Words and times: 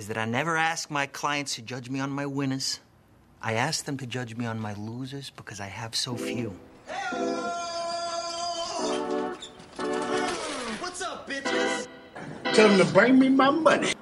is 0.00 0.08
that 0.08 0.16
I 0.16 0.24
never 0.24 0.56
ask 0.56 0.90
my 0.90 1.04
clients 1.04 1.56
to 1.56 1.62
judge 1.62 1.90
me 1.90 2.00
on 2.00 2.08
my 2.08 2.24
winners. 2.24 2.80
I 3.42 3.52
ask 3.52 3.84
them 3.84 3.98
to 3.98 4.06
judge 4.06 4.34
me 4.34 4.46
on 4.46 4.58
my 4.58 4.72
losers 4.72 5.28
because 5.28 5.60
I 5.60 5.66
have 5.66 5.94
so 5.94 6.16
few. 6.16 6.58
What's 10.80 11.02
up, 11.02 11.28
bitches? 11.28 11.86
Tell 12.44 12.68
them 12.68 12.78
to 12.78 12.90
bring 12.94 13.18
me 13.18 13.28
my 13.28 13.50
money. 13.50 13.92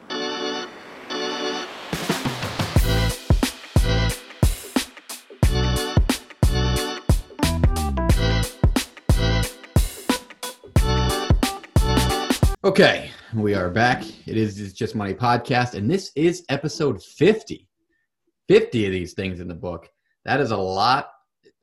Okay, 12.63 13.11
we 13.35 13.55
are 13.55 13.69
back. 13.69 14.05
It 14.27 14.37
is 14.37 14.59
It's 14.61 14.73
Just 14.73 14.95
Money 14.95 15.13
podcast, 15.13 15.75
and 15.75 15.91
this 15.91 16.11
is 16.17 16.45
episode 16.49 17.03
50. 17.03 17.69
50 18.49 18.87
of 18.87 18.93
these 18.93 19.13
things 19.13 19.41
in 19.41 19.49
the 19.49 19.55
book. 19.55 19.89
That 20.25 20.41
is 20.41 20.51
a 20.51 20.57
lot. 20.57 21.11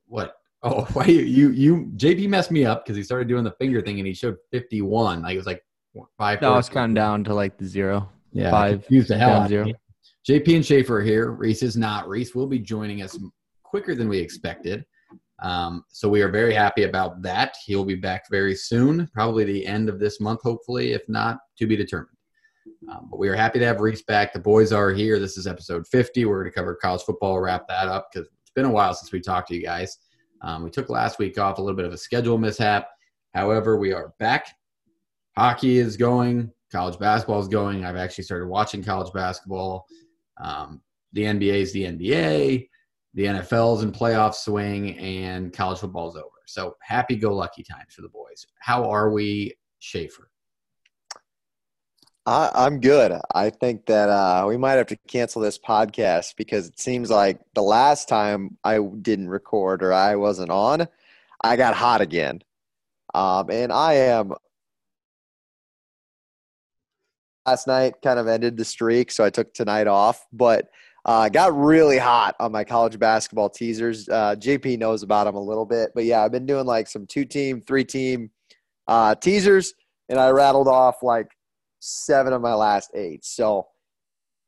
What? 0.06 0.34
Oh, 0.62 0.82
why 0.92 1.06
you 1.06 1.22
you, 1.22 1.50
you 1.50 1.92
JP 1.96 2.28
messed 2.28 2.50
me 2.50 2.64
up 2.64 2.84
because 2.84 2.96
he 2.96 3.02
started 3.02 3.28
doing 3.28 3.44
the 3.44 3.54
finger 3.58 3.82
thing 3.82 3.98
and 3.98 4.06
he 4.06 4.14
showed 4.14 4.36
51. 4.52 5.22
Like 5.22 5.34
it 5.34 5.36
was 5.38 5.46
like 5.46 5.62
five. 6.18 6.40
No, 6.40 6.56
it's 6.56 6.68
counting 6.68 6.94
down 6.94 7.24
to 7.24 7.34
like 7.34 7.58
the 7.58 7.66
zero. 7.66 8.08
yeah, 8.32 8.50
five, 8.50 8.82
confused 8.82 9.08
the 9.08 9.18
hell 9.18 9.30
out 9.30 9.42
of 9.42 9.48
zero. 9.48 9.66
JP 10.28 10.56
and 10.56 10.66
Schaefer 10.66 10.98
are 10.98 11.02
here. 11.02 11.32
Reese 11.32 11.62
is 11.62 11.76
not. 11.76 12.08
Reese 12.08 12.34
will 12.34 12.46
be 12.46 12.58
joining 12.58 13.02
us 13.02 13.18
quicker 13.64 13.94
than 13.94 14.08
we 14.08 14.18
expected. 14.18 14.84
Um, 15.40 15.84
so 15.88 16.08
we 16.08 16.22
are 16.22 16.30
very 16.30 16.54
happy 16.54 16.84
about 16.84 17.20
that. 17.22 17.56
He'll 17.64 17.84
be 17.84 17.94
back 17.94 18.24
very 18.30 18.54
soon, 18.54 19.08
probably 19.12 19.44
the 19.44 19.66
end 19.66 19.88
of 19.88 19.98
this 19.98 20.20
month, 20.20 20.40
hopefully, 20.42 20.92
if 20.92 21.06
not 21.08 21.38
to 21.58 21.66
be 21.66 21.76
determined. 21.76 22.16
Um, 22.90 23.08
but 23.10 23.18
we 23.18 23.28
are 23.28 23.34
happy 23.34 23.58
to 23.58 23.66
have 23.66 23.80
Reese 23.80 24.02
back. 24.02 24.32
The 24.32 24.38
boys 24.38 24.72
are 24.72 24.90
here. 24.90 25.18
This 25.18 25.36
is 25.36 25.46
episode 25.46 25.86
50. 25.86 26.24
We're 26.24 26.42
going 26.42 26.52
to 26.52 26.54
cover 26.54 26.74
college 26.74 27.02
football, 27.02 27.38
wrap 27.40 27.68
that 27.68 27.88
up 27.88 28.08
because 28.12 28.28
it's 28.40 28.50
been 28.54 28.64
a 28.64 28.70
while 28.70 28.94
since 28.94 29.12
we 29.12 29.20
talked 29.20 29.48
to 29.48 29.54
you 29.54 29.62
guys. 29.62 29.98
Um, 30.42 30.62
we 30.62 30.70
took 30.70 30.88
last 30.88 31.18
week 31.18 31.38
off 31.38 31.58
a 31.58 31.62
little 31.62 31.76
bit 31.76 31.86
of 31.86 31.92
a 31.92 31.98
schedule 31.98 32.38
mishap. 32.38 32.88
However, 33.34 33.76
we 33.76 33.92
are 33.92 34.14
back. 34.18 34.48
Hockey 35.36 35.78
is 35.78 35.96
going. 35.96 36.52
College 36.72 36.98
basketball 36.98 37.40
is 37.40 37.48
going. 37.48 37.84
I've 37.84 37.96
actually 37.96 38.24
started 38.24 38.46
watching 38.46 38.82
college 38.82 39.12
basketball. 39.12 39.86
Um, 40.42 40.80
the 41.12 41.22
NBA 41.22 41.60
is 41.60 41.72
the 41.72 41.84
NBA. 41.84 42.68
The 43.16 43.24
NFL's 43.24 43.82
in 43.82 43.92
playoff 43.92 44.34
swing, 44.34 44.98
and 44.98 45.50
college 45.50 45.78
football 45.78 46.10
is 46.10 46.16
over. 46.16 46.28
So 46.46 46.76
happy 46.82 47.16
go 47.16 47.34
lucky 47.34 47.62
times 47.62 47.94
for 47.94 48.02
the 48.02 48.10
boys. 48.10 48.46
How 48.60 48.90
are 48.90 49.10
we, 49.10 49.54
Schaefer? 49.78 50.30
I, 52.26 52.50
I'm 52.54 52.78
good. 52.78 53.18
I 53.34 53.48
think 53.48 53.86
that 53.86 54.10
uh, 54.10 54.44
we 54.46 54.58
might 54.58 54.72
have 54.72 54.88
to 54.88 54.98
cancel 55.08 55.40
this 55.40 55.58
podcast 55.58 56.36
because 56.36 56.68
it 56.68 56.78
seems 56.78 57.08
like 57.08 57.40
the 57.54 57.62
last 57.62 58.06
time 58.06 58.58
I 58.62 58.80
didn't 58.80 59.30
record 59.30 59.82
or 59.82 59.94
I 59.94 60.16
wasn't 60.16 60.50
on, 60.50 60.86
I 61.42 61.56
got 61.56 61.74
hot 61.74 62.02
again. 62.02 62.42
Um, 63.14 63.48
and 63.50 63.72
I 63.72 63.94
am. 63.94 64.34
Last 67.46 67.66
night 67.66 67.94
kind 68.02 68.18
of 68.18 68.28
ended 68.28 68.58
the 68.58 68.64
streak, 68.66 69.10
so 69.10 69.24
I 69.24 69.30
took 69.30 69.54
tonight 69.54 69.86
off. 69.86 70.26
But 70.34 70.68
uh, 71.06 71.28
got 71.28 71.56
really 71.56 71.98
hot 71.98 72.34
on 72.40 72.50
my 72.50 72.64
college 72.64 72.98
basketball 72.98 73.48
teasers. 73.48 74.08
Uh, 74.08 74.34
JP 74.36 74.78
knows 74.78 75.04
about 75.04 75.24
them 75.24 75.36
a 75.36 75.40
little 75.40 75.64
bit, 75.64 75.92
but 75.94 76.04
yeah, 76.04 76.22
I've 76.22 76.32
been 76.32 76.46
doing 76.46 76.66
like 76.66 76.88
some 76.88 77.06
two 77.06 77.24
team, 77.24 77.60
three 77.60 77.84
team 77.84 78.30
uh, 78.88 79.14
teasers, 79.14 79.72
and 80.08 80.18
I 80.18 80.30
rattled 80.30 80.66
off 80.66 81.04
like 81.04 81.28
seven 81.78 82.32
of 82.32 82.42
my 82.42 82.54
last 82.54 82.90
eight. 82.94 83.24
So 83.24 83.68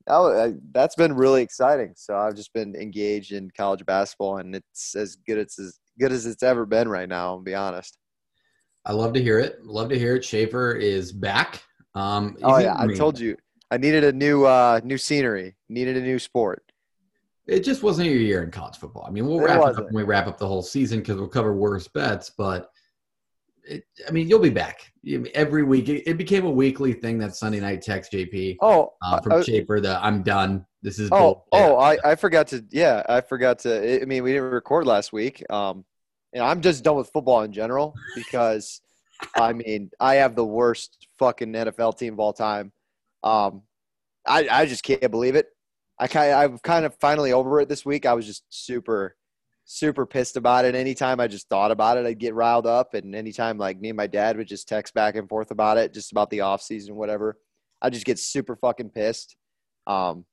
that, 0.05 0.59
that's 0.73 0.95
been 0.95 1.13
really 1.13 1.41
exciting. 1.41 1.93
So 1.95 2.17
I've 2.17 2.35
just 2.35 2.51
been 2.53 2.75
engaged 2.75 3.31
in 3.31 3.49
college 3.55 3.85
basketball, 3.85 4.39
and 4.39 4.53
it's 4.53 4.95
as 4.95 5.15
good 5.15 5.37
as 5.37 5.57
as 5.59 5.79
good 5.97 6.11
as 6.11 6.25
it's 6.25 6.43
ever 6.43 6.65
been 6.65 6.89
right 6.89 7.07
now. 7.07 7.27
I'll 7.27 7.39
be 7.39 7.55
honest. 7.55 7.97
I 8.85 8.91
love 8.91 9.13
to 9.13 9.23
hear 9.23 9.39
it. 9.39 9.63
Love 9.63 9.87
to 9.89 9.97
hear 9.97 10.17
it. 10.17 10.25
Schaefer 10.25 10.73
is 10.73 11.13
back. 11.13 11.63
Um, 11.95 12.35
Oh 12.43 12.57
yeah, 12.57 12.75
I 12.77 12.87
told 12.87 13.17
you 13.17 13.37
I 13.71 13.77
needed 13.77 14.03
a 14.03 14.11
new 14.13 14.45
uh, 14.45 14.81
new 14.83 14.97
scenery, 14.97 15.55
needed 15.69 15.97
a 15.97 16.01
new 16.01 16.19
sport. 16.19 16.63
it 17.47 17.61
just 17.63 17.83
wasn't 17.83 18.07
your 18.09 18.17
year 18.17 18.43
in 18.43 18.51
college 18.51 18.77
football. 18.77 19.05
I 19.07 19.11
mean, 19.11 19.27
we'll 19.27 19.39
It 19.39 19.43
wrap 19.43 19.55
it 19.57 19.59
up 19.61 19.67
wasn't. 19.67 19.85
when 19.91 20.03
we 20.03 20.03
wrap 20.03 20.27
up 20.27 20.37
the 20.37 20.47
whole 20.47 20.61
season 20.63 20.99
because 20.99 21.17
we'll 21.17 21.27
cover 21.27 21.53
worst 21.53 21.91
bets. 21.93 22.31
But 22.37 22.69
it, 23.63 23.83
I 24.07 24.11
mean, 24.11 24.27
you'll 24.27 24.39
be 24.39 24.49
back 24.49 24.91
every 25.35 25.63
week. 25.63 25.89
It, 25.89 26.07
it 26.09 26.17
became 26.17 26.45
a 26.45 26.49
weekly 26.51 26.93
thing 26.93 27.19
that 27.19 27.35
Sunday 27.35 27.59
night 27.59 27.81
text 27.83 28.11
JP 28.11 28.57
Oh, 28.61 28.93
uh, 29.03 29.19
from 29.21 29.33
uh, 29.33 29.43
Schaefer. 29.43 29.79
The 29.79 30.03
I'm 30.03 30.23
done. 30.23 30.65
This 30.81 30.97
is 30.97 31.09
Oh, 31.11 31.43
bullshit." 31.51 31.69
oh, 31.71 31.75
I, 31.77 31.97
I 32.03 32.15
forgot 32.15 32.47
to. 32.47 32.63
Yeah, 32.71 33.03
I 33.07 33.21
forgot 33.21 33.59
to. 33.59 34.01
I 34.01 34.05
mean, 34.05 34.23
we 34.23 34.31
didn't 34.33 34.49
record 34.51 34.87
last 34.87 35.11
week. 35.13 35.43
Um, 35.51 35.85
and 36.33 36.43
I'm 36.43 36.61
just 36.61 36.83
done 36.83 36.95
with 36.95 37.09
football 37.09 37.41
in 37.41 37.51
general 37.51 37.93
because, 38.15 38.81
I 39.35 39.51
mean, 39.53 39.89
I 39.99 40.15
have 40.15 40.35
the 40.35 40.45
worst 40.45 41.07
fucking 41.17 41.51
NFL 41.51 41.97
team 41.97 42.13
of 42.13 42.19
all 42.19 42.33
time. 42.33 42.71
Um, 43.23 43.63
I 44.25 44.47
I 44.49 44.65
just 44.65 44.83
can't 44.83 45.11
believe 45.11 45.35
it. 45.35 45.47
I 45.99 46.07
kind 46.07 46.33
I'm 46.33 46.57
kind 46.59 46.85
of 46.85 46.95
finally 47.01 47.33
over 47.33 47.59
it 47.59 47.69
this 47.69 47.85
week. 47.85 48.05
I 48.05 48.13
was 48.13 48.25
just 48.25 48.43
super, 48.49 49.15
super 49.65 50.05
pissed 50.05 50.37
about 50.37 50.65
it. 50.65 50.75
Anytime 50.75 51.19
I 51.19 51.27
just 51.27 51.49
thought 51.49 51.71
about 51.71 51.97
it, 51.97 52.05
I'd 52.05 52.19
get 52.19 52.33
riled 52.33 52.65
up. 52.65 52.93
And 52.93 53.13
anytime 53.13 53.57
like 53.57 53.79
me 53.79 53.89
and 53.89 53.97
my 53.97 54.07
dad 54.07 54.37
would 54.37 54.47
just 54.47 54.67
text 54.67 54.93
back 54.93 55.15
and 55.15 55.27
forth 55.27 55.51
about 55.51 55.77
it, 55.77 55.93
just 55.93 56.11
about 56.11 56.29
the 56.29 56.41
off 56.41 56.61
season, 56.61 56.95
whatever, 56.95 57.37
I 57.81 57.89
just 57.89 58.05
get 58.05 58.17
super 58.17 58.55
fucking 58.55 58.91
pissed. 58.91 59.35
Um, 59.87 60.25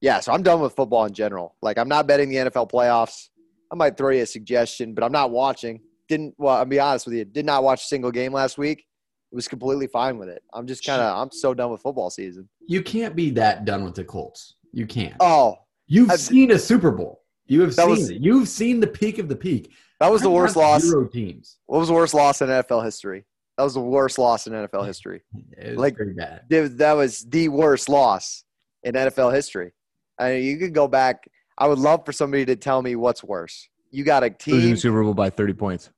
yeah, 0.00 0.20
so 0.20 0.32
I'm 0.32 0.42
done 0.42 0.60
with 0.60 0.74
football 0.74 1.04
in 1.04 1.12
general. 1.12 1.56
Like 1.60 1.78
I'm 1.78 1.88
not 1.88 2.06
betting 2.06 2.30
the 2.30 2.36
NFL 2.36 2.70
playoffs. 2.70 3.28
I 3.70 3.76
might 3.76 3.96
throw 3.96 4.10
you 4.10 4.22
a 4.22 4.26
suggestion, 4.26 4.94
but 4.94 5.04
I'm 5.04 5.12
not 5.12 5.30
watching. 5.30 5.80
Didn't 6.08 6.34
well, 6.38 6.56
I'll 6.56 6.64
be 6.64 6.80
honest 6.80 7.06
with 7.06 7.14
you, 7.14 7.24
did 7.24 7.44
not 7.44 7.62
watch 7.62 7.82
a 7.82 7.86
single 7.86 8.10
game 8.10 8.32
last 8.32 8.56
week. 8.56 8.84
Was 9.32 9.46
completely 9.48 9.86
fine 9.86 10.18
with 10.18 10.28
it. 10.28 10.42
I'm 10.52 10.66
just 10.66 10.84
kind 10.84 11.00
of 11.00 11.16
I'm 11.16 11.30
so 11.30 11.54
done 11.54 11.70
with 11.70 11.80
football 11.82 12.10
season. 12.10 12.48
you 12.66 12.82
can't 12.82 13.14
be 13.14 13.30
that 13.30 13.64
done 13.64 13.84
with 13.84 13.94
the 13.94 14.02
Colts. 14.04 14.54
You 14.72 14.86
can't. 14.86 15.14
Oh, 15.20 15.58
You've 15.86 16.10
I've- 16.10 16.20
seen 16.20 16.50
a 16.52 16.58
Super 16.58 16.90
Bowl. 16.90 17.22
You 17.46 17.60
have 17.62 17.74
seen 17.74 17.88
was- 17.90 18.10
it. 18.10 18.20
You've 18.20 18.48
seen 18.48 18.80
the 18.80 18.86
peak 18.86 19.18
of 19.18 19.28
the 19.28 19.36
peak. 19.36 19.72
that 20.00 20.10
was 20.10 20.22
the 20.22 20.28
I've 20.28 20.34
worst 20.34 20.56
watched 20.56 20.84
loss. 20.84 20.90
Zero 20.90 21.06
teams. 21.06 21.58
What 21.66 21.78
was 21.78 21.88
the 21.88 21.94
worst 21.94 22.14
loss 22.14 22.40
in 22.42 22.48
NFL 22.48 22.84
history? 22.84 23.24
That 23.56 23.64
was 23.64 23.74
the 23.74 23.80
worst 23.80 24.18
loss 24.18 24.46
in 24.46 24.52
NFL 24.52 24.86
history. 24.86 25.22
It 25.58 25.70
was 25.70 25.78
Like- 25.78 25.96
pretty 25.96 26.12
bad. 26.12 26.42
Dude, 26.48 26.78
That 26.78 26.92
was 26.94 27.24
the 27.24 27.48
worst 27.48 27.88
loss 27.88 28.44
in 28.82 28.94
NFL 28.94 29.32
history. 29.34 29.72
I 30.18 30.32
mean, 30.34 30.44
you 30.44 30.58
could 30.58 30.74
go 30.74 30.86
back. 30.88 31.28
I 31.58 31.66
would 31.66 31.78
love 31.78 32.04
for 32.06 32.12
somebody 32.12 32.44
to 32.46 32.56
tell 32.56 32.82
me 32.82 32.94
what's 32.96 33.22
worse. 33.24 33.68
You 33.90 34.04
got 34.04 34.22
a 34.22 34.26
Losing 34.26 34.60
team 34.60 34.70
the 34.70 34.76
Super 34.76 35.02
Bowl 35.02 35.14
by 35.14 35.28
30 35.30 35.52
points. 35.54 35.90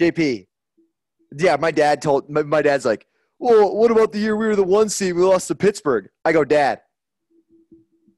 JP. 0.00 0.47
Yeah, 1.36 1.56
my 1.56 1.70
dad 1.70 2.00
told 2.02 2.30
my, 2.30 2.42
my 2.42 2.62
dad's 2.62 2.84
like, 2.84 3.06
well, 3.38 3.76
what 3.76 3.90
about 3.90 4.12
the 4.12 4.18
year 4.18 4.36
we 4.36 4.46
were 4.46 4.56
the 4.56 4.64
one 4.64 4.88
seed? 4.88 5.14
We 5.14 5.22
lost 5.22 5.48
to 5.48 5.54
Pittsburgh. 5.54 6.08
I 6.24 6.32
go, 6.32 6.44
Dad. 6.44 6.80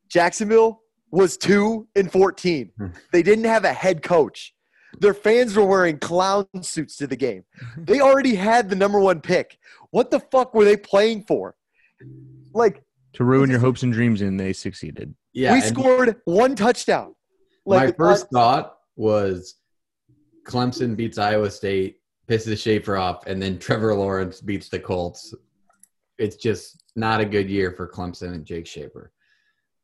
Jacksonville 0.09 0.83
was 1.11 1.37
two 1.37 1.89
and 1.95 2.11
fourteen. 2.11 2.71
Hmm. 2.77 2.89
They 3.13 3.23
didn't 3.23 3.45
have 3.45 3.65
a 3.65 3.73
head 3.73 4.03
coach. 4.03 4.55
Their 4.99 5.15
fans 5.15 5.57
were 5.57 5.65
wearing 5.65 5.99
clown 5.99 6.47
suits 6.63 6.97
to 6.97 7.07
the 7.07 7.17
game. 7.17 7.45
They 7.77 8.01
already 8.01 8.35
had 8.35 8.69
the 8.69 8.77
number 8.77 8.99
one 8.99 9.21
pick. 9.21 9.59
What 9.91 10.11
the 10.11 10.21
fuck 10.21 10.53
were 10.55 10.65
they 10.65 10.77
playing 10.77 11.25
for? 11.25 11.55
Like 12.53 12.83
To 13.15 13.25
ruin 13.25 13.51
your 13.51 13.61
hopes 13.61 13.83
and 13.83 13.93
dreams, 13.93 14.21
and 14.21 14.39
they 14.39 14.53
succeeded. 14.53 15.15
Yeah. 15.33 15.53
we 15.53 15.61
scored 15.61 16.17
one 16.25 16.57
touchdown. 16.57 17.15
my 17.65 17.93
first 17.93 18.25
uh, 18.27 18.29
thought 18.33 18.77
was 18.97 19.57
Clemson 20.45 20.97
beats 20.97 21.19
Iowa 21.19 21.51
State, 21.51 22.00
pisses 22.31 22.63
Schaefer 22.63 22.97
off, 22.97 23.27
and 23.27 23.43
then 23.43 23.59
Trevor 23.67 23.95
Lawrence 23.95 24.41
beats 24.41 24.69
the 24.69 24.79
Colts. 24.79 25.35
It's 26.19 26.37
just 26.37 26.85
not 26.97 27.21
a 27.21 27.25
good 27.25 27.51
year 27.51 27.73
for 27.73 27.89
Clemson 27.89 28.35
and 28.35 28.45
Jake 28.45 28.67
Schaefer. 28.67 29.13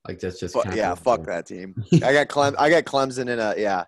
Like 0.06 0.20
that's 0.20 0.38
just 0.38 0.56
yeah, 0.72 0.94
fuck 0.94 1.24
that 1.24 1.46
team. 1.46 1.74
I 1.94 2.12
got 2.12 2.28
Clem. 2.28 2.54
I 2.58 2.70
got 2.70 2.84
Clemson 2.84 3.28
in 3.28 3.40
a 3.40 3.54
yeah, 3.56 3.84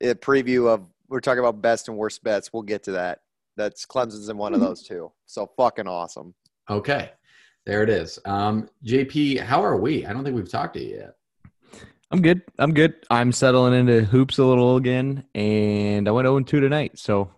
a 0.00 0.14
preview 0.14 0.68
of. 0.68 0.86
We're 1.08 1.20
talking 1.20 1.40
about 1.40 1.60
best 1.60 1.88
and 1.88 1.98
worst 1.98 2.22
bets. 2.22 2.52
We'll 2.52 2.62
get 2.62 2.84
to 2.84 2.92
that. 2.92 3.18
That's 3.56 3.84
Clemson's 3.84 4.28
in 4.28 4.38
one 4.38 4.54
of 4.54 4.60
those 4.60 4.82
two. 4.86 5.10
So 5.26 5.50
fucking 5.56 5.88
awesome. 5.88 6.34
Okay, 6.70 7.10
there 7.66 7.82
it 7.82 7.90
is. 7.90 8.18
Um, 8.24 8.70
JP, 8.86 9.40
how 9.40 9.62
are 9.62 9.76
we? 9.76 10.06
I 10.06 10.12
don't 10.12 10.24
think 10.24 10.36
we've 10.36 10.50
talked 10.50 10.74
to 10.74 10.82
you 10.82 10.96
yet. 10.98 11.16
I'm 12.12 12.22
good. 12.22 12.42
I'm 12.58 12.74
good. 12.74 12.94
I'm 13.08 13.30
settling 13.30 13.72
into 13.72 14.04
hoops 14.04 14.38
a 14.38 14.44
little 14.44 14.76
again, 14.76 15.24
and 15.34 16.08
I 16.08 16.10
went 16.10 16.26
0 16.26 16.40
2 16.40 16.60
tonight. 16.60 16.98
So 16.98 17.30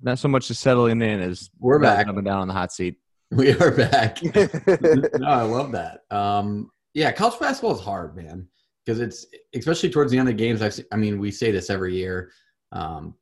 not 0.00 0.20
so 0.20 0.28
much 0.28 0.50
as 0.50 0.58
settling 0.58 1.02
in 1.02 1.20
as 1.20 1.50
We're 1.58 1.80
back. 1.80 2.06
Up 2.06 2.16
and 2.16 2.24
down 2.24 2.42
on 2.42 2.48
the 2.48 2.54
hot 2.54 2.72
seat. 2.72 2.96
We 3.32 3.52
are 3.52 3.70
back. 3.70 4.18
no, 4.34 5.28
I 5.28 5.42
love 5.42 5.70
that. 5.70 6.00
Um, 6.10 6.72
yeah, 6.94 7.12
college 7.12 7.38
basketball 7.38 7.76
is 7.76 7.80
hard, 7.80 8.16
man, 8.16 8.48
because 8.84 8.98
it's 8.98 9.24
especially 9.54 9.88
towards 9.88 10.10
the 10.10 10.18
end 10.18 10.28
of 10.28 10.36
the 10.36 10.42
games. 10.42 10.62
I've, 10.62 10.74
se- 10.74 10.86
I 10.90 10.96
mean, 10.96 11.20
we 11.20 11.30
say 11.30 11.52
this 11.52 11.70
every 11.70 11.94
year. 11.94 12.32
Um, 12.72 13.14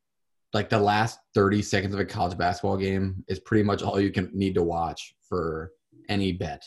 like 0.54 0.70
the 0.70 0.78
last 0.78 1.18
thirty 1.34 1.60
seconds 1.60 1.92
of 1.92 2.00
a 2.00 2.06
college 2.06 2.38
basketball 2.38 2.78
game 2.78 3.22
is 3.28 3.38
pretty 3.38 3.64
much 3.64 3.82
all 3.82 4.00
you 4.00 4.10
can 4.10 4.30
need 4.32 4.54
to 4.54 4.62
watch 4.62 5.14
for 5.28 5.72
any 6.08 6.32
bet. 6.32 6.62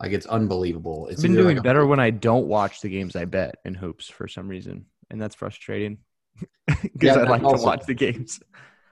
Like 0.00 0.12
it's 0.12 0.26
unbelievable. 0.26 1.08
It's 1.08 1.20
I've 1.20 1.22
been 1.30 1.34
doing 1.36 1.56
like 1.56 1.64
better 1.64 1.86
when 1.86 1.98
I 2.00 2.10
don't 2.10 2.46
watch 2.46 2.80
the 2.80 2.88
games 2.88 3.16
I 3.16 3.24
bet 3.24 3.56
in 3.64 3.74
hoops 3.74 4.08
for 4.08 4.28
some 4.28 4.48
reason, 4.48 4.86
and 5.10 5.20
that's 5.20 5.34
frustrating 5.34 5.98
because 6.66 6.92
Yeah, 7.02 7.14
I 7.16 7.22
like 7.24 7.42
also- 7.42 7.56
to 7.58 7.62
watch 7.64 7.86
the 7.86 7.94
games. 7.94 8.40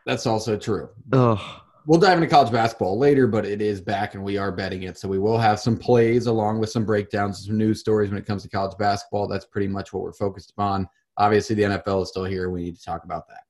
That's 0.05 0.27
also 0.27 0.57
true. 0.57 0.89
Ugh. 1.13 1.41
We'll 1.87 2.01
dive 2.01 2.19
into 2.19 2.27
college 2.29 2.51
basketball 2.53 2.99
later, 2.99 3.29
but 3.29 3.45
it 3.47 3.63
is 3.63 3.81
back 3.81 4.15
and 4.15 4.25
we 4.25 4.37
are 4.37 4.51
betting 4.51 4.83
it. 4.85 4.99
So 4.99 5.09
we 5.09 5.21
will 5.21 5.39
have 5.39 5.61
some 5.61 5.77
plays 5.77 6.27
along 6.27 6.59
with 6.59 6.71
some 6.71 6.85
breakdowns, 6.85 7.47
some 7.47 7.57
news 7.57 7.79
stories 7.79 8.11
when 8.11 8.19
it 8.19 8.27
comes 8.27 8.43
to 8.43 8.49
college 8.49 8.77
basketball. 8.77 9.29
That's 9.29 9.45
pretty 9.47 9.69
much 9.69 9.93
what 9.93 10.03
we're 10.03 10.13
focused 10.13 10.53
on. 10.59 10.89
Obviously, 11.17 11.55
the 11.55 11.63
NFL 11.63 12.03
is 12.03 12.09
still 12.09 12.25
here. 12.25 12.51
We 12.51 12.65
need 12.65 12.77
to 12.77 12.83
talk 12.85 13.05
about 13.05 13.29
that. 13.29 13.43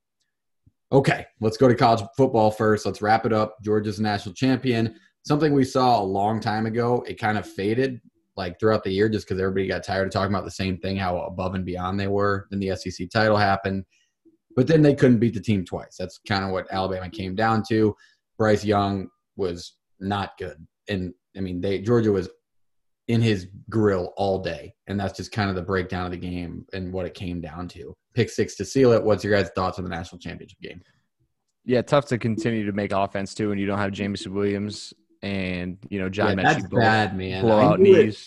Okay, 0.91 1.25
let's 1.41 1.57
go 1.57 1.67
to 1.67 1.73
college 1.75 2.03
football 2.15 2.49
first. 2.51 2.85
Let's 2.85 3.01
wrap 3.01 3.25
it 3.25 3.33
up. 3.33 3.55
Georgia's 3.63 3.99
national 3.99 4.35
champion. 4.35 4.95
Something 5.27 5.53
we 5.53 5.65
saw 5.65 6.01
a 6.01 6.03
long 6.03 6.39
time 6.39 6.65
ago. 6.65 7.03
It 7.05 7.19
kind 7.19 7.37
of 7.37 7.45
faded 7.45 7.99
like 8.37 8.57
throughout 8.61 8.85
the 8.85 8.91
year 8.91 9.09
just 9.09 9.27
because 9.27 9.41
everybody 9.41 9.67
got 9.67 9.83
tired 9.83 10.07
of 10.07 10.13
talking 10.13 10.33
about 10.33 10.45
the 10.45 10.51
same 10.51 10.77
thing, 10.77 10.95
how 10.95 11.17
above 11.17 11.53
and 11.53 11.65
beyond 11.65 11.99
they 11.99 12.07
were. 12.07 12.47
Then 12.49 12.61
the 12.61 12.73
SEC 12.77 13.09
title 13.09 13.35
happened. 13.35 13.83
But 14.55 14.67
then 14.67 14.81
they 14.81 14.95
couldn't 14.95 15.19
beat 15.19 15.33
the 15.33 15.41
team 15.41 15.65
twice. 15.65 15.97
That's 15.99 16.21
kind 16.25 16.45
of 16.45 16.51
what 16.51 16.71
Alabama 16.71 17.09
came 17.09 17.35
down 17.35 17.61
to. 17.67 17.93
Bryce 18.37 18.63
Young 18.63 19.09
was 19.35 19.75
not 19.99 20.37
good. 20.39 20.65
And 20.87 21.13
I 21.35 21.41
mean, 21.41 21.59
they 21.59 21.79
Georgia 21.79 22.13
was 22.13 22.29
in 23.09 23.21
his 23.21 23.47
grill 23.69 24.13
all 24.15 24.41
day. 24.41 24.73
And 24.87 24.97
that's 24.97 25.17
just 25.17 25.33
kind 25.33 25.49
of 25.49 25.57
the 25.57 25.61
breakdown 25.61 26.05
of 26.05 26.11
the 26.11 26.17
game 26.17 26.65
and 26.71 26.93
what 26.93 27.05
it 27.05 27.15
came 27.15 27.41
down 27.41 27.67
to. 27.69 27.93
Pick 28.13 28.29
six 28.29 28.55
to 28.55 28.63
seal 28.63 28.93
it. 28.93 29.03
What's 29.03 29.25
your 29.25 29.33
guys' 29.33 29.51
thoughts 29.55 29.77
on 29.77 29.83
the 29.83 29.89
national 29.89 30.19
championship 30.19 30.61
game? 30.61 30.81
Yeah, 31.65 31.81
tough 31.81 32.05
to 32.05 32.17
continue 32.17 32.65
to 32.65 32.71
make 32.71 32.93
offense 32.93 33.33
too 33.33 33.49
when 33.49 33.57
you 33.57 33.65
don't 33.65 33.77
have 33.77 33.91
Jameson 33.91 34.33
Williams 34.33 34.93
and 35.21 35.77
you 35.89 35.99
know 35.99 36.09
John 36.09 36.37
Yeah, 36.37 36.43
that's 36.53 36.67
bad, 36.67 37.17
man. 37.17 37.43
blow 37.43 37.57
I 37.57 37.63
out 37.65 37.79
knew 37.79 37.95
it- 37.95 38.17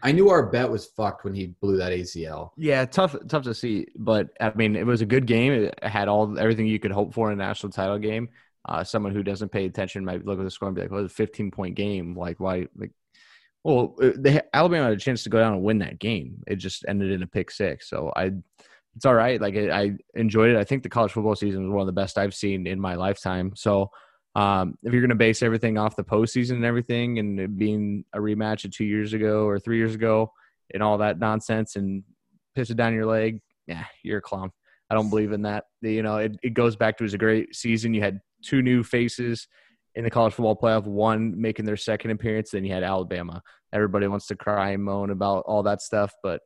I 0.00 0.12
knew 0.12 0.30
our 0.30 0.46
bet 0.46 0.70
was 0.70 0.86
fucked 0.86 1.24
when 1.24 1.34
he 1.34 1.48
blew 1.60 1.76
that 1.78 1.90
ACL. 1.92 2.52
Yeah, 2.56 2.84
tough 2.84 3.16
tough 3.26 3.42
to 3.44 3.54
see, 3.54 3.88
but 3.96 4.28
I 4.40 4.52
mean, 4.54 4.76
it 4.76 4.86
was 4.86 5.00
a 5.00 5.06
good 5.06 5.26
game. 5.26 5.52
It 5.52 5.82
had 5.82 6.06
all 6.06 6.38
everything 6.38 6.68
you 6.68 6.78
could 6.78 6.92
hope 6.92 7.12
for 7.14 7.32
in 7.32 7.40
a 7.40 7.44
national 7.44 7.72
title 7.72 7.98
game. 7.98 8.28
Uh, 8.64 8.84
someone 8.84 9.12
who 9.12 9.24
doesn't 9.24 9.48
pay 9.50 9.64
attention 9.64 10.04
might 10.04 10.24
look 10.24 10.38
at 10.38 10.44
the 10.44 10.50
score 10.52 10.68
and 10.68 10.76
be 10.76 10.82
like, 10.82 10.92
"Well, 10.92 11.04
it's 11.04 11.12
a 11.12 11.16
15 11.16 11.50
point 11.50 11.74
game. 11.74 12.16
Like, 12.16 12.38
why?" 12.38 12.68
Like, 12.76 12.92
well, 13.64 13.96
uh, 14.00 14.10
they 14.16 14.40
Alabama 14.52 14.84
had 14.84 14.92
a 14.92 14.98
chance 14.98 15.24
to 15.24 15.30
go 15.30 15.40
down 15.40 15.54
and 15.54 15.62
win 15.64 15.78
that 15.78 15.98
game. 15.98 16.44
It 16.46 16.56
just 16.56 16.84
ended 16.86 17.10
in 17.10 17.24
a 17.24 17.26
pick 17.26 17.50
six. 17.50 17.90
So 17.90 18.12
I, 18.14 18.30
it's 18.94 19.04
all 19.04 19.14
right. 19.14 19.40
Like 19.40 19.56
I, 19.56 19.70
I 19.80 19.92
enjoyed 20.14 20.50
it. 20.50 20.56
I 20.58 20.64
think 20.64 20.84
the 20.84 20.88
college 20.88 21.10
football 21.10 21.34
season 21.34 21.64
was 21.64 21.72
one 21.72 21.80
of 21.80 21.86
the 21.86 21.92
best 22.00 22.18
I've 22.18 22.34
seen 22.34 22.68
in 22.68 22.78
my 22.80 22.94
lifetime. 22.94 23.52
So. 23.56 23.90
Um, 24.38 24.78
if 24.84 24.92
you're 24.92 25.02
going 25.02 25.08
to 25.08 25.16
base 25.16 25.42
everything 25.42 25.78
off 25.78 25.96
the 25.96 26.04
postseason 26.04 26.52
and 26.52 26.64
everything, 26.64 27.18
and 27.18 27.40
it 27.40 27.56
being 27.56 28.04
a 28.12 28.18
rematch 28.18 28.64
of 28.64 28.70
two 28.70 28.84
years 28.84 29.12
ago 29.12 29.46
or 29.46 29.58
three 29.58 29.78
years 29.78 29.96
ago, 29.96 30.32
and 30.72 30.82
all 30.82 30.98
that 30.98 31.18
nonsense, 31.18 31.74
and 31.74 32.04
piss 32.54 32.70
it 32.70 32.76
down 32.76 32.94
your 32.94 33.06
leg, 33.06 33.40
yeah, 33.66 33.84
you're 34.04 34.18
a 34.18 34.22
clown. 34.22 34.52
I 34.90 34.94
don't 34.94 35.10
believe 35.10 35.32
in 35.32 35.42
that. 35.42 35.64
You 35.80 36.02
know, 36.04 36.18
it, 36.18 36.36
it 36.42 36.54
goes 36.54 36.76
back 36.76 36.98
to 36.98 37.02
it 37.02 37.06
was 37.06 37.14
a 37.14 37.18
great 37.18 37.56
season. 37.56 37.94
You 37.94 38.00
had 38.00 38.20
two 38.44 38.62
new 38.62 38.84
faces 38.84 39.48
in 39.96 40.04
the 40.04 40.10
college 40.10 40.34
football 40.34 40.56
playoff, 40.56 40.84
one 40.84 41.40
making 41.40 41.64
their 41.64 41.76
second 41.76 42.12
appearance, 42.12 42.52
then 42.52 42.64
you 42.64 42.72
had 42.72 42.84
Alabama. 42.84 43.42
Everybody 43.72 44.06
wants 44.06 44.28
to 44.28 44.36
cry 44.36 44.70
and 44.70 44.84
moan 44.84 45.10
about 45.10 45.44
all 45.46 45.64
that 45.64 45.82
stuff, 45.82 46.14
but 46.22 46.40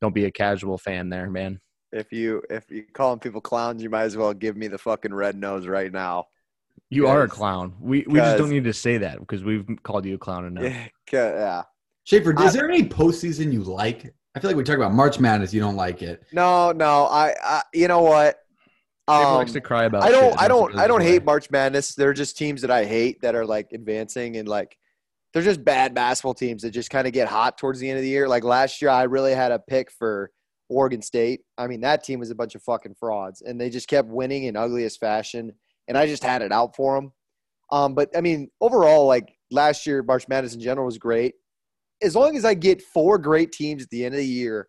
don't 0.00 0.14
be 0.14 0.24
a 0.24 0.32
casual 0.32 0.78
fan 0.78 1.08
there, 1.08 1.30
man. 1.30 1.60
If 1.92 2.10
you 2.10 2.42
if 2.50 2.68
you 2.70 2.84
calling 2.92 3.20
people 3.20 3.40
clowns, 3.40 3.82
you 3.82 3.88
might 3.88 4.02
as 4.02 4.16
well 4.16 4.34
give 4.34 4.56
me 4.56 4.66
the 4.66 4.78
fucking 4.78 5.14
red 5.14 5.36
nose 5.36 5.68
right 5.68 5.92
now. 5.92 6.26
You 6.90 7.06
are 7.06 7.22
a 7.22 7.28
clown. 7.28 7.74
We 7.80 8.04
we 8.08 8.18
just 8.18 8.38
don't 8.38 8.50
need 8.50 8.64
to 8.64 8.72
say 8.72 8.98
that 8.98 9.18
because 9.20 9.44
we've 9.44 9.66
called 9.82 10.04
you 10.06 10.14
a 10.14 10.18
clown 10.18 10.46
enough. 10.46 10.64
Yeah, 10.64 10.86
'ca- 11.08 11.16
yeah. 11.36 11.62
Schaefer, 12.04 12.34
I- 12.36 12.46
is 12.46 12.52
there 12.54 12.68
any 12.68 12.84
postseason 12.84 13.52
you 13.52 13.62
like? 13.62 14.12
I 14.34 14.40
feel 14.40 14.50
like 14.50 14.56
we 14.56 14.64
talk 14.64 14.76
about 14.76 14.92
March 14.92 15.18
Madness. 15.18 15.52
You 15.52 15.60
don't 15.60 15.76
like 15.76 16.02
it. 16.02 16.22
No, 16.32 16.70
no. 16.72 17.06
I, 17.06 17.34
I 17.42 17.62
you 17.74 17.88
know 17.88 18.02
what? 18.02 18.36
People 19.08 19.22
Um, 19.22 19.34
likes 19.36 19.52
to 19.52 19.60
cry 19.60 19.84
about. 19.84 20.02
I 20.04 20.10
don't. 20.10 20.30
that 20.32 20.40
I 20.40 20.48
don't. 20.48 20.76
I 20.78 20.86
don't 20.86 21.00
hate. 21.02 21.24
March 21.24 21.50
Madness. 21.50 21.94
They're 21.94 22.12
just 22.12 22.36
teams 22.36 22.60
that 22.62 22.70
I 22.70 22.84
hate 22.84 23.20
that 23.22 23.34
are 23.34 23.44
like 23.46 23.68
advancing 23.72 24.36
and 24.36 24.46
like 24.48 24.76
they're 25.32 25.42
just 25.42 25.64
bad 25.64 25.94
basketball 25.94 26.34
teams 26.34 26.62
that 26.62 26.70
just 26.70 26.90
kind 26.90 27.06
of 27.06 27.12
get 27.12 27.28
hot 27.28 27.58
towards 27.58 27.78
the 27.80 27.88
end 27.88 27.98
of 27.98 28.02
the 28.02 28.08
year. 28.08 28.28
Like 28.28 28.44
last 28.44 28.80
year, 28.80 28.90
I 28.90 29.04
really 29.04 29.34
had 29.34 29.50
a 29.52 29.58
pick 29.58 29.90
for 29.90 30.30
Oregon 30.68 31.00
State. 31.02 31.40
I 31.56 31.66
mean, 31.66 31.80
that 31.80 32.04
team 32.04 32.20
was 32.20 32.30
a 32.30 32.34
bunch 32.34 32.54
of 32.54 32.62
fucking 32.62 32.94
frauds, 33.00 33.42
and 33.42 33.58
they 33.60 33.70
just 33.70 33.88
kept 33.88 34.08
winning 34.08 34.44
in 34.44 34.56
ugliest 34.56 35.00
fashion. 35.00 35.52
And 35.88 35.96
I 35.98 36.06
just 36.06 36.22
had 36.22 36.42
it 36.42 36.52
out 36.52 36.76
for 36.76 36.96
him. 36.96 37.12
Um, 37.72 37.94
but 37.94 38.10
I 38.16 38.20
mean, 38.20 38.50
overall, 38.60 39.06
like 39.06 39.34
last 39.50 39.86
year, 39.86 40.02
March 40.02 40.28
Madness 40.28 40.54
in 40.54 40.60
general 40.60 40.86
was 40.86 40.98
great. 40.98 41.34
As 42.02 42.14
long 42.14 42.36
as 42.36 42.44
I 42.44 42.54
get 42.54 42.80
four 42.82 43.18
great 43.18 43.50
teams 43.52 43.82
at 43.82 43.90
the 43.90 44.04
end 44.04 44.14
of 44.14 44.18
the 44.20 44.26
year, 44.26 44.68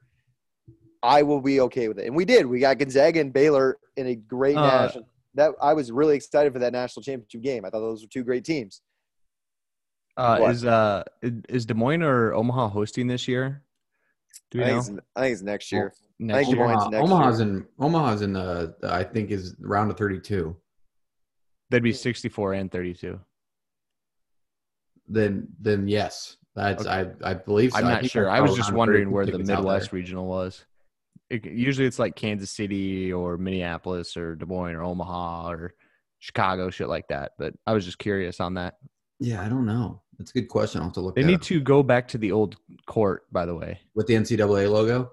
I 1.04 1.22
will 1.24 1.42
be 1.42 1.62
okay 1.62 1.88
with 1.88 2.00
it. 2.00 2.08
And 2.08 2.16
we 2.16 2.26
did. 2.26 2.46
We 2.46 2.60
got 2.60 2.78
Gonzaga 2.80 3.20
and 3.20 3.32
Baylor 3.32 3.78
in 3.96 4.08
a 4.08 4.16
great 4.16 4.58
Uh, 4.58 4.66
national. 4.66 5.08
That 5.36 5.52
I 5.62 5.74
was 5.74 5.92
really 5.92 6.16
excited 6.16 6.52
for 6.52 6.60
that 6.60 6.74
national 6.74 7.04
championship 7.04 7.42
game. 7.42 7.64
I 7.64 7.70
thought 7.70 7.82
those 7.82 8.02
were 8.02 8.10
two 8.12 8.24
great 8.24 8.44
teams. 8.44 8.82
Uh, 10.18 10.38
What? 10.40 10.52
is 10.52 10.66
uh 10.66 11.04
is 11.22 11.66
Des 11.66 11.76
Moines 11.76 12.02
or 12.02 12.34
Omaha 12.34 12.68
hosting 12.70 13.08
this 13.08 13.28
year? 13.28 13.64
Do 14.52 14.60
I 14.60 14.62
we 14.62 14.66
think, 14.66 14.74
know? 14.74 14.98
it's, 14.98 15.06
I 15.16 15.22
think 15.22 15.34
it's 15.34 15.42
next 15.44 15.72
year. 15.72 15.94
Next 16.18 16.48
think 16.48 16.58
year? 16.58 16.66
Des 16.68 16.74
Moines 16.74 16.76
Omaha, 16.76 16.90
next 16.90 17.04
Omaha's 17.04 17.40
in 17.40 17.68
Omaha's 17.80 18.22
in 18.24 18.34
the, 18.34 18.76
the 18.82 18.92
I 18.92 19.04
think 19.04 19.30
is 19.32 19.56
round 19.60 19.92
of 19.92 19.98
32. 19.98 20.58
That'd 21.70 21.84
be 21.84 21.94
64 21.94 22.54
and 22.54 22.72
32. 22.72 23.20
Then 25.08 25.48
then 25.60 25.88
yes, 25.88 26.38
that's 26.56 26.86
Okay. 26.86 27.12
I 27.24 27.32
I 27.32 27.34
believe. 27.34 27.72
So. 27.72 27.80
I'm 27.80 27.86
not 27.86 28.02
think 28.02 28.12
sure. 28.12 28.30
I 28.30 28.42
was 28.42 28.56
just 28.56 28.72
wondering 28.72 29.12
where 29.12 29.26
the 29.26 29.34
tickets 29.34 29.50
out 29.50 29.60
Midwest 29.60 29.92
regional 29.92 30.28
was. 30.28 30.66
It, 31.30 31.46
usually 31.46 31.88
it's 31.88 32.00
like 32.00 32.16
Kansas 32.16 32.50
City 32.50 33.14
or 33.14 33.38
Minneapolis 33.38 34.18
or 34.18 34.36
Des 34.36 34.46
Moines 34.46 34.76
or 34.76 34.84
Omaha 34.84 35.52
or 35.52 35.74
Chicago, 36.20 36.70
shit 36.70 36.90
like 36.90 37.08
that. 37.10 37.34
But 37.38 37.54
I 37.68 37.74
was 37.74 37.86
just 37.86 38.00
curious 38.00 38.40
on 38.40 38.56
that. 38.56 38.76
Yeah, 39.20 39.44
I 39.44 39.50
don't 39.50 39.66
know. 39.66 40.02
That's 40.18 40.32
a 40.32 40.34
good 40.34 40.48
question. 40.48 40.82
I'll 40.82 40.88
have 40.88 40.94
to 40.94 41.02
look. 41.02 41.16
They 41.16 41.22
that 41.22 41.28
need 41.28 41.36
up. 41.36 41.42
to 41.44 41.60
go 41.62 41.82
back 41.84 42.08
to 42.10 42.18
the 42.18 42.32
old 42.32 42.58
court, 42.88 43.24
by 43.32 43.46
the 43.46 43.56
way. 43.56 43.80
with 43.96 44.08
the 44.08 44.16
NCAA 44.16 44.70
logo. 44.72 45.12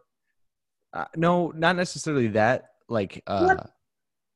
Uh, 0.93 1.05
no, 1.17 1.53
not 1.55 1.77
necessarily 1.77 2.29
that. 2.29 2.71
Like, 2.89 3.23
uh, 3.27 3.57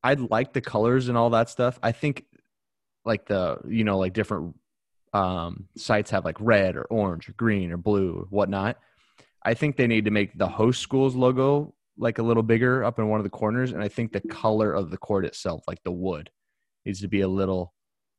I 0.03 0.15
like 0.15 0.53
the 0.53 0.61
colors 0.61 1.09
and 1.09 1.17
all 1.19 1.31
that 1.31 1.49
stuff. 1.51 1.79
I 1.83 1.93
think, 1.93 2.25
like 3.05 3.27
the 3.27 3.59
you 3.69 3.85
know, 3.85 3.99
like 3.99 4.13
different 4.13 4.57
um, 5.13 5.67
sites 5.77 6.11
have 6.11 6.25
like 6.25 6.37
red 6.41 6.77
or 6.77 6.83
orange 6.85 7.29
or 7.29 7.33
green 7.33 7.73
or 7.73 7.77
blue 7.77 8.15
or 8.21 8.25
whatnot. 8.31 8.79
I 9.43 9.55
think 9.55 9.77
they 9.77 9.87
need 9.87 10.05
to 10.05 10.11
make 10.11 10.37
the 10.37 10.47
host 10.49 10.81
school's 10.83 11.15
logo 11.15 11.75
like 11.99 12.19
a 12.19 12.23
little 12.23 12.43
bigger 12.43 12.83
up 12.85 12.99
in 12.99 13.09
one 13.09 13.21
of 13.21 13.25
the 13.25 13.31
corners, 13.31 13.73
and 13.73 13.83
I 13.83 13.89
think 13.89 14.13
the 14.13 14.21
color 14.23 14.73
of 14.73 14.91
the 14.91 14.97
court 14.97 15.25
itself, 15.27 15.63
like 15.67 15.83
the 15.85 15.91
wood, 15.93 16.31
needs 16.87 17.01
to 17.01 17.09
be 17.09 17.21
a 17.23 17.29
little 17.29 17.75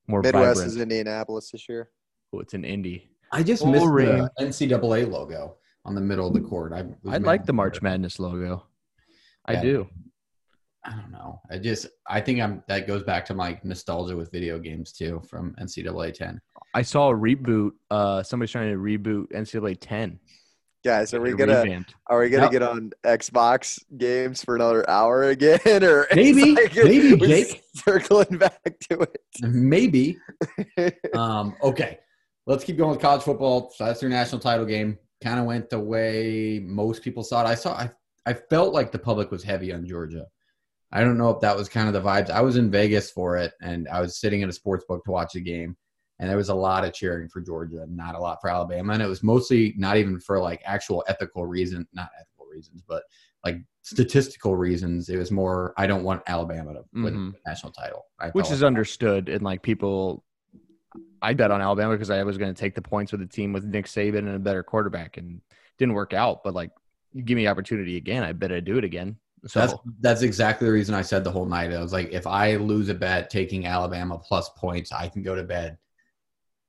more 0.07 0.21
Midwest 0.21 0.59
vibrant. 0.59 0.67
is 0.67 0.77
Indianapolis 0.77 1.49
this 1.51 1.67
year. 1.67 1.89
Oh, 2.33 2.39
it's 2.39 2.53
an 2.53 2.63
Indy. 2.63 3.09
I 3.31 3.43
just 3.43 3.63
Oh, 3.63 3.71
missed 3.71 3.87
Ring. 3.87 4.27
the 4.37 4.45
NCAA 4.45 5.09
logo 5.09 5.57
on 5.85 5.95
the 5.95 6.01
middle 6.01 6.27
of 6.27 6.33
the 6.33 6.41
court. 6.41 6.73
I 6.73 6.85
I 7.09 7.17
like 7.17 7.45
the 7.45 7.53
March 7.53 7.81
Madness 7.81 8.19
logo. 8.19 8.65
I 9.45 9.53
Yeah. 9.53 9.61
do. 9.61 9.87
I 10.83 10.91
don't 10.91 11.11
know. 11.11 11.39
I 11.51 11.57
just 11.59 11.87
I 12.07 12.19
think 12.21 12.39
I'm 12.41 12.63
that 12.67 12.87
goes 12.87 13.03
back 13.03 13.25
to 13.25 13.33
my 13.35 13.59
nostalgia 13.63 14.15
with 14.15 14.31
video 14.31 14.57
games 14.57 14.91
too 14.91 15.21
from 15.29 15.53
NCAA 15.61 16.13
10. 16.13 16.39
I 16.73 16.81
saw 16.81 17.11
a 17.11 17.13
reboot. 17.15 17.71
Uh, 17.91 18.23
somebody's 18.23 18.51
trying 18.51 18.71
to 18.71 18.77
reboot 18.79 19.31
NCAA 19.31 19.77
10. 19.79 20.19
Guys, 20.83 21.13
are 21.13 21.21
we 21.21 21.33
gonna 21.33 21.61
revamped. 21.61 21.93
are 22.07 22.19
we 22.19 22.29
gonna 22.31 22.43
Yep. 22.45 22.51
get 22.51 22.63
on 22.63 22.91
Xbox 23.05 23.79
games 23.97 24.43
for 24.43 24.55
another 24.55 24.89
hour 24.89 25.25
again? 25.25 25.59
Or 25.83 26.03
it's 26.09 26.15
Maybe, 26.15 26.55
maybe, 26.55 27.13
we're 27.13 27.27
Jake. 27.27 27.61
circling 27.75 28.39
back 28.39 28.63
to 28.89 29.01
it? 29.01 29.17
Maybe. 29.41 30.17
Um, 31.13 31.55
okay. 31.61 31.99
Let's 32.47 32.63
keep 32.63 32.77
going 32.77 32.89
with 32.89 32.99
college 32.99 33.21
football. 33.21 33.71
So 33.75 33.85
that's 33.85 34.01
your 34.01 34.09
national 34.09 34.41
title 34.41 34.65
game. 34.65 34.97
Kind 35.23 35.39
of 35.39 35.45
went 35.45 35.69
the 35.69 35.79
way 35.79 36.59
most 36.63 37.03
people 37.03 37.23
saw 37.23 37.45
it. 37.45 37.47
I 37.47 37.53
saw 37.55 37.73
I 37.73 37.91
I 38.25 38.33
felt 38.33 38.73
like 38.73 38.91
the 38.91 38.97
public 38.99 39.29
was 39.29 39.43
heavy 39.43 39.71
on 39.71 39.85
Georgia. 39.85 40.25
I 40.91 41.01
don't 41.01 41.17
know 41.17 41.29
if 41.29 41.39
that 41.41 41.55
was 41.55 41.69
kind 41.69 41.87
of 41.87 41.93
the 41.93 42.01
vibes. 42.01 42.29
I 42.29 42.41
was 42.41 42.57
in 42.57 42.69
Vegas 42.69 43.09
for 43.11 43.37
it 43.37 43.53
and 43.61 43.87
I 43.87 44.01
was 44.01 44.19
sitting 44.19 44.41
in 44.41 44.49
a 44.49 44.53
sports 44.53 44.83
book 44.87 45.03
to 45.05 45.11
watch 45.11 45.33
the 45.33 45.41
game. 45.41 45.77
And 46.19 46.29
there 46.29 46.37
was 46.37 46.49
a 46.49 46.55
lot 46.55 46.83
of 46.85 46.93
cheering 46.93 47.29
for 47.29 47.41
Georgia, 47.41 47.85
not 47.89 48.13
a 48.15 48.19
lot 48.19 48.39
for 48.41 48.49
Alabama. 48.49 48.93
And 48.93 49.01
it 49.01 49.07
was 49.07 49.23
mostly 49.23 49.73
not 49.77 49.97
even 49.97 50.19
for 50.19 50.39
like 50.39 50.61
actual 50.65 51.03
ethical 51.07 51.45
reason, 51.47 51.87
not 51.93 52.09
ethical 52.19 52.45
reasons, 52.45 52.83
but 52.87 53.03
like 53.43 53.57
statistical 53.81 54.55
reasons. 54.55 55.09
It 55.09 55.17
was 55.17 55.31
more, 55.31 55.73
I 55.77 55.87
don't 55.87 56.03
want 56.03 56.21
Alabama 56.27 56.73
to 56.73 56.83
win 56.93 57.13
Mhm. 57.15 57.31
the 57.31 57.39
national 57.47 57.71
title. 57.71 58.05
I 58.19 58.29
which 58.31 58.51
is 58.51 58.61
like- 58.61 58.67
understood 58.67 59.29
and 59.29 59.41
like 59.43 59.61
people 59.63 60.23
i 61.21 61.33
bet 61.33 61.51
on 61.51 61.61
alabama 61.61 61.93
because 61.93 62.09
i 62.09 62.21
was 62.23 62.37
going 62.37 62.53
to 62.53 62.59
take 62.59 62.75
the 62.75 62.81
points 62.81 63.11
with 63.13 63.21
the 63.21 63.27
team 63.27 63.53
with 63.53 63.63
nick 63.63 63.85
saban 63.85 64.19
and 64.19 64.35
a 64.35 64.39
better 64.39 64.61
quarterback 64.63 65.15
and 65.17 65.39
didn't 65.77 65.93
work 65.93 66.13
out 66.13 66.43
but 66.43 66.53
like 66.53 66.69
you 67.13 67.21
give 67.21 67.37
me 67.37 67.47
opportunity 67.47 67.95
again 67.95 68.23
i 68.23 68.33
bet 68.33 68.51
i'd 68.51 68.65
do 68.65 68.77
it 68.77 68.83
again 68.83 69.15
so 69.47 69.59
That's 69.59 69.73
that's 69.99 70.21
exactly 70.21 70.67
the 70.67 70.73
reason 70.73 70.93
I 70.93 71.01
said 71.01 71.23
the 71.23 71.31
whole 71.31 71.45
night. 71.45 71.73
I 71.73 71.81
was 71.81 71.93
like, 71.93 72.11
if 72.11 72.27
I 72.27 72.55
lose 72.57 72.89
a 72.89 72.93
bet 72.93 73.29
taking 73.29 73.65
Alabama 73.65 74.19
plus 74.19 74.49
points, 74.49 74.91
I 74.91 75.07
can 75.07 75.23
go 75.23 75.35
to 75.35 75.43
bed 75.43 75.77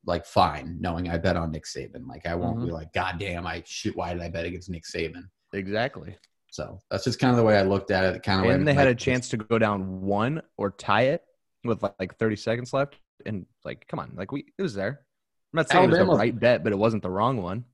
like 0.05 0.25
fine, 0.25 0.77
knowing 0.79 1.09
I 1.09 1.17
bet 1.17 1.37
on 1.37 1.51
Nick 1.51 1.65
Saban. 1.65 2.07
Like 2.07 2.25
I 2.25 2.35
won't 2.35 2.57
mm-hmm. 2.57 2.65
be 2.65 2.71
like, 2.71 2.91
God 2.91 3.19
damn, 3.19 3.45
I 3.45 3.63
shoot. 3.65 3.95
Why 3.95 4.13
did 4.13 4.23
I 4.23 4.29
bet 4.29 4.45
against 4.45 4.69
Nick 4.69 4.85
Saban? 4.85 5.23
Exactly. 5.53 6.17
So 6.51 6.79
that's 6.89 7.03
just 7.03 7.19
kind 7.19 7.31
of 7.31 7.37
the 7.37 7.43
way 7.43 7.57
I 7.57 7.63
looked 7.63 7.91
at 7.91 8.03
it. 8.15 8.23
Kind 8.23 8.45
of 8.45 8.51
And 8.51 8.67
they 8.67 8.73
had 8.73 8.87
a 8.87 8.95
chance 8.95 9.29
to 9.29 9.37
go 9.37 9.57
down 9.59 10.01
one 10.01 10.41
or 10.57 10.71
tie 10.71 11.03
it 11.03 11.23
with 11.63 11.81
like, 11.83 11.95
like 11.99 12.17
30 12.17 12.35
seconds 12.35 12.73
left. 12.73 12.95
And 13.25 13.45
like, 13.63 13.87
come 13.87 13.99
on, 13.99 14.11
like 14.15 14.31
we 14.31 14.45
it 14.57 14.61
was 14.61 14.73
there. 14.73 15.01
I'm 15.53 15.57
not 15.57 15.69
saying 15.69 15.85
it 15.85 15.89
was 15.89 15.99
the 15.99 16.05
right 16.05 16.37
bet, 16.37 16.63
but 16.63 16.73
it 16.73 16.77
wasn't 16.77 17.03
the 17.03 17.09
wrong 17.09 17.41
one. 17.41 17.65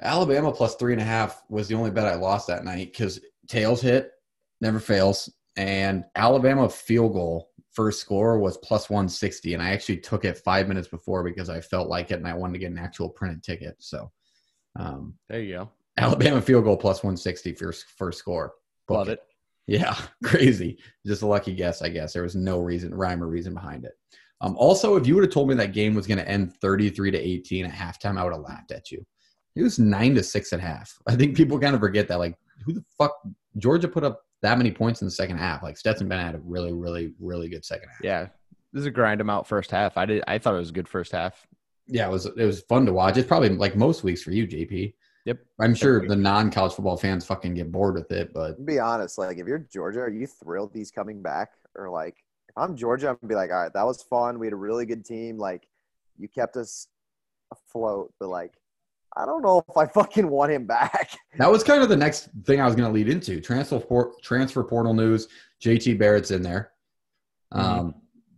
Alabama 0.00 0.52
plus 0.52 0.76
three 0.76 0.92
and 0.92 1.00
a 1.00 1.04
half 1.04 1.42
was 1.48 1.68
the 1.68 1.74
only 1.74 1.90
bet 1.90 2.06
I 2.06 2.14
lost 2.14 2.46
that 2.46 2.64
night 2.64 2.92
because 2.92 3.20
tails 3.48 3.80
hit, 3.80 4.12
never 4.60 4.80
fails, 4.80 5.32
and 5.56 6.04
Alabama 6.14 6.68
field 6.68 7.12
goal 7.12 7.50
first 7.72 8.00
score 8.00 8.38
was 8.38 8.56
plus 8.58 8.88
160, 8.88 9.54
and 9.54 9.62
I 9.62 9.70
actually 9.70 9.98
took 9.98 10.24
it 10.24 10.38
five 10.38 10.66
minutes 10.66 10.88
before 10.88 11.22
because 11.22 11.50
I 11.50 11.60
felt 11.60 11.88
like 11.88 12.10
it 12.10 12.18
and 12.18 12.26
I 12.26 12.34
wanted 12.34 12.54
to 12.54 12.58
get 12.58 12.70
an 12.70 12.78
actual 12.78 13.10
printed 13.10 13.42
ticket. 13.42 13.76
So, 13.78 14.10
um, 14.76 15.14
There 15.28 15.40
you 15.40 15.54
go. 15.54 15.70
Alabama 15.98 16.42
field 16.42 16.64
goal 16.64 16.76
plus 16.76 16.98
160 16.98 17.52
first 17.54 17.86
first 17.96 18.18
score. 18.18 18.52
Book 18.86 18.96
Love 18.98 19.08
it. 19.08 19.20
Yeah, 19.66 19.96
crazy. 20.24 20.78
Just 21.06 21.22
a 21.22 21.26
lucky 21.26 21.54
guess, 21.54 21.82
I 21.82 21.88
guess. 21.88 22.12
There 22.12 22.22
was 22.22 22.36
no 22.36 22.60
reason, 22.60 22.94
rhyme 22.94 23.22
or 23.22 23.28
reason 23.28 23.54
behind 23.54 23.84
it. 23.84 23.92
Um, 24.40 24.56
also, 24.56 24.96
if 24.96 25.06
you 25.06 25.14
would 25.14 25.24
have 25.24 25.32
told 25.32 25.48
me 25.48 25.54
that 25.54 25.72
game 25.72 25.94
was 25.94 26.06
going 26.06 26.18
to 26.18 26.28
end 26.28 26.54
33 26.60 27.10
to 27.10 27.18
18 27.18 27.64
at 27.64 27.72
halftime, 27.72 28.18
I 28.18 28.24
would 28.24 28.34
have 28.34 28.42
laughed 28.42 28.70
at 28.70 28.90
you. 28.90 29.04
It 29.54 29.62
was 29.62 29.78
nine 29.78 30.14
to 30.14 30.22
six 30.22 30.52
at 30.52 30.60
half. 30.60 30.94
I 31.06 31.16
think 31.16 31.36
people 31.36 31.58
kind 31.58 31.74
of 31.74 31.80
forget 31.80 32.08
that. 32.08 32.18
Like, 32.18 32.36
who 32.64 32.74
the 32.74 32.84
fuck? 32.98 33.16
Georgia 33.56 33.88
put 33.88 34.04
up 34.04 34.20
that 34.42 34.58
many 34.58 34.70
points 34.70 35.00
in 35.02 35.06
the 35.06 35.12
second 35.12 35.38
half. 35.38 35.62
Like, 35.62 35.76
Stetson 35.76 36.08
Bennett 36.08 36.26
had 36.26 36.34
a 36.36 36.40
really, 36.44 36.72
really, 36.72 37.14
really 37.18 37.48
good 37.48 37.64
second 37.64 37.88
half. 37.88 38.00
Yeah. 38.02 38.28
This 38.72 38.82
is 38.82 38.86
a 38.86 38.90
grind 38.90 39.20
them 39.20 39.30
out 39.30 39.46
first 39.46 39.70
half. 39.70 39.96
I 39.96 40.04
did 40.04 40.22
I 40.28 40.36
thought 40.36 40.54
it 40.54 40.58
was 40.58 40.68
a 40.68 40.74
good 40.74 40.86
first 40.86 41.12
half. 41.12 41.46
Yeah, 41.86 42.08
it 42.08 42.10
was 42.10 42.26
it 42.26 42.44
was 42.44 42.60
fun 42.62 42.84
to 42.84 42.92
watch. 42.92 43.16
It's 43.16 43.26
probably 43.26 43.48
like 43.48 43.74
most 43.74 44.04
weeks 44.04 44.22
for 44.22 44.32
you, 44.32 44.46
JP. 44.46 44.92
Yep. 45.24 45.38
I'm 45.60 45.74
sure 45.74 46.06
the 46.06 46.14
non 46.14 46.50
college 46.50 46.74
football 46.74 46.96
fans 46.98 47.24
fucking 47.24 47.54
get 47.54 47.72
bored 47.72 47.94
with 47.94 48.12
it, 48.12 48.34
but 48.34 48.64
be 48.66 48.78
honest, 48.78 49.16
like 49.16 49.38
if 49.38 49.46
you're 49.46 49.60
Georgia, 49.72 50.00
are 50.00 50.10
you 50.10 50.26
thrilled 50.26 50.72
he's 50.74 50.90
coming 50.90 51.22
back? 51.22 51.52
Or 51.74 51.88
like 51.88 52.16
if 52.48 52.58
I'm 52.58 52.76
Georgia, 52.76 53.08
I'm 53.08 53.16
gonna 53.16 53.28
be 53.28 53.34
like, 53.34 53.50
all 53.50 53.62
right, 53.62 53.72
that 53.72 53.86
was 53.86 54.02
fun. 54.02 54.38
We 54.38 54.46
had 54.46 54.52
a 54.52 54.56
really 54.56 54.84
good 54.84 55.04
team. 55.04 55.38
Like 55.38 55.66
you 56.18 56.28
kept 56.28 56.56
us 56.56 56.88
afloat, 57.50 58.12
but 58.20 58.28
like 58.28 58.52
I 59.16 59.24
don't 59.24 59.42
know 59.42 59.64
if 59.66 59.76
I 59.76 59.86
fucking 59.86 60.28
want 60.28 60.52
him 60.52 60.66
back. 60.66 61.16
That 61.38 61.50
was 61.50 61.62
kind 61.62 61.82
of 61.82 61.90
the 61.90 61.96
next 61.96 62.30
thing 62.44 62.62
I 62.62 62.64
was 62.64 62.74
going 62.74 62.88
to 62.88 62.92
lead 62.94 63.10
into. 63.10 63.42
Transfer 63.42 63.78
port, 63.78 64.22
transfer 64.22 64.64
portal 64.64 64.94
news. 64.94 65.28
JT 65.62 65.98
Barrett's 65.98 66.30
in 66.30 66.40
there. 66.40 66.72
Um, 67.52 67.94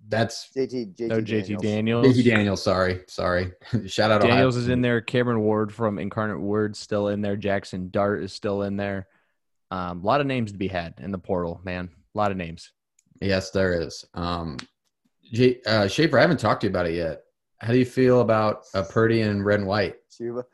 That's 0.08 0.50
JT 0.56 0.96
JT 0.96 1.08
No 1.08 1.20
JT 1.20 1.60
Daniels. 1.60 1.62
Daniels. 1.62 2.06
JT 2.06 2.24
Daniels. 2.24 2.62
Sorry, 2.62 3.00
sorry. 3.06 3.52
Shout 3.86 4.10
out 4.10 4.22
Daniels 4.22 4.56
Ohio 4.56 4.64
is 4.64 4.68
in 4.68 4.80
there. 4.80 5.00
Cameron 5.00 5.40
Ward 5.40 5.72
from 5.72 6.00
Incarnate 6.00 6.40
Word 6.40 6.76
still 6.76 7.08
in 7.08 7.20
there. 7.20 7.36
Jackson 7.36 7.90
Dart 7.90 8.24
is 8.24 8.32
still 8.32 8.62
in 8.62 8.76
there. 8.76 9.06
Um, 9.70 10.02
a 10.02 10.06
lot 10.06 10.20
of 10.20 10.26
names 10.26 10.50
to 10.52 10.58
be 10.58 10.68
had 10.68 10.94
in 10.98 11.12
the 11.12 11.18
portal, 11.18 11.60
man. 11.62 11.88
A 12.14 12.18
lot 12.18 12.32
of 12.32 12.36
names. 12.36 12.72
Yes, 13.20 13.50
there 13.50 13.80
is. 13.80 14.04
Um, 14.14 14.56
J, 15.32 15.60
uh, 15.66 15.86
Schaefer, 15.86 16.18
I 16.18 16.22
haven't 16.22 16.40
talked 16.40 16.62
to 16.62 16.66
you 16.66 16.70
about 16.70 16.86
it 16.86 16.94
yet. 16.94 17.22
How 17.58 17.72
do 17.72 17.78
you 17.78 17.84
feel 17.84 18.22
about 18.22 18.64
uh, 18.74 18.82
Purdy 18.82 19.22
and 19.22 19.44
red 19.44 19.60
and 19.60 19.68
white? 19.68 19.96
Chubba. 20.10 20.44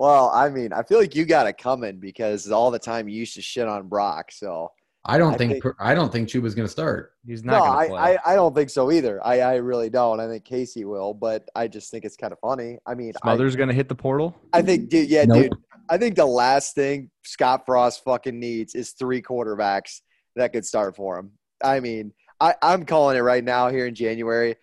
Well, 0.00 0.30
I 0.30 0.48
mean, 0.48 0.72
I 0.72 0.82
feel 0.82 0.98
like 0.98 1.14
you 1.14 1.26
got 1.26 1.46
it 1.46 1.58
coming 1.58 1.98
because 1.98 2.50
all 2.50 2.70
the 2.70 2.78
time 2.78 3.06
you 3.06 3.18
used 3.18 3.34
to 3.34 3.42
shit 3.42 3.68
on 3.68 3.86
Brock. 3.86 4.32
So 4.32 4.72
I 5.04 5.18
don't 5.18 5.34
I 5.34 5.36
think, 5.36 5.62
think- 5.62 5.74
I 5.78 5.94
don't 5.94 6.10
think 6.10 6.30
Chubba's 6.30 6.54
going 6.54 6.66
to 6.66 6.72
start. 6.72 7.12
He's 7.26 7.44
no, 7.44 7.52
not 7.52 7.62
I, 7.64 7.68
going 7.68 7.82
to 7.82 7.88
play. 7.90 8.18
I, 8.24 8.32
I 8.32 8.34
don't 8.34 8.54
think 8.54 8.70
so 8.70 8.90
either. 8.90 9.20
I, 9.22 9.40
I 9.40 9.54
really 9.56 9.90
don't. 9.90 10.18
I 10.18 10.26
think 10.26 10.42
Casey 10.46 10.86
will, 10.86 11.12
but 11.12 11.46
I 11.54 11.68
just 11.68 11.90
think 11.90 12.06
it's 12.06 12.16
kind 12.16 12.32
of 12.32 12.38
funny. 12.38 12.78
I 12.86 12.94
mean, 12.94 13.12
I, 13.22 13.26
Smothers 13.26 13.56
going 13.56 13.68
to 13.68 13.74
hit 13.74 13.90
the 13.90 13.94
portal. 13.94 14.34
I 14.54 14.62
think, 14.62 14.88
dude, 14.88 15.10
yeah, 15.10 15.26
Nope. 15.26 15.42
dude. 15.42 15.52
I 15.90 15.98
think 15.98 16.16
the 16.16 16.24
last 16.24 16.74
thing 16.74 17.10
Scott 17.26 17.66
Frost 17.66 18.02
fucking 18.02 18.40
needs 18.40 18.74
is 18.74 18.92
three 18.92 19.20
quarterbacks 19.20 20.00
that 20.34 20.54
could 20.54 20.64
start 20.64 20.96
for 20.96 21.18
him. 21.18 21.32
I 21.62 21.80
mean, 21.80 22.14
I, 22.40 22.54
I'm 22.62 22.86
calling 22.86 23.18
it 23.18 23.20
right 23.20 23.44
now 23.44 23.68
here 23.68 23.84
in 23.84 23.94
January. 23.94 24.56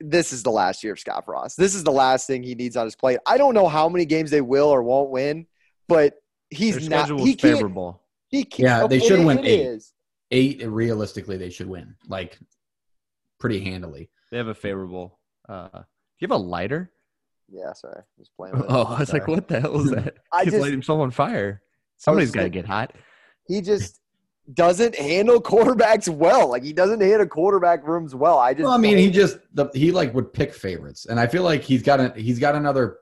This 0.00 0.32
is 0.32 0.42
the 0.42 0.50
last 0.50 0.84
year 0.84 0.92
of 0.92 0.98
Scott 0.98 1.24
Frost. 1.24 1.56
This 1.56 1.74
is 1.74 1.82
the 1.84 1.92
last 1.92 2.26
thing 2.26 2.42
he 2.42 2.54
needs 2.54 2.76
on 2.76 2.84
his 2.84 2.94
plate. 2.96 3.18
I 3.26 3.38
don't 3.38 3.54
know 3.54 3.66
how 3.68 3.88
many 3.88 4.04
games 4.04 4.30
they 4.30 4.40
will 4.42 4.68
or 4.68 4.82
won't 4.82 5.10
win, 5.10 5.46
but 5.88 6.14
he's 6.50 6.86
Their 6.88 6.90
not. 7.08 7.08
He 7.20 7.30
is 7.30 7.36
can't. 7.36 7.40
favorable. 7.56 8.02
He 8.28 8.44
can't. 8.44 8.66
Yeah, 8.66 8.86
they 8.86 8.96
it- 8.98 9.04
should 9.04 9.24
win 9.24 9.38
it 9.38 9.44
eight. 9.46 9.60
is. 9.66 9.92
Eight, 10.32 10.66
realistically, 10.66 11.36
they 11.36 11.50
should 11.50 11.68
win 11.68 11.94
like 12.08 12.36
pretty 13.38 13.60
handily. 13.60 14.10
They 14.30 14.38
have 14.38 14.48
a 14.48 14.54
favorable. 14.54 15.18
Uh, 15.48 15.68
do 15.68 15.78
you 16.18 16.24
have 16.28 16.32
a 16.32 16.36
lighter? 16.36 16.90
Yeah, 17.48 17.72
sorry, 17.74 18.02
just 18.18 18.34
playing. 18.36 18.56
With 18.56 18.64
it. 18.64 18.66
Oh, 18.70 18.82
I 18.84 18.98
was 18.98 19.12
like, 19.12 19.28
what 19.28 19.46
the 19.46 19.60
hell 19.60 19.80
is 19.80 19.90
that? 19.92 20.16
I 20.32 20.42
He's 20.44 20.52
just- 20.52 20.60
lighting 20.60 20.72
himself 20.74 20.98
on 21.00 21.10
fire. 21.12 21.62
Somebody's 21.96 22.32
got 22.32 22.42
to 22.42 22.48
get 22.50 22.66
hot. 22.66 22.92
He 23.46 23.60
just 23.62 24.00
doesn't 24.54 24.94
handle 24.94 25.40
quarterbacks 25.40 26.08
well. 26.08 26.50
Like 26.50 26.62
he 26.62 26.72
doesn't 26.72 27.00
handle 27.00 27.26
quarterback 27.26 27.86
rooms 27.86 28.14
well. 28.14 28.38
I 28.38 28.54
just. 28.54 28.64
Well, 28.64 28.72
I 28.72 28.78
mean, 28.78 28.98
he 28.98 29.10
just 29.10 29.38
the, 29.54 29.68
he 29.74 29.92
like 29.92 30.14
would 30.14 30.32
pick 30.32 30.54
favorites, 30.54 31.06
and 31.06 31.18
I 31.18 31.26
feel 31.26 31.42
like 31.42 31.62
he's 31.62 31.82
got 31.82 32.00
a 32.00 32.12
he's 32.16 32.38
got 32.38 32.54
another 32.54 32.98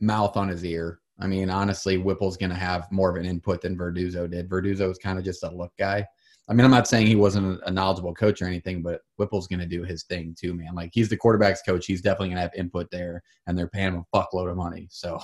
mouth 0.00 0.36
on 0.36 0.48
his 0.48 0.64
ear. 0.64 1.00
I 1.18 1.26
mean, 1.26 1.48
honestly, 1.48 1.96
Whipple's 1.96 2.36
going 2.36 2.50
to 2.50 2.56
have 2.56 2.90
more 2.92 3.08
of 3.08 3.16
an 3.16 3.24
input 3.24 3.62
than 3.62 3.76
Verduzco 3.76 4.30
did. 4.30 4.50
Verduzco 4.50 4.86
was 4.88 4.98
kind 4.98 5.18
of 5.18 5.24
just 5.24 5.42
a 5.44 5.50
look 5.50 5.72
guy. 5.78 6.06
I 6.48 6.52
mean, 6.52 6.64
I'm 6.64 6.70
not 6.70 6.86
saying 6.86 7.06
he 7.06 7.16
wasn't 7.16 7.60
a 7.64 7.70
knowledgeable 7.70 8.14
coach 8.14 8.40
or 8.40 8.46
anything, 8.46 8.82
but 8.82 9.00
Whipple's 9.16 9.48
going 9.48 9.60
to 9.60 9.66
do 9.66 9.82
his 9.82 10.04
thing 10.04 10.36
too, 10.38 10.54
man. 10.54 10.74
Like 10.74 10.90
he's 10.92 11.08
the 11.08 11.16
quarterback's 11.16 11.62
coach. 11.62 11.86
He's 11.86 12.02
definitely 12.02 12.28
going 12.28 12.36
to 12.36 12.42
have 12.42 12.54
input 12.54 12.90
there, 12.90 13.22
and 13.46 13.56
they're 13.56 13.68
paying 13.68 13.94
him 13.94 14.04
a 14.12 14.16
fuckload 14.16 14.50
of 14.50 14.56
money, 14.56 14.86
so 14.90 15.18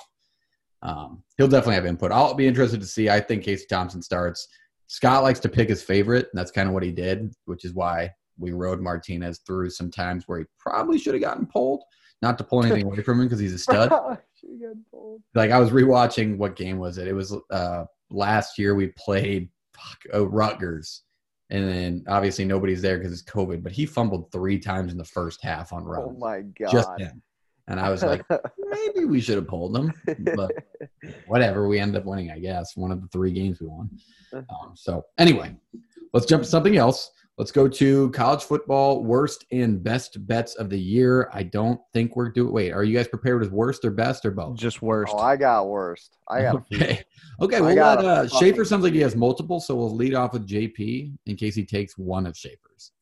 um, 0.83 1.23
he'll 1.37 1.49
definitely 1.49 1.77
have 1.77 1.87
input. 1.87 2.11
I'll 2.11 2.35
be 2.35 2.47
interested 2.47 2.81
to 2.81 2.87
see. 2.87 3.09
I 3.09 3.21
think 3.21 3.45
Casey 3.45 3.67
Thompson 3.69 4.03
starts. 4.03 4.49
Scott 4.93 5.23
likes 5.23 5.41
to 5.41 5.49
pick 5.49 5.71
his 5.71 5.83
favorite, 5.83 6.29
and 6.31 6.39
that's 6.39 6.51
kind 6.51 6.69
of 6.69 6.75
what 6.75 6.83
he 6.83 6.93
did, 6.93 7.33
which 7.47 7.65
is 7.65 7.73
why 7.73 8.11
we 8.39 8.53
rode 8.53 8.79
Martinez 8.79 9.41
through 9.47 9.71
some 9.71 9.91
times 9.91 10.25
where 10.27 10.41
he 10.41 10.45
probably 10.59 10.99
should 10.99 11.15
have 11.15 11.23
gotten 11.23 11.47
pulled. 11.47 11.83
Not 12.21 12.37
to 12.37 12.45
pull 12.45 12.63
anything 12.65 12.85
away 12.85 13.01
from 13.01 13.19
him 13.19 13.25
because 13.27 13.39
he's 13.39 13.55
a 13.55 13.59
stud. 13.59 13.91
She 14.35 14.59
got 14.61 14.75
pulled. 14.91 15.23
like 15.35 15.53
I 15.53 15.59
was 15.61 15.71
rewatching 15.71 16.37
what 16.37 16.57
game 16.57 16.79
was 16.79 16.99
it? 16.99 17.07
It 17.07 17.13
was 17.13 17.33
uh 17.51 17.85
last 18.11 18.59
year 18.59 18.75
we 18.75 18.89
played 18.99 19.49
fuck, 19.73 19.99
oh, 20.13 20.25
Rutgers, 20.25 21.05
and 21.49 21.69
then 21.69 22.05
obviously 22.09 22.45
nobody's 22.45 22.83
there 22.83 22.99
because 22.99 23.13
it's 23.13 23.23
COVID. 23.23 23.63
But 23.63 23.71
he 23.71 23.87
fumbled 23.87 24.33
three 24.33 24.59
times 24.59 24.91
in 24.91 24.99
the 24.99 25.05
first 25.05 25.41
half 25.45 25.73
on 25.73 25.85
Rutgers. 25.85 26.17
Oh 26.17 26.19
my 26.19 26.41
god. 26.41 26.73
just 26.73 26.91
him. 26.99 27.23
And 27.69 27.79
I 27.79 27.91
was 27.91 28.03
like, 28.03 28.23
maybe 28.59 29.05
we 29.05 29.21
should 29.21 29.37
have 29.37 29.47
pulled 29.47 29.75
them, 29.75 29.93
but 30.35 30.51
whatever. 31.27 31.69
We 31.69 31.79
ended 31.79 32.01
up 32.01 32.07
winning, 32.07 32.31
I 32.31 32.39
guess, 32.39 32.77
one 32.77 32.91
of 32.91 33.01
the 33.01 33.09
three 33.09 33.33
games 33.33 33.61
we 33.61 33.69
won. 33.69 33.91
Um, 34.33 34.73
so 34.75 35.05
anyway, 35.19 35.55
let's 36.13 36.27
jump 36.27 36.43
to 36.43 36.49
something 36.49 36.77
else. 36.77 37.11
Let's 37.39 37.51
go 37.51 37.67
to 37.67 38.11
college 38.11 38.43
football 38.43 39.03
worst 39.03 39.47
and 39.53 39.83
best 39.83 40.27
bets 40.27 40.55
of 40.57 40.69
the 40.69 40.79
year. 40.79 41.31
I 41.33 41.45
don't 41.45 41.81
think 41.95 42.15
we're 42.15 42.29
doing. 42.29 42.53
Wait, 42.53 42.73
are 42.73 42.85
you 42.85 42.95
guys 42.97 43.09
prepared 43.09 43.41
with 43.41 43.51
worst 43.51 43.85
or 43.87 43.91
best 43.91 44.27
or 44.27 44.31
both? 44.33 44.57
Just 44.57 44.83
worst. 44.83 45.15
oh, 45.17 45.19
I 45.19 45.37
got 45.37 45.67
worst. 45.69 46.19
I 46.29 46.43
got. 46.43 46.57
Okay. 46.73 47.03
Okay. 47.41 47.57
I 47.57 47.61
We'll 47.61 47.75
got 47.75 48.05
let 48.05 48.05
uh, 48.05 48.29
Schaefer 48.29 48.65
sounds 48.65 48.85
like 48.85 48.93
he 48.93 49.01
has 49.01 49.17
multiple, 49.17 49.61
so 49.61 49.75
we'll 49.75 49.95
lead 49.95 50.15
off 50.15 50.35
with 50.35 50.47
JP 50.47 51.15
in 51.25 51.37
case 51.37 51.55
he 51.55 51.65
takes 51.65 51.97
one 51.97 52.27
of 52.27 52.37
Schaefer's. 52.37 52.93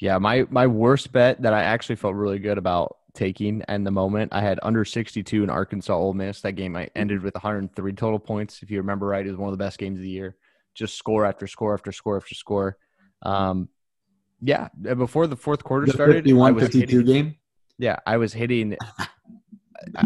Yeah, 0.00 0.18
my 0.18 0.46
my 0.50 0.66
worst 0.66 1.12
bet 1.12 1.40
that 1.42 1.52
I 1.54 1.62
actually 1.62 1.96
felt 1.96 2.16
really 2.16 2.38
good 2.40 2.58
about 2.58 2.96
taking 3.14 3.62
and 3.68 3.86
the 3.86 3.90
moment 3.90 4.32
I 4.32 4.40
had 4.40 4.58
under 4.62 4.84
62 4.84 5.42
in 5.42 5.50
Arkansas 5.50 5.94
Ole 5.96 6.14
Miss. 6.14 6.40
That 6.42 6.52
game 6.52 6.76
I 6.76 6.88
ended 6.94 7.22
with 7.22 7.34
103 7.34 7.92
total 7.94 8.18
points. 8.18 8.62
If 8.62 8.70
you 8.70 8.78
remember 8.78 9.06
right, 9.06 9.26
it 9.26 9.30
was 9.30 9.38
one 9.38 9.48
of 9.52 9.58
the 9.58 9.62
best 9.64 9.78
games 9.78 9.98
of 9.98 10.02
the 10.02 10.08
year. 10.10 10.36
Just 10.74 10.96
score 10.96 11.24
after 11.26 11.46
score 11.46 11.74
after 11.74 11.92
score 11.92 12.16
after 12.16 12.34
score. 12.34 12.76
Um, 13.22 13.68
yeah, 14.40 14.68
before 14.80 15.26
the 15.26 15.36
fourth 15.36 15.62
quarter 15.64 15.86
The 15.86 15.92
started, 15.92 16.16
I 16.16 16.18
51 16.18 16.54
was 16.54 16.62
52 16.64 16.98
hitting, 16.98 17.04
game. 17.06 17.36
yeah, 17.78 17.96
I 18.06 18.16
was 18.16 18.32
hitting. 18.32 18.76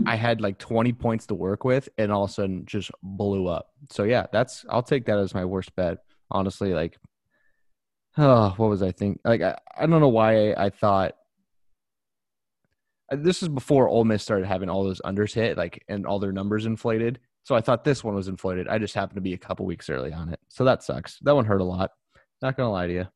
I- 0.06 0.16
had 0.16 0.40
like 0.40 0.58
20 0.58 0.92
points 0.92 1.26
to 1.26 1.34
work 1.34 1.64
with, 1.64 1.88
and 1.98 2.10
all 2.12 2.24
of 2.24 2.30
a 2.30 2.32
sudden 2.32 2.64
just 2.64 2.90
blew 3.02 3.48
up. 3.48 3.70
So 3.90 4.04
yeah, 4.04 4.26
that's 4.32 4.64
I'll 4.70 4.82
take 4.82 5.06
that 5.06 5.18
as 5.18 5.34
my 5.34 5.44
worst 5.44 5.74
bet. 5.76 5.98
Honestly, 6.30 6.72
like, 6.72 6.96
oh, 8.16 8.50
what 8.56 8.70
was 8.70 8.82
I 8.82 8.92
think? 8.92 9.20
Like, 9.24 9.42
I, 9.42 9.58
I 9.76 9.86
don't 9.86 10.00
know 10.00 10.08
why 10.08 10.52
I, 10.52 10.66
I 10.66 10.70
thought 10.70 11.16
this 13.10 13.42
is 13.42 13.48
before 13.48 13.88
Ole 13.88 14.04
Miss 14.04 14.22
started 14.22 14.46
having 14.46 14.68
all 14.68 14.84
those 14.84 15.00
unders 15.04 15.34
hit, 15.34 15.56
like, 15.56 15.84
and 15.88 16.06
all 16.06 16.18
their 16.18 16.32
numbers 16.32 16.66
inflated. 16.66 17.18
So 17.42 17.54
I 17.54 17.60
thought 17.60 17.84
this 17.84 18.02
one 18.02 18.14
was 18.14 18.28
inflated. 18.28 18.68
I 18.68 18.78
just 18.78 18.94
happened 18.94 19.16
to 19.16 19.20
be 19.20 19.34
a 19.34 19.38
couple 19.38 19.66
weeks 19.66 19.90
early 19.90 20.12
on 20.12 20.30
it, 20.30 20.40
so 20.48 20.64
that 20.64 20.82
sucks. 20.82 21.18
That 21.20 21.34
one 21.34 21.44
hurt 21.44 21.60
a 21.60 21.64
lot. 21.64 21.90
Not 22.40 22.56
gonna 22.56 22.70
lie 22.72 22.86
to 22.86 22.92
you. 22.92 23.06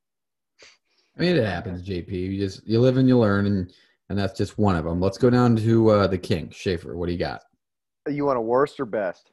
I 1.16 1.21
mean, 1.21 1.37
it 1.37 1.45
happens, 1.45 1.83
JP. 1.83 2.11
You 2.11 2.38
just 2.38 2.66
you 2.66 2.80
live 2.80 2.97
and 2.99 3.09
you 3.09 3.18
learn, 3.18 3.47
and 3.47 3.73
and 4.11 4.18
that's 4.18 4.37
just 4.37 4.59
one 4.59 4.76
of 4.76 4.85
them. 4.85 5.00
Let's 5.00 5.18
go 5.18 5.30
down 5.30 5.57
to 5.57 5.88
uh, 5.90 6.07
the 6.07 6.18
king, 6.18 6.50
Schaefer. 6.50 6.97
What 6.97 7.07
do 7.07 7.12
you 7.12 7.18
got? 7.18 7.42
You 8.07 8.25
want 8.26 8.38
a 8.38 8.42
worst 8.42 8.78
or 8.80 8.87
best? 8.87 9.30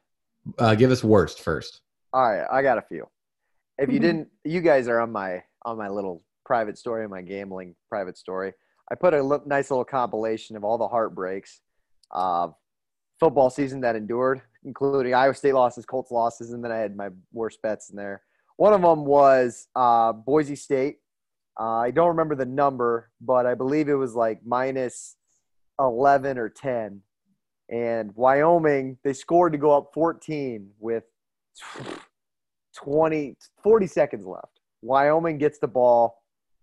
Uh, 0.59 0.75
give 0.75 0.91
us 0.91 1.03
worst 1.03 1.41
first. 1.41 1.81
All 2.13 2.21
right, 2.29 2.45
I 2.51 2.61
got 2.61 2.77
a 2.77 2.81
few. 2.81 3.05
If 3.77 3.85
Mm-hmm. 3.87 3.93
you 3.93 3.99
didn't, 3.99 4.27
you 4.45 4.61
guys 4.61 4.87
are 4.87 4.99
on 5.01 5.11
my 5.11 5.43
on 5.65 5.77
my 5.77 5.89
little 5.89 6.23
private 6.45 6.77
story, 6.77 7.07
my 7.09 7.21
gambling 7.21 7.75
private 7.89 8.17
story. 8.17 8.53
I 8.91 8.95
put 8.95 9.13
a 9.13 9.41
nice 9.45 9.71
little 9.71 9.85
compilation 9.85 10.55
of 10.55 10.63
all 10.63 10.77
the 10.77 10.87
heartbreaks 10.87 11.61
uh, 12.11 12.49
football 13.19 13.49
season 13.49 13.81
that 13.81 13.95
endured, 13.95 14.41
including 14.63 15.13
Iowa 15.13 15.33
State 15.33 15.53
losses, 15.53 15.85
Colts 15.85 16.11
losses, 16.11 16.51
and 16.51 16.63
then 16.63 16.71
I 16.71 16.77
had 16.77 16.95
my 16.95 17.09
worst 17.31 17.61
bets 17.61 17.89
in 17.89 17.95
there. 17.95 18.21
One 18.57 18.73
of 18.73 18.81
them 18.81 19.05
was 19.05 19.67
uh, 19.75 20.13
Boise 20.13 20.55
State. 20.55 20.97
Uh, 21.59 21.79
I 21.79 21.91
don't 21.91 22.09
remember 22.09 22.35
the 22.35 22.45
number, 22.45 23.09
but 23.21 23.45
I 23.45 23.53
believe 23.53 23.89
it 23.89 23.95
was 23.95 24.13
like 24.13 24.41
minus 24.45 25.15
11 25.79 26.37
or 26.37 26.49
10. 26.49 27.01
And 27.69 28.11
Wyoming, 28.15 28.97
they 29.03 29.13
scored 29.13 29.53
to 29.53 29.57
go 29.57 29.75
up 29.75 29.91
14 29.93 30.69
with 30.79 31.03
20, 32.75 33.35
40 33.63 33.87
seconds 33.87 34.25
left. 34.25 34.59
Wyoming 34.81 35.37
gets 35.37 35.57
the 35.57 35.67
ball, 35.67 36.21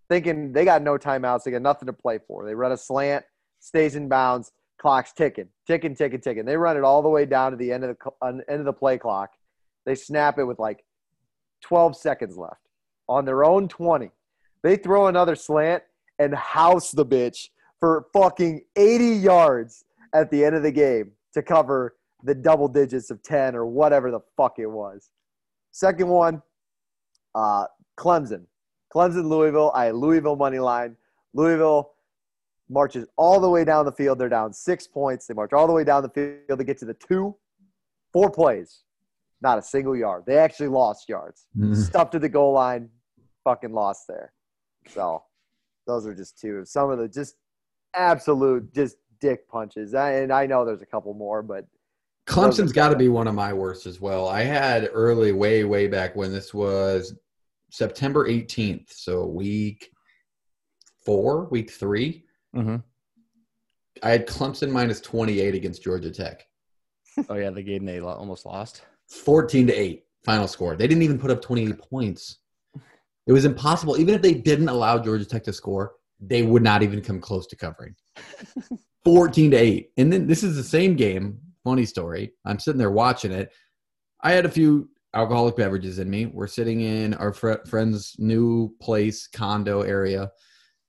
thinking 0.09 0.51
they 0.51 0.65
got 0.65 0.81
no 0.81 0.97
timeouts. 0.97 1.43
They 1.43 1.51
got 1.51 1.61
nothing 1.61 1.87
to 1.87 1.93
play 1.93 2.19
for. 2.27 2.45
They 2.45 2.55
run 2.55 2.71
a 2.71 2.77
slant, 2.77 3.25
stays 3.59 3.95
in 3.95 4.07
bounds, 4.07 4.51
clock's 4.79 5.13
ticking, 5.13 5.47
ticking, 5.65 5.95
ticking, 5.95 6.21
ticking. 6.21 6.45
They 6.45 6.57
run 6.57 6.77
it 6.77 6.83
all 6.83 7.01
the 7.01 7.09
way 7.09 7.25
down 7.25 7.51
to 7.51 7.57
the 7.57 7.71
end 7.71 7.83
of 7.83 7.97
the 7.97 8.43
end 8.49 8.59
of 8.59 8.65
the 8.65 8.73
play 8.73 8.97
clock. 8.97 9.31
They 9.85 9.95
snap 9.95 10.37
it 10.39 10.45
with 10.45 10.59
like 10.59 10.83
12 11.61 11.95
seconds 11.95 12.37
left 12.37 12.61
on 13.07 13.25
their 13.25 13.43
own 13.43 13.67
20. 13.67 14.11
They 14.63 14.75
throw 14.77 15.07
another 15.07 15.35
slant 15.35 15.83
and 16.19 16.33
house 16.35 16.91
the 16.91 17.05
bitch 17.05 17.49
for 17.79 18.07
fucking 18.13 18.61
80 18.75 19.05
yards 19.05 19.83
at 20.13 20.31
the 20.31 20.45
end 20.45 20.55
of 20.55 20.63
the 20.63 20.71
game 20.71 21.11
to 21.33 21.41
cover 21.41 21.95
the 22.23 22.35
double 22.35 22.67
digits 22.67 23.09
of 23.09 23.21
10 23.23 23.55
or 23.55 23.65
whatever 23.65 24.11
the 24.11 24.21
fuck 24.37 24.59
it 24.59 24.67
was. 24.67 25.09
Second 25.71 26.07
one, 26.07 26.41
uh, 27.35 27.65
Clemson. 27.97 28.45
Clemson, 28.93 29.25
Louisville. 29.27 29.71
I 29.73 29.85
had 29.85 29.95
Louisville 29.95 30.35
money 30.35 30.59
line. 30.59 30.95
Louisville 31.33 31.91
marches 32.69 33.05
all 33.17 33.39
the 33.39 33.49
way 33.49 33.65
down 33.65 33.85
the 33.85 33.91
field. 33.91 34.19
They're 34.19 34.29
down 34.29 34.53
six 34.53 34.87
points. 34.87 35.25
They 35.27 35.33
march 35.33 35.53
all 35.53 35.67
the 35.67 35.73
way 35.73 35.83
down 35.83 36.03
the 36.03 36.09
field 36.09 36.59
to 36.59 36.63
get 36.63 36.77
to 36.79 36.85
the 36.85 36.93
two, 36.93 37.35
four 38.11 38.29
plays, 38.29 38.83
not 39.41 39.57
a 39.57 39.61
single 39.61 39.95
yard. 39.95 40.23
They 40.25 40.37
actually 40.37 40.69
lost 40.69 41.09
yards. 41.09 41.47
Mhm. 41.57 41.75
Stuffed 41.75 42.11
to 42.13 42.19
the 42.19 42.29
goal 42.29 42.53
line, 42.53 42.89
fucking 43.43 43.73
lost 43.73 44.07
there. 44.07 44.31
So 44.87 45.23
those 45.87 46.05
are 46.05 46.13
just 46.13 46.39
two 46.39 46.57
of 46.57 46.67
some 46.67 46.89
of 46.91 46.99
the 46.99 47.07
just 47.07 47.35
absolute 47.93 48.71
just 48.73 48.97
dick 49.19 49.47
punches. 49.49 49.93
And 49.93 50.31
I 50.31 50.45
know 50.45 50.65
there's 50.65 50.81
a 50.81 50.85
couple 50.85 51.13
more, 51.13 51.41
but 51.41 51.65
Clemson's 52.27 52.71
got 52.71 52.89
to 52.89 52.95
be 52.95 53.09
one 53.09 53.27
of 53.27 53.35
my 53.35 53.51
worst 53.53 53.85
as 53.85 53.99
well. 53.99 54.27
I 54.27 54.43
had 54.43 54.89
early, 54.93 55.31
way, 55.33 55.63
way 55.65 55.87
back 55.87 56.15
when 56.15 56.31
this 56.31 56.53
was 56.53 57.15
September 57.73 58.29
18th. 58.29 58.93
So 58.93 59.25
week 59.25 59.89
four, 61.03 61.45
week 61.49 61.71
three. 61.71 62.23
Mm-hmm. 62.55 62.75
I 64.03 64.09
had 64.11 64.27
Clemson 64.27 64.69
minus 64.69 65.01
28 65.01 65.55
against 65.55 65.83
Georgia 65.83 66.11
Tech. 66.11 66.45
Oh 67.29 67.35
yeah, 67.35 67.51
the 67.51 67.61
game 67.61 67.85
they 67.85 67.99
almost 67.99 68.43
lost. 68.43 68.81
14 69.07 69.67
to 69.67 69.73
8 69.73 70.03
final 70.25 70.47
score. 70.47 70.75
They 70.75 70.87
didn't 70.87 71.03
even 71.03 71.19
put 71.19 71.29
up 71.29 71.43
28 71.43 71.77
points. 71.77 72.39
It 73.27 73.31
was 73.31 73.45
impossible. 73.45 73.99
Even 73.99 74.15
if 74.15 74.21
they 74.23 74.33
didn't 74.33 74.69
allow 74.69 74.97
Georgia 74.97 75.25
Tech 75.25 75.43
to 75.43 75.53
score, 75.53 75.93
they 76.19 76.41
would 76.41 76.63
not 76.63 76.81
even 76.81 77.01
come 77.01 77.21
close 77.21 77.45
to 77.47 77.55
covering. 77.55 77.95
14 79.05 79.51
to 79.51 79.57
8. 79.57 79.89
And 79.97 80.11
then 80.11 80.25
this 80.25 80.41
is 80.41 80.55
the 80.55 80.63
same 80.63 80.95
game. 80.95 81.37
Funny 81.63 81.85
story. 81.85 82.33
I'm 82.45 82.57
sitting 82.57 82.79
there 82.79 82.89
watching 82.89 83.31
it. 83.31 83.51
I 84.23 84.31
had 84.31 84.47
a 84.47 84.49
few 84.49 84.89
alcoholic 85.13 85.55
beverages 85.55 85.99
in 85.99 86.09
me. 86.09 86.25
We're 86.25 86.47
sitting 86.47 86.81
in 86.81 87.13
our 87.15 87.33
fr- 87.33 87.65
friend's 87.67 88.15
new 88.17 88.73
place, 88.81 89.27
condo 89.27 89.81
area. 89.81 90.31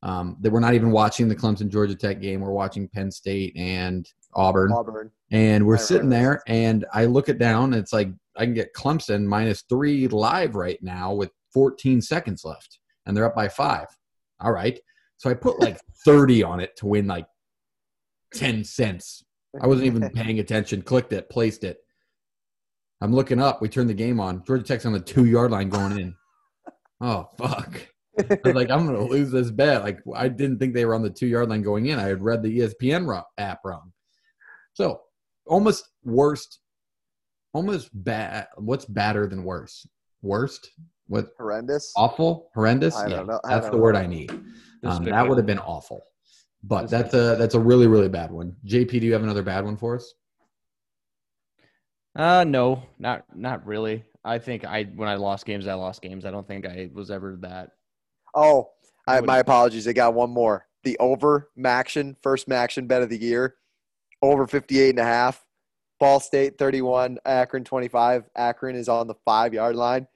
Um, 0.02 0.36
that 0.40 0.52
we're 0.52 0.60
not 0.60 0.74
even 0.74 0.90
watching 0.90 1.28
the 1.28 1.36
Clemson 1.36 1.70
Georgia 1.70 1.94
Tech 1.94 2.20
game. 2.20 2.40
We're 2.40 2.52
watching 2.52 2.88
Penn 2.88 3.10
State 3.10 3.56
and 3.56 4.06
Auburn. 4.34 4.70
Auburn. 4.72 5.10
And 5.30 5.66
we're 5.66 5.78
sitting 5.78 6.10
there, 6.10 6.42
and 6.46 6.84
I 6.92 7.06
look 7.06 7.28
it 7.30 7.38
down. 7.38 7.72
And 7.72 7.82
it's 7.82 7.92
like 7.92 8.08
I 8.36 8.44
can 8.44 8.54
get 8.54 8.74
Clemson 8.74 9.24
minus 9.24 9.62
three 9.62 10.06
live 10.08 10.56
right 10.56 10.78
now 10.82 11.14
with 11.14 11.30
14 11.54 12.02
seconds 12.02 12.44
left, 12.44 12.78
and 13.06 13.16
they're 13.16 13.24
up 13.24 13.34
by 13.34 13.48
five. 13.48 13.86
All 14.40 14.52
right. 14.52 14.78
So 15.16 15.30
I 15.30 15.34
put 15.34 15.60
like 15.60 15.78
30 16.04 16.42
on 16.42 16.60
it 16.60 16.76
to 16.76 16.86
win 16.86 17.06
like 17.06 17.26
10 18.34 18.64
cents. 18.64 19.24
I 19.60 19.66
wasn't 19.66 19.86
even 19.86 20.10
paying 20.10 20.40
attention. 20.40 20.82
Clicked 20.82 21.12
it, 21.12 21.30
placed 21.30 21.64
it. 21.64 21.78
I'm 23.04 23.12
looking 23.12 23.38
up. 23.38 23.60
We 23.60 23.68
turned 23.68 23.90
the 23.90 23.94
game 23.94 24.18
on. 24.18 24.42
Georgia 24.46 24.64
Tech's 24.64 24.86
on 24.86 24.94
the 24.94 24.98
two 24.98 25.26
yard 25.26 25.50
line 25.50 25.68
going 25.68 25.98
in. 25.98 26.14
Oh, 27.02 27.28
fuck. 27.36 27.86
I 28.18 28.38
was 28.42 28.54
like, 28.54 28.70
I'm 28.70 28.86
going 28.86 28.96
to 28.96 29.12
lose 29.12 29.30
this 29.30 29.50
bet. 29.50 29.82
Like, 29.82 29.98
I 30.16 30.28
didn't 30.28 30.58
think 30.58 30.72
they 30.72 30.86
were 30.86 30.94
on 30.94 31.02
the 31.02 31.10
two 31.10 31.26
yard 31.26 31.50
line 31.50 31.60
going 31.60 31.84
in. 31.84 31.98
I 31.98 32.04
had 32.04 32.22
read 32.22 32.42
the 32.42 32.60
ESPN 32.60 33.22
app 33.36 33.60
wrong. 33.62 33.92
So, 34.72 35.02
almost 35.46 35.86
worst, 36.02 36.60
almost 37.52 37.90
bad. 37.92 38.46
What's 38.56 38.86
badder 38.86 39.26
than 39.26 39.44
worse? 39.44 39.86
Worst? 40.22 40.70
What? 41.06 41.28
Horrendous. 41.36 41.92
Awful? 41.96 42.48
Horrendous? 42.54 42.96
I 42.96 43.08
yeah, 43.08 43.16
don't 43.16 43.26
know. 43.26 43.40
I 43.44 43.50
that's 43.50 43.66
don't 43.66 43.72
the 43.72 43.76
know. 43.76 43.82
word 43.82 43.96
I 43.96 44.06
need. 44.06 44.30
Um, 44.82 45.04
that 45.04 45.28
would 45.28 45.36
have 45.36 45.46
been 45.46 45.58
awful. 45.58 46.00
But 46.62 46.88
that's 46.88 47.12
a 47.12 47.36
that's 47.38 47.54
a 47.54 47.60
really 47.60 47.86
really 47.86 48.08
bad 48.08 48.30
one. 48.30 48.56
JP, 48.66 48.88
do 48.88 49.06
you 49.06 49.12
have 49.12 49.22
another 49.22 49.42
bad 49.42 49.66
one 49.66 49.76
for 49.76 49.96
us? 49.96 50.14
Uh 52.16 52.44
no, 52.44 52.82
not 52.98 53.24
not 53.34 53.66
really. 53.66 54.04
I 54.24 54.38
think 54.38 54.64
I 54.64 54.84
when 54.84 55.08
I 55.08 55.16
lost 55.16 55.46
games, 55.46 55.66
I 55.66 55.74
lost 55.74 56.00
games. 56.00 56.24
I 56.24 56.30
don't 56.30 56.46
think 56.46 56.66
I 56.66 56.88
was 56.92 57.10
ever 57.10 57.36
that. 57.40 57.70
Oh, 58.34 58.70
I, 59.06 59.20
my 59.20 59.38
apologies. 59.38 59.86
I 59.86 59.92
got 59.92 60.14
one 60.14 60.30
more. 60.30 60.66
The 60.82 60.96
over 60.98 61.50
MACtion, 61.58 62.16
first 62.22 62.48
MACtion 62.48 62.88
bet 62.88 63.02
of 63.02 63.10
the 63.10 63.18
year, 63.18 63.56
over 64.22 64.46
58 64.46 64.90
and 64.90 64.98
a 64.98 65.04
half. 65.04 65.44
Ball 66.00 66.20
State 66.20 66.58
31, 66.58 67.18
Akron 67.24 67.64
25. 67.64 68.24
Akron 68.36 68.76
is 68.76 68.88
on 68.88 69.06
the 69.06 69.14
five 69.24 69.54
yard 69.54 69.76
line. 69.76 70.06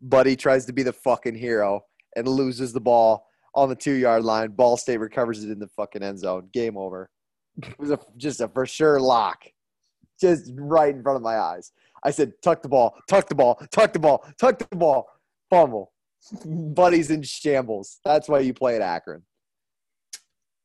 Buddy 0.00 0.36
tries 0.36 0.66
to 0.66 0.72
be 0.72 0.82
the 0.82 0.92
fucking 0.92 1.34
hero 1.34 1.84
and 2.16 2.26
loses 2.26 2.72
the 2.72 2.80
ball 2.80 3.26
on 3.54 3.68
the 3.68 3.76
two 3.76 3.92
yard 3.92 4.24
line. 4.24 4.50
Ball 4.50 4.76
State 4.76 4.98
recovers 4.98 5.44
it 5.44 5.50
in 5.50 5.58
the 5.58 5.68
fucking 5.68 6.02
end 6.02 6.18
zone. 6.18 6.48
Game 6.52 6.76
over. 6.76 7.10
It 7.62 7.78
was 7.78 7.90
a, 7.90 7.98
just 8.16 8.40
a 8.40 8.48
for 8.48 8.66
sure 8.66 9.00
lock, 9.00 9.44
just 10.20 10.52
right 10.56 10.94
in 10.94 11.02
front 11.02 11.16
of 11.16 11.22
my 11.22 11.38
eyes. 11.38 11.72
I 12.04 12.10
said, 12.10 12.32
tuck 12.42 12.62
the 12.62 12.68
ball, 12.68 12.96
tuck 13.08 13.28
the 13.28 13.34
ball, 13.34 13.56
tuck 13.70 13.92
the 13.92 13.98
ball, 13.98 14.24
tuck 14.38 14.58
the 14.58 14.76
ball, 14.76 15.08
fumble. 15.50 15.92
Buddy's 16.44 17.10
in 17.10 17.22
shambles. 17.22 17.98
That's 18.04 18.28
why 18.28 18.40
you 18.40 18.52
play 18.54 18.76
at 18.76 18.82
Akron. 18.82 19.22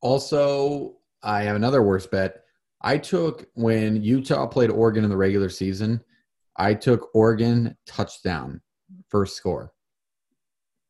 Also, 0.00 0.96
I 1.22 1.42
have 1.42 1.56
another 1.56 1.82
worst 1.82 2.10
bet. 2.10 2.42
I 2.82 2.98
took 2.98 3.46
when 3.54 4.02
Utah 4.02 4.46
played 4.46 4.70
Oregon 4.70 5.04
in 5.04 5.10
the 5.10 5.16
regular 5.16 5.48
season. 5.48 6.02
I 6.56 6.74
took 6.74 7.14
Oregon 7.14 7.76
touchdown 7.86 8.60
first 9.08 9.36
score. 9.36 9.72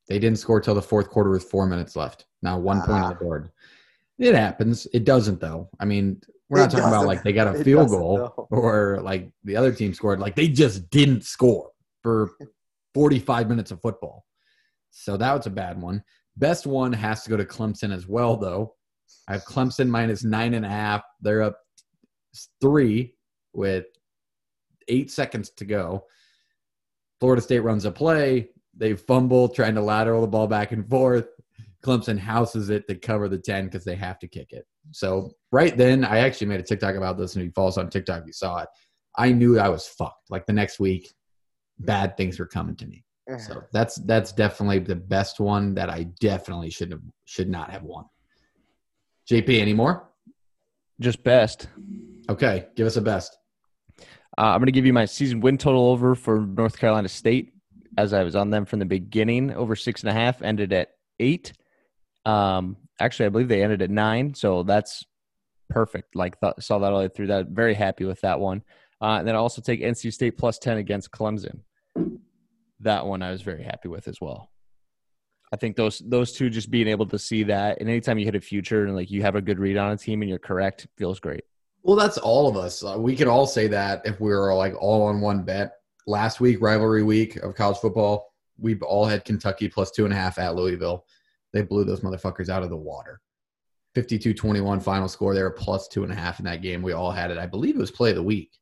They 0.08 0.18
didn't 0.18 0.38
score 0.38 0.60
till 0.60 0.74
the 0.74 0.82
fourth 0.82 1.08
quarter 1.08 1.30
with 1.30 1.44
four 1.44 1.66
minutes 1.66 1.96
left. 1.96 2.26
Now 2.42 2.58
one 2.58 2.80
point 2.80 2.90
on 2.92 3.10
the 3.10 3.16
Ah. 3.16 3.18
board. 3.18 3.50
It 4.18 4.34
happens. 4.34 4.86
It 4.92 5.04
doesn't 5.04 5.40
though. 5.40 5.68
I 5.80 5.84
mean, 5.84 6.20
we're 6.48 6.60
not 6.60 6.72
It 6.72 6.76
talking 6.76 6.88
about 6.88 7.06
like 7.06 7.22
they 7.22 7.32
got 7.32 7.54
a 7.54 7.64
field 7.64 7.88
goal 7.88 8.18
no. 8.18 8.46
or 8.50 9.00
like 9.02 9.30
the 9.44 9.56
other 9.56 9.72
team 9.72 9.92
scored. 9.94 10.20
Like 10.20 10.36
they 10.36 10.48
just 10.48 10.88
didn't 10.90 11.24
score 11.24 11.70
for 12.02 12.32
45 12.94 13.48
minutes 13.48 13.70
of 13.70 13.80
football. 13.80 14.24
So 14.90 15.16
that 15.16 15.32
was 15.34 15.46
a 15.46 15.50
bad 15.50 15.80
one. 15.80 16.04
Best 16.36 16.66
one 16.66 16.92
has 16.92 17.24
to 17.24 17.30
go 17.30 17.36
to 17.36 17.44
Clemson 17.44 17.92
as 17.92 18.06
well, 18.06 18.36
though. 18.36 18.74
I 19.28 19.32
have 19.32 19.44
Clemson 19.44 19.88
minus 19.88 20.22
nine 20.24 20.54
and 20.54 20.64
a 20.64 20.68
half. 20.68 21.02
They're 21.20 21.42
up 21.42 21.58
three 22.60 23.16
with 23.52 23.86
eight 24.88 25.10
seconds 25.10 25.50
to 25.50 25.64
go. 25.64 26.04
Florida 27.20 27.42
State 27.42 27.60
runs 27.60 27.84
a 27.84 27.90
play. 27.90 28.50
They 28.76 28.94
fumble, 28.94 29.48
trying 29.48 29.76
to 29.76 29.80
lateral 29.80 30.20
the 30.20 30.26
ball 30.26 30.46
back 30.46 30.72
and 30.72 30.88
forth. 30.88 31.28
Clemson 31.84 32.18
houses 32.18 32.70
it 32.70 32.88
to 32.88 32.94
cover 32.94 33.28
the 33.28 33.38
10 33.38 33.66
because 33.66 33.84
they 33.84 33.94
have 33.94 34.18
to 34.20 34.28
kick 34.28 34.48
it. 34.52 34.66
So 34.92 35.32
right 35.52 35.76
then, 35.76 36.04
I 36.04 36.18
actually 36.18 36.46
made 36.48 36.60
a 36.60 36.64
TikTok 36.64 36.94
about 36.94 37.18
this, 37.18 37.34
and 37.34 37.42
if 37.42 37.46
you 37.46 37.52
follow 37.52 37.68
us 37.68 37.78
on 37.78 37.90
TikTok, 37.90 38.24
you 38.26 38.32
saw 38.32 38.58
it. 38.58 38.68
I 39.16 39.32
knew 39.32 39.58
I 39.58 39.68
was 39.68 39.86
fucked. 39.86 40.30
Like 40.30 40.46
the 40.46 40.52
next 40.52 40.80
week, 40.80 41.12
bad 41.78 42.16
things 42.16 42.38
were 42.38 42.46
coming 42.46 42.76
to 42.76 42.86
me. 42.86 43.04
So 43.38 43.62
that's 43.72 43.94
that's 43.96 44.32
definitely 44.32 44.80
the 44.80 44.96
best 44.96 45.40
one 45.40 45.74
that 45.76 45.88
I 45.88 46.02
definitely 46.20 46.68
should 46.68 46.90
have 46.90 47.00
should 47.24 47.48
not 47.48 47.70
have 47.70 47.82
won. 47.82 48.04
JP, 49.30 49.60
any 49.60 49.72
more? 49.72 50.10
Just 51.00 51.24
best. 51.24 51.68
Okay, 52.28 52.66
give 52.76 52.86
us 52.86 52.96
a 52.96 53.00
best. 53.00 53.36
Uh, 53.98 54.02
I'm 54.36 54.58
going 54.58 54.66
to 54.66 54.72
give 54.72 54.84
you 54.84 54.92
my 54.92 55.06
season 55.06 55.40
win 55.40 55.56
total 55.56 55.86
over 55.88 56.14
for 56.14 56.40
North 56.40 56.78
Carolina 56.78 57.08
State, 57.08 57.54
as 57.96 58.12
I 58.12 58.24
was 58.24 58.36
on 58.36 58.50
them 58.50 58.66
from 58.66 58.78
the 58.78 58.84
beginning. 58.84 59.54
Over 59.54 59.74
six 59.74 60.02
and 60.02 60.10
a 60.10 60.12
half, 60.12 60.42
ended 60.42 60.72
at 60.74 60.90
eight. 61.18 61.54
Um, 62.24 62.76
actually, 63.00 63.26
I 63.26 63.28
believe 63.30 63.48
they 63.48 63.62
ended 63.62 63.82
at 63.82 63.90
nine, 63.90 64.34
so 64.34 64.62
that's 64.62 65.04
perfect. 65.68 66.14
Like 66.16 66.40
th- 66.40 66.54
saw 66.60 66.78
that 66.78 66.92
all 66.92 66.98
the 66.98 67.04
way 67.06 67.10
through. 67.14 67.28
That 67.28 67.48
very 67.48 67.74
happy 67.74 68.04
with 68.04 68.20
that 68.22 68.40
one. 68.40 68.62
Uh, 69.00 69.16
and 69.18 69.28
then 69.28 69.34
I 69.34 69.38
also 69.38 69.60
take 69.60 69.80
NC 69.80 70.12
State 70.12 70.38
plus 70.38 70.58
ten 70.58 70.78
against 70.78 71.10
Clemson. 71.10 71.60
That 72.80 73.06
one 73.06 73.22
I 73.22 73.30
was 73.30 73.42
very 73.42 73.62
happy 73.62 73.88
with 73.88 74.08
as 74.08 74.20
well. 74.20 74.50
I 75.52 75.56
think 75.56 75.76
those 75.76 76.02
those 76.04 76.32
two 76.32 76.50
just 76.50 76.70
being 76.70 76.88
able 76.88 77.06
to 77.06 77.18
see 77.18 77.44
that, 77.44 77.80
and 77.80 77.88
anytime 77.88 78.18
you 78.18 78.24
hit 78.24 78.34
a 78.34 78.40
future 78.40 78.84
and 78.84 78.94
like 78.94 79.10
you 79.10 79.22
have 79.22 79.36
a 79.36 79.42
good 79.42 79.58
read 79.58 79.76
on 79.76 79.92
a 79.92 79.96
team 79.96 80.22
and 80.22 80.28
you're 80.28 80.38
correct, 80.38 80.86
feels 80.96 81.20
great. 81.20 81.44
Well, 81.82 81.96
that's 81.96 82.16
all 82.16 82.48
of 82.48 82.56
us. 82.56 82.82
Uh, 82.82 82.96
we 82.98 83.14
could 83.14 83.28
all 83.28 83.46
say 83.46 83.68
that 83.68 84.02
if 84.06 84.18
we 84.18 84.30
were 84.30 84.54
like 84.54 84.74
all 84.80 85.04
on 85.04 85.20
one 85.20 85.42
bet. 85.42 85.74
Last 86.06 86.40
week, 86.40 86.60
rivalry 86.60 87.02
week 87.02 87.36
of 87.36 87.54
college 87.54 87.78
football, 87.78 88.32
we 88.58 88.78
all 88.80 89.06
had 89.06 89.24
Kentucky 89.24 89.68
plus 89.68 89.90
two 89.90 90.04
and 90.04 90.12
a 90.12 90.16
half 90.16 90.38
at 90.38 90.54
Louisville. 90.54 91.04
They 91.54 91.62
blew 91.62 91.84
those 91.84 92.00
motherfuckers 92.00 92.50
out 92.50 92.64
of 92.64 92.68
the 92.68 92.76
water. 92.76 93.20
52 93.94 94.34
21 94.34 94.80
final 94.80 95.08
score. 95.08 95.34
They 95.34 95.42
were 95.42 95.52
plus 95.52 95.86
two 95.86 96.02
and 96.02 96.12
a 96.12 96.16
half 96.16 96.40
in 96.40 96.44
that 96.46 96.62
game. 96.62 96.82
We 96.82 96.92
all 96.92 97.12
had 97.12 97.30
it. 97.30 97.38
I 97.38 97.46
believe 97.46 97.76
it 97.76 97.78
was 97.78 97.92
play 97.92 98.10
of 98.10 98.16
the 98.16 98.22
week. 98.22 98.58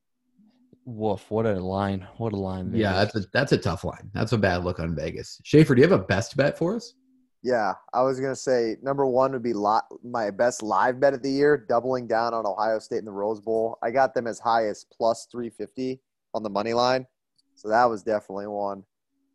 Woof! 0.84 1.30
What 1.30 1.46
a 1.46 1.54
line! 1.54 2.06
What 2.18 2.34
a 2.34 2.36
line! 2.36 2.70
Yeah, 2.74 2.92
that's 2.92 3.14
a, 3.16 3.20
that's 3.32 3.52
a 3.52 3.56
tough 3.56 3.84
line. 3.84 4.10
That's 4.12 4.32
a 4.32 4.38
bad 4.38 4.64
look 4.64 4.78
on 4.78 4.94
Vegas. 4.94 5.40
Schaefer, 5.42 5.74
do 5.74 5.80
you 5.80 5.88
have 5.88 5.98
a 5.98 6.04
best 6.04 6.36
bet 6.36 6.58
for 6.58 6.76
us? 6.76 6.94
Yeah, 7.42 7.72
I 7.94 8.02
was 8.02 8.20
gonna 8.20 8.36
say 8.36 8.76
number 8.82 9.06
one 9.06 9.32
would 9.32 9.42
be 9.42 9.54
li- 9.54 9.80
my 10.04 10.30
best 10.30 10.62
live 10.62 11.00
bet 11.00 11.14
of 11.14 11.22
the 11.22 11.30
year, 11.30 11.56
doubling 11.56 12.06
down 12.06 12.34
on 12.34 12.44
Ohio 12.44 12.78
State 12.78 12.98
in 12.98 13.04
the 13.04 13.12
Rose 13.12 13.40
Bowl. 13.40 13.78
I 13.82 13.90
got 13.90 14.12
them 14.12 14.26
as 14.26 14.38
high 14.38 14.66
as 14.66 14.84
plus 14.92 15.26
three 15.32 15.48
fifty 15.48 16.00
on 16.34 16.42
the 16.42 16.50
money 16.50 16.74
line, 16.74 17.06
so 17.54 17.68
that 17.68 17.86
was 17.86 18.02
definitely 18.02 18.48
one. 18.48 18.84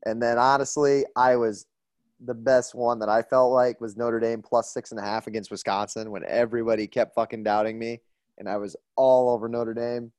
And 0.05 0.21
then 0.21 0.37
honestly, 0.37 1.05
I 1.15 1.37
was 1.37 1.65
the 2.23 2.33
best 2.33 2.73
one 2.73 2.99
that 2.99 3.09
I 3.09 3.21
felt 3.21 3.51
like 3.51 3.79
was 3.79 3.95
Notre 3.95 4.19
Dame 4.19 4.41
plus 4.41 4.73
six 4.73 4.91
and 4.91 4.99
a 4.99 5.03
half 5.03 5.27
against 5.27 5.51
Wisconsin 5.51 6.11
when 6.11 6.23
everybody 6.27 6.87
kept 6.87 7.15
fucking 7.15 7.43
doubting 7.43 7.77
me, 7.77 8.01
and 8.37 8.49
I 8.49 8.57
was 8.57 8.75
all 8.95 9.29
over 9.29 9.47
Notre 9.47 9.73
Dame, 9.73 10.11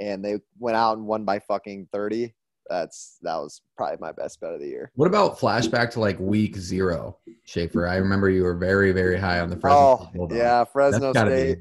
and 0.00 0.24
they 0.24 0.40
went 0.58 0.76
out 0.76 0.96
and 0.96 1.06
won 1.06 1.24
by 1.24 1.38
fucking 1.38 1.88
thirty. 1.92 2.34
That's 2.68 3.18
that 3.22 3.36
was 3.36 3.60
probably 3.76 3.98
my 4.00 4.12
best 4.12 4.40
bet 4.40 4.54
of 4.54 4.60
the 4.60 4.66
year. 4.66 4.90
What 4.94 5.06
about 5.06 5.38
flashback 5.38 5.90
to 5.92 6.00
like 6.00 6.18
week 6.18 6.56
zero, 6.56 7.18
Schaefer? 7.44 7.86
I 7.86 7.96
remember 7.96 8.30
you 8.30 8.42
were 8.42 8.56
very, 8.56 8.92
very 8.92 9.18
high 9.18 9.40
on 9.40 9.50
the 9.50 9.56
Fresno. 9.56 10.10
Oh 10.18 10.28
yeah, 10.30 10.64
Fresno 10.64 11.12
State. 11.12 11.58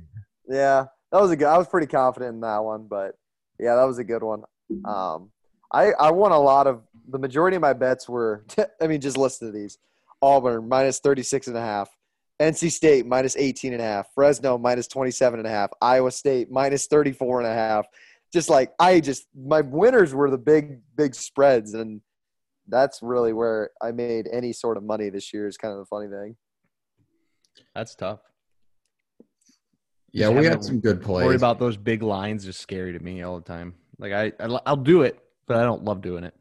Yeah, 0.48 0.86
that 1.12 1.22
was 1.22 1.32
a 1.32 1.36
good. 1.36 1.48
I 1.48 1.58
was 1.58 1.68
pretty 1.68 1.88
confident 1.88 2.36
in 2.36 2.42
that 2.42 2.64
one, 2.64 2.88
but 2.88 3.16
yeah, 3.60 3.76
that 3.76 3.84
was 3.84 4.00
a 4.00 4.04
good 4.04 4.24
one. 4.24 4.44
Um, 4.86 5.30
I 5.72 5.92
I 5.94 6.12
won 6.12 6.32
a 6.32 6.40
lot 6.40 6.68
of 6.68 6.82
the 7.08 7.20
majority 7.20 7.56
of 7.56 7.62
my 7.62 7.74
bets 7.74 8.08
were. 8.08 8.46
I 8.82 8.88
mean, 8.88 9.02
just 9.02 9.18
listen 9.18 9.48
to 9.48 9.52
these: 9.52 9.78
Auburn 10.22 10.68
minus 10.68 11.00
36 11.00 11.48
and 11.48 11.58
a 11.58 11.62
half, 11.62 11.90
NC 12.42 12.72
State 12.72 13.06
minus 13.06 13.36
18 13.38 13.74
and 13.74 13.82
a 13.82 13.86
half, 13.86 14.08
Fresno 14.14 14.58
minus 14.58 14.88
27 14.88 15.40
and 15.40 15.48
a 15.48 15.52
half, 15.52 15.70
Iowa 15.82 16.12
State 16.12 16.52
minus 16.52 16.88
34 16.88 17.42
and 17.42 17.48
a 17.50 17.54
half. 17.54 17.86
Just 18.32 18.50
like 18.50 18.74
I 18.80 19.00
just 19.00 19.28
my 19.36 19.62
winners 19.62 20.14
were 20.14 20.30
the 20.30 20.38
big 20.38 20.82
big 20.96 21.14
spreads, 21.14 21.74
and 21.74 22.02
that's 22.68 23.00
really 23.02 23.34
where 23.34 23.70
I 23.82 23.92
made 23.92 24.28
any 24.32 24.54
sort 24.54 24.78
of 24.78 24.84
money 24.84 25.10
this 25.10 25.34
year. 25.34 25.48
Is 25.48 25.58
kind 25.58 25.74
of 25.74 25.80
the 25.80 25.86
funny 25.86 26.08
thing. 26.08 26.36
that's 27.76 27.94
tough. 27.96 28.20
Yeah, 30.12 30.28
Just 30.28 30.40
we 30.40 30.46
had 30.46 30.64
some 30.64 30.80
good 30.80 31.02
plays. 31.02 31.26
Worry 31.26 31.36
about 31.36 31.60
those 31.60 31.76
big 31.76 32.04
lines 32.04 32.48
is 32.48 32.56
scary 32.56 32.94
to 32.94 33.00
me 33.00 33.24
all 33.24 33.36
the 33.36 33.44
time. 33.44 33.74
Like 33.98 34.14
I, 34.14 34.32
I 34.40 34.60
I'll 34.66 34.76
do 34.78 35.02
it, 35.02 35.20
but 35.48 35.58
I 35.58 35.64
don't 35.64 35.84
love 35.84 36.02
doing 36.02 36.24
it. 36.24 36.36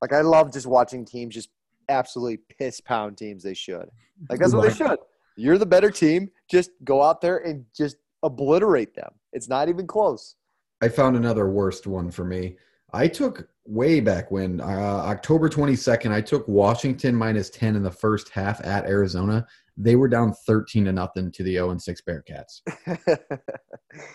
Like 0.00 0.12
I 0.12 0.20
love 0.20 0.52
just 0.52 0.66
watching 0.66 1.04
teams 1.04 1.34
just 1.34 1.50
absolutely 1.88 2.38
piss 2.58 2.80
pound 2.80 3.16
teams 3.16 3.42
they 3.42 3.54
should. 3.54 3.88
Like 4.28 4.40
that's 4.40 4.52
what 4.52 4.68
they 4.68 4.74
should. 4.74 4.98
You're 5.36 5.58
the 5.58 5.66
better 5.66 5.90
team. 5.90 6.30
Just 6.50 6.70
go 6.84 7.02
out 7.02 7.20
there 7.20 7.38
and 7.38 7.64
just 7.76 7.96
obliterate 8.22 8.94
them. 8.94 9.10
It's 9.32 9.48
not 9.48 9.68
even 9.68 9.86
close. 9.86 10.34
I 10.80 10.88
found 10.88 11.16
another 11.16 11.48
worst 11.48 11.86
one 11.86 12.10
for 12.10 12.24
me. 12.24 12.56
I 12.92 13.08
took 13.08 13.48
way 13.66 14.00
back 14.00 14.30
when 14.30 14.60
uh, 14.60 14.64
October 14.64 15.48
22nd, 15.48 16.10
I 16.10 16.20
took 16.20 16.46
Washington 16.48 17.14
minus 17.14 17.50
10 17.50 17.76
in 17.76 17.82
the 17.82 17.90
first 17.90 18.30
half 18.30 18.64
at 18.64 18.86
Arizona. 18.86 19.46
They 19.76 19.94
were 19.94 20.08
down 20.08 20.32
13 20.46 20.86
to 20.86 20.92
nothing 20.92 21.30
to 21.32 21.42
the 21.42 21.54
0 21.54 21.70
and 21.70 21.82
6 21.82 22.02
Bearcats. 22.02 22.62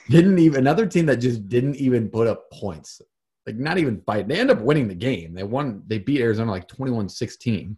Didn't 0.10 0.40
even 0.40 0.60
another 0.60 0.86
team 0.86 1.06
that 1.06 1.18
just 1.18 1.48
didn't 1.48 1.76
even 1.76 2.10
put 2.10 2.28
up 2.28 2.52
points. 2.52 3.02
Like 3.46 3.56
not 3.56 3.78
even 3.78 4.02
fight. 4.02 4.28
They 4.28 4.40
end 4.40 4.52
up 4.52 4.62
winning 4.62 4.88
the 4.88 4.96
game. 4.96 5.34
They 5.34 5.44
won 5.44 5.84
they 5.88 6.00
beat 6.00 6.22
Arizona 6.22 6.52
like 6.52 6.68
21-16. 6.68 7.76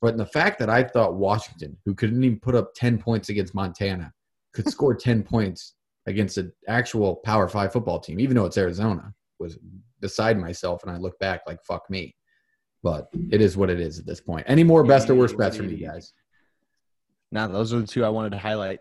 But 0.00 0.16
the 0.16 0.26
fact 0.26 0.58
that 0.60 0.70
I 0.70 0.82
thought 0.84 1.14
Washington, 1.14 1.76
who 1.84 1.94
couldn't 1.94 2.22
even 2.24 2.40
put 2.40 2.54
up 2.54 2.72
10 2.74 2.98
points 2.98 3.28
against 3.28 3.54
Montana, 3.54 4.12
could 4.54 4.68
score 4.70 4.94
10 4.94 5.22
points 5.22 5.74
against 6.06 6.38
an 6.38 6.52
actual 6.68 7.16
Power 7.16 7.48
5 7.48 7.72
football 7.72 8.00
team, 8.00 8.18
even 8.20 8.34
though 8.36 8.46
it's 8.46 8.56
Arizona, 8.56 9.12
was 9.38 9.58
beside 10.00 10.38
myself 10.38 10.82
and 10.82 10.92
I 10.92 10.96
look 10.96 11.18
back 11.18 11.42
like 11.46 11.62
fuck 11.64 11.88
me. 11.90 12.14
But 12.82 13.08
it 13.30 13.42
is 13.42 13.56
what 13.56 13.68
it 13.68 13.78
is 13.78 13.98
at 13.98 14.06
this 14.06 14.20
point. 14.20 14.46
Any 14.48 14.64
more 14.64 14.82
best 14.84 15.10
or 15.10 15.14
worst 15.14 15.36
bets 15.36 15.56
from 15.56 15.68
you 15.68 15.86
guys? 15.86 16.14
Now 17.30 17.46
those 17.46 17.74
are 17.74 17.80
the 17.80 17.86
two 17.86 18.04
I 18.04 18.08
wanted 18.08 18.30
to 18.30 18.38
highlight. 18.38 18.80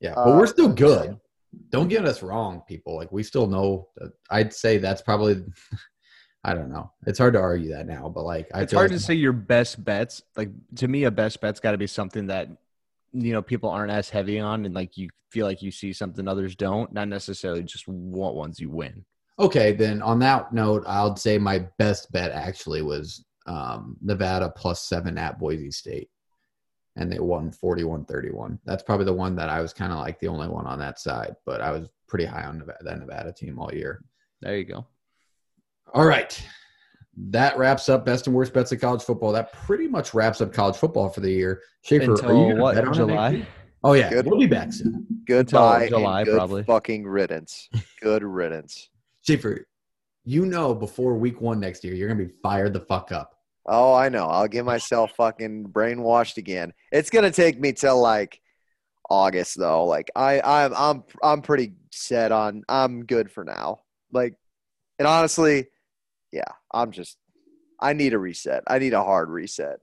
Yeah, 0.00 0.14
but 0.14 0.28
we're 0.36 0.44
Uh, 0.44 0.46
still 0.46 0.68
good. 0.72 1.18
Don't 1.70 1.88
get 1.88 2.04
us 2.04 2.22
wrong, 2.22 2.62
people. 2.68 2.96
Like 2.96 3.12
we 3.12 3.22
still 3.22 3.46
know. 3.46 3.88
That, 3.96 4.12
I'd 4.30 4.52
say 4.52 4.78
that's 4.78 5.02
probably. 5.02 5.42
I 6.46 6.52
don't 6.52 6.70
know. 6.70 6.92
It's 7.06 7.18
hard 7.18 7.32
to 7.34 7.40
argue 7.40 7.70
that 7.70 7.86
now, 7.86 8.10
but 8.14 8.24
like 8.24 8.48
I 8.52 8.60
it's 8.62 8.72
hard 8.74 8.90
like- 8.90 8.98
to 8.98 9.02
say 9.04 9.14
your 9.14 9.32
best 9.32 9.82
bets. 9.82 10.22
Like 10.36 10.50
to 10.76 10.88
me, 10.88 11.04
a 11.04 11.10
best 11.10 11.40
bet's 11.40 11.58
got 11.60 11.70
to 11.72 11.78
be 11.78 11.86
something 11.86 12.26
that 12.26 12.48
you 13.12 13.32
know 13.32 13.40
people 13.40 13.70
aren't 13.70 13.90
as 13.92 14.10
heavy 14.10 14.38
on, 14.38 14.66
and 14.66 14.74
like 14.74 14.96
you 14.98 15.08
feel 15.30 15.46
like 15.46 15.62
you 15.62 15.70
see 15.70 15.92
something 15.92 16.28
others 16.28 16.54
don't. 16.54 16.92
Not 16.92 17.08
necessarily 17.08 17.62
just 17.62 17.88
what 17.88 18.34
ones 18.34 18.60
you 18.60 18.68
win. 18.68 19.04
Okay, 19.38 19.72
then 19.72 20.02
on 20.02 20.18
that 20.20 20.52
note, 20.52 20.84
I'll 20.86 21.16
say 21.16 21.38
my 21.38 21.66
best 21.78 22.12
bet 22.12 22.30
actually 22.30 22.82
was 22.82 23.24
um, 23.46 23.96
Nevada 24.00 24.52
plus 24.54 24.82
seven 24.86 25.18
at 25.18 25.38
Boise 25.38 25.70
State, 25.70 26.08
and 26.96 27.10
they 27.10 27.18
won 27.18 27.50
41-31. 27.50 28.58
That's 28.64 28.82
probably 28.82 29.06
the 29.06 29.12
one 29.12 29.34
that 29.36 29.48
I 29.48 29.60
was 29.60 29.72
kind 29.72 29.92
of 29.92 29.98
like 29.98 30.20
the 30.20 30.28
only 30.28 30.48
one 30.48 30.66
on 30.66 30.78
that 30.78 30.98
side, 31.00 31.34
but 31.44 31.60
I 31.60 31.70
was 31.70 31.88
pretty 32.06 32.24
high 32.24 32.44
on 32.44 32.58
Nevada, 32.58 32.78
that 32.84 32.98
Nevada 32.98 33.32
team 33.32 33.58
all 33.58 33.72
year. 33.72 34.04
There 34.40 34.56
you 34.56 34.64
go. 34.64 34.86
All 35.92 36.06
right. 36.06 36.40
That 37.16 37.56
wraps 37.56 37.88
up 37.88 38.04
best 38.04 38.26
and 38.26 38.34
worst 38.34 38.52
bets 38.52 38.72
of 38.72 38.80
college 38.80 39.02
football. 39.02 39.32
That 39.32 39.52
pretty 39.52 39.86
much 39.86 40.14
wraps 40.14 40.40
up 40.40 40.52
college 40.52 40.76
football 40.76 41.08
for 41.08 41.20
the 41.20 41.30
year. 41.30 41.62
Schaefer, 41.82 42.12
are 42.24 42.32
you 42.32 42.56
what? 42.56 42.74
bet 42.74 42.86
on 42.88 42.94
July. 42.94 43.46
Oh 43.84 43.92
yeah, 43.92 44.08
Good. 44.08 44.26
we'll 44.26 44.40
be 44.40 44.46
back 44.46 44.72
soon. 44.72 45.06
Goodbye. 45.26 45.82
and 45.82 45.90
July, 45.90 46.24
good 46.24 46.34
probably. 46.34 46.62
Fucking 46.64 47.06
riddance. 47.06 47.68
Good 48.00 48.24
riddance. 48.24 48.88
Schaefer, 49.22 49.66
you 50.24 50.46
know 50.46 50.74
before 50.74 51.14
week 51.14 51.40
one 51.40 51.60
next 51.60 51.84
year, 51.84 51.94
you're 51.94 52.08
gonna 52.08 52.24
be 52.24 52.32
fired 52.42 52.72
the 52.72 52.80
fuck 52.80 53.12
up. 53.12 53.33
Oh, 53.66 53.94
I 53.94 54.08
know. 54.08 54.26
I'll 54.26 54.48
get 54.48 54.64
myself 54.64 55.12
fucking 55.16 55.68
brainwashed 55.72 56.36
again. 56.36 56.72
It's 56.92 57.10
gonna 57.10 57.30
take 57.30 57.58
me 57.58 57.72
till 57.72 58.00
like 58.00 58.40
August 59.08 59.58
though. 59.58 59.84
Like 59.84 60.10
I, 60.14 60.40
I'm, 60.40 60.74
I'm, 60.74 61.04
I'm 61.22 61.42
pretty 61.42 61.72
set 61.90 62.32
on. 62.32 62.62
I'm 62.68 63.04
good 63.06 63.30
for 63.30 63.44
now. 63.44 63.80
Like, 64.12 64.34
and 64.98 65.08
honestly, 65.08 65.66
yeah, 66.32 66.42
I'm 66.72 66.90
just. 66.90 67.16
I 67.80 67.92
need 67.92 68.14
a 68.14 68.18
reset. 68.18 68.62
I 68.66 68.78
need 68.78 68.94
a 68.94 69.02
hard 69.02 69.28
reset. 69.28 69.78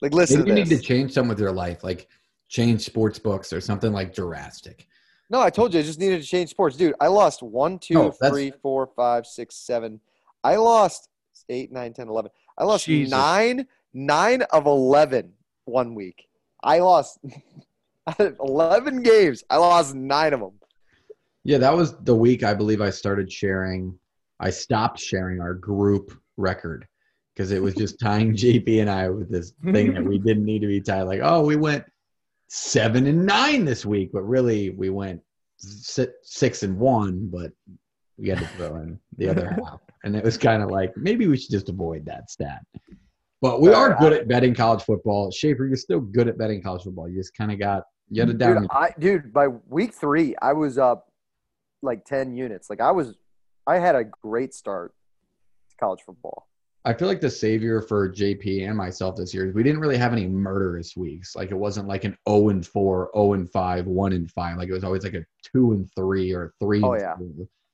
Like, 0.00 0.12
listen 0.12 0.40
Maybe 0.40 0.50
you 0.50 0.64
to 0.64 0.70
need 0.70 0.76
to 0.76 0.82
change 0.82 1.12
something 1.12 1.28
with 1.28 1.38
your 1.38 1.52
life, 1.52 1.84
like 1.84 2.08
change 2.48 2.82
sports 2.82 3.18
books 3.18 3.52
or 3.52 3.60
something 3.60 3.92
like 3.92 4.14
Jurassic. 4.14 4.86
No, 5.30 5.40
I 5.40 5.50
told 5.50 5.72
you 5.72 5.80
I 5.80 5.82
just 5.82 5.98
needed 5.98 6.20
to 6.20 6.26
change 6.26 6.50
sports, 6.50 6.76
dude. 6.76 6.94
I 7.00 7.06
lost 7.08 7.42
one, 7.42 7.78
two, 7.78 7.98
Oh, 7.98 8.10
three, 8.10 8.52
four, 8.62 8.88
five, 8.94 9.26
six, 9.26 9.56
seven. 9.56 10.00
I 10.42 10.56
lost 10.56 11.08
eight, 11.48 11.72
nine, 11.72 11.92
ten, 11.92 12.08
eleven. 12.08 12.30
I 12.56 12.64
lost 12.64 12.86
Jesus. 12.86 13.10
nine, 13.10 13.66
nine 13.92 14.42
of 14.52 14.66
eleven 14.66 15.32
one 15.64 15.94
week. 15.94 16.26
I 16.62 16.78
lost 16.78 17.18
eleven 18.18 19.02
games. 19.02 19.42
I 19.50 19.56
lost 19.56 19.94
nine 19.94 20.32
of 20.32 20.40
them. 20.40 20.52
Yeah, 21.44 21.58
that 21.58 21.76
was 21.76 21.96
the 21.98 22.14
week 22.14 22.42
I 22.42 22.54
believe 22.54 22.80
I 22.80 22.90
started 22.90 23.30
sharing. 23.30 23.98
I 24.40 24.50
stopped 24.50 24.98
sharing 24.98 25.40
our 25.40 25.54
group 25.54 26.18
record 26.36 26.86
because 27.34 27.50
it 27.50 27.62
was 27.62 27.74
just 27.74 27.98
tying 28.00 28.32
JP 28.36 28.80
and 28.80 28.90
I 28.90 29.08
with 29.08 29.30
this 29.30 29.52
thing 29.62 29.94
that 29.94 30.04
we 30.04 30.18
didn't 30.18 30.44
need 30.44 30.60
to 30.60 30.68
be 30.68 30.80
tied. 30.80 31.02
Like, 31.02 31.20
oh, 31.22 31.42
we 31.44 31.56
went 31.56 31.84
seven 32.48 33.06
and 33.06 33.26
nine 33.26 33.64
this 33.64 33.84
week, 33.84 34.10
but 34.12 34.22
really 34.22 34.70
we 34.70 34.90
went 34.90 35.20
six 35.58 36.62
and 36.62 36.78
one, 36.78 37.28
but 37.28 37.52
we 38.16 38.28
had 38.28 38.38
to 38.38 38.46
throw 38.46 38.76
in 38.76 38.98
the 39.16 39.28
other 39.28 39.48
half. 39.64 39.80
And 40.04 40.14
it 40.14 40.22
was 40.22 40.36
kind 40.36 40.62
of 40.62 40.70
like 40.70 40.96
maybe 40.96 41.26
we 41.26 41.36
should 41.36 41.50
just 41.50 41.68
avoid 41.68 42.04
that 42.06 42.30
stat. 42.30 42.60
But 43.40 43.60
we 43.60 43.72
are 43.72 43.96
good 43.98 44.12
at 44.12 44.28
betting 44.28 44.54
college 44.54 44.82
football. 44.84 45.30
Schaefer, 45.30 45.66
you're 45.66 45.76
still 45.76 46.00
good 46.00 46.28
at 46.28 46.38
betting 46.38 46.62
college 46.62 46.82
football. 46.82 47.08
You 47.08 47.16
just 47.16 47.36
kind 47.36 47.50
of 47.50 47.58
got 47.58 47.82
you 48.10 48.20
had 48.20 48.30
a 48.30 48.34
down. 48.34 48.62
Dude, 48.62 48.70
I, 48.70 48.90
dude, 48.98 49.32
by 49.32 49.48
week 49.48 49.92
three, 49.94 50.36
I 50.40 50.52
was 50.52 50.78
up 50.78 51.08
like 51.82 52.04
ten 52.04 52.36
units. 52.36 52.70
Like 52.70 52.80
I 52.80 52.90
was, 52.90 53.14
I 53.66 53.78
had 53.78 53.96
a 53.96 54.04
great 54.04 54.54
start 54.54 54.94
to 55.70 55.76
college 55.76 56.00
football. 56.04 56.46
I 56.86 56.92
feel 56.92 57.08
like 57.08 57.22
the 57.22 57.30
savior 57.30 57.80
for 57.80 58.10
JP 58.12 58.68
and 58.68 58.76
myself 58.76 59.16
this 59.16 59.32
year 59.32 59.46
is 59.48 59.54
we 59.54 59.62
didn't 59.62 59.80
really 59.80 59.96
have 59.96 60.12
any 60.12 60.26
murderous 60.26 60.94
weeks. 60.94 61.34
Like 61.34 61.50
it 61.50 61.56
wasn't 61.56 61.88
like 61.88 62.04
an 62.04 62.14
0 62.28 62.50
and 62.50 62.66
4, 62.66 63.10
0 63.14 63.32
and 63.32 63.50
5, 63.50 63.86
1 63.86 64.12
and 64.12 64.30
5. 64.30 64.58
Like 64.58 64.68
it 64.68 64.72
was 64.72 64.84
always 64.84 65.02
like 65.02 65.14
a 65.14 65.24
2 65.54 65.72
and 65.72 65.90
3 65.96 66.32
or 66.34 66.52
3 66.60 66.82
Oh, 66.82 66.94
yeah. 66.94 67.16
4. 67.16 67.26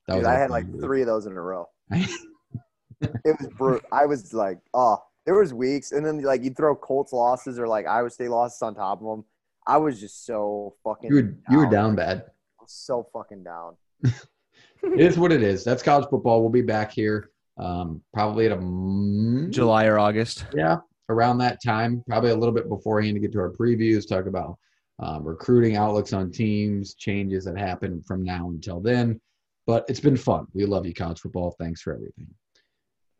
That 0.06 0.16
Dude, 0.16 0.24
I 0.26 0.34
had 0.34 0.50
like 0.50 0.64
favorite. 0.66 0.82
three 0.82 1.00
of 1.00 1.08
those 1.08 1.26
in 1.26 1.32
a 1.32 1.40
row. 1.40 1.68
It 1.90 3.36
was 3.38 3.48
brutal. 3.56 3.80
I 3.92 4.06
was 4.06 4.32
like, 4.32 4.58
oh, 4.74 4.98
there 5.26 5.34
was 5.34 5.52
weeks, 5.54 5.92
and 5.92 6.04
then 6.04 6.22
like 6.22 6.42
you 6.42 6.50
throw 6.50 6.74
Colts 6.74 7.12
losses 7.12 7.58
or 7.58 7.66
like 7.68 7.86
Iowa 7.86 8.10
State 8.10 8.30
losses 8.30 8.60
on 8.62 8.74
top 8.74 9.00
of 9.00 9.06
them. 9.06 9.24
I 9.66 9.76
was 9.76 10.00
just 10.00 10.26
so 10.26 10.74
fucking. 10.84 11.10
You 11.10 11.16
were 11.16 11.36
you 11.50 11.58
were 11.58 11.70
down 11.70 11.94
bad. 11.94 12.24
so 12.66 13.06
fucking 13.12 13.44
down. 13.44 13.76
it 14.02 15.00
is 15.00 15.18
what 15.18 15.32
it 15.32 15.42
is. 15.42 15.64
That's 15.64 15.82
college 15.82 16.08
football. 16.08 16.40
We'll 16.40 16.50
be 16.50 16.62
back 16.62 16.92
here 16.92 17.30
um, 17.58 18.02
probably 18.12 18.46
at 18.46 18.52
a 18.52 19.48
July 19.50 19.86
or 19.86 19.98
August. 19.98 20.46
Yeah, 20.54 20.78
around 21.08 21.38
that 21.38 21.62
time, 21.62 22.02
probably 22.08 22.30
a 22.30 22.36
little 22.36 22.54
bit 22.54 22.68
beforehand 22.68 23.14
to 23.16 23.20
get 23.20 23.32
to 23.32 23.40
our 23.40 23.52
previews, 23.52 24.08
talk 24.08 24.26
about 24.26 24.58
um, 24.98 25.24
recruiting 25.24 25.76
outlooks 25.76 26.12
on 26.12 26.30
teams, 26.30 26.94
changes 26.94 27.44
that 27.44 27.58
happen 27.58 28.02
from 28.02 28.22
now 28.22 28.48
until 28.48 28.80
then. 28.80 29.20
But 29.66 29.84
it's 29.88 30.00
been 30.00 30.16
fun. 30.16 30.46
We 30.54 30.64
love 30.64 30.86
you, 30.86 30.94
college 30.94 31.20
football. 31.20 31.54
Thanks 31.58 31.82
for 31.82 31.92
everything. 31.92 32.28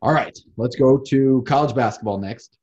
All 0.01 0.13
right, 0.13 0.37
let's 0.57 0.75
go 0.75 0.97
to 0.97 1.43
college 1.47 1.75
basketball 1.75 2.17
next. 2.17 2.57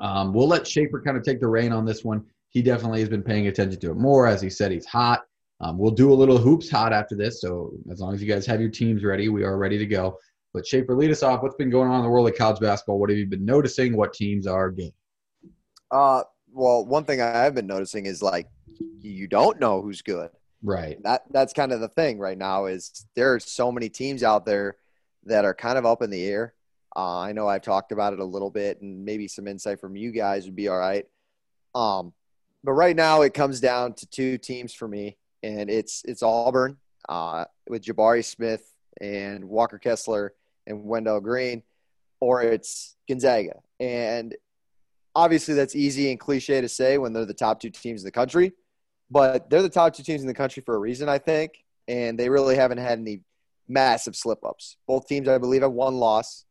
Um, 0.00 0.32
we'll 0.32 0.48
let 0.48 0.66
Schaefer 0.66 1.00
kind 1.00 1.16
of 1.16 1.22
take 1.22 1.40
the 1.40 1.48
reign 1.48 1.72
on 1.72 1.84
this 1.84 2.04
one. 2.04 2.24
He 2.50 2.62
definitely 2.62 3.00
has 3.00 3.08
been 3.08 3.22
paying 3.22 3.48
attention 3.48 3.80
to 3.80 3.90
it 3.90 3.96
more. 3.96 4.26
As 4.26 4.40
he 4.40 4.48
said, 4.48 4.70
he's 4.70 4.86
hot. 4.86 5.22
Um, 5.60 5.78
we'll 5.78 5.90
do 5.90 6.12
a 6.12 6.14
little 6.14 6.38
hoops 6.38 6.70
hot 6.70 6.92
after 6.92 7.16
this. 7.16 7.40
So 7.40 7.72
as 7.90 8.00
long 8.00 8.14
as 8.14 8.22
you 8.22 8.32
guys 8.32 8.46
have 8.46 8.60
your 8.60 8.70
teams 8.70 9.04
ready, 9.04 9.28
we 9.28 9.44
are 9.44 9.58
ready 9.58 9.78
to 9.78 9.86
go. 9.86 10.18
But 10.52 10.66
Schaefer, 10.66 10.94
lead 10.94 11.10
us 11.10 11.22
off. 11.22 11.42
What's 11.42 11.56
been 11.56 11.70
going 11.70 11.90
on 11.90 11.96
in 11.96 12.04
the 12.04 12.08
world 12.08 12.28
of 12.28 12.36
college 12.36 12.60
basketball? 12.60 13.00
What 13.00 13.10
have 13.10 13.18
you 13.18 13.26
been 13.26 13.44
noticing? 13.44 13.96
What 13.96 14.14
teams 14.14 14.46
are 14.46 14.70
game? 14.70 14.92
Uh, 15.90 16.22
well, 16.52 16.86
one 16.86 17.04
thing 17.04 17.20
I've 17.20 17.54
been 17.54 17.66
noticing 17.66 18.06
is 18.06 18.22
like 18.22 18.48
you 19.00 19.26
don't 19.26 19.58
know 19.58 19.82
who's 19.82 20.02
good. 20.02 20.30
Right. 20.64 21.00
That 21.02 21.24
that's 21.30 21.52
kind 21.52 21.72
of 21.72 21.80
the 21.80 21.88
thing 21.88 22.18
right 22.18 22.38
now 22.38 22.64
is 22.64 23.06
there 23.14 23.34
are 23.34 23.40
so 23.40 23.70
many 23.70 23.90
teams 23.90 24.22
out 24.22 24.46
there 24.46 24.78
that 25.24 25.44
are 25.44 25.54
kind 25.54 25.76
of 25.76 25.84
up 25.84 26.00
in 26.00 26.08
the 26.08 26.24
air. 26.24 26.54
Uh, 26.96 27.18
I 27.18 27.32
know 27.32 27.46
I've 27.46 27.62
talked 27.62 27.92
about 27.92 28.14
it 28.14 28.18
a 28.18 28.24
little 28.24 28.50
bit, 28.50 28.80
and 28.80 29.04
maybe 29.04 29.28
some 29.28 29.46
insight 29.46 29.78
from 29.78 29.94
you 29.94 30.10
guys 30.10 30.46
would 30.46 30.56
be 30.56 30.68
all 30.68 30.78
right. 30.78 31.04
Um, 31.74 32.14
but 32.62 32.72
right 32.72 32.96
now 32.96 33.22
it 33.22 33.34
comes 33.34 33.60
down 33.60 33.92
to 33.94 34.06
two 34.06 34.38
teams 34.38 34.72
for 34.72 34.88
me, 34.88 35.18
and 35.42 35.68
it's 35.68 36.02
it's 36.06 36.22
Auburn 36.22 36.78
uh, 37.10 37.44
with 37.68 37.84
Jabari 37.84 38.24
Smith 38.24 38.64
and 39.02 39.44
Walker 39.44 39.78
Kessler 39.78 40.32
and 40.66 40.84
Wendell 40.84 41.20
Green, 41.20 41.62
or 42.20 42.42
it's 42.42 42.96
Gonzaga. 43.06 43.60
And 43.80 44.34
obviously, 45.14 45.52
that's 45.52 45.76
easy 45.76 46.10
and 46.10 46.18
cliche 46.18 46.62
to 46.62 46.70
say 46.70 46.96
when 46.96 47.12
they're 47.12 47.26
the 47.26 47.34
top 47.34 47.60
two 47.60 47.68
teams 47.68 48.00
in 48.00 48.06
the 48.06 48.12
country, 48.12 48.52
but 49.10 49.48
they're 49.50 49.62
the 49.62 49.68
top 49.68 49.94
two 49.94 50.02
teams 50.02 50.20
in 50.20 50.26
the 50.26 50.34
country 50.34 50.62
for 50.64 50.74
a 50.74 50.78
reason, 50.78 51.08
I 51.08 51.18
think. 51.18 51.64
And 51.86 52.18
they 52.18 52.28
really 52.28 52.56
haven't 52.56 52.78
had 52.78 52.98
any 52.98 53.20
massive 53.68 54.16
slip 54.16 54.44
ups. 54.44 54.76
Both 54.86 55.06
teams, 55.06 55.28
I 55.28 55.38
believe, 55.38 55.62
have 55.62 55.72
one 55.72 55.94
loss. 55.94 56.44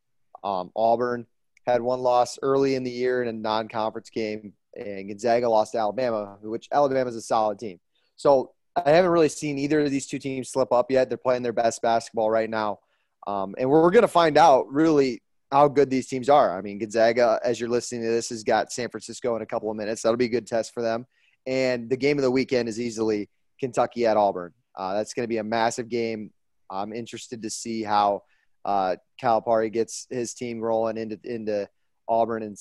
Um, 0.43 0.71
Auburn 0.75 1.25
had 1.65 1.81
one 1.81 2.01
loss 2.01 2.37
early 2.41 2.75
in 2.75 2.83
the 2.83 2.91
year 2.91 3.21
in 3.21 3.29
a 3.29 3.33
non 3.33 3.67
conference 3.67 4.09
game, 4.09 4.53
and 4.75 5.07
Gonzaga 5.07 5.49
lost 5.49 5.71
to 5.73 5.79
Alabama, 5.79 6.37
which 6.41 6.67
Alabama 6.71 7.09
is 7.09 7.15
a 7.15 7.21
solid 7.21 7.59
team. 7.59 7.79
So 8.15 8.51
I 8.75 8.91
haven't 8.91 9.11
really 9.11 9.29
seen 9.29 9.57
either 9.57 9.81
of 9.81 9.91
these 9.91 10.07
two 10.07 10.19
teams 10.19 10.49
slip 10.49 10.71
up 10.71 10.91
yet. 10.91 11.09
They're 11.09 11.17
playing 11.17 11.43
their 11.43 11.53
best 11.53 11.81
basketball 11.81 12.29
right 12.29 12.49
now. 12.49 12.79
Um, 13.25 13.55
and 13.57 13.69
we're 13.69 13.91
going 13.91 14.01
to 14.01 14.07
find 14.07 14.37
out 14.37 14.71
really 14.71 15.21
how 15.51 15.67
good 15.67 15.89
these 15.89 16.07
teams 16.07 16.29
are. 16.29 16.57
I 16.57 16.61
mean, 16.61 16.79
Gonzaga, 16.79 17.39
as 17.43 17.59
you're 17.59 17.69
listening 17.69 18.01
to 18.01 18.09
this, 18.09 18.29
has 18.29 18.43
got 18.43 18.71
San 18.71 18.89
Francisco 18.89 19.35
in 19.35 19.41
a 19.41 19.45
couple 19.45 19.69
of 19.69 19.77
minutes. 19.77 20.01
That'll 20.01 20.17
be 20.17 20.25
a 20.25 20.29
good 20.29 20.47
test 20.47 20.73
for 20.73 20.81
them. 20.81 21.05
And 21.45 21.89
the 21.89 21.97
game 21.97 22.17
of 22.17 22.23
the 22.23 22.31
weekend 22.31 22.69
is 22.69 22.79
easily 22.79 23.29
Kentucky 23.59 24.05
at 24.05 24.17
Auburn. 24.17 24.53
Uh, 24.75 24.93
that's 24.93 25.13
going 25.13 25.23
to 25.23 25.29
be 25.29 25.37
a 25.37 25.43
massive 25.43 25.89
game. 25.89 26.31
I'm 26.69 26.93
interested 26.93 27.41
to 27.43 27.49
see 27.49 27.83
how 27.83 28.23
uh, 28.65 28.95
Calipari 29.21 29.71
gets 29.71 30.07
his 30.09 30.33
team 30.33 30.59
rolling 30.59 30.97
into 30.97 31.19
into 31.23 31.69
Auburn 32.07 32.43
and 32.43 32.57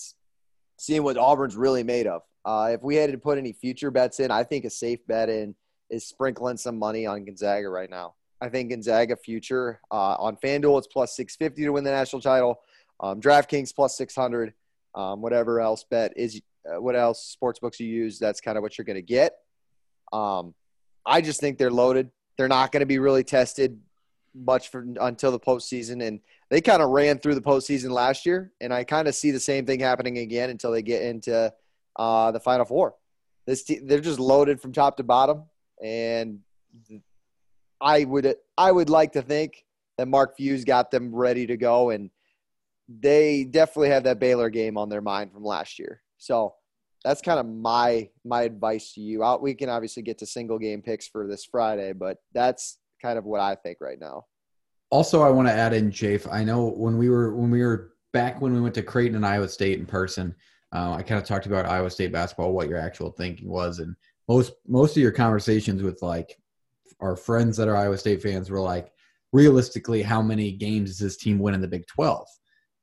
seeing 0.78 1.02
what 1.02 1.16
Auburn's 1.16 1.56
really 1.56 1.82
made 1.82 2.06
of. 2.06 2.22
Uh, 2.44 2.70
if 2.72 2.82
we 2.82 2.96
had 2.96 3.12
to 3.12 3.18
put 3.18 3.38
any 3.38 3.52
future 3.52 3.90
bets 3.90 4.18
in, 4.20 4.30
I 4.30 4.42
think 4.42 4.64
a 4.64 4.70
safe 4.70 4.98
bet 5.06 5.28
in 5.28 5.54
is 5.90 6.06
sprinkling 6.06 6.56
some 6.56 6.78
money 6.78 7.06
on 7.06 7.24
Gonzaga 7.24 7.68
right 7.68 7.88
now. 7.88 8.14
I 8.40 8.48
think 8.48 8.70
Gonzaga 8.70 9.16
future 9.16 9.80
uh, 9.92 10.16
on 10.18 10.36
FanDuel 10.36 10.78
it's 10.78 10.88
plus 10.88 11.14
650 11.14 11.64
to 11.64 11.70
win 11.70 11.84
the 11.84 11.92
national 11.92 12.20
title. 12.20 12.60
Um, 12.98 13.20
DraftKings 13.20 13.74
plus 13.74 13.96
600. 13.96 14.54
Um, 14.94 15.22
whatever 15.22 15.60
else 15.60 15.84
bet 15.88 16.12
is, 16.16 16.40
what 16.64 16.96
else 16.96 17.24
sports 17.24 17.58
books 17.58 17.80
you 17.80 17.86
use, 17.86 18.18
that's 18.18 18.40
kind 18.40 18.56
of 18.56 18.62
what 18.62 18.78
you're 18.78 18.84
going 18.84 18.96
to 18.96 19.02
get. 19.02 19.34
Um, 20.12 20.54
I 21.04 21.20
just 21.20 21.40
think 21.40 21.58
they're 21.58 21.70
loaded. 21.70 22.10
They're 22.36 22.48
not 22.48 22.72
going 22.72 22.80
to 22.80 22.86
be 22.86 22.98
really 22.98 23.24
tested 23.24 23.80
much 24.34 24.68
for 24.68 24.86
until 25.00 25.30
the 25.30 25.40
postseason, 25.40 26.06
and 26.06 26.20
they 26.50 26.60
kind 26.60 26.82
of 26.82 26.90
ran 26.90 27.18
through 27.18 27.34
the 27.34 27.42
postseason 27.42 27.90
last 27.90 28.24
year, 28.24 28.52
and 28.60 28.72
I 28.72 28.84
kind 28.84 29.08
of 29.08 29.14
see 29.14 29.30
the 29.30 29.40
same 29.40 29.66
thing 29.66 29.80
happening 29.80 30.18
again 30.18 30.50
until 30.50 30.70
they 30.70 30.82
get 30.82 31.02
into 31.02 31.52
uh, 31.96 32.30
the 32.30 32.40
Final 32.40 32.64
Four. 32.64 32.94
This 33.46 33.64
te- 33.64 33.80
they're 33.80 34.00
just 34.00 34.20
loaded 34.20 34.60
from 34.60 34.72
top 34.72 34.96
to 34.98 35.02
bottom, 35.02 35.44
and 35.82 36.40
I 37.80 38.04
would 38.04 38.34
I 38.56 38.72
would 38.72 38.88
like 38.88 39.12
to 39.12 39.22
think 39.22 39.64
that 39.98 40.08
Mark 40.08 40.36
Few's 40.36 40.64
got 40.64 40.90
them 40.90 41.14
ready 41.14 41.46
to 41.46 41.56
go, 41.56 41.90
and 41.90 42.10
they 42.88 43.44
definitely 43.44 43.90
have 43.90 44.04
that 44.04 44.18
Baylor 44.18 44.50
game 44.50 44.78
on 44.78 44.88
their 44.88 45.00
mind 45.00 45.32
from 45.32 45.44
last 45.44 45.78
year. 45.78 46.01
So 46.22 46.54
that's 47.04 47.20
kind 47.20 47.40
of 47.40 47.46
my 47.46 48.08
my 48.24 48.42
advice 48.42 48.92
to 48.94 49.00
you. 49.00 49.24
Out 49.24 49.42
we 49.42 49.54
can 49.54 49.68
obviously 49.68 50.04
get 50.04 50.18
to 50.18 50.26
single 50.26 50.58
game 50.58 50.80
picks 50.80 51.08
for 51.08 51.26
this 51.26 51.44
Friday, 51.44 51.92
but 51.92 52.18
that's 52.32 52.78
kind 53.02 53.18
of 53.18 53.24
what 53.24 53.40
I 53.40 53.56
think 53.56 53.78
right 53.80 53.98
now. 54.00 54.26
Also, 54.90 55.22
I 55.22 55.30
want 55.30 55.48
to 55.48 55.52
add 55.52 55.74
in 55.74 55.90
Jafe. 55.90 56.30
I 56.30 56.44
know 56.44 56.68
when 56.68 56.96
we 56.96 57.08
were 57.08 57.34
when 57.34 57.50
we 57.50 57.62
were 57.62 57.94
back 58.12 58.40
when 58.40 58.52
we 58.52 58.60
went 58.60 58.74
to 58.76 58.84
Creighton 58.84 59.16
and 59.16 59.26
Iowa 59.26 59.48
State 59.48 59.80
in 59.80 59.86
person, 59.86 60.32
uh, 60.72 60.92
I 60.92 61.02
kind 61.02 61.20
of 61.20 61.26
talked 61.26 61.46
about 61.46 61.66
Iowa 61.66 61.90
State 61.90 62.12
basketball, 62.12 62.52
what 62.52 62.68
your 62.68 62.78
actual 62.78 63.10
thinking 63.10 63.48
was, 63.48 63.80
and 63.80 63.96
most 64.28 64.52
most 64.68 64.96
of 64.96 65.02
your 65.02 65.10
conversations 65.10 65.82
with 65.82 66.02
like 66.02 66.38
our 67.00 67.16
friends 67.16 67.56
that 67.56 67.66
are 67.66 67.76
Iowa 67.76 67.98
State 67.98 68.22
fans 68.22 68.48
were 68.48 68.60
like, 68.60 68.92
realistically, 69.32 70.02
how 70.02 70.22
many 70.22 70.52
games 70.52 70.90
does 70.90 70.98
this 71.00 71.16
team 71.16 71.40
win 71.40 71.54
in 71.54 71.60
the 71.60 71.66
Big 71.66 71.84
Twelve? 71.88 72.28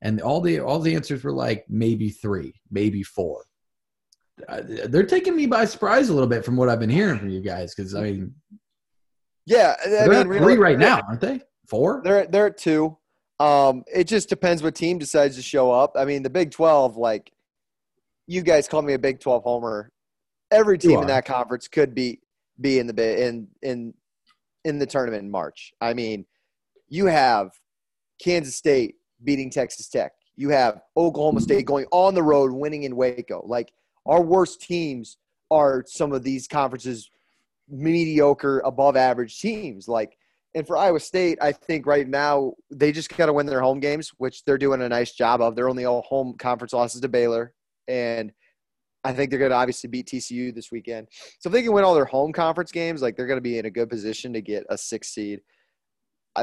And 0.01 0.21
all 0.21 0.39
the 0.41 0.59
all 0.59 0.79
the 0.79 0.95
answers 0.95 1.23
were 1.23 1.33
like 1.33 1.65
maybe 1.69 2.09
three, 2.09 2.53
maybe 2.71 3.03
four. 3.03 3.45
Uh, 4.47 4.62
they're 4.63 5.05
taking 5.05 5.35
me 5.35 5.45
by 5.45 5.65
surprise 5.65 6.07
a 6.09 6.13
little 6.13 6.29
bit 6.29 6.45
from 6.45 6.55
what 6.55 6.69
I've 6.69 6.79
been 6.79 6.89
hearing 6.89 7.19
from 7.19 7.29
you 7.29 7.41
guys 7.41 7.75
because 7.75 7.93
I 7.93 8.03
mean, 8.03 8.33
yeah, 9.45 9.75
I 9.85 9.89
they're 9.89 10.07
mean, 10.07 10.19
at 10.19 10.27
really- 10.27 10.43
three 10.43 10.57
right 10.57 10.79
now, 10.79 11.01
aren't 11.07 11.19
they? 11.21 11.41
Four? 11.67 12.01
They're 12.03 12.25
they're 12.27 12.47
at 12.47 12.57
two. 12.57 12.97
Um, 13.39 13.83
it 13.93 14.05
just 14.05 14.27
depends 14.29 14.63
what 14.63 14.75
team 14.75 14.97
decides 14.97 15.35
to 15.35 15.41
show 15.41 15.71
up. 15.71 15.93
I 15.95 16.05
mean, 16.05 16.23
the 16.23 16.29
Big 16.29 16.51
Twelve, 16.51 16.95
like 16.97 17.31
you 18.27 18.41
guys 18.41 18.67
call 18.67 18.81
me 18.81 18.93
a 18.93 18.99
Big 18.99 19.19
Twelve 19.19 19.43
homer. 19.43 19.91
Every 20.51 20.77
team 20.77 20.99
in 21.01 21.07
that 21.07 21.25
conference 21.25 21.67
could 21.67 21.93
be 21.93 22.21
be 22.59 22.79
in 22.79 22.88
the 22.88 23.27
in 23.27 23.47
in 23.62 23.93
in 24.63 24.79
the 24.79 24.85
tournament 24.85 25.23
in 25.23 25.29
March. 25.29 25.73
I 25.81 25.93
mean, 25.93 26.25
you 26.88 27.05
have 27.05 27.51
Kansas 28.21 28.55
State 28.55 28.95
beating 29.23 29.49
Texas 29.49 29.88
Tech. 29.89 30.12
You 30.36 30.49
have 30.49 30.82
Oklahoma 30.95 31.41
State 31.41 31.65
going 31.65 31.86
on 31.91 32.13
the 32.13 32.23
road, 32.23 32.51
winning 32.51 32.84
in 32.84 32.95
Waco. 32.95 33.43
Like 33.45 33.71
our 34.05 34.21
worst 34.21 34.62
teams 34.62 35.17
are 35.51 35.84
some 35.88 36.13
of 36.13 36.23
these 36.23 36.47
conferences 36.47 37.10
mediocre, 37.67 38.60
above 38.62 38.95
average 38.95 39.39
teams. 39.39 39.88
Like, 39.88 40.17
and 40.55 40.65
for 40.65 40.77
Iowa 40.77 40.99
State, 40.99 41.38
I 41.41 41.51
think 41.51 41.86
right 41.86 42.08
now 42.08 42.53
they 42.71 42.91
just 42.91 43.15
got 43.15 43.27
to 43.27 43.34
win 43.34 43.45
their 43.45 43.62
home 43.62 43.79
games, 43.79 44.12
which 44.17 44.43
they're 44.45 44.58
doing 44.58 44.82
a 44.82 44.89
nice 44.89 45.12
job 45.12 45.41
of. 45.41 45.55
They're 45.55 45.69
only 45.69 45.86
all 45.86 46.01
home 46.01 46.36
conference 46.38 46.73
losses 46.73 47.01
to 47.01 47.08
Baylor, 47.08 47.53
and 47.88 48.32
I 49.03 49.13
think 49.13 49.29
they're 49.29 49.39
going 49.39 49.51
to 49.51 49.58
obviously 49.58 49.89
beat 49.89 50.08
TCU 50.08 50.53
this 50.53 50.71
weekend. 50.71 51.08
So 51.39 51.49
if 51.49 51.53
they 51.53 51.62
can 51.62 51.71
win 51.71 51.84
all 51.84 51.95
their 51.95 52.05
home 52.05 52.34
conference 52.34 52.71
games, 52.71 53.01
like 53.01 53.15
they're 53.15 53.27
going 53.27 53.38
to 53.38 53.41
be 53.41 53.60
in 53.60 53.65
a 53.65 53.71
good 53.71 53.89
position 53.89 54.34
to 54.34 54.41
get 54.41 54.65
a 54.69 54.77
six 54.77 55.10
seed. 55.10 55.41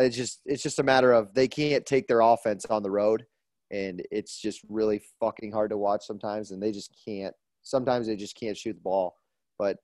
It's 0.03 0.17
just 0.17 0.41
it's 0.45 0.63
just 0.63 0.79
a 0.79 0.83
matter 0.83 1.13
of 1.13 1.35
they 1.35 1.49
can't 1.49 1.85
take 1.85 2.07
their 2.07 2.21
offense 2.21 2.65
on 2.67 2.83
the 2.83 2.91
road, 2.91 3.25
and 3.71 4.03
it's 4.11 4.41
just 4.41 4.61
really 4.69 5.03
fucking 5.21 5.53
hard 5.53 5.71
to 5.71 5.79
watch 5.79 6.07
sometimes, 6.07 6.51
and 6.51 6.63
they 6.63 6.73
just 6.73 6.95
can't. 7.07 7.35
Sometimes 7.63 8.07
they 8.07 8.17
just 8.17 8.37
can't 8.37 8.57
shoot 8.57 8.75
the 8.75 8.81
ball, 8.81 9.17
but 9.59 9.79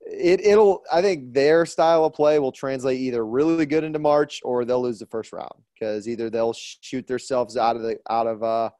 it 0.00 0.40
it'll 0.40 0.82
I 0.92 1.00
think 1.02 1.32
their 1.32 1.64
style 1.66 2.04
of 2.04 2.12
play 2.12 2.38
will 2.38 2.52
translate 2.52 3.00
either 3.00 3.24
really 3.26 3.66
good 3.66 3.84
into 3.84 3.98
March 3.98 4.40
or 4.44 4.64
they'll 4.64 4.82
lose 4.82 4.98
the 4.98 5.06
first 5.06 5.32
round 5.32 5.54
because 5.74 6.08
either 6.08 6.28
they'll 6.28 6.52
shoot 6.52 7.06
themselves 7.06 7.56
out 7.56 7.76
of 7.76 7.82
the 7.82 7.98
out 8.10 8.26
of 8.26 8.42
uh 8.42 8.70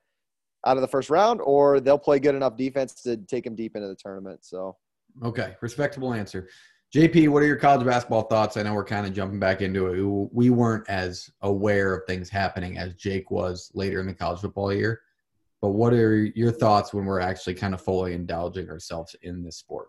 out 0.67 0.77
of 0.77 0.83
the 0.83 0.89
first 0.89 1.11
round 1.11 1.41
or 1.43 1.81
they'll 1.81 1.99
play 1.99 2.19
good 2.19 2.35
enough 2.35 2.57
defense 2.57 2.95
to 3.03 3.17
take 3.17 3.45
them 3.45 3.55
deep 3.55 3.75
into 3.75 3.89
the 3.89 3.97
tournament. 3.97 4.45
So 4.45 4.77
Okay, 5.23 5.55
respectable 5.61 6.13
answer. 6.13 6.49
JP, 6.95 7.31
what 7.31 7.43
are 7.43 7.47
your 7.47 7.57
college 7.57 7.85
basketball 7.85 8.23
thoughts? 8.23 8.57
I 8.57 8.63
know 8.63 8.73
we're 8.73 8.85
kind 8.85 9.05
of 9.05 9.13
jumping 9.13 9.41
back 9.41 9.63
into 9.63 9.89
it. 9.89 10.29
We 10.33 10.51
weren't 10.51 10.89
as 10.89 11.29
aware 11.43 11.93
of 11.93 12.07
things 12.07 12.31
happening 12.31 12.79
as 12.79 12.95
Jake 12.95 13.33
was 13.33 13.73
later 13.75 13.99
in 13.99 14.07
the 14.07 14.15
college 14.15 14.41
football 14.41 14.73
year. 14.73 15.01
But 15.61 15.71
what 15.71 15.93
are 15.93 16.25
your 16.37 16.53
thoughts 16.53 16.95
when 16.95 17.05
we're 17.05 17.19
actually 17.19 17.55
kind 17.55 17.75
of 17.75 17.81
fully 17.81 18.13
indulging 18.13 18.71
ourselves 18.71 19.17
in 19.23 19.43
this 19.43 19.57
sport? 19.57 19.89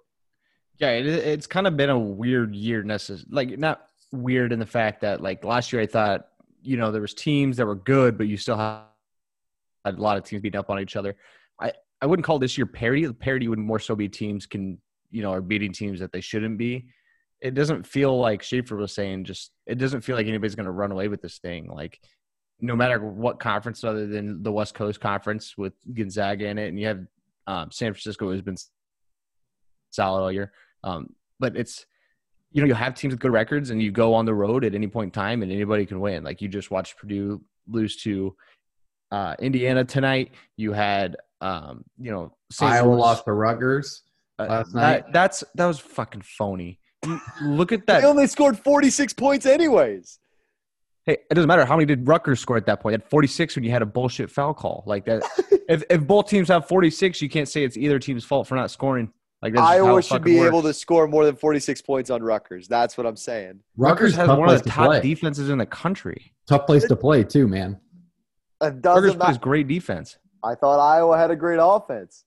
Yeah, 0.80 0.94
it, 0.94 1.06
it's 1.06 1.46
kind 1.46 1.68
of 1.68 1.78
been 1.78 1.92
a 1.92 2.00
weird 2.00 2.56
year. 2.56 2.84
Necess- 2.84 3.26
like 3.30 3.56
not 3.60 3.86
weird 4.12 4.52
in 4.52 4.58
the 4.58 4.66
fact 4.66 5.02
that 5.02 5.22
like 5.22 5.46
last 5.46 5.72
year 5.72 5.84
I 5.84 5.86
thought 5.86 6.30
you 6.64 6.76
know 6.76 6.92
there 6.92 7.02
was 7.02 7.14
teams 7.14 7.58
that 7.58 7.68
were 7.68 7.76
good, 7.76 8.18
but 8.18 8.28
you 8.28 8.36
still 8.36 8.58
had 8.58 8.82
a 9.86 9.92
lot 9.92 10.18
of 10.18 10.24
teams 10.24 10.42
beating 10.42 10.58
up 10.58 10.72
on 10.72 10.80
each 10.80 10.96
other. 10.96 11.16
I 11.62 11.72
I 12.02 12.08
wouldn't 12.08 12.26
call 12.26 12.40
this 12.40 12.58
year 12.58 12.66
parity. 12.66 13.06
The 13.06 13.14
parity 13.14 13.48
would 13.48 13.60
more 13.60 13.80
so 13.80 13.96
be 13.96 14.10
teams 14.10 14.48
can 14.48 14.80
you 15.16 15.22
know 15.22 15.32
are 15.32 15.42
beating 15.42 15.72
teams 15.72 16.00
that 16.02 16.12
they 16.12 16.22
shouldn't 16.22 16.58
be. 16.58 16.74
it 17.42 17.54
doesn't 17.54 17.86
feel 17.86 18.18
like 18.20 18.44
Schaefer 18.44 18.76
was 18.76 18.94
saying. 18.94 19.24
Just 19.24 19.52
it 19.66 19.78
doesn't 19.78 20.02
feel 20.02 20.16
like 20.16 20.28
anybody's 20.28 20.56
going 20.56 20.66
to 20.66 20.72
run 20.82 20.92
away 20.92 21.08
with 21.08 21.22
this 21.22 21.40
thing. 21.40 21.68
Like 21.68 22.00
no 22.60 22.76
matter 22.76 23.00
what 23.00 23.40
conference 23.40 23.84
other 23.84 24.08
than 24.08 24.42
the 24.44 24.52
West 24.52 24.74
Coast 24.74 25.00
Conference 25.00 25.58
with 25.58 25.74
Gonzaga 25.94 26.48
in 26.48 26.58
it, 26.58 26.68
and 26.70 26.80
you 26.80 26.88
have 26.88 27.02
um, 27.48 27.72
San 27.72 27.94
Francisco 27.94 28.32
has 28.32 28.42
been 28.42 28.58
solid 29.92 30.22
all 30.22 30.32
year. 30.32 30.52
Um, 30.84 31.10
but 31.40 31.56
it's 31.56 31.86
you 32.52 32.62
know 32.62 32.68
you 32.68 32.74
have 32.74 32.96
teams 32.96 33.14
with 33.14 33.20
good 33.20 33.32
records, 33.32 33.70
and 33.70 33.82
you 33.82 33.92
go 33.92 34.14
on 34.14 34.26
the 34.26 34.34
road 34.34 34.64
at 34.66 34.76
any 34.76 34.88
point 34.88 35.08
in 35.08 35.12
time, 35.12 35.44
and 35.44 35.52
anybody 35.52 35.86
can 35.86 36.00
win. 36.00 36.24
Like 36.24 36.42
you 36.42 36.48
just 36.48 36.72
watched 36.72 36.98
Purdue 36.98 37.42
lose 37.68 37.98
to 38.04 38.36
uh, 39.12 39.36
Indiana 39.40 39.84
tonight. 39.84 40.32
You 40.58 40.74
had 40.74 41.18
um, 41.42 41.84
you 42.00 42.12
know 42.12 42.34
St. 42.52 42.72
Iowa 42.72 42.90
Louis- 42.90 43.00
lost 43.00 43.26
to 43.26 43.34
Rutgers. 43.34 44.02
Uh, 44.40 44.46
last 44.46 44.74
that- 44.74 44.80
night. 45.06 45.14
that's 45.14 45.44
that 45.56 45.66
was 45.66 45.80
fucking 45.80 46.22
phony. 46.24 46.80
Look 47.44 47.72
at 47.72 47.86
that. 47.88 48.02
They 48.02 48.08
only 48.08 48.28
scored 48.28 48.58
46 48.58 49.14
points 49.14 49.46
anyways. 49.46 50.20
Hey, 51.06 51.18
it 51.30 51.36
doesn't 51.36 51.48
matter 51.48 51.66
how 51.66 51.76
many 51.76 51.86
did 51.86 52.08
Rutgers 52.08 52.40
score 52.40 52.58
at 52.58 52.66
that 52.66 52.80
point. 52.82 52.96
At 52.96 53.08
46 53.10 53.56
when 53.56 53.64
you 53.64 53.70
had 53.70 53.84
a 53.84 53.86
bullshit 53.86 54.32
foul 54.32 54.56
call 54.56 54.84
like 54.88 55.06
that. 55.06 55.22
if 55.70 55.84
if 55.90 56.02
both 56.08 56.28
teams 56.28 56.48
have 56.48 56.68
46, 56.68 57.22
you 57.22 57.30
can't 57.30 57.48
say 57.48 57.64
it's 57.64 57.78
either 57.78 58.00
team's 58.00 58.26
fault 58.26 58.48
for 58.48 58.56
not 58.56 58.72
scoring. 58.72 59.12
Like 59.44 59.54
that's 59.54 59.68
Iowa 59.68 60.02
should 60.02 60.24
be 60.24 60.40
works. 60.40 60.48
able 60.48 60.64
to 60.64 60.74
score 60.74 61.08
more 61.08 61.24
than 61.26 61.36
46 61.36 61.82
points 61.84 62.10
on 62.10 62.24
Rutgers. 62.24 62.68
That's 62.68 62.98
what 62.98 63.06
I'm 63.06 63.18
saying. 63.18 63.60
Rutgers 63.78 64.16
has 64.16 64.28
one 64.28 64.50
of 64.50 64.58
the 64.58 64.64
to 64.64 64.70
top 64.70 64.88
play. 64.88 65.02
defenses 65.02 65.50
in 65.50 65.60
the 65.60 65.66
country. 65.68 66.34
Tough 66.48 66.66
place 66.66 66.88
to 66.88 66.96
play 66.96 67.24
too, 67.24 67.48
man. 67.48 67.80
It 68.62 68.66
Rutgers 68.66 68.82
doesn't 68.82 69.20
plays 69.20 69.38
great 69.38 69.68
defense. 69.68 70.18
I 70.44 70.56
thought 70.56 70.80
Iowa 70.80 71.16
had 71.18 71.30
a 71.30 71.36
great 71.36 71.60
offense. 71.62 72.24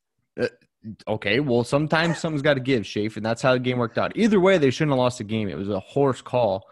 Okay, 1.07 1.41
well, 1.41 1.65
sometimes 1.65 2.19
something's 2.19 2.43
got 2.43 2.55
to 2.55 2.61
give, 2.61 2.85
Shafe, 2.85 3.17
and 3.17 3.27
that's 3.27 3.43
how 3.43 3.53
the 3.53 3.59
game 3.59 3.79
worked 3.79 3.99
out. 3.99 4.13
Either 4.17 4.39
way, 4.41 4.59
they 4.59 4.71
shouldn't 4.71 4.93
have 4.93 4.99
lost 4.99 5.19
the 5.19 5.25
game. 5.25 5.49
It 5.49 5.57
was 5.59 5.69
a 5.69 5.81
horse 5.81 6.23
call. 6.23 6.67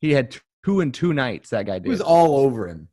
He 0.00 0.12
had 0.12 0.34
two 0.64 0.80
and 0.80 0.92
two 0.94 1.12
nights. 1.12 1.50
That 1.50 1.66
guy 1.66 1.78
did. 1.78 1.86
It 1.86 1.90
was 1.90 2.00
all 2.00 2.36
over 2.38 2.68
him. 2.68 2.88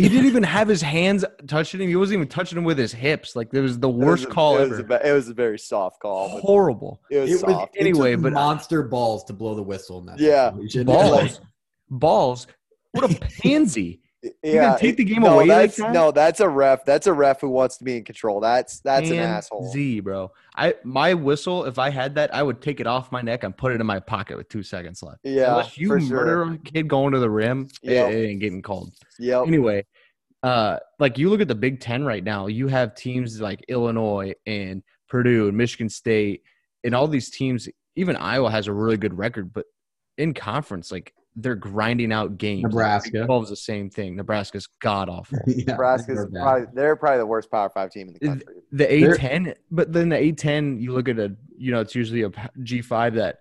He 0.00 0.08
didn't 0.08 0.26
even 0.26 0.44
have 0.44 0.68
his 0.68 0.80
hands 0.80 1.24
touching 1.48 1.80
him. 1.80 1.88
He 1.88 1.96
wasn't 1.96 2.18
even 2.18 2.28
touching 2.28 2.56
him 2.56 2.62
with 2.62 2.78
his 2.78 2.92
hips. 2.92 3.34
Like 3.34 3.52
it 3.52 3.60
was 3.60 3.80
the 3.80 3.88
It 3.88 3.96
was 3.96 4.06
worst 4.06 4.24
a- 4.26 4.28
call 4.28 4.56
it 4.58 4.70
was 4.70 4.78
ever. 4.78 4.94
a 4.94 5.08
it 5.08 5.12
was 5.12 5.28
a 5.28 5.34
very 5.34 5.58
soft 5.58 5.98
call. 6.00 6.28
Horrible. 6.40 7.00
it 7.10 7.18
was 7.18 7.30
It 7.30 7.32
was 7.32 7.40
soft. 7.40 7.74
it 7.74 7.80
Anyway, 7.80 8.12
took 8.12 8.22
but- 8.22 8.32
monster 8.32 8.84
balls 8.84 9.24
to 9.24 9.32
blow 9.32 9.56
the 9.56 9.62
whistle 9.64 9.98
in 9.98 10.06
that. 10.06 10.20
Yeah. 10.20 10.52
situation. 10.52 10.86
Balls. 10.86 11.40
Balls. 11.90 12.46
What 12.92 13.10
a 13.10 13.18
pansy. 13.42 14.00
Yeah, 14.42 14.76
take 14.76 14.96
the 14.96 15.04
game 15.04 15.22
no, 15.22 15.34
away 15.34 15.46
like 15.46 15.48
That's, 15.48 15.76
that? 15.76 15.92
No, 15.92 16.10
that's 16.10 16.40
a 16.40 16.48
ref. 16.48 16.84
That's 16.84 17.06
a 17.06 17.12
ref 17.12 17.40
who 17.40 17.48
wants 17.48 17.76
to 17.78 17.84
be 17.84 17.96
in 17.96 18.04
control. 18.04 18.40
That's 18.40 18.80
that's 18.80 19.10
an 19.10 19.18
asshole. 19.18 19.70
Z, 19.70 20.00
bro. 20.00 20.32
I 20.56 20.74
my 20.82 21.14
whistle. 21.14 21.64
If 21.64 21.78
I 21.78 21.90
had 21.90 22.16
that, 22.16 22.34
I 22.34 22.42
would 22.42 22.60
take 22.60 22.80
it 22.80 22.86
off 22.86 23.12
my 23.12 23.22
neck 23.22 23.44
and 23.44 23.56
put 23.56 23.72
it 23.72 23.80
in 23.80 23.86
my 23.86 24.00
pocket 24.00 24.36
with 24.36 24.48
two 24.48 24.62
seconds 24.64 25.02
left. 25.02 25.20
Yeah, 25.22 25.50
Unless 25.52 25.78
you 25.78 25.88
murder 25.88 26.06
sure. 26.06 26.52
a 26.52 26.58
kid 26.58 26.88
going 26.88 27.12
to 27.12 27.20
the 27.20 27.30
rim, 27.30 27.68
it- 27.82 27.92
Yep. 27.92 28.12
it, 28.12 28.28
ain't 28.28 28.40
getting 28.40 28.62
called. 28.62 28.92
Yeah. 29.20 29.42
Anyway, 29.42 29.86
uh, 30.42 30.78
like 30.98 31.16
you 31.18 31.30
look 31.30 31.40
at 31.40 31.48
the 31.48 31.54
Big 31.54 31.80
Ten 31.80 32.04
right 32.04 32.24
now, 32.24 32.48
you 32.48 32.66
have 32.66 32.96
teams 32.96 33.40
like 33.40 33.64
Illinois 33.68 34.34
and 34.46 34.82
Purdue 35.08 35.48
and 35.48 35.56
Michigan 35.56 35.88
State, 35.88 36.42
and 36.82 36.94
all 36.94 37.06
these 37.06 37.30
teams. 37.30 37.68
Even 37.94 38.14
Iowa 38.16 38.50
has 38.50 38.68
a 38.68 38.72
really 38.72 38.96
good 38.96 39.16
record, 39.18 39.52
but 39.52 39.66
in 40.18 40.32
conference, 40.34 40.92
like 40.92 41.12
they're 41.40 41.54
grinding 41.54 42.12
out 42.12 42.36
games. 42.38 42.64
Nebraska. 42.64 43.24
Twelve 43.24 43.44
is 43.44 43.50
the 43.50 43.56
same 43.56 43.90
thing. 43.90 44.16
Nebraska's 44.16 44.66
god 44.80 45.08
awful. 45.08 45.38
Yeah, 45.46 45.64
Nebraska's 45.72 46.16
they're 46.30 46.42
probably 46.42 46.66
they're 46.74 46.96
probably 46.96 47.18
the 47.18 47.26
worst 47.26 47.50
Power 47.50 47.70
Five 47.70 47.90
team 47.90 48.08
in 48.08 48.14
the 48.14 48.20
country. 48.20 48.54
the 48.72 48.86
They're- 48.86 49.16
A10, 49.16 49.54
but 49.70 49.92
then 49.92 50.08
the 50.08 50.16
A10, 50.16 50.80
you 50.80 50.92
look 50.92 51.08
at 51.08 51.18
a, 51.18 51.34
you 51.56 51.70
know, 51.72 51.80
it's 51.80 51.94
usually 51.94 52.22
a 52.22 52.30
G5 52.30 53.14
that 53.14 53.40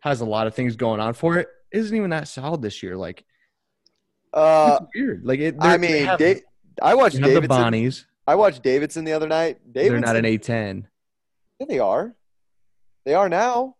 has 0.00 0.20
a 0.20 0.24
lot 0.24 0.46
of 0.46 0.54
things 0.54 0.76
going 0.76 1.00
on 1.00 1.14
for 1.14 1.38
it. 1.38 1.48
Isn't 1.72 1.96
even 1.96 2.10
that 2.10 2.28
solid 2.28 2.60
this 2.62 2.82
year. 2.82 2.96
Like, 2.96 3.24
Uh, 4.32 4.80
weird. 4.94 5.24
Like, 5.24 5.40
it, 5.40 5.56
I 5.60 5.76
mean, 5.78 6.04
have, 6.06 6.18
Da- 6.18 6.40
I 6.82 6.94
watched 6.94 7.16
they 7.16 7.22
have 7.32 7.42
the 7.42 7.48
Davidson. 7.48 7.72
Bonnies. 7.72 8.04
I 8.26 8.34
watched 8.34 8.62
Davidson 8.62 9.04
the 9.04 9.12
other 9.12 9.28
night. 9.28 9.58
Davidson, 9.72 10.00
They're 10.00 10.14
not 10.14 10.16
an 10.16 10.24
A10. 10.24 10.84
Yeah, 11.60 11.66
they 11.68 11.78
are. 11.78 12.14
They 13.04 13.14
are 13.14 13.28
now. 13.28 13.76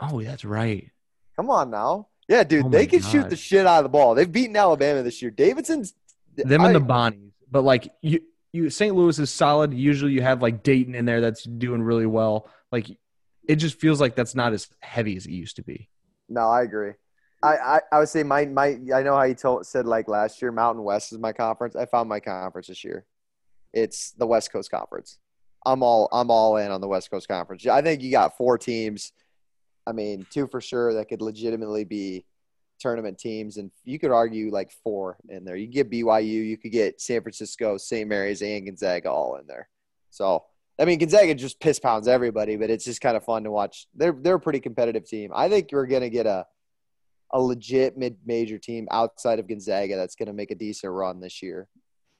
Oh, 0.00 0.20
that's 0.22 0.44
right. 0.44 0.90
Come 1.36 1.50
on 1.50 1.70
now. 1.70 2.08
Yeah, 2.28 2.44
dude, 2.44 2.66
Oh 2.66 2.68
they 2.68 2.86
can 2.86 3.02
shoot 3.02 3.28
the 3.28 3.36
shit 3.36 3.66
out 3.66 3.78
of 3.78 3.84
the 3.84 3.90
ball. 3.90 4.14
They've 4.14 4.30
beaten 4.30 4.56
Alabama 4.56 5.02
this 5.02 5.20
year. 5.20 5.30
Davidson's 5.30 5.94
Them 6.36 6.62
I- 6.62 6.66
and 6.66 6.76
the 6.76 6.80
Bonnies. 6.80 7.32
But 7.50 7.62
like, 7.62 7.92
you, 8.00 8.20
you, 8.52 8.70
St. 8.70 8.94
Louis 8.94 9.18
is 9.18 9.30
solid. 9.30 9.72
Usually 9.72 10.12
you 10.12 10.22
have 10.22 10.42
like 10.42 10.62
Dayton 10.62 10.94
in 10.94 11.04
there 11.04 11.20
that's 11.20 11.44
doing 11.44 11.82
really 11.82 12.06
well. 12.06 12.48
Like, 12.72 12.88
it 13.46 13.56
just 13.56 13.78
feels 13.78 14.00
like 14.00 14.16
that's 14.16 14.34
not 14.34 14.52
as 14.52 14.68
heavy 14.80 15.16
as 15.16 15.26
it 15.26 15.32
used 15.32 15.56
to 15.56 15.62
be. 15.62 15.88
No, 16.28 16.48
I 16.48 16.62
agree. 16.62 16.92
I, 17.42 17.56
I, 17.56 17.80
I 17.92 17.98
would 17.98 18.08
say 18.08 18.22
my 18.22 18.46
my 18.46 18.78
I 18.94 19.02
know 19.02 19.14
how 19.16 19.24
you 19.24 19.34
told 19.34 19.66
said 19.66 19.84
like 19.84 20.08
last 20.08 20.40
year 20.40 20.50
Mountain 20.50 20.82
West 20.82 21.12
is 21.12 21.18
my 21.18 21.32
conference. 21.32 21.76
I 21.76 21.84
found 21.84 22.08
my 22.08 22.18
conference 22.18 22.68
this 22.68 22.82
year. 22.82 23.04
It's 23.74 24.12
the 24.12 24.26
West 24.26 24.50
Coast 24.50 24.70
Conference. 24.70 25.18
I'm 25.66 25.82
all 25.82 26.08
I'm 26.10 26.30
all 26.30 26.56
in 26.56 26.70
on 26.70 26.80
the 26.80 26.88
West 26.88 27.10
Coast 27.10 27.28
Conference. 27.28 27.66
I 27.66 27.82
think 27.82 28.02
you 28.02 28.10
got 28.10 28.38
four 28.38 28.56
teams. 28.56 29.12
I 29.86 29.92
mean, 29.92 30.26
two 30.30 30.46
for 30.46 30.60
sure 30.60 30.94
that 30.94 31.08
could 31.08 31.22
legitimately 31.22 31.84
be 31.84 32.24
tournament 32.78 33.18
teams, 33.18 33.56
and 33.56 33.70
you 33.84 33.98
could 33.98 34.10
argue 34.10 34.50
like 34.50 34.72
four 34.82 35.16
in 35.28 35.44
there. 35.44 35.56
You 35.56 35.66
get 35.66 35.90
BYU, 35.90 36.24
you 36.24 36.56
could 36.56 36.72
get 36.72 37.00
San 37.00 37.22
Francisco, 37.22 37.76
St. 37.76 38.08
Mary's, 38.08 38.42
and 38.42 38.66
Gonzaga 38.66 39.10
all 39.10 39.36
in 39.36 39.46
there. 39.46 39.68
So 40.10 40.44
I 40.78 40.84
mean, 40.84 40.98
Gonzaga 40.98 41.34
just 41.34 41.60
piss 41.60 41.78
pounds 41.78 42.08
everybody, 42.08 42.56
but 42.56 42.70
it's 42.70 42.84
just 42.84 43.00
kind 43.00 43.16
of 43.16 43.24
fun 43.24 43.44
to 43.44 43.50
watch. 43.50 43.86
They're 43.94 44.12
they're 44.12 44.36
a 44.36 44.40
pretty 44.40 44.60
competitive 44.60 45.06
team. 45.06 45.30
I 45.34 45.48
think 45.48 45.70
you're 45.70 45.86
gonna 45.86 46.10
get 46.10 46.26
a 46.26 46.46
a 47.32 47.40
legit 47.40 47.96
mid 47.96 48.16
major 48.24 48.58
team 48.58 48.88
outside 48.90 49.38
of 49.38 49.48
Gonzaga 49.48 49.96
that's 49.96 50.16
gonna 50.16 50.32
make 50.32 50.50
a 50.50 50.56
decent 50.56 50.92
run 50.92 51.20
this 51.20 51.42
year 51.42 51.68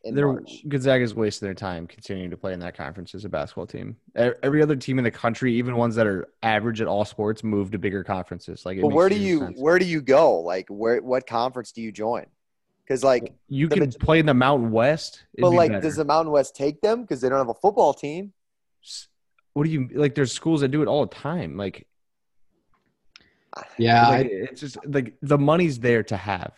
in 0.04 0.14
They're 0.14 0.28
March. 0.30 0.62
Gonzaga's 0.68 1.14
wasting 1.14 1.46
their 1.46 1.54
time 1.54 1.86
continuing 1.86 2.30
to 2.30 2.36
play 2.36 2.52
in 2.52 2.60
that 2.60 2.76
conference 2.76 3.14
as 3.14 3.24
a 3.24 3.28
basketball 3.28 3.66
team. 3.66 3.96
Every 4.14 4.62
other 4.62 4.76
team 4.76 4.98
in 4.98 5.04
the 5.04 5.10
country, 5.10 5.54
even 5.54 5.76
ones 5.76 5.94
that 5.96 6.06
are 6.06 6.28
average 6.42 6.80
at 6.80 6.86
all 6.86 7.04
sports, 7.04 7.42
move 7.42 7.70
to 7.70 7.78
bigger 7.78 8.04
conferences. 8.04 8.64
Like, 8.66 8.80
But 8.80 8.88
where 8.88 9.08
do 9.08 9.16
you 9.16 9.38
sense. 9.40 9.58
where 9.58 9.78
do 9.78 9.86
you 9.86 10.02
go? 10.02 10.40
Like 10.40 10.68
where 10.68 11.00
what 11.00 11.26
conference 11.26 11.72
do 11.72 11.80
you 11.80 11.90
join? 11.90 12.26
Because 12.86 13.02
like, 13.02 13.32
you 13.48 13.66
can 13.68 13.80
maj- 13.80 13.98
play 13.98 14.18
in 14.18 14.26
the 14.26 14.34
Mountain 14.34 14.70
West? 14.70 15.24
but 15.38 15.50
be 15.50 15.56
like, 15.56 15.70
better. 15.70 15.80
does 15.80 15.96
the 15.96 16.04
Mountain 16.04 16.32
West 16.32 16.54
take 16.54 16.82
them 16.82 17.00
because 17.00 17.22
they 17.22 17.30
don't 17.30 17.38
have 17.38 17.48
a 17.48 17.54
football 17.54 17.94
team? 17.94 18.32
What 19.54 19.64
do 19.64 19.70
you 19.70 19.88
like? 19.94 20.14
There's 20.14 20.32
schools 20.32 20.60
that 20.60 20.68
do 20.68 20.82
it 20.82 20.88
all 20.88 21.06
the 21.06 21.14
time. 21.14 21.56
Like, 21.56 21.86
Yeah, 23.78 24.08
like, 24.08 24.26
I, 24.26 24.28
it's 24.30 24.60
just 24.60 24.76
like 24.86 25.14
the 25.22 25.38
money's 25.38 25.78
there 25.78 26.02
to 26.04 26.16
have. 26.16 26.52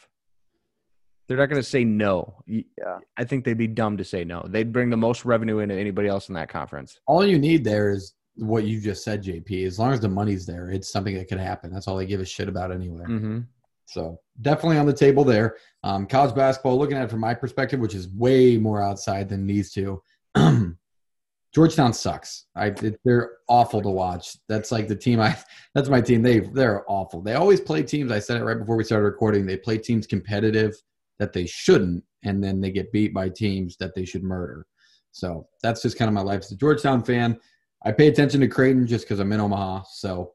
They're 1.26 1.36
not 1.36 1.46
going 1.46 1.60
to 1.60 1.68
say 1.68 1.84
no. 1.84 2.42
Yeah. 2.46 2.98
I 3.16 3.24
think 3.24 3.44
they'd 3.44 3.54
be 3.54 3.66
dumb 3.66 3.96
to 3.96 4.04
say 4.04 4.24
no. 4.24 4.44
They'd 4.48 4.72
bring 4.72 4.90
the 4.90 4.96
most 4.96 5.24
revenue 5.24 5.58
into 5.58 5.74
anybody 5.74 6.08
else 6.08 6.28
in 6.28 6.34
that 6.34 6.48
conference. 6.48 6.98
all 7.06 7.26
you 7.26 7.38
need 7.38 7.64
there 7.64 7.90
is 7.90 8.14
what 8.36 8.64
you 8.64 8.80
just 8.80 9.02
said, 9.02 9.24
JP. 9.24 9.66
As 9.66 9.78
long 9.78 9.92
as 9.92 10.00
the 10.00 10.08
money's 10.08 10.46
there, 10.46 10.70
it's 10.70 10.90
something 10.90 11.16
that 11.16 11.28
could 11.28 11.38
happen. 11.38 11.72
That's 11.72 11.88
all 11.88 11.96
they 11.96 12.06
give 12.06 12.20
a 12.20 12.24
shit 12.24 12.48
about 12.48 12.70
anyway. 12.70 13.04
Mm-hmm. 13.04 13.40
So 13.86 14.20
definitely 14.42 14.78
on 14.78 14.86
the 14.86 14.92
table 14.92 15.24
there. 15.24 15.56
Um, 15.82 16.06
college 16.06 16.34
basketball, 16.34 16.78
looking 16.78 16.96
at 16.96 17.04
it 17.04 17.10
from 17.10 17.20
my 17.20 17.34
perspective, 17.34 17.80
which 17.80 17.94
is 17.94 18.08
way 18.08 18.58
more 18.58 18.82
outside 18.82 19.28
than 19.28 19.46
these 19.46 19.72
two. 19.72 20.02
Georgetown 21.54 21.92
sucks. 21.94 22.46
I 22.54 22.66
it, 22.66 23.00
they're 23.04 23.38
awful 23.48 23.80
to 23.80 23.88
watch. 23.88 24.36
That's 24.48 24.70
like 24.70 24.88
the 24.88 24.96
team. 24.96 25.20
I 25.20 25.36
that's 25.74 25.88
my 25.88 26.00
team. 26.00 26.20
They 26.20 26.40
they're 26.40 26.84
awful. 26.90 27.22
They 27.22 27.34
always 27.34 27.60
play 27.60 27.82
teams. 27.82 28.12
I 28.12 28.18
said 28.18 28.36
it 28.36 28.44
right 28.44 28.58
before 28.58 28.76
we 28.76 28.84
started 28.84 29.04
recording. 29.04 29.46
They 29.46 29.56
play 29.56 29.78
teams 29.78 30.06
competitive 30.06 30.74
that 31.18 31.32
they 31.32 31.46
shouldn't, 31.46 32.04
and 32.24 32.42
then 32.42 32.60
they 32.60 32.70
get 32.70 32.92
beat 32.92 33.14
by 33.14 33.28
teams 33.28 33.76
that 33.78 33.94
they 33.94 34.04
should 34.04 34.22
murder. 34.22 34.66
So 35.12 35.48
that's 35.62 35.82
just 35.82 35.98
kind 35.98 36.08
of 36.08 36.14
my 36.14 36.20
life 36.20 36.40
as 36.40 36.52
a 36.52 36.56
Georgetown 36.56 37.02
fan. 37.02 37.38
I 37.84 37.92
pay 37.92 38.08
attention 38.08 38.40
to 38.40 38.48
Creighton 38.48 38.86
just 38.86 39.04
because 39.04 39.20
I'm 39.20 39.32
in 39.32 39.40
Omaha. 39.40 39.84
So 39.90 40.32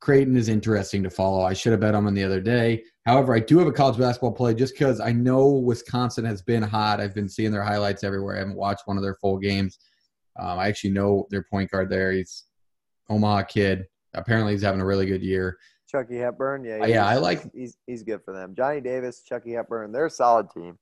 Creighton 0.00 0.36
is 0.36 0.48
interesting 0.48 1.02
to 1.02 1.10
follow. 1.10 1.42
I 1.44 1.52
should 1.52 1.72
have 1.72 1.80
bet 1.80 1.94
on 1.94 2.04
them 2.04 2.14
the 2.14 2.24
other 2.24 2.40
day. 2.40 2.82
However, 3.06 3.34
I 3.34 3.40
do 3.40 3.58
have 3.58 3.68
a 3.68 3.72
college 3.72 3.98
basketball 3.98 4.32
play 4.32 4.54
just 4.54 4.74
because 4.74 4.98
I 5.00 5.12
know 5.12 5.48
Wisconsin 5.48 6.24
has 6.24 6.42
been 6.42 6.62
hot. 6.62 7.00
I've 7.00 7.14
been 7.14 7.28
seeing 7.28 7.52
their 7.52 7.62
highlights 7.62 8.02
everywhere. 8.02 8.36
I 8.36 8.40
haven't 8.40 8.56
watched 8.56 8.82
one 8.86 8.96
of 8.96 9.02
their 9.02 9.14
full 9.14 9.38
games. 9.38 9.78
Um, 10.38 10.58
I 10.58 10.68
actually 10.68 10.90
know 10.90 11.26
their 11.30 11.44
point 11.44 11.70
guard 11.70 11.90
there. 11.90 12.12
He's 12.12 12.44
Omaha 13.10 13.42
kid. 13.42 13.84
Apparently, 14.14 14.52
he's 14.52 14.62
having 14.62 14.80
a 14.80 14.86
really 14.86 15.06
good 15.06 15.22
year. 15.22 15.56
Chucky 15.94 16.16
Hepburn, 16.16 16.64
yeah, 16.64 16.78
Uh, 16.80 16.86
yeah, 16.86 17.06
I 17.06 17.16
like- 17.16 17.52
he's 17.54 17.76
he's 17.86 18.02
good 18.02 18.22
for 18.24 18.32
them. 18.32 18.54
Johnny 18.56 18.80
Davis, 18.80 19.22
Chucky 19.22 19.52
Hepburn, 19.52 19.92
they're 19.92 20.06
a 20.06 20.10
solid 20.10 20.48
team. 20.50 20.78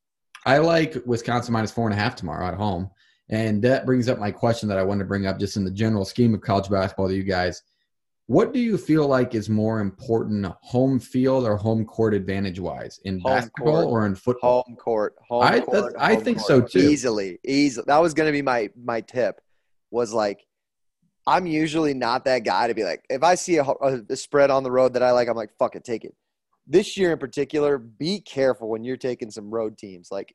I 0.47 0.59
like 0.59 0.97
Wisconsin 1.05 1.53
minus 1.53 1.73
four 1.73 1.87
and 1.87 1.93
a 1.99 2.01
half 2.01 2.15
tomorrow 2.17 2.47
at 2.47 2.55
home. 2.55 2.91
And 3.29 3.63
that 3.63 3.87
brings 3.87 4.09
up 4.09 4.19
my 4.19 4.31
question 4.31 4.69
that 4.71 4.79
I 4.79 4.83
wanted 4.83 5.01
to 5.01 5.09
bring 5.09 5.27
up 5.27 5.39
just 5.39 5.57
in 5.57 5.65
the 5.65 5.71
general 5.71 6.05
scheme 6.05 6.35
of 6.35 6.41
college 6.41 6.69
basketball 6.71 7.09
to 7.09 7.15
you 7.15 7.23
guys. 7.23 7.63
What 8.27 8.53
do 8.53 8.61
you 8.61 8.79
feel 8.79 9.07
like 9.09 9.35
is 9.35 9.49
more 9.49 9.81
important, 9.81 10.47
home 10.63 10.99
field 11.01 11.45
or 11.45 11.57
home 11.57 11.85
court 11.85 12.15
advantage 12.15 12.61
wise, 12.61 13.01
in 13.05 13.19
Home 13.21 13.33
basketball 13.35 13.83
court. 13.83 13.87
or 13.89 14.07
in 14.07 14.15
football? 14.15 14.63
Home 14.67 14.77
court, 14.77 15.17
home 15.29 15.43
I- 15.43 15.61
court. 15.61 15.95
I 15.99 16.15
home 16.15 16.25
think 16.25 16.39
court. 16.39 16.47
so, 16.47 16.61
too. 16.61 16.79
Easily, 16.89 17.39
easily. 17.45 17.85
That 17.89 17.99
was 17.99 18.15
going 18.15 18.29
to 18.29 18.33
be 18.33 18.43
my 18.43 18.71
my 18.81 19.01
tip. 19.01 19.41
Was 19.91 20.13
like, 20.13 20.47
I'm 21.31 21.47
usually 21.47 21.95
not 21.95 22.24
that 22.24 22.41
guy 22.41 22.66
to 22.66 22.74
be 22.74 22.83
like, 22.83 23.05
if 23.09 23.22
I 23.22 23.37
see 23.37 23.59
a, 23.59 23.62
a, 23.62 24.16
spread 24.16 24.51
on 24.51 24.64
the 24.64 24.70
road 24.72 24.95
that 24.95 25.03
I 25.05 25.12
like, 25.12 25.28
I'm 25.28 25.37
like, 25.37 25.57
fuck 25.61 25.76
it, 25.76 25.85
take 25.85 26.05
it. 26.05 26.12
This 26.66 26.97
year 26.97 27.12
in 27.12 27.18
particular, 27.18 27.78
be 27.78 28.18
careful 28.18 28.68
when 28.68 28.83
you're 28.83 28.97
taking 28.97 29.31
some 29.31 29.49
road 29.49 29.78
teams. 29.78 30.09
Like 30.11 30.35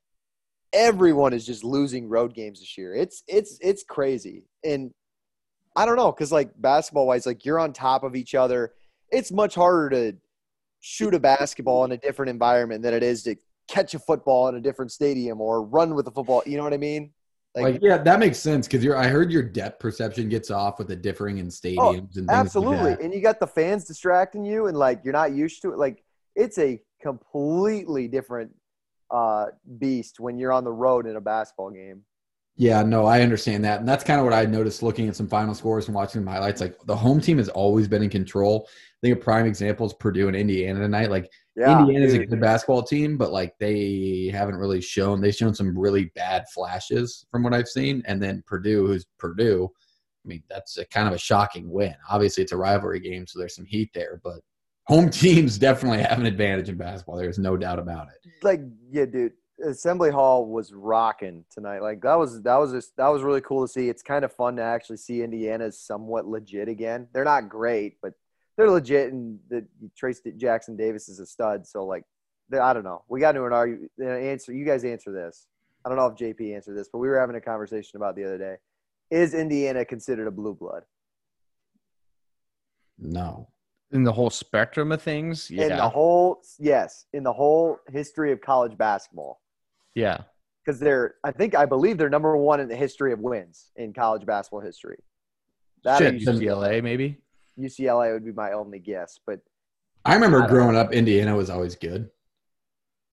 everyone 0.71 1.33
is 1.33 1.45
just 1.45 1.65
losing 1.65 2.07
road 2.07 2.33
games 2.33 2.61
this 2.61 2.77
year. 2.77 2.95
It's 2.95 3.23
it's 3.27 3.57
it's 3.61 3.83
crazy, 3.83 4.43
and 4.63 4.91
I 5.75 5.85
don't 5.85 5.97
know 5.97 6.13
because 6.13 6.31
like 6.31 6.49
basketball 6.61 7.07
wise, 7.07 7.25
like 7.25 7.43
you're 7.43 7.59
on 7.59 7.73
top 7.73 8.03
of 8.03 8.15
each 8.15 8.33
other. 8.33 8.71
It's 9.11 9.33
much 9.33 9.53
harder 9.53 9.89
to 9.89 10.17
shoot 10.79 11.13
a 11.13 11.19
basketball 11.19 11.83
in 11.83 11.91
a 11.91 11.97
different 11.97 12.29
environment 12.29 12.83
than 12.83 12.93
it 12.93 13.03
is 13.03 13.23
to 13.23 13.35
catch 13.67 13.93
a 13.95 13.99
football 13.99 14.47
in 14.47 14.55
a 14.55 14.61
different 14.61 14.93
stadium 14.93 15.41
or 15.41 15.61
run 15.61 15.93
with 15.93 16.07
a 16.07 16.11
football. 16.11 16.41
You 16.45 16.55
know 16.55 16.63
what 16.63 16.73
I 16.73 16.77
mean? 16.77 17.11
Like, 17.55 17.79
yeah, 17.81 17.97
that 17.97 18.19
makes 18.19 18.37
sense 18.37 18.67
because 18.67 18.83
you're. 18.83 18.97
I 18.97 19.07
heard 19.07 19.31
your 19.31 19.43
depth 19.43 19.79
perception 19.79 20.27
gets 20.27 20.51
off 20.51 20.77
with 20.77 20.89
the 20.89 20.95
differing 20.95 21.37
in 21.37 21.47
stadiums 21.47 21.79
oh, 21.79 21.93
and 21.93 22.11
things 22.13 22.29
absolutely. 22.29 22.91
Like 22.91 23.01
and 23.01 23.13
you 23.13 23.21
got 23.21 23.39
the 23.39 23.47
fans 23.47 23.85
distracting 23.85 24.43
you, 24.43 24.67
and 24.67 24.77
like 24.77 25.01
you're 25.03 25.13
not 25.13 25.33
used 25.33 25.61
to 25.61 25.71
it. 25.71 25.77
Like 25.77 26.03
it's 26.35 26.57
a 26.57 26.81
completely 27.01 28.09
different 28.09 28.51
uh, 29.09 29.47
beast 29.77 30.19
when 30.19 30.37
you're 30.37 30.51
on 30.51 30.65
the 30.65 30.71
road 30.71 31.07
in 31.07 31.15
a 31.15 31.21
basketball 31.21 31.69
game. 31.69 32.01
Yeah, 32.57 32.83
no, 32.83 33.05
I 33.05 33.21
understand 33.21 33.65
that. 33.65 33.79
And 33.79 33.87
that's 33.87 34.03
kind 34.03 34.19
of 34.19 34.25
what 34.25 34.33
I 34.33 34.45
noticed 34.45 34.81
looking 34.81 35.09
at 35.09 35.15
some 35.15 35.27
final 35.27 35.53
scores 35.53 35.87
and 35.87 35.95
watching 35.95 36.21
some 36.21 36.27
highlights. 36.27 36.61
Like 36.61 36.77
the 36.85 36.95
home 36.95 37.19
team 37.19 37.37
has 37.37 37.49
always 37.49 37.87
been 37.87 38.01
in 38.01 38.09
control. 38.09 38.67
I 38.69 38.97
think 39.01 39.17
a 39.17 39.21
prime 39.21 39.45
example 39.45 39.85
is 39.85 39.93
Purdue 39.93 40.29
and 40.29 40.37
Indiana 40.37 40.79
tonight. 40.79 41.09
Like 41.09 41.29
yeah, 41.57 41.81
Indiana's 41.81 42.13
dude. 42.13 42.21
a 42.21 42.25
good 42.27 42.39
basketball 42.39 42.83
team, 42.83 43.17
but 43.17 43.33
like 43.33 43.55
they 43.59 44.29
haven't 44.31 44.55
really 44.55 44.79
shown 44.79 45.19
they've 45.19 45.35
shown 45.35 45.53
some 45.53 45.77
really 45.77 46.05
bad 46.15 46.45
flashes 46.53 47.25
from 47.29 47.43
what 47.43 47.53
I've 47.53 47.67
seen. 47.67 48.01
And 48.05 48.23
then 48.23 48.41
Purdue, 48.47 48.87
who's 48.87 49.05
Purdue, 49.19 49.69
I 50.25 50.27
mean, 50.27 50.43
that's 50.49 50.77
a 50.77 50.85
kind 50.85 51.09
of 51.09 51.13
a 51.13 51.19
shocking 51.19 51.69
win. 51.69 51.95
Obviously 52.09 52.41
it's 52.43 52.53
a 52.53 52.57
rivalry 52.57 53.01
game, 53.01 53.27
so 53.27 53.37
there's 53.37 53.55
some 53.55 53.65
heat 53.65 53.89
there, 53.93 54.21
but 54.23 54.39
home 54.87 55.09
teams 55.11 55.57
definitely 55.57 56.03
have 56.03 56.19
an 56.19 56.25
advantage 56.25 56.69
in 56.69 56.77
basketball. 56.77 57.17
There's 57.17 57.39
no 57.39 57.57
doubt 57.57 57.79
about 57.79 58.07
it. 58.07 58.31
Like, 58.43 58.61
yeah, 58.91 59.05
dude. 59.05 59.33
Assembly 59.63 60.11
Hall 60.11 60.45
was 60.45 60.73
rocking 60.73 61.45
tonight. 61.49 61.81
Like 61.81 62.01
that 62.01 62.15
was 62.15 62.41
that 62.41 62.57
was 62.57 62.71
just 62.71 62.95
that 62.97 63.07
was 63.07 63.23
really 63.23 63.41
cool 63.41 63.65
to 63.65 63.71
see. 63.71 63.89
It's 63.89 64.01
kind 64.01 64.25
of 64.25 64.33
fun 64.33 64.57
to 64.57 64.61
actually 64.61 64.97
see 64.97 65.21
Indiana's 65.21 65.79
somewhat 65.79 66.27
legit 66.27 66.67
again. 66.67 67.07
They're 67.13 67.23
not 67.23 67.49
great, 67.49 67.97
but 68.01 68.13
they're 68.57 68.69
legit, 68.69 69.13
and 69.13 69.39
the 69.49 69.65
Trayce 70.01 70.19
Jackson 70.37 70.75
Davis 70.75 71.07
is 71.07 71.19
a 71.19 71.25
stud. 71.25 71.65
So 71.65 71.85
like, 71.85 72.03
I 72.53 72.73
don't 72.73 72.83
know. 72.83 73.03
We 73.07 73.19
got 73.19 73.33
to 73.33 73.45
an 73.45 73.53
argue 73.53 73.87
answer. 74.01 74.53
You 74.53 74.65
guys 74.65 74.83
answer 74.83 75.11
this. 75.11 75.47
I 75.85 75.89
don't 75.89 75.97
know 75.97 76.07
if 76.07 76.15
JP 76.15 76.55
answered 76.55 76.77
this, 76.77 76.89
but 76.91 76.99
we 76.99 77.07
were 77.07 77.19
having 77.19 77.35
a 77.35 77.41
conversation 77.41 77.97
about 77.97 78.15
the 78.15 78.25
other 78.25 78.37
day. 78.37 78.55
Is 79.11 79.33
Indiana 79.33 79.85
considered 79.85 80.27
a 80.27 80.31
blue 80.31 80.55
blood? 80.55 80.83
No 82.97 83.47
in 83.91 84.03
the 84.03 84.11
whole 84.11 84.31
spectrum 84.31 84.91
of 84.91 85.01
things 85.01 85.49
yeah. 85.49 85.63
in 85.63 85.69
the 85.69 85.89
whole 85.89 86.41
yes 86.57 87.05
in 87.13 87.23
the 87.23 87.31
whole 87.31 87.77
history 87.87 88.31
of 88.31 88.41
college 88.41 88.75
basketball 88.77 89.39
yeah 89.95 90.17
because 90.63 90.79
they're 90.79 91.15
i 91.23 91.31
think 91.31 91.55
i 91.55 91.65
believe 91.65 91.97
they're 91.97 92.09
number 92.09 92.35
one 92.37 92.59
in 92.59 92.67
the 92.67 92.75
history 92.75 93.11
of 93.11 93.19
wins 93.19 93.71
in 93.75 93.93
college 93.93 94.25
basketball 94.25 94.61
history 94.61 94.97
that 95.83 95.97
Shit, 95.97 96.15
ucla 96.21 96.83
maybe 96.83 97.21
ucla 97.59 98.13
would 98.13 98.25
be 98.25 98.31
my 98.31 98.51
only 98.51 98.79
guess 98.79 99.19
but 99.25 99.39
i 100.03 100.13
remember 100.13 100.43
I 100.43 100.47
growing 100.47 100.73
know. 100.73 100.81
up 100.81 100.93
indiana 100.93 101.35
was 101.35 101.49
always 101.49 101.75
good 101.75 102.09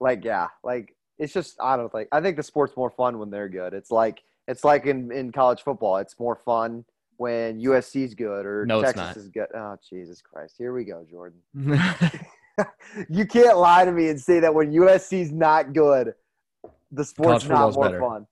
like 0.01 0.25
yeah 0.25 0.49
like 0.63 0.95
it's 1.19 1.33
just 1.33 1.57
i 1.61 1.77
don't 1.77 1.91
think 1.91 2.09
i 2.13 2.21
think 2.21 2.37
the 2.37 2.43
sport's 2.43 2.77
more 2.77 2.91
fun 2.91 3.19
when 3.19 3.31
they're 3.31 3.49
good 3.49 3.73
it's 3.75 3.91
like 3.91 4.23
it's 4.49 4.65
like 4.65 4.87
in 4.87 5.13
in 5.13 5.33
college 5.33 5.63
football 5.63 5.99
it's 5.99 6.19
more 6.19 6.37
fun 6.37 6.85
when 7.23 7.61
USC's 7.61 8.15
good 8.15 8.45
or 8.45 8.67
no, 8.67 8.83
Texas 8.83 9.17
is 9.17 9.29
good. 9.29 9.47
Oh, 9.55 9.77
Jesus 9.89 10.21
Christ. 10.21 10.57
Here 10.59 10.73
we 10.73 10.85
go, 10.85 11.07
Jordan. 11.09 11.39
you 13.09 13.27
can't 13.27 13.57
lie 13.57 13.85
to 13.85 13.93
me 13.93 14.09
and 14.09 14.21
say 14.21 14.41
that 14.41 14.53
when 14.53 14.73
USC's 14.73 15.31
not 15.31 15.73
good, 15.73 16.15
the 16.93 17.05
sport's 17.05 17.47
not 17.47 17.75
more 17.75 17.85
better. 17.85 18.01
fun. 18.01 18.27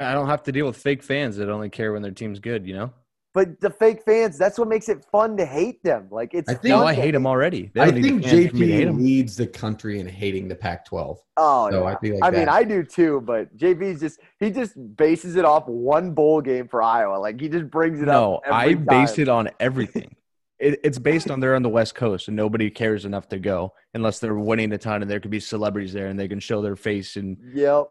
I 0.00 0.12
don't 0.12 0.28
have 0.28 0.44
to 0.44 0.52
deal 0.52 0.66
with 0.66 0.76
fake 0.76 1.02
fans 1.02 1.36
that 1.38 1.48
only 1.48 1.70
care 1.70 1.92
when 1.92 2.02
their 2.02 2.12
team's 2.12 2.38
good, 2.38 2.66
you 2.66 2.74
know? 2.74 2.92
But 3.34 3.60
the 3.60 3.70
fake 3.70 4.02
fans, 4.04 4.38
that's 4.38 4.58
what 4.58 4.68
makes 4.68 4.88
it 4.88 5.04
fun 5.12 5.36
to 5.36 5.44
hate 5.44 5.82
them. 5.82 6.08
Like 6.10 6.34
it's. 6.34 6.48
I 6.48 6.54
think 6.54 6.74
oh, 6.74 6.84
I 6.84 6.94
hate 6.94 7.12
them 7.12 7.26
already. 7.26 7.70
I 7.76 7.90
think 7.90 8.24
JP 8.24 8.96
leads 8.96 9.36
the 9.36 9.46
country 9.46 10.00
in 10.00 10.08
hating 10.08 10.48
the 10.48 10.54
Pac-12. 10.54 11.18
Oh, 11.36 11.70
so 11.70 11.78
yeah. 11.78 11.84
I, 11.84 11.90
like 11.90 12.22
I 12.22 12.30
mean, 12.30 12.48
I 12.48 12.64
do 12.64 12.82
too. 12.82 13.20
But 13.20 13.54
JP's 13.56 14.00
just 14.00 14.20
he 14.40 14.50
just 14.50 14.74
bases 14.96 15.36
it 15.36 15.44
off 15.44 15.68
one 15.68 16.14
bowl 16.14 16.40
game 16.40 16.68
for 16.68 16.82
Iowa. 16.82 17.18
Like 17.18 17.40
he 17.40 17.48
just 17.48 17.70
brings 17.70 18.00
it 18.00 18.06
no, 18.06 18.36
up. 18.36 18.42
No, 18.48 18.52
I 18.52 18.74
base 18.74 19.18
it 19.18 19.28
on 19.28 19.50
everything. 19.60 20.16
It, 20.58 20.80
it's 20.82 20.98
based 20.98 21.30
on 21.30 21.40
they're 21.40 21.54
on 21.54 21.62
the 21.62 21.68
West 21.68 21.94
Coast 21.94 22.28
and 22.28 22.36
nobody 22.36 22.70
cares 22.70 23.04
enough 23.04 23.28
to 23.28 23.38
go 23.38 23.72
unless 23.94 24.18
they're 24.18 24.34
winning 24.34 24.72
a 24.72 24.78
ton 24.78 25.02
and 25.02 25.10
there 25.10 25.20
could 25.20 25.30
be 25.30 25.40
celebrities 25.40 25.92
there 25.92 26.08
and 26.08 26.18
they 26.18 26.28
can 26.28 26.40
show 26.40 26.60
their 26.60 26.76
face 26.76 27.16
and 27.16 27.36
yep. 27.54 27.86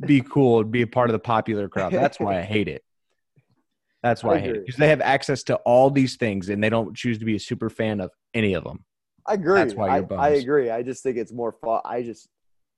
be 0.00 0.20
cool, 0.20 0.60
and 0.60 0.70
be 0.70 0.82
a 0.82 0.86
part 0.86 1.10
of 1.10 1.12
the 1.12 1.18
popular 1.18 1.68
crowd. 1.68 1.92
That's 1.92 2.20
why 2.20 2.38
I 2.38 2.42
hate 2.42 2.68
it. 2.68 2.84
That's 4.02 4.22
why 4.22 4.34
I, 4.34 4.36
I 4.36 4.40
hate 4.40 4.56
it 4.56 4.66
because 4.66 4.78
they 4.78 4.88
have 4.88 5.00
access 5.00 5.42
to 5.44 5.56
all 5.58 5.90
these 5.90 6.16
things 6.16 6.48
and 6.48 6.62
they 6.62 6.68
don't 6.70 6.94
choose 6.94 7.18
to 7.18 7.24
be 7.24 7.36
a 7.36 7.40
super 7.40 7.70
fan 7.70 8.00
of 8.00 8.10
any 8.32 8.54
of 8.54 8.64
them. 8.64 8.84
I 9.26 9.34
agree. 9.34 9.54
That's 9.54 9.74
why 9.74 9.96
you're 9.96 10.18
I, 10.18 10.26
I 10.26 10.28
agree. 10.30 10.70
I 10.70 10.82
just 10.82 11.02
think 11.02 11.16
it's 11.16 11.32
more 11.32 11.52
fun. 11.52 11.80
I 11.84 12.02
just 12.02 12.28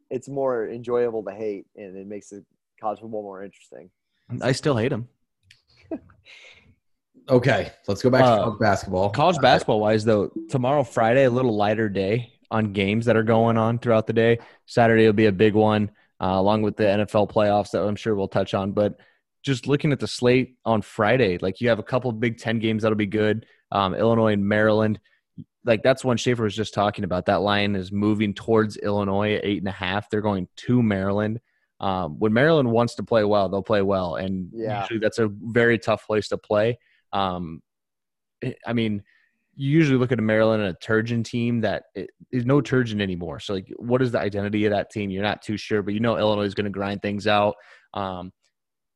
it's 0.09 0.29
more 0.29 0.69
enjoyable 0.69 1.25
to 1.25 1.33
hate 1.33 1.67
and 1.77 1.97
it 1.97 2.07
makes 2.07 2.29
the 2.29 2.45
college 2.81 3.01
football 3.01 3.23
more 3.23 3.43
interesting. 3.43 3.91
I 4.41 4.53
still 4.53 4.77
hate 4.77 4.91
them. 4.91 5.09
okay, 7.29 7.73
let's 7.89 8.03
go 8.03 8.11
back 8.11 8.23
to 8.23 8.27
uh, 8.27 8.45
college 8.45 8.59
basketball. 8.61 9.11
College 9.11 9.39
basketball 9.41 9.81
wise, 9.81 10.05
though, 10.05 10.31
tomorrow 10.49 10.83
Friday 10.83 11.25
a 11.25 11.31
little 11.31 11.55
lighter 11.55 11.89
day 11.89 12.33
on 12.51 12.73
games 12.73 13.07
that 13.07 13.17
are 13.17 13.23
going 13.23 13.57
on 13.57 13.79
throughout 13.79 14.07
the 14.07 14.13
day. 14.13 14.39
Saturday 14.67 15.07
will 15.07 15.13
be 15.13 15.27
a 15.27 15.33
big 15.33 15.55
one, 15.55 15.91
uh, 16.21 16.27
along 16.27 16.63
with 16.63 16.77
the 16.77 16.85
NFL 16.85 17.31
playoffs 17.31 17.71
that 17.71 17.83
I'm 17.83 17.97
sure 17.97 18.15
we'll 18.15 18.29
touch 18.29 18.55
on. 18.55 18.73
But 18.73 18.99
just 19.43 19.67
looking 19.67 19.93
at 19.93 20.01
the 20.01 20.07
slate 20.07 20.57
on 20.65 20.83
Friday, 20.83 21.39
like 21.39 21.61
you 21.61 21.69
have 21.69 21.79
a 21.79 21.85
couple 21.85 22.11
Big 22.13 22.39
Ten 22.39 22.59
games 22.59 22.83
that'll 22.83 22.97
be 22.97 23.07
good. 23.07 23.47
Um, 23.73 23.95
Illinois 23.95 24.33
and 24.33 24.47
Maryland. 24.47 25.01
Like 25.65 25.83
that's 25.83 26.05
one 26.05 26.17
Schaefer 26.17 26.45
was 26.45 26.55
just 26.55 26.75
talking 26.75 27.05
about. 27.05 27.27
That 27.27 27.43
line 27.43 27.75
is 27.75 27.91
moving 27.91 28.35
towards 28.35 28.77
Illinois 28.77 29.35
at 29.35 29.45
eight 29.45 29.59
and 29.59 29.69
a 29.69 29.73
half. 29.73 30.09
They're 30.09 30.21
going 30.21 30.49
to 30.57 30.83
Maryland. 30.83 31.41
Um, 31.81 32.19
when 32.19 32.33
Maryland 32.33 32.71
wants 32.71 32.95
to 32.95 33.03
play 33.03 33.25
well, 33.25 33.49
they'll 33.49 33.63
play 33.63 33.83
well, 33.83 34.15
and 34.17 34.49
yeah. 34.53 34.81
usually 34.83 35.01
that's 35.01 35.19
a 35.19 35.29
very 35.29 35.79
tough 35.79 36.07
place 36.07 36.29
to 36.29 36.39
play. 36.39 36.79
Um, 37.13 37.63
I 38.67 38.73
mean, 38.73 39.03
you 39.55 39.71
usually 39.71 39.99
look 39.99 40.13
at 40.13 40.19
a 40.19 40.23
Maryland 40.23 40.63
and 40.63 40.77
a 40.77 40.87
Turgeon 40.87 41.25
team 41.25 41.63
that 41.63 41.85
is 42.31 42.45
no 42.45 42.61
Turgeon 42.61 43.01
anymore. 43.01 43.41
So, 43.41 43.55
like, 43.55 43.73
what 43.77 44.03
is 44.03 44.13
the 44.13 44.21
identity 44.21 44.67
of 44.67 44.73
that 44.73 44.91
team? 44.91 45.11
You're 45.11 45.23
not 45.23 45.43
too 45.43 45.57
sure, 45.57 45.83
but 45.83 45.95
you 45.95 46.01
know 46.01 46.19
Illinois 46.19 46.45
is 46.45 46.55
going 46.55 46.65
to 46.65 46.71
grind 46.71 47.01
things 47.01 47.27
out. 47.27 47.55
Um, 47.95 48.33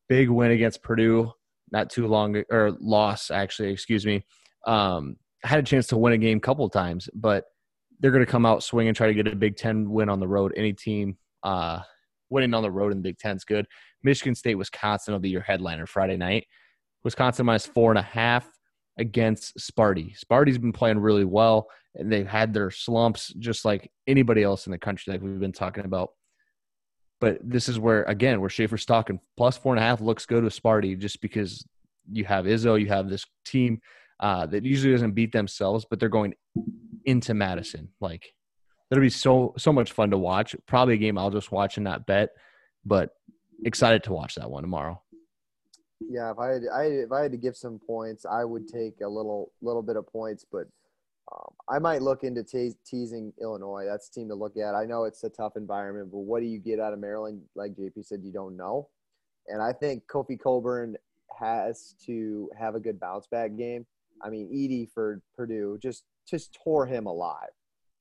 big 0.08 0.28
win 0.28 0.50
against 0.50 0.82
Purdue 0.82 1.32
not 1.72 1.90
too 1.90 2.06
long 2.06 2.42
or 2.50 2.76
loss 2.80 3.30
actually, 3.30 3.70
excuse 3.70 4.04
me. 4.04 4.24
Um, 4.66 5.16
had 5.42 5.58
a 5.58 5.62
chance 5.62 5.86
to 5.88 5.96
win 5.96 6.12
a 6.12 6.18
game 6.18 6.38
a 6.38 6.40
couple 6.40 6.68
times, 6.68 7.08
but 7.14 7.44
they're 8.00 8.10
going 8.10 8.24
to 8.24 8.30
come 8.30 8.46
out 8.46 8.62
swing 8.62 8.88
and 8.88 8.96
try 8.96 9.06
to 9.06 9.14
get 9.14 9.26
a 9.26 9.36
Big 9.36 9.56
Ten 9.56 9.90
win 9.90 10.08
on 10.08 10.20
the 10.20 10.28
road. 10.28 10.52
Any 10.56 10.72
team 10.72 11.16
uh, 11.42 11.80
winning 12.28 12.54
on 12.54 12.62
the 12.62 12.70
road 12.70 12.92
in 12.92 12.98
the 12.98 13.02
Big 13.02 13.18
Ten 13.18 13.36
is 13.36 13.44
good. 13.44 13.66
Michigan 14.02 14.34
State, 14.34 14.56
Wisconsin 14.56 15.12
will 15.12 15.20
be 15.20 15.30
your 15.30 15.42
headliner 15.42 15.86
Friday 15.86 16.16
night. 16.16 16.46
Wisconsin 17.04 17.46
minus 17.46 17.66
four 17.66 17.90
and 17.90 17.98
a 17.98 18.02
half 18.02 18.50
against 18.98 19.56
Sparty. 19.58 20.14
Sparty's 20.18 20.58
been 20.58 20.72
playing 20.72 20.98
really 20.98 21.24
well, 21.24 21.68
and 21.94 22.12
they've 22.12 22.26
had 22.26 22.52
their 22.52 22.70
slumps 22.70 23.28
just 23.38 23.64
like 23.64 23.90
anybody 24.06 24.42
else 24.42 24.66
in 24.66 24.72
the 24.72 24.78
country, 24.78 25.12
like 25.12 25.22
we've 25.22 25.40
been 25.40 25.52
talking 25.52 25.84
about. 25.84 26.10
But 27.20 27.38
this 27.42 27.68
is 27.68 27.78
where 27.78 28.02
again 28.04 28.40
where 28.40 28.50
Schaefer's 28.50 28.86
talking 28.86 29.20
plus 29.36 29.56
four 29.56 29.74
and 29.74 29.82
a 29.82 29.86
half 29.86 30.00
looks 30.00 30.26
good 30.26 30.44
with 30.44 30.58
Sparty 30.58 30.98
just 30.98 31.20
because 31.20 31.66
you 32.10 32.24
have 32.24 32.44
Izzo, 32.44 32.80
you 32.80 32.88
have 32.88 33.08
this 33.08 33.26
team 33.44 33.80
uh, 34.20 34.46
that 34.46 34.64
usually 34.64 34.92
doesn't 34.92 35.12
beat 35.12 35.32
themselves, 35.32 35.86
but 35.88 36.00
they're 36.00 36.08
going 36.08 36.34
into 37.04 37.34
Madison. 37.34 37.88
Like 38.00 38.32
that'll 38.88 39.02
be 39.02 39.10
so 39.10 39.54
so 39.56 39.72
much 39.72 39.92
fun 39.92 40.10
to 40.10 40.18
watch. 40.18 40.56
Probably 40.66 40.94
a 40.94 40.98
game 40.98 41.18
I'll 41.18 41.30
just 41.30 41.52
watch 41.52 41.76
and 41.76 41.84
not 41.84 42.06
bet, 42.06 42.30
but 42.84 43.10
excited 43.64 44.04
to 44.04 44.12
watch 44.12 44.36
that 44.36 44.50
one 44.50 44.62
tomorrow. 44.62 45.02
Yeah, 46.00 46.30
if 46.30 46.38
I 46.38 46.48
had 46.48 46.62
I, 46.72 46.82
if 46.84 47.12
I 47.12 47.22
had 47.22 47.32
to 47.32 47.38
give 47.38 47.56
some 47.56 47.78
points, 47.78 48.24
I 48.24 48.44
would 48.44 48.66
take 48.68 49.00
a 49.02 49.08
little 49.08 49.52
little 49.60 49.82
bit 49.82 49.96
of 49.96 50.06
points, 50.06 50.44
but 50.50 50.66
um, 51.32 51.52
I 51.68 51.78
might 51.78 52.02
look 52.02 52.24
into 52.24 52.42
te- 52.42 52.74
teasing 52.84 53.32
Illinois. 53.40 53.84
That's 53.86 54.08
a 54.08 54.12
team 54.12 54.28
to 54.28 54.34
look 54.34 54.56
at. 54.56 54.74
I 54.74 54.84
know 54.84 55.04
it's 55.04 55.22
a 55.24 55.28
tough 55.28 55.56
environment, 55.56 56.10
but 56.10 56.20
what 56.20 56.40
do 56.40 56.46
you 56.46 56.58
get 56.58 56.80
out 56.80 56.92
of 56.92 56.98
Maryland? 56.98 57.42
Like 57.54 57.76
JP 57.76 58.04
said, 58.04 58.22
you 58.24 58.32
don't 58.32 58.56
know. 58.56 58.88
And 59.46 59.62
I 59.62 59.72
think 59.72 60.04
Kofi 60.06 60.40
Cockburn 60.40 60.96
has 61.38 61.94
to 62.06 62.50
have 62.58 62.74
a 62.74 62.80
good 62.80 62.98
bounce 62.98 63.26
back 63.26 63.56
game. 63.56 63.86
I 64.22 64.30
mean, 64.30 64.48
Edey 64.52 64.90
for 64.92 65.22
Purdue 65.36 65.78
just 65.82 66.04
just 66.28 66.56
tore 66.64 66.86
him 66.86 67.06
alive, 67.06 67.50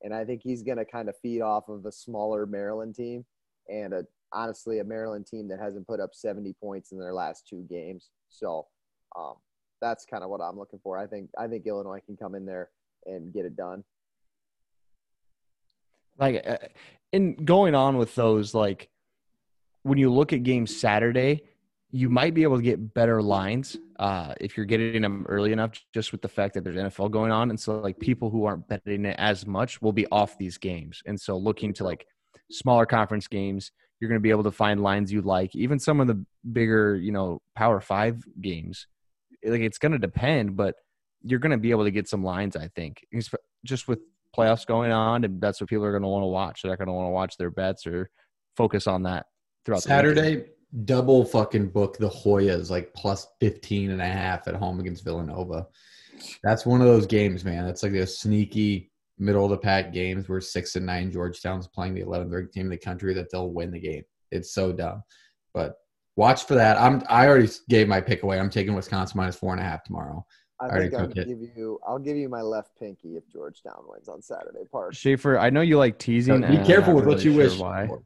and 0.01 0.13
I 0.13 0.25
think 0.25 0.41
he's 0.43 0.63
going 0.63 0.77
to 0.77 0.85
kind 0.85 1.09
of 1.09 1.15
feed 1.21 1.41
off 1.41 1.69
of 1.69 1.85
a 1.85 1.91
smaller 1.91 2.45
Maryland 2.45 2.95
team 2.95 3.25
and 3.69 3.93
a, 3.93 4.05
honestly 4.33 4.79
a 4.79 4.83
Maryland 4.83 5.27
team 5.27 5.47
that 5.49 5.59
hasn't 5.59 5.87
put 5.87 5.99
up 5.99 6.11
70 6.13 6.53
points 6.61 6.91
in 6.91 6.99
their 6.99 7.13
last 7.13 7.47
two 7.47 7.65
games. 7.69 8.09
So 8.29 8.67
um, 9.17 9.35
that's 9.81 10.05
kind 10.05 10.23
of 10.23 10.29
what 10.29 10.41
I'm 10.41 10.57
looking 10.57 10.79
for. 10.83 10.97
I 10.97 11.07
think 11.07 11.29
I 11.37 11.47
think 11.47 11.65
Illinois 11.65 12.01
can 12.05 12.17
come 12.17 12.35
in 12.35 12.45
there 12.45 12.69
and 13.05 13.33
get 13.33 13.45
it 13.45 13.55
done. 13.55 13.83
like 16.19 16.45
uh, 16.45 16.57
in 17.11 17.33
going 17.33 17.73
on 17.73 17.97
with 17.97 18.13
those 18.15 18.53
like 18.53 18.89
when 19.83 19.97
you 19.97 20.11
look 20.11 20.33
at 20.33 20.43
games 20.43 20.75
saturday 20.79 21.41
you 21.91 22.09
might 22.09 22.35
be 22.35 22.43
able 22.43 22.57
to 22.57 22.61
get 22.61 22.93
better 22.93 23.19
lines 23.21 23.75
uh, 23.97 24.33
if 24.39 24.55
you're 24.55 24.65
getting 24.65 25.01
them 25.01 25.25
early 25.27 25.51
enough 25.51 25.71
just 25.93 26.11
with 26.11 26.21
the 26.21 26.27
fact 26.27 26.53
that 26.53 26.63
there's 26.63 26.75
nfl 26.75 27.09
going 27.09 27.31
on 27.31 27.49
and 27.49 27.59
so 27.59 27.79
like 27.79 27.97
people 27.99 28.29
who 28.29 28.45
aren't 28.45 28.67
betting 28.67 29.05
it 29.05 29.15
as 29.17 29.47
much 29.47 29.81
will 29.81 29.93
be 29.93 30.05
off 30.11 30.37
these 30.37 30.57
games 30.57 31.01
and 31.05 31.19
so 31.19 31.37
looking 31.37 31.73
to 31.73 31.83
like 31.83 32.05
smaller 32.51 32.85
conference 32.85 33.27
games 33.27 33.71
you're 33.99 34.09
going 34.09 34.19
to 34.19 34.23
be 34.23 34.29
able 34.29 34.43
to 34.43 34.51
find 34.51 34.81
lines 34.81 35.11
you 35.11 35.21
like 35.21 35.55
even 35.55 35.79
some 35.79 35.99
of 35.99 36.07
the 36.07 36.25
bigger 36.51 36.95
you 36.95 37.11
know 37.11 37.41
power 37.55 37.79
five 37.79 38.23
games 38.41 38.87
like 39.45 39.61
it's 39.61 39.77
going 39.77 39.91
to 39.91 39.99
depend 39.99 40.55
but 40.55 40.75
you're 41.21 41.39
going 41.39 41.51
to 41.51 41.57
be 41.57 41.71
able 41.71 41.83
to 41.83 41.91
get 41.91 42.07
some 42.07 42.23
lines 42.23 42.55
i 42.55 42.67
think 42.75 43.05
just 43.65 43.87
with 43.87 43.99
playoffs 44.35 44.65
going 44.65 44.91
on, 44.91 45.23
and 45.23 45.41
that's 45.41 45.59
what 45.59 45.69
people 45.69 45.85
are 45.85 45.91
going 45.91 46.03
to 46.03 46.07
want 46.07 46.23
to 46.23 46.27
watch. 46.27 46.61
They're 46.61 46.71
not 46.71 46.77
going 46.77 46.87
to 46.87 46.93
want 46.93 47.07
to 47.07 47.11
watch 47.11 47.37
their 47.37 47.51
bets 47.51 47.85
or 47.87 48.09
focus 48.55 48.87
on 48.87 49.03
that 49.03 49.25
throughout. 49.65 49.83
Saturday, 49.83 50.45
double 50.85 51.25
fucking 51.25 51.69
book 51.69 51.97
the 51.97 52.09
Hoyas 52.09 52.69
like 52.69 52.93
plus 52.93 53.27
15 53.39 53.91
and 53.91 54.01
a 54.01 54.05
half 54.05 54.47
at 54.47 54.55
home 54.55 54.79
against 54.79 55.03
Villanova. 55.03 55.67
That's 56.43 56.65
one 56.65 56.81
of 56.81 56.87
those 56.87 57.07
games, 57.07 57.45
man. 57.45 57.65
That's 57.65 57.83
like 57.83 57.93
a 57.93 58.05
sneaky 58.05 58.91
middle 59.19 59.43
of 59.43 59.51
the 59.51 59.57
pack 59.57 59.93
games 59.93 60.27
where 60.29 60.41
six 60.41 60.75
and 60.75 60.85
nine 60.85 61.11
Georgetown's 61.11 61.67
playing 61.67 61.93
the 61.93 62.01
11th 62.01 62.31
ranked 62.31 62.53
team 62.53 62.65
in 62.65 62.69
the 62.69 62.77
country 62.77 63.13
that 63.13 63.29
they'll 63.31 63.49
win 63.49 63.71
the 63.71 63.79
game. 63.79 64.03
It's 64.31 64.53
so 64.53 64.71
dumb. 64.71 65.03
But 65.53 65.75
watch 66.15 66.45
for 66.45 66.55
that. 66.55 66.77
I'm 66.77 67.03
I 67.09 67.27
already 67.27 67.49
gave 67.67 67.87
my 67.87 68.01
pick 68.01 68.23
away. 68.23 68.39
I'm 68.39 68.49
taking 68.49 68.73
Wisconsin 68.73 69.17
minus 69.17 69.35
four 69.35 69.51
and 69.51 69.61
a 69.61 69.63
half 69.63 69.83
tomorrow. 69.83 70.25
I 70.61 70.65
already 70.65 70.89
think 70.89 71.01
I'll 71.01 71.07
took 71.07 71.17
it. 71.17 71.27
give 71.27 71.39
you 71.39 71.79
I'll 71.87 71.99
give 71.99 72.17
you 72.17 72.29
my 72.29 72.41
left 72.41 72.71
pinky 72.79 73.15
if 73.15 73.27
Georgetown 73.29 73.83
wins 73.87 74.07
on 74.09 74.21
Saturday. 74.21 74.59
Part. 74.71 74.95
Schaefer, 74.95 75.37
I 75.37 75.49
know 75.49 75.61
you 75.61 75.77
like 75.77 75.97
teasing. 75.99 76.43
Uh, 76.43 76.49
be 76.49 76.57
careful 76.65 76.93
not 76.93 77.05
with 77.05 77.07
what 77.07 77.23
you 77.23 77.33
sure 77.33 77.43
wish. 77.43 77.57
Why? 77.57 77.87
for. 77.87 78.03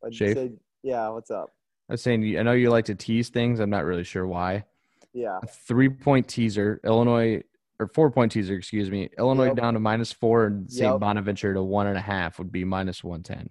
What'd 0.00 0.16
Shafe? 0.16 0.28
you 0.28 0.34
say? 0.34 0.52
Yeah, 0.82 1.08
what's 1.10 1.30
up? 1.30 1.50
I 1.88 1.94
was 1.94 2.02
saying, 2.02 2.38
I 2.38 2.42
know 2.42 2.52
you 2.52 2.70
like 2.70 2.86
to 2.86 2.94
tease 2.94 3.30
things. 3.30 3.58
I'm 3.58 3.68
not 3.68 3.84
really 3.84 4.04
sure 4.04 4.26
why. 4.26 4.64
Yeah. 5.12 5.40
A 5.42 5.46
three 5.46 5.88
point 5.88 6.28
teaser, 6.28 6.80
Illinois, 6.84 7.42
or 7.80 7.88
four 7.88 8.10
point 8.10 8.30
teaser, 8.32 8.54
excuse 8.54 8.90
me. 8.90 9.08
Illinois 9.18 9.46
Yep. 9.46 9.56
down 9.56 9.74
to 9.74 9.80
minus 9.80 10.12
four 10.12 10.46
and 10.46 10.70
St. 10.70 10.90
Yep. 10.92 11.00
Bonaventure 11.00 11.54
to 11.54 11.62
one 11.62 11.86
and 11.86 11.96
a 11.96 12.00
half 12.00 12.38
would 12.38 12.52
be 12.52 12.64
minus 12.64 13.02
110. 13.02 13.48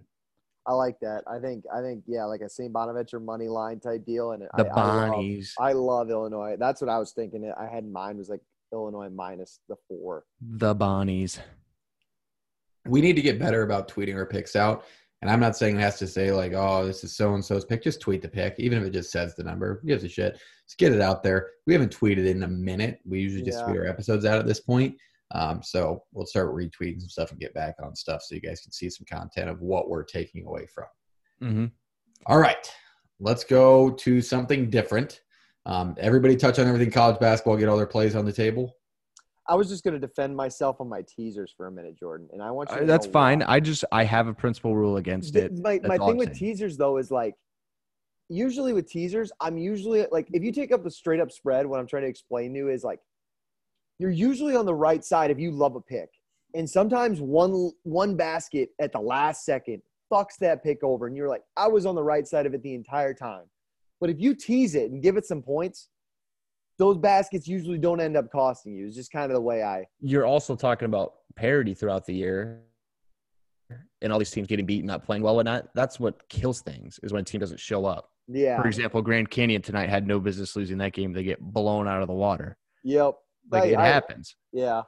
I 0.67 0.73
like 0.73 0.97
that. 1.01 1.23
I 1.25 1.39
think 1.39 1.63
I 1.75 1.81
think 1.81 2.03
yeah, 2.05 2.25
like 2.25 2.41
a 2.41 2.49
St. 2.49 2.71
Bonaventure 2.71 3.19
money 3.19 3.47
line 3.47 3.79
type 3.79 4.05
deal. 4.05 4.33
And 4.33 4.43
The 4.55 4.65
I, 4.67 4.69
I 4.69 4.75
love, 4.75 5.11
Bonnies, 5.13 5.53
I 5.59 5.73
love 5.73 6.09
Illinois. 6.11 6.55
That's 6.59 6.79
what 6.81 6.89
I 6.89 6.99
was 6.99 7.11
thinking. 7.11 7.51
I 7.59 7.65
had 7.65 7.83
in 7.83 7.91
mind 7.91 8.19
was 8.19 8.29
like 8.29 8.41
Illinois 8.71 9.09
minus 9.09 9.59
the 9.67 9.75
four. 9.87 10.25
the 10.41 10.75
Bonnies. 10.75 11.39
we 12.87 13.01
need 13.01 13.15
to 13.15 13.21
get 13.21 13.39
better 13.39 13.63
about 13.63 13.87
tweeting 13.89 14.15
our 14.15 14.25
picks 14.27 14.55
out. 14.55 14.83
And 15.21 15.29
I'm 15.29 15.39
not 15.39 15.57
saying 15.57 15.75
it 15.75 15.81
has 15.81 15.97
to 15.99 16.07
say 16.07 16.31
like, 16.31 16.53
oh, 16.53 16.85
this 16.85 17.03
is 17.03 17.15
so 17.15 17.33
and 17.33 17.43
so's 17.43 17.65
pick. 17.65 17.83
Just 17.83 17.99
tweet 17.99 18.21
the 18.21 18.29
pick, 18.29 18.55
even 18.57 18.77
if 18.77 18.85
it 18.85 18.91
just 18.91 19.11
says 19.11 19.35
the 19.35 19.43
number. 19.43 19.79
Who 19.81 19.87
gives 19.87 20.03
a 20.03 20.09
shit? 20.09 20.39
Just 20.69 20.77
get 20.77 20.91
it 20.93 21.01
out 21.01 21.23
there. 21.23 21.49
We 21.65 21.73
haven't 21.73 21.97
tweeted 21.97 22.27
in 22.27 22.43
a 22.43 22.47
minute. 22.47 22.99
We 23.03 23.19
usually 23.19 23.41
just 23.41 23.57
Yeah. 23.59 23.65
tweet 23.65 23.77
our 23.79 23.87
episodes 23.87 24.23
out 24.23 24.37
at 24.37 24.45
this 24.45 24.59
point. 24.59 24.95
Um, 25.31 25.63
so 25.63 26.03
we'll 26.11 26.27
start 26.27 26.53
retweeting 26.53 26.99
some 26.99 27.09
stuff 27.09 27.31
and 27.31 27.39
get 27.39 27.55
back 27.55 27.75
on 27.81 27.95
stuff 27.95 28.21
so 28.21 28.35
you 28.35 28.41
guys 28.41 28.61
can 28.61 28.71
see 28.71 28.87
some 28.89 29.05
content 29.09 29.49
of 29.49 29.61
what 29.61 29.89
we're 29.89 30.03
taking 30.03 30.45
away 30.45 30.67
from. 30.67 30.85
Mm-hmm. 31.41 31.65
All 32.27 32.37
right, 32.37 32.71
let's 33.19 33.43
go 33.43 33.89
to 33.89 34.21
something 34.21 34.69
different. 34.69 35.21
Um, 35.65 35.95
everybody 35.97 36.35
touch 36.35 36.59
on 36.59 36.67
everything 36.67 36.91
college 36.91 37.19
basketball. 37.19 37.57
Get 37.57 37.67
all 37.67 37.77
their 37.77 37.87
plays 37.87 38.15
on 38.15 38.25
the 38.25 38.33
table. 38.33 38.75
I 39.47 39.55
was 39.55 39.69
just 39.69 39.83
going 39.83 39.95
to 39.95 39.99
defend 39.99 40.35
myself 40.35 40.79
on 40.79 40.87
my 40.87 41.01
teasers 41.01 41.51
for 41.57 41.65
a 41.65 41.71
minute, 41.71 41.97
Jordan, 41.97 42.27
and 42.31 42.43
I 42.43 42.51
want 42.51 42.69
you. 42.69 42.77
To 42.77 42.83
Uh, 42.83 42.85
that's 42.85 43.07
know 43.07 43.11
fine. 43.13 43.39
why. 43.39 43.45
I 43.55 43.59
just 43.59 43.85
I 43.91 44.03
have 44.03 44.27
a 44.27 44.33
principal 44.35 44.75
rule 44.75 44.97
against 44.97 45.33
Th- 45.33 45.45
it. 45.45 45.57
My, 45.57 45.79
That's 45.79 45.87
my 45.87 45.97
thing 45.97 46.17
with 46.17 46.35
teasers 46.35 46.77
though 46.77 46.97
is 46.97 47.09
like 47.09 47.33
usually 48.29 48.73
with 48.73 48.87
teasers, 48.89 49.31
I'm 49.41 49.57
usually 49.57 50.05
like 50.11 50.27
if 50.31 50.43
you 50.43 50.51
take 50.51 50.71
up 50.71 50.83
the 50.83 50.91
straight 50.91 51.19
up 51.19 51.31
spread, 51.31 51.65
what 51.65 51.79
I'm 51.79 51.87
trying 51.87 52.03
to 52.03 52.09
explain 52.09 52.53
to 52.53 52.59
you 52.59 52.69
is 52.69 52.83
like 52.83 52.99
you're 53.97 54.09
usually 54.09 54.55
on 54.55 54.65
the 54.65 54.73
right 54.73 55.03
side 55.03 55.31
if 55.31 55.39
you 55.39 55.51
love 55.51 55.75
a 55.75 55.81
pick. 55.81 56.09
And 56.55 56.69
sometimes 56.69 57.19
one 57.19 57.71
one 57.83 58.15
basket 58.15 58.69
at 58.79 58.91
the 58.91 58.99
last 58.99 59.45
second 59.45 59.81
fucks 60.11 60.37
that 60.39 60.63
pick 60.63 60.83
over 60.83 61.07
and 61.07 61.15
you're 61.15 61.27
like, 61.27 61.43
I 61.57 61.67
was 61.67 61.85
on 61.85 61.95
the 61.95 62.03
right 62.03 62.27
side 62.27 62.45
of 62.45 62.53
it 62.53 62.63
the 62.63 62.73
entire 62.73 63.13
time. 63.13 63.43
But 63.99 64.09
if 64.09 64.19
you 64.19 64.33
tease 64.33 64.75
it 64.75 64.91
and 64.91 65.03
give 65.03 65.17
it 65.17 65.25
some 65.25 65.41
points, 65.41 65.89
those 66.77 66.97
baskets 66.97 67.47
usually 67.47 67.77
don't 67.77 67.99
end 67.99 68.15
up 68.15 68.31
costing 68.31 68.73
you. 68.73 68.87
It's 68.87 68.95
just 68.95 69.11
kind 69.11 69.29
of 69.29 69.35
the 69.35 69.41
way 69.41 69.61
I 69.61 69.85
You're 69.99 70.25
also 70.25 70.55
talking 70.55 70.85
about 70.85 71.15
parity 71.35 71.73
throughout 71.73 72.05
the 72.05 72.13
year, 72.13 72.61
and 74.01 74.13
all 74.13 74.17
these 74.17 74.31
teams 74.31 74.47
getting 74.47 74.65
beat, 74.65 74.85
not 74.85 75.03
playing 75.03 75.21
well, 75.21 75.39
and 75.39 75.45
not. 75.45 75.69
That's 75.75 75.99
what 75.99 76.27
kills 76.29 76.61
things 76.61 76.99
is 77.03 77.11
when 77.11 77.21
a 77.21 77.25
team 77.25 77.39
doesn't 77.39 77.59
show 77.59 77.85
up. 77.85 78.11
Yeah. 78.29 78.61
For 78.61 78.67
example, 78.67 79.01
Grand 79.01 79.29
Canyon 79.29 79.61
tonight 79.61 79.89
had 79.89 80.05
no 80.07 80.19
business 80.19 80.55
losing 80.55 80.77
that 80.77 80.93
game. 80.93 81.11
They 81.13 81.23
get 81.23 81.39
blown 81.41 81.87
out 81.87 82.01
of 82.01 82.07
the 82.07 82.13
water. 82.13 82.57
Yep. 82.83 83.15
Like 83.51 83.63
Hey, 83.63 83.73
it 83.73 83.77
I- 83.79 83.87
happens. 83.87 84.35
Yeah. 84.53 84.83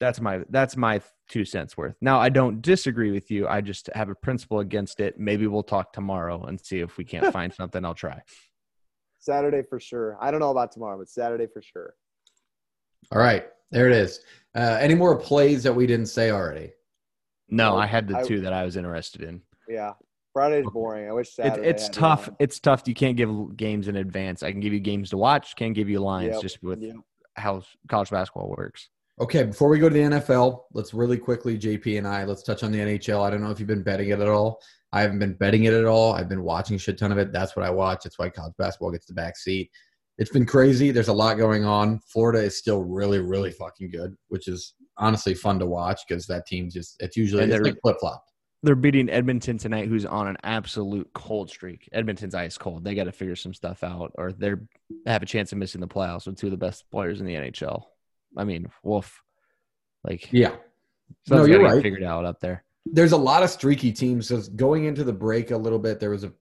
That's 0.00 0.18
my 0.20 0.40
that's 0.48 0.78
my 0.78 1.02
two 1.28 1.44
cents 1.44 1.76
worth. 1.76 1.94
Now 2.00 2.18
I 2.18 2.30
don't 2.30 2.62
disagree 2.62 3.10
with 3.10 3.30
you. 3.30 3.46
I 3.46 3.60
just 3.60 3.90
have 3.94 4.08
a 4.08 4.14
principle 4.14 4.60
against 4.60 4.98
it. 4.98 5.18
Maybe 5.20 5.46
we'll 5.46 5.62
talk 5.62 5.92
tomorrow 5.92 6.42
and 6.44 6.58
see 6.58 6.78
if 6.80 6.96
we 6.96 7.04
can't 7.04 7.30
find 7.32 7.52
something. 7.52 7.84
I'll 7.84 7.94
try. 7.94 8.22
Saturday 9.18 9.62
for 9.68 9.78
sure. 9.78 10.16
I 10.18 10.30
don't 10.30 10.40
know 10.40 10.50
about 10.50 10.72
tomorrow, 10.72 10.96
but 10.96 11.10
Saturday 11.10 11.46
for 11.52 11.60
sure. 11.60 11.94
All 13.12 13.18
right, 13.18 13.44
there 13.70 13.86
it 13.88 13.92
is. 13.94 14.20
Uh, 14.54 14.78
any 14.80 14.94
more 14.94 15.16
plays 15.16 15.62
that 15.64 15.74
we 15.74 15.86
didn't 15.86 16.06
say 16.06 16.30
already? 16.30 16.72
No, 17.50 17.72
No, 17.72 17.76
I 17.76 17.84
had 17.86 18.08
the 18.08 18.16
I- 18.18 18.22
two 18.22 18.40
that 18.40 18.54
I 18.54 18.64
was 18.64 18.76
interested 18.78 19.20
in. 19.22 19.42
Yeah. 19.68 19.92
Friday's 20.32 20.66
boring. 20.72 21.08
I 21.08 21.12
wish 21.12 21.38
It, 21.38 21.58
it's 21.58 21.86
had 21.86 21.92
tough. 21.92 22.28
one. 22.28 22.36
It's 22.38 22.60
tough. 22.60 22.82
You 22.86 22.94
can't 22.94 23.16
give 23.16 23.56
games 23.56 23.88
in 23.88 23.96
advance. 23.96 24.42
I 24.42 24.52
can 24.52 24.60
give 24.60 24.72
you 24.72 24.80
games 24.80 25.10
to 25.10 25.16
watch. 25.16 25.56
Can't 25.56 25.74
give 25.74 25.88
you 25.88 26.00
lines 26.00 26.34
Yep, 26.34 26.42
just 26.42 26.62
with 26.62 26.82
yep. 26.82 26.96
how 27.34 27.62
college 27.88 28.10
basketball 28.10 28.54
works. 28.56 28.88
Okay, 29.20 29.42
before 29.44 29.68
we 29.68 29.78
go 29.78 29.88
to 29.88 29.94
the 29.94 30.00
NFL, 30.00 30.62
let's 30.72 30.94
really 30.94 31.18
quickly, 31.18 31.58
JP 31.58 31.98
and 31.98 32.08
I, 32.08 32.24
let's 32.24 32.42
touch 32.42 32.62
on 32.62 32.72
the 32.72 32.78
NHL. 32.78 33.22
I 33.22 33.28
don't 33.28 33.42
know 33.42 33.50
if 33.50 33.58
you've 33.58 33.68
been 33.68 33.82
betting 33.82 34.08
it 34.08 34.20
at 34.20 34.28
all. 34.28 34.60
I 34.92 35.02
haven't 35.02 35.18
been 35.18 35.34
betting 35.34 35.64
it 35.64 35.74
at 35.74 35.84
all. 35.84 36.14
I've 36.14 36.28
been 36.28 36.42
watching 36.42 36.76
a 36.76 36.78
shit 36.78 36.98
ton 36.98 37.12
of 37.12 37.18
it. 37.18 37.30
That's 37.32 37.54
what 37.54 37.66
I 37.66 37.70
watch. 37.70 38.00
That's 38.04 38.18
why 38.18 38.30
college 38.30 38.54
basketball 38.56 38.90
gets 38.92 39.06
the 39.06 39.12
back 39.12 39.36
seat. 39.36 39.70
It's 40.16 40.30
been 40.30 40.46
crazy. 40.46 40.90
There's 40.90 41.08
a 41.08 41.12
lot 41.12 41.36
going 41.36 41.64
on. 41.64 42.00
Florida 42.06 42.40
is 42.40 42.56
still 42.56 42.82
really, 42.82 43.18
really 43.18 43.52
fucking 43.52 43.90
good, 43.90 44.16
which 44.28 44.48
is 44.48 44.74
honestly 44.96 45.34
fun 45.34 45.58
to 45.58 45.66
watch 45.66 46.00
because 46.08 46.26
that 46.26 46.46
team 46.46 46.68
just, 46.70 46.96
it's 47.00 47.16
usually 47.16 47.42
And 47.42 47.52
it's 47.52 47.62
like 47.62 47.78
flip 47.82 47.96
flop. 48.00 48.24
They're 48.62 48.74
beating 48.74 49.08
Edmonton 49.08 49.56
tonight, 49.56 49.88
who's 49.88 50.04
on 50.04 50.28
an 50.28 50.36
absolute 50.42 51.10
cold 51.14 51.48
streak. 51.48 51.88
Edmonton's 51.92 52.34
ice 52.34 52.58
cold. 52.58 52.84
They 52.84 52.94
got 52.94 53.04
to 53.04 53.12
figure 53.12 53.36
some 53.36 53.54
stuff 53.54 53.82
out, 53.82 54.12
or 54.16 54.32
they're 54.32 54.60
they 55.04 55.10
have 55.10 55.22
a 55.22 55.26
chance 55.26 55.52
of 55.52 55.58
missing 55.58 55.80
the 55.80 55.88
playoffs 55.88 56.26
with 56.26 56.36
two 56.36 56.48
of 56.48 56.50
the 56.50 56.56
best 56.58 56.90
players 56.90 57.20
in 57.20 57.26
the 57.26 57.34
NHL. 57.36 57.84
I 58.36 58.44
mean, 58.44 58.70
woof. 58.82 59.22
Like, 60.04 60.28
Yeah. 60.32 60.56
No, 61.28 61.44
you're 61.44 61.62
right. 61.62 61.82
Figured 61.82 62.02
out 62.02 62.24
up 62.24 62.40
there. 62.40 62.64
there's 62.86 63.12
a 63.12 63.16
lot 63.16 63.42
of 63.42 63.50
streaky 63.50 63.92
teams. 63.92 64.28
So 64.28 64.40
going 64.56 64.84
into 64.84 65.04
the 65.04 65.12
break 65.12 65.50
a 65.50 65.56
little 65.56 65.78
bit, 65.78 65.98
there 66.00 66.10
was 66.10 66.24
a 66.24 66.32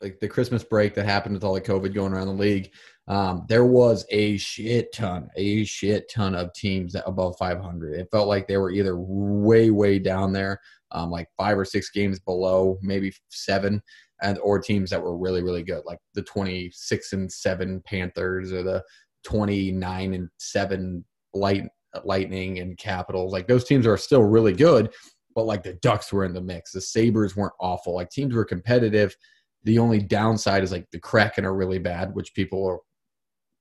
like 0.00 0.18
the 0.20 0.28
Christmas 0.28 0.64
break 0.64 0.94
that 0.94 1.04
happened 1.04 1.34
with 1.34 1.44
all 1.44 1.54
the 1.54 1.60
COVID 1.60 1.94
going 1.94 2.12
around 2.12 2.28
the 2.28 2.32
league. 2.32 2.72
Um, 3.08 3.44
there 3.48 3.66
was 3.66 4.06
a 4.10 4.36
shit 4.36 4.92
ton, 4.92 5.28
a 5.36 5.64
shit 5.64 6.10
ton 6.10 6.34
of 6.34 6.52
teams 6.54 6.92
that 6.92 7.06
above 7.06 7.36
500. 7.38 7.98
It 7.98 8.08
felt 8.10 8.28
like 8.28 8.46
they 8.46 8.56
were 8.56 8.70
either 8.70 8.96
way, 8.96 9.70
way 9.70 9.98
down 9.98 10.32
there, 10.32 10.60
um, 10.92 11.10
like 11.10 11.28
five 11.36 11.58
or 11.58 11.64
six 11.64 11.90
games 11.90 12.20
below, 12.20 12.78
maybe 12.82 13.12
seven, 13.30 13.82
and 14.22 14.38
or 14.38 14.58
teams 14.58 14.90
that 14.90 15.02
were 15.02 15.16
really, 15.16 15.42
really 15.42 15.62
good, 15.62 15.82
like 15.86 15.98
the 16.14 16.22
26 16.22 17.12
and 17.12 17.30
seven 17.30 17.82
Panthers 17.84 18.52
or 18.52 18.62
the 18.62 18.82
29 19.24 20.14
and 20.14 20.28
seven 20.38 21.04
Light 21.34 21.64
Lightning 22.04 22.60
and 22.60 22.78
Capitals. 22.78 23.32
Like 23.32 23.48
those 23.48 23.64
teams 23.64 23.86
are 23.86 23.96
still 23.96 24.22
really 24.22 24.52
good 24.52 24.90
but 25.34 25.46
like 25.46 25.62
the 25.62 25.74
Ducks 25.74 26.12
were 26.12 26.24
in 26.24 26.34
the 26.34 26.40
mix. 26.40 26.72
The 26.72 26.80
Sabres 26.80 27.36
weren't 27.36 27.52
awful. 27.60 27.94
Like 27.94 28.10
teams 28.10 28.34
were 28.34 28.44
competitive. 28.44 29.14
The 29.64 29.78
only 29.78 30.00
downside 30.00 30.62
is 30.62 30.72
like 30.72 30.90
the 30.90 30.98
Kraken 30.98 31.44
are 31.44 31.54
really 31.54 31.78
bad, 31.78 32.14
which 32.14 32.34
people 32.34 32.66
are 32.66 32.78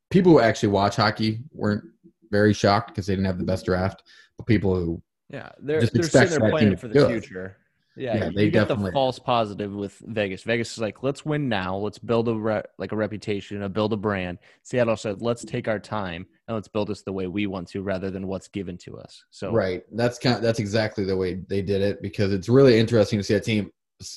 people 0.09 0.31
who 0.31 0.39
actually 0.39 0.69
watch 0.69 0.95
hockey 0.95 1.39
weren't 1.51 1.83
very 2.31 2.53
shocked 2.53 2.89
because 2.89 3.05
they 3.07 3.13
didn't 3.13 3.25
have 3.25 3.37
the 3.37 3.43
best 3.43 3.65
draft. 3.65 4.03
But 4.37 4.47
people 4.47 4.75
who 4.75 5.01
Yeah, 5.29 5.49
they're 5.59 5.81
Just 5.81 5.93
they're 5.93 6.03
expect 6.05 6.29
sitting 6.29 6.41
there 6.43 6.51
playing 6.51 6.73
it 6.73 6.79
for 6.79 6.87
the 6.87 7.05
future. 7.07 7.57
Yeah, 7.97 8.15
Yeah, 8.15 8.25
you 8.27 8.31
they 8.31 8.49
get 8.49 8.69
definitely- 8.69 8.91
the 8.91 8.93
false 8.93 9.19
positive 9.19 9.73
with 9.73 9.97
Vegas. 10.05 10.43
Vegas 10.43 10.71
is 10.71 10.77
like, 10.77 11.03
let's 11.03 11.25
win 11.25 11.49
now. 11.49 11.75
Let's 11.75 11.99
build 11.99 12.29
a 12.29 12.33
re- 12.35 12.63
like 12.77 12.93
a 12.93 12.95
reputation, 12.95 13.61
a 13.63 13.67
build 13.67 13.91
a 13.91 13.97
brand. 13.97 14.37
Seattle 14.63 14.95
said, 14.95 15.21
let's 15.21 15.43
take 15.43 15.67
our 15.67 15.79
time 15.79 16.25
and 16.47 16.55
let's 16.55 16.69
build 16.69 16.89
us 16.91 17.01
the 17.01 17.11
way 17.11 17.27
we 17.27 17.45
want 17.45 17.67
to, 17.69 17.81
rather 17.81 18.09
than 18.09 18.25
what's 18.27 18.47
given 18.47 18.77
to 18.79 18.97
us. 18.99 19.25
So 19.31 19.51
right, 19.51 19.83
that's 19.91 20.17
kind 20.17 20.37
of, 20.37 20.41
that's 20.41 20.59
exactly 20.59 21.03
the 21.03 21.17
way 21.17 21.41
they 21.49 21.61
did 21.61 21.81
it 21.81 22.01
because 22.01 22.31
it's 22.31 22.47
really 22.47 22.79
interesting 22.79 23.19
to 23.19 23.23
see 23.23 23.33
a 23.33 23.39
team. 23.41 23.69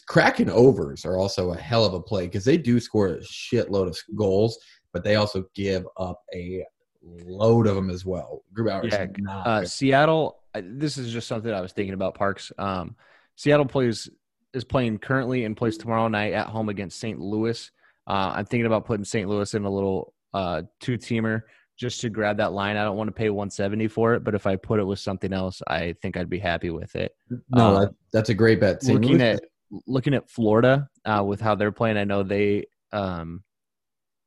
Kraken 0.06 0.48
overs 0.50 1.04
are 1.04 1.16
also 1.16 1.52
a 1.52 1.56
hell 1.56 1.84
of 1.84 1.94
a 1.94 2.00
play 2.00 2.26
because 2.26 2.44
they 2.44 2.56
do 2.56 2.78
score 2.80 3.08
a 3.08 3.18
shitload 3.20 3.88
of 3.88 3.98
goals. 4.16 4.58
but 4.92 5.02
they 5.02 5.14
also 5.16 5.42
give 5.54 5.86
up 5.96 6.20
a 6.34 6.62
load 7.02 7.66
of 7.66 7.74
them 7.74 7.88
as 7.88 8.04
well. 8.04 8.42
Grubauer 8.54 8.84
Yeah, 8.90 9.40
Uh. 9.44 9.64
Seattle. 9.64 10.38
This 10.54 10.98
is 10.98 11.10
just 11.12 11.26
something 11.26 11.50
I 11.50 11.62
was 11.62 11.72
thinking 11.72 11.94
about. 11.94 12.14
Parks. 12.14 12.52
Um, 12.58 12.94
Seattle 13.36 13.64
plays 13.64 14.10
is 14.52 14.64
playing 14.64 14.98
currently 14.98 15.44
and 15.46 15.56
plays 15.56 15.78
tomorrow 15.78 16.08
night 16.08 16.34
at 16.34 16.46
home 16.48 16.68
against 16.68 17.00
St. 17.00 17.18
Louis. 17.18 17.70
Uh, 18.06 18.34
I'm 18.36 18.44
thinking 18.44 18.66
about 18.66 18.84
putting 18.84 19.04
St. 19.06 19.26
Louis 19.28 19.54
in 19.54 19.64
a 19.64 19.70
little 19.70 20.12
uh, 20.34 20.60
two 20.78 20.98
teamer 20.98 21.40
just 21.78 22.02
to 22.02 22.10
grab 22.10 22.36
that 22.36 22.52
line. 22.52 22.76
I 22.76 22.84
don't 22.84 22.98
want 22.98 23.08
to 23.08 23.12
pay 23.14 23.30
170 23.30 23.88
for 23.88 24.12
it, 24.12 24.24
but 24.24 24.34
if 24.34 24.46
I 24.46 24.56
put 24.56 24.78
it 24.78 24.84
with 24.84 24.98
something 24.98 25.32
else, 25.32 25.62
I 25.66 25.94
think 26.02 26.18
I'd 26.18 26.28
be 26.28 26.38
happy 26.38 26.68
with 26.68 26.94
it. 26.96 27.12
no, 27.48 27.80
that, 27.80 27.94
that's 28.12 28.28
a 28.28 28.34
great 28.34 28.60
bet. 28.60 28.82
St. 28.82 29.00
looking 29.00 29.16
Louis- 29.18 29.30
at 29.30 29.42
looking 29.86 30.14
at 30.14 30.30
Florida 30.30 30.88
uh, 31.04 31.24
with 31.26 31.40
how 31.40 31.54
they're 31.54 31.72
playing, 31.72 31.96
I 31.96 32.04
know 32.04 32.22
they 32.22 32.66
um, 32.92 33.42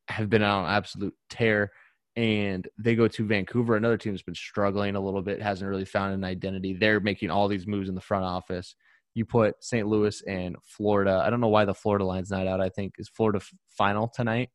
have 0.08 0.30
been 0.30 0.44
on 0.44 0.66
an 0.66 0.72
absolute 0.72 1.14
tear, 1.30 1.72
and 2.16 2.68
they 2.78 2.96
go 2.96 3.08
to 3.08 3.26
Vancouver. 3.26 3.76
Another 3.76 3.98
team 3.98 4.14
that's 4.14 4.24
been 4.24 4.36
struggling 4.36 4.96
a 4.96 5.00
little 5.00 5.22
bit, 5.22 5.42
hasn't 5.42 5.70
really 5.70 5.86
found 5.86 6.14
an 6.14 6.24
identity. 6.24 6.74
They're 6.74 7.00
making 7.00 7.30
all 7.30 7.48
these 7.48 7.68
moves 7.68 7.90
in 7.90 7.96
the 7.96 8.02
front 8.02 8.26
office. 8.26 8.76
You 9.14 9.26
put 9.26 9.64
St. 9.64 9.88
Louis 9.88 10.22
and 10.28 10.58
Florida. 10.64 11.24
I 11.26 11.30
don't 11.30 11.42
know 11.42 11.48
why 11.48 11.66
the 11.66 11.74
Florida 11.74 12.04
line's 12.04 12.32
not 12.32 12.48
out. 12.48 12.60
I 12.60 12.70
think 12.70 12.96
is 12.98 13.08
Florida 13.08 13.40
final 13.68 14.08
tonight. 14.08 14.50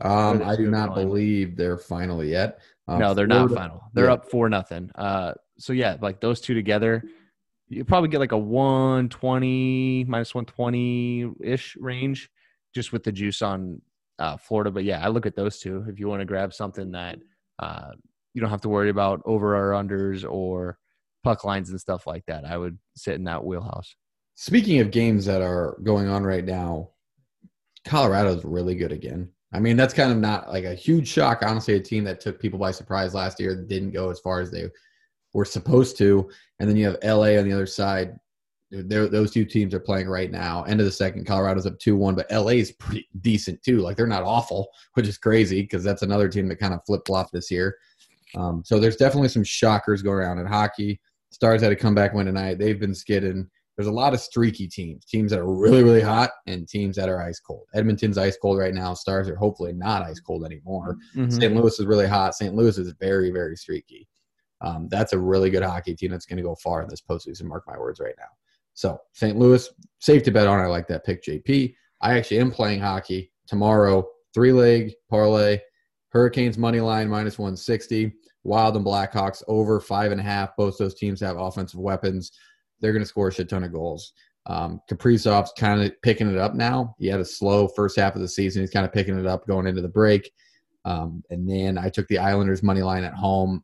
um, 0.00 0.42
I 0.42 0.56
do 0.56 0.70
not 0.70 0.94
believe 0.94 1.56
they're 1.56 1.78
final 1.78 2.24
yet. 2.24 2.60
Um, 2.86 2.98
no, 2.98 3.14
they're 3.14 3.26
not 3.26 3.50
final. 3.50 3.82
They're 3.92 4.06
yeah. 4.06 4.12
up 4.12 4.30
four 4.30 4.48
nothing. 4.48 4.90
Uh, 4.94 5.32
so 5.58 5.72
yeah, 5.72 5.96
like 6.00 6.20
those 6.20 6.40
two 6.40 6.54
together, 6.54 7.04
you 7.72 7.84
probably 7.84 8.08
get 8.08 8.20
like 8.20 8.32
a 8.32 8.38
one 8.38 9.08
twenty 9.08 10.04
minus 10.04 10.34
one 10.34 10.44
twenty 10.44 11.30
ish 11.40 11.76
range, 11.80 12.30
just 12.74 12.92
with 12.92 13.02
the 13.02 13.12
juice 13.12 13.42
on 13.42 13.80
uh, 14.18 14.36
Florida. 14.36 14.70
But 14.70 14.84
yeah, 14.84 15.04
I 15.04 15.08
look 15.08 15.26
at 15.26 15.36
those 15.36 15.58
two 15.58 15.84
if 15.88 15.98
you 15.98 16.08
want 16.08 16.20
to 16.20 16.26
grab 16.26 16.52
something 16.52 16.92
that 16.92 17.18
uh, 17.58 17.92
you 18.34 18.40
don't 18.40 18.50
have 18.50 18.60
to 18.62 18.68
worry 18.68 18.90
about 18.90 19.22
over 19.24 19.56
or 19.56 19.72
unders 19.72 20.28
or 20.28 20.78
puck 21.24 21.44
lines 21.44 21.70
and 21.70 21.80
stuff 21.80 22.06
like 22.06 22.26
that. 22.26 22.44
I 22.44 22.56
would 22.56 22.78
sit 22.94 23.14
in 23.14 23.24
that 23.24 23.44
wheelhouse. 23.44 23.94
Speaking 24.34 24.80
of 24.80 24.90
games 24.90 25.24
that 25.26 25.42
are 25.42 25.78
going 25.82 26.08
on 26.08 26.24
right 26.24 26.44
now, 26.44 26.90
Colorado's 27.84 28.44
really 28.44 28.74
good 28.74 28.92
again. 28.92 29.30
I 29.52 29.60
mean, 29.60 29.76
that's 29.76 29.94
kind 29.94 30.10
of 30.10 30.18
not 30.18 30.48
like 30.48 30.64
a 30.64 30.74
huge 30.74 31.06
shock. 31.06 31.42
Honestly, 31.42 31.74
a 31.74 31.80
team 31.80 32.04
that 32.04 32.20
took 32.20 32.40
people 32.40 32.58
by 32.58 32.70
surprise 32.70 33.14
last 33.14 33.38
year 33.38 33.54
didn't 33.54 33.90
go 33.92 34.10
as 34.10 34.18
far 34.18 34.40
as 34.40 34.50
they 34.50 34.68
were 35.32 35.44
supposed 35.44 35.96
to. 35.98 36.28
And 36.58 36.68
then 36.68 36.76
you 36.76 36.86
have 36.86 36.98
LA 37.02 37.38
on 37.38 37.44
the 37.44 37.52
other 37.52 37.66
side. 37.66 38.18
They're, 38.70 39.08
those 39.08 39.30
two 39.30 39.44
teams 39.44 39.74
are 39.74 39.80
playing 39.80 40.08
right 40.08 40.30
now. 40.30 40.62
End 40.64 40.80
of 40.80 40.86
the 40.86 40.92
second, 40.92 41.26
Colorado's 41.26 41.66
up 41.66 41.78
2 41.78 41.94
1, 41.94 42.14
but 42.14 42.30
LA 42.30 42.52
is 42.52 42.72
pretty 42.72 43.06
decent 43.20 43.62
too. 43.62 43.80
Like 43.80 43.96
they're 43.96 44.06
not 44.06 44.22
awful, 44.22 44.68
which 44.94 45.06
is 45.06 45.18
crazy 45.18 45.60
because 45.60 45.84
that's 45.84 46.02
another 46.02 46.28
team 46.28 46.48
that 46.48 46.56
kind 46.56 46.72
of 46.72 46.80
flip 46.86 47.02
flopped 47.06 47.32
this 47.32 47.50
year. 47.50 47.76
Um, 48.34 48.62
so 48.64 48.80
there's 48.80 48.96
definitely 48.96 49.28
some 49.28 49.44
shockers 49.44 50.02
going 50.02 50.16
around 50.16 50.38
in 50.38 50.46
hockey. 50.46 51.00
Stars 51.30 51.60
had 51.60 51.72
a 51.72 51.76
comeback 51.76 52.14
win 52.14 52.26
tonight. 52.26 52.58
They've 52.58 52.80
been 52.80 52.94
skidding 52.94 53.48
there's 53.76 53.88
a 53.88 53.92
lot 53.92 54.12
of 54.12 54.20
streaky 54.20 54.68
teams, 54.68 55.04
teams 55.04 55.30
that 55.30 55.40
are 55.40 55.50
really, 55.50 55.82
really 55.82 56.02
hot 56.02 56.30
and 56.46 56.68
teams 56.68 56.96
that 56.96 57.08
are 57.08 57.22
ice 57.22 57.40
cold. 57.40 57.66
Edmonton's 57.74 58.18
ice 58.18 58.36
cold 58.36 58.58
right 58.58 58.74
now. 58.74 58.92
Stars 58.94 59.28
are 59.28 59.36
hopefully 59.36 59.72
not 59.72 60.02
ice 60.02 60.20
cold 60.20 60.44
anymore. 60.44 60.98
St. 61.30 61.54
Louis 61.54 61.78
is 61.78 61.86
really 61.86 62.06
hot. 62.06 62.34
St. 62.34 62.54
Louis 62.54 62.76
is 62.76 62.92
very, 63.00 63.30
very 63.30 63.56
streaky. 63.56 64.06
Um, 64.62 64.88
that's 64.90 65.12
a 65.12 65.18
really 65.18 65.50
good 65.50 65.62
hockey 65.62 65.94
team 65.94 66.10
that's 66.10 66.26
going 66.26 66.38
to 66.38 66.42
go 66.42 66.54
far 66.54 66.82
in 66.82 66.88
this 66.88 67.02
postseason. 67.02 67.44
Mark 67.44 67.64
my 67.66 67.78
words 67.78 68.00
right 68.00 68.14
now. 68.18 68.28
So 68.74 68.98
St. 69.12 69.36
Louis, 69.36 69.68
safe 69.98 70.22
to 70.22 70.30
bet 70.30 70.46
on. 70.46 70.60
I 70.60 70.66
like 70.66 70.86
that 70.88 71.04
pick, 71.04 71.22
JP. 71.24 71.74
I 72.00 72.16
actually 72.16 72.38
am 72.38 72.50
playing 72.50 72.80
hockey 72.80 73.32
tomorrow. 73.46 74.06
Three 74.34 74.52
leg 74.52 74.92
parlay. 75.10 75.60
Hurricanes 76.08 76.58
money 76.58 76.80
line 76.80 77.08
minus 77.08 77.38
160. 77.38 78.12
Wild 78.44 78.76
and 78.76 78.84
Blackhawks 78.84 79.42
over 79.48 79.80
five 79.80 80.12
and 80.12 80.20
a 80.20 80.24
half. 80.24 80.56
Both 80.56 80.78
those 80.78 80.94
teams 80.94 81.20
have 81.20 81.36
offensive 81.38 81.80
weapons 81.80 82.32
they're 82.82 82.92
going 82.92 83.02
to 83.02 83.08
score 83.08 83.28
a 83.28 83.32
shit 83.32 83.48
ton 83.48 83.64
of 83.64 83.72
goals. 83.72 84.12
Um, 84.46 84.80
Kaprizov's 84.90 85.52
kind 85.56 85.80
of 85.80 85.92
picking 86.02 86.30
it 86.30 86.36
up 86.36 86.54
now. 86.54 86.96
He 86.98 87.06
had 87.06 87.20
a 87.20 87.24
slow 87.24 87.68
first 87.68 87.96
half 87.96 88.16
of 88.16 88.20
the 88.20 88.28
season. 88.28 88.62
He's 88.62 88.72
kind 88.72 88.84
of 88.84 88.92
picking 88.92 89.18
it 89.18 89.24
up 89.24 89.46
going 89.46 89.66
into 89.66 89.80
the 89.80 89.88
break. 89.88 90.30
Um, 90.84 91.22
and 91.30 91.48
then 91.48 91.78
I 91.78 91.88
took 91.88 92.08
the 92.08 92.18
Islanders 92.18 92.62
money 92.62 92.82
line 92.82 93.04
at 93.04 93.14
home. 93.14 93.62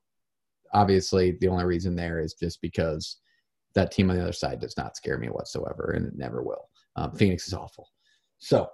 Obviously, 0.72 1.36
the 1.40 1.48
only 1.48 1.64
reason 1.64 1.94
there 1.96 2.20
is 2.20 2.34
just 2.34 2.60
because 2.62 3.18
that 3.74 3.90
team 3.92 4.10
on 4.10 4.16
the 4.16 4.22
other 4.22 4.32
side 4.32 4.60
does 4.60 4.76
not 4.76 4.96
scare 4.96 5.18
me 5.18 5.28
whatsoever, 5.28 5.92
and 5.96 6.06
it 6.06 6.14
never 6.16 6.42
will. 6.42 6.68
Um, 6.96 7.12
Phoenix 7.14 7.46
is 7.46 7.54
awful. 7.54 7.88
So, 8.38 8.68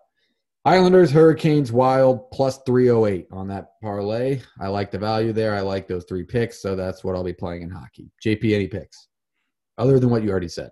Islanders, 0.65 1.11
Hurricanes, 1.11 1.73
Wild 1.73 2.31
plus 2.31 2.59
308 2.65 3.27
on 3.33 3.49
that 3.49 3.73
parlay. 3.83 4.41
I 4.59 4.69
like 4.69 4.91
the 4.91 4.99
value 4.99 5.33
there. 5.33 5.55
I 5.55 5.61
like 5.61 5.87
those 5.87 6.05
three 6.09 6.25
picks, 6.25 6.63
so 6.63 6.75
that's 6.75 7.05
what 7.05 7.15
I'll 7.15 7.25
be 7.25 7.35
playing 7.35 7.63
in 7.63 7.71
hockey. 7.71 8.11
JP, 8.25 8.55
any 8.55 8.69
picks? 8.69 9.09
other 9.77 9.99
than 9.99 10.09
what 10.09 10.23
you 10.23 10.31
already 10.31 10.47
said. 10.49 10.71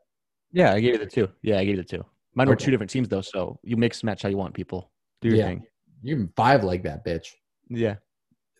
Yeah, 0.53 0.73
I 0.75 0.79
gave 0.81 0.93
you 0.93 0.99
the 0.99 1.07
two. 1.07 1.29
Yeah, 1.43 1.59
I 1.59 1.64
gave 1.64 1.77
you 1.77 1.83
the 1.83 1.89
two. 1.89 2.05
Mine 2.37 2.47
were 2.47 2.53
Okay. 2.55 2.66
two 2.66 2.70
different 2.70 2.89
teams 2.91 3.09
though, 3.09 3.20
so 3.20 3.59
you 3.64 3.77
mix 3.77 3.99
and 4.01 4.07
match 4.07 4.23
how 4.23 4.29
you 4.29 4.37
want 4.37 4.55
people. 4.55 4.93
Do 5.20 5.27
your 5.29 5.39
Yeah. 5.39 5.47
thing. 5.47 5.66
You 6.03 6.14
can 6.14 6.29
five 6.37 6.62
like 6.62 6.85
that 6.85 7.05
bitch. 7.05 7.27
Yeah. 7.68 7.97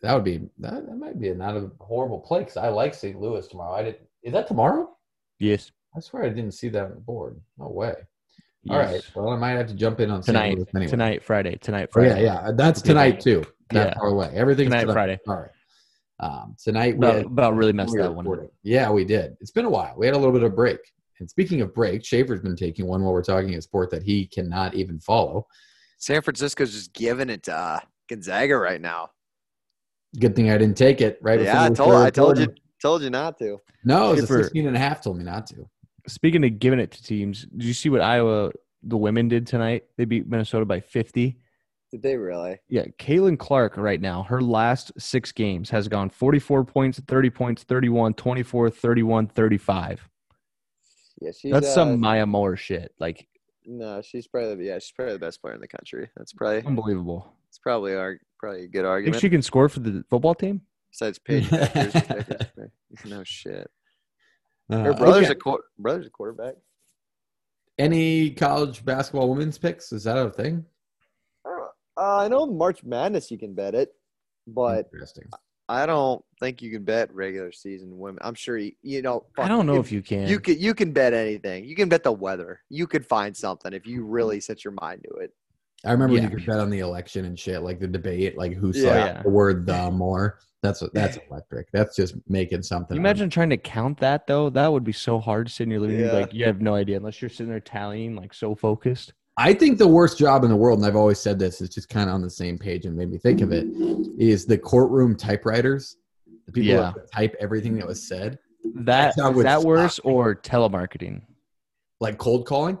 That 0.03 0.13
would 0.13 0.25
be 0.25 0.39
that, 0.59 0.85
that 0.85 0.95
might 0.97 1.19
be 1.19 1.33
not 1.33 1.55
a 1.55 1.71
horrible 1.79 2.19
play 2.19 2.39
because 2.39 2.57
I 2.57 2.67
like 2.67 2.93
St. 2.93 3.19
Louis 3.19 3.47
tomorrow. 3.47 3.73
I 3.73 3.83
did. 3.83 3.95
Is 4.21 4.33
that 4.33 4.47
tomorrow? 4.47 4.89
Yes. 5.39 5.71
I 5.95 6.01
swear 6.01 6.23
I 6.25 6.29
didn't 6.29 6.51
see 6.51 6.67
that 6.69 6.83
on 6.83 6.89
the 6.91 6.99
board. 6.99 7.39
No 7.57 7.69
way. 7.69 7.93
All 8.69 8.77
right. 8.77 9.01
Well, 9.15 9.29
I 9.29 9.37
might 9.37 9.51
have 9.51 9.67
to 9.67 9.73
jump 9.73 9.99
in 10.01 10.09
on 10.11 10.21
St. 10.21 10.35
Tonight. 10.35 10.55
Louis 10.57 10.67
anyway. 10.75 10.89
Tonight, 10.89 11.23
Friday. 11.23 11.55
Tonight, 11.57 11.89
Oh, 11.95 12.01
yeah, 12.01 12.07
Friday. 12.09 12.23
yeah. 12.25 12.51
That's 12.53 12.81
tonight 12.81 13.19
too. 13.21 13.43
That 13.71 13.87
Yeah. 13.89 13.93
far 13.97 14.07
away. 14.09 14.31
Everything's 14.33 14.67
Tonight, 14.71 14.81
tonight. 14.81 14.93
Friday. 14.93 15.19
All 15.27 15.35
right. 15.37 15.49
Um, 16.19 16.55
tonight 16.61 16.97
we 16.97 17.05
About, 17.05 17.15
had, 17.15 17.25
about 17.25 17.55
really 17.55 17.73
messed 17.73 17.91
we 17.93 17.99
that 17.99 18.09
one. 18.13 18.25
up. 18.25 18.31
recording. 18.31 18.49
Yeah, 18.63 18.91
we 18.91 19.03
did. 19.05 19.35
It's 19.41 19.51
been 19.51 19.65
a 19.65 19.69
while. 19.69 19.93
We 19.97 20.05
had 20.05 20.15
a 20.15 20.17
little 20.17 20.33
bit 20.33 20.43
of 20.43 20.55
break. 20.55 20.79
And 21.19 21.29
speaking 21.29 21.61
of 21.61 21.73
break, 21.73 22.03
Schaefer's 22.05 22.41
been 22.41 22.55
taking 22.55 22.87
one 22.87 23.03
while 23.03 23.13
we're 23.13 23.23
talking 23.23 23.53
a 23.55 23.61
sport 23.61 23.89
that 23.91 24.03
he 24.03 24.27
cannot 24.27 24.73
even 24.75 24.99
follow. 24.99 25.47
San 25.97 26.21
Francisco's 26.21 26.71
just 26.73 26.93
giving 26.93 27.29
it 27.29 27.43
to 27.43 27.55
uh, 27.55 27.79
Gonzaga 28.09 28.57
right 28.57 28.81
now. 28.81 29.09
Good 30.19 30.35
thing 30.35 30.51
I 30.51 30.57
didn't 30.57 30.77
take 30.77 31.01
it 31.01 31.19
right 31.21 31.41
yeah, 31.41 31.63
I 31.63 31.69
told 31.69 31.93
I 31.93 32.09
told 32.09 32.37
you 32.37 32.47
told 32.81 33.01
you 33.01 33.09
not 33.09 33.37
to. 33.39 33.59
No, 33.83 34.11
it 34.11 34.21
was 34.21 34.29
a 34.29 34.43
16 34.43 34.67
and 34.67 34.75
a 34.75 34.79
half 34.79 35.01
told 35.01 35.17
me 35.17 35.23
not 35.23 35.47
to. 35.47 35.65
Speaking 36.07 36.43
of 36.43 36.59
giving 36.59 36.79
it 36.79 36.91
to 36.91 37.03
teams, 37.03 37.43
did 37.43 37.63
you 37.63 37.73
see 37.73 37.89
what 37.89 38.01
Iowa 38.01 38.51
the 38.83 38.97
women 38.97 39.27
did 39.27 39.47
tonight? 39.47 39.83
They 39.97 40.05
beat 40.05 40.27
Minnesota 40.27 40.65
by 40.65 40.81
50. 40.81 41.37
Did 41.91 42.01
they 42.01 42.17
really? 42.17 42.59
Yeah, 42.69 42.85
Caitlin 42.97 43.37
Clark 43.37 43.77
right 43.77 44.01
now, 44.01 44.23
her 44.23 44.41
last 44.41 44.91
six 44.97 45.31
games 45.31 45.69
has 45.69 45.87
gone 45.87 46.09
44 46.09 46.65
points, 46.65 46.99
30 46.99 47.29
points, 47.29 47.63
31, 47.63 48.15
24, 48.15 48.69
31, 48.69 49.27
35. 49.27 50.09
Yeah, 51.21 51.31
she's 51.37 51.51
That's 51.51 51.67
uh, 51.67 51.73
some 51.73 51.99
Maya 51.99 52.25
Moore 52.25 52.57
shit. 52.57 52.93
Like, 52.99 53.27
No, 53.65 54.01
she's 54.01 54.27
probably 54.27 54.55
the, 54.55 54.63
yeah, 54.65 54.79
she's 54.79 54.91
probably 54.91 55.13
the 55.13 55.19
best 55.19 55.39
player 55.39 55.53
in 55.53 55.61
the 55.61 55.67
country. 55.67 56.09
That's 56.17 56.33
probably 56.33 56.65
unbelievable. 56.65 57.31
it's 57.47 57.59
probably 57.59 57.93
our 57.95 58.17
probably 58.43 58.65
a 58.65 58.67
good 58.67 58.83
argument. 58.85 59.15
Think 59.15 59.15
argument. 59.15 59.21
she 59.21 59.29
can 59.29 59.41
score 59.41 59.69
for 59.69 59.79
the 59.79 60.03
football 60.09 60.35
team? 60.35 60.61
Besides 60.91 61.17
Paige 61.19 61.45
Bueckers, 61.49 61.91
Bueckers- 61.93 63.05
no 63.05 63.23
shit. 63.23 63.69
Uh, 64.69 64.79
Her 64.79 64.93
brother's 64.93 65.25
okay. 65.25 65.31
a 65.31 65.35
quar- 65.35 65.63
brother's 65.79 66.07
a 66.07 66.09
quarterback. 66.09 66.55
Any 67.79 68.31
college 68.31 68.83
basketball 68.85 69.29
women's 69.29 69.57
picks? 69.57 69.91
Is 69.91 70.03
that 70.03 70.17
a 70.17 70.29
thing? 70.29 70.65
Uh, 71.45 72.23
I 72.23 72.27
know 72.27 72.45
March 72.45 72.83
Madness 72.83 73.31
you 73.31 73.37
can 73.37 73.53
bet 73.53 73.75
it, 73.75 73.93
but 74.47 74.89
Interesting. 74.93 75.29
I 75.69 75.85
don't 75.85 76.23
think 76.39 76.61
you 76.61 76.69
can 76.71 76.83
bet 76.83 77.13
regular 77.13 77.51
season 77.51 77.97
women. 77.97 78.19
I'm 78.21 78.35
sure 78.35 78.57
you, 78.57 78.73
you 78.81 79.01
know. 79.01 79.25
I 79.37 79.47
don't 79.47 79.65
know 79.65 79.75
you 79.75 79.79
if 79.79 79.91
you 79.91 80.01
can. 80.01 80.27
You 80.27 80.39
could 80.39 80.59
you 80.59 80.73
can 80.73 80.91
bet 80.91 81.13
anything. 81.13 81.65
You 81.65 81.75
can 81.75 81.87
bet 81.89 82.03
the 82.03 82.11
weather. 82.11 82.59
You 82.69 82.87
could 82.87 83.05
find 83.05 83.35
something 83.35 83.73
if 83.73 83.87
you 83.87 84.03
really 84.05 84.39
set 84.41 84.63
your 84.65 84.73
mind 84.81 85.05
to 85.09 85.15
it. 85.17 85.31
I 85.85 85.91
remember 85.91 86.13
when 86.13 86.23
you 86.23 86.29
could 86.29 86.45
bet 86.45 86.59
on 86.59 86.69
the 86.69 86.79
election 86.79 87.25
and 87.25 87.37
shit, 87.37 87.61
like 87.61 87.79
the 87.79 87.87
debate, 87.87 88.37
like 88.37 88.53
who 88.53 88.71
saw 88.71 88.87
Yeah. 88.87 89.05
Yeah. 89.05 89.21
the 89.23 89.29
word 89.29 89.65
the 89.65 89.91
more. 89.91 90.39
That's 90.61 90.81
that's 90.93 91.17
electric. 91.29 91.69
That's 91.73 91.95
just 91.95 92.15
making 92.29 92.63
something. 92.63 92.95
You 92.95 93.01
imagine 93.01 93.29
trying 93.29 93.49
to 93.49 93.57
count 93.57 93.99
that 93.99 94.25
though? 94.25 94.49
That 94.49 94.71
would 94.71 94.85
be 94.85 94.93
so 94.93 95.19
hard 95.19 95.51
sitting 95.51 95.71
in 95.73 95.79
your 95.79 95.81
living 95.81 95.97
room. 95.97 96.07
Yeah. 96.07 96.13
Like 96.21 96.33
you 96.33 96.45
have 96.45 96.61
no 96.61 96.75
idea 96.75 96.95
unless 96.97 97.21
you're 97.21 97.29
sitting 97.29 97.49
there 97.49 97.59
tallying, 97.59 98.15
like 98.15 98.33
so 98.33 98.55
focused. 98.55 99.11
I 99.35 99.53
think 99.53 99.77
the 99.77 99.87
worst 99.87 100.17
job 100.19 100.43
in 100.43 100.49
the 100.51 100.55
world, 100.55 100.77
and 100.79 100.85
I've 100.87 100.95
always 100.95 101.19
said 101.19 101.39
this, 101.39 101.59
is 101.59 101.67
just 101.69 101.89
kind 101.89 102.07
of 102.07 102.13
on 102.13 102.21
the 102.21 102.29
same 102.29 102.57
page 102.57 102.85
and 102.85 102.95
made 102.95 103.09
me 103.09 103.17
think 103.17 103.41
of 103.41 103.51
it, 103.51 103.65
is 104.19 104.45
the 104.45 104.57
courtroom 104.59 105.15
typewriters. 105.15 105.97
The 106.45 106.51
people 106.51 106.69
Yeah. 106.69 106.93
that 106.95 107.11
type 107.11 107.35
everything 107.39 107.75
that 107.77 107.87
was 107.87 108.01
said, 108.07 108.37
That 108.75 109.17
job 109.17 109.35
is 109.37 109.43
that 109.43 109.61
worse 109.63 109.99
or 109.99 110.35
telemarketing? 110.35 111.21
like 111.99 112.17
cold 112.17 112.45
calling. 112.45 112.77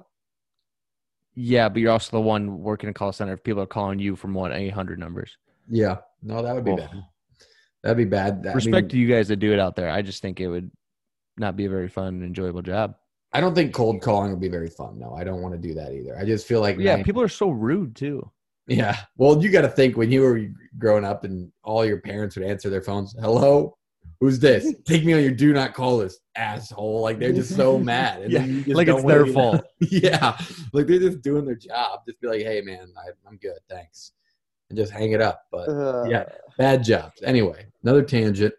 Yeah, 1.35 1.69
but 1.69 1.81
you're 1.81 1.91
also 1.91 2.11
the 2.17 2.21
one 2.21 2.59
working 2.59 2.89
a 2.89 2.93
call 2.93 3.11
center. 3.11 3.33
If 3.33 3.43
people 3.43 3.61
are 3.61 3.65
calling 3.67 3.99
you 3.99 4.15
from 4.15 4.33
one 4.33 4.51
eight 4.53 4.69
hundred 4.73 4.99
numbers. 4.99 5.37
Yeah, 5.69 5.97
no, 6.21 6.41
that 6.43 6.53
would 6.53 6.65
be 6.65 6.71
Oh. 6.71 6.77
bad. 6.77 6.91
That'd 7.81 7.97
be 7.97 8.05
bad. 8.05 8.43
That- 8.43 8.51
I 8.51 8.53
Respect 8.53 8.73
mean, 8.83 8.89
to 8.89 8.97
you 8.97 9.07
guys 9.07 9.27
that 9.29 9.37
do 9.37 9.51
it 9.51 9.59
out 9.59 9.75
there. 9.75 9.89
I 9.89 10.01
just 10.01 10.21
think 10.21 10.39
it 10.39 10.47
would 10.47 10.71
not 11.37 11.55
be 11.55 11.65
a 11.65 11.69
very 11.69 11.89
fun 11.89 12.07
and 12.15 12.23
enjoyable 12.23 12.61
job. 12.61 12.95
I 13.33 13.41
don't 13.41 13.55
think 13.55 13.73
cold 13.73 14.01
calling 14.01 14.29
would 14.29 14.39
be 14.39 14.47
very 14.47 14.69
fun. 14.69 14.99
No, 14.99 15.13
I 15.15 15.23
don't 15.23 15.41
want 15.41 15.55
to 15.55 15.59
do 15.59 15.73
that 15.73 15.91
either. 15.91 16.15
I 16.17 16.23
just 16.23 16.45
feel 16.47 16.61
like 16.61 16.77
Yeah, 16.77 17.01
people 17.01 17.21
are 17.21 17.27
so 17.27 17.49
rude 17.49 17.95
too. 17.95 18.29
Yeah. 18.67 18.95
Well, 19.17 19.41
you 19.43 19.49
got 19.49 19.61
to 19.63 19.69
think 19.69 19.97
when 19.97 20.11
you 20.11 20.21
were 20.21 20.39
growing 20.77 21.03
up 21.03 21.23
and 21.23 21.51
all 21.63 21.83
your 21.83 21.99
parents 21.99 22.35
would 22.37 22.45
answer 22.45 22.69
their 22.69 22.81
phones, 22.81 23.15
hello, 23.19 23.75
who's 24.23 24.39
this? 24.39 24.73
Take 24.85 25.03
me 25.03 25.13
on 25.13 25.21
your 25.21 25.33
do 25.33 25.51
not 25.51 25.73
call 25.73 25.97
list, 25.97 26.21
asshole. 26.37 27.01
Like 27.01 27.19
they're 27.19 27.33
just 27.33 27.57
so 27.57 27.77
mad. 27.93 28.21
And 28.21 28.31
Yeah, 28.31 28.45
just 28.45 28.69
like 28.69 28.87
it's 28.87 29.03
their 29.03 29.25
fault. 29.25 29.65
yeah. 29.81 30.37
Like 30.71 30.87
they're 30.87 30.99
just 30.99 31.21
doing 31.21 31.43
their 31.43 31.55
job. 31.55 31.99
Just 32.07 32.21
be 32.21 32.29
like, 32.29 32.41
hey, 32.41 32.61
man, 32.61 32.87
I, 32.97 33.09
I'm 33.27 33.35
good. 33.35 33.57
Thanks. 33.69 34.13
And 34.69 34.77
just 34.77 34.93
hang 34.93 35.11
it 35.11 35.19
up. 35.19 35.43
But 35.51 35.67
Uh, 35.67 36.05
yeah, 36.05 36.23
bad 36.57 36.85
jobs. 36.85 37.21
Anyway, 37.23 37.65
another 37.83 38.01
tangent. 38.01 38.53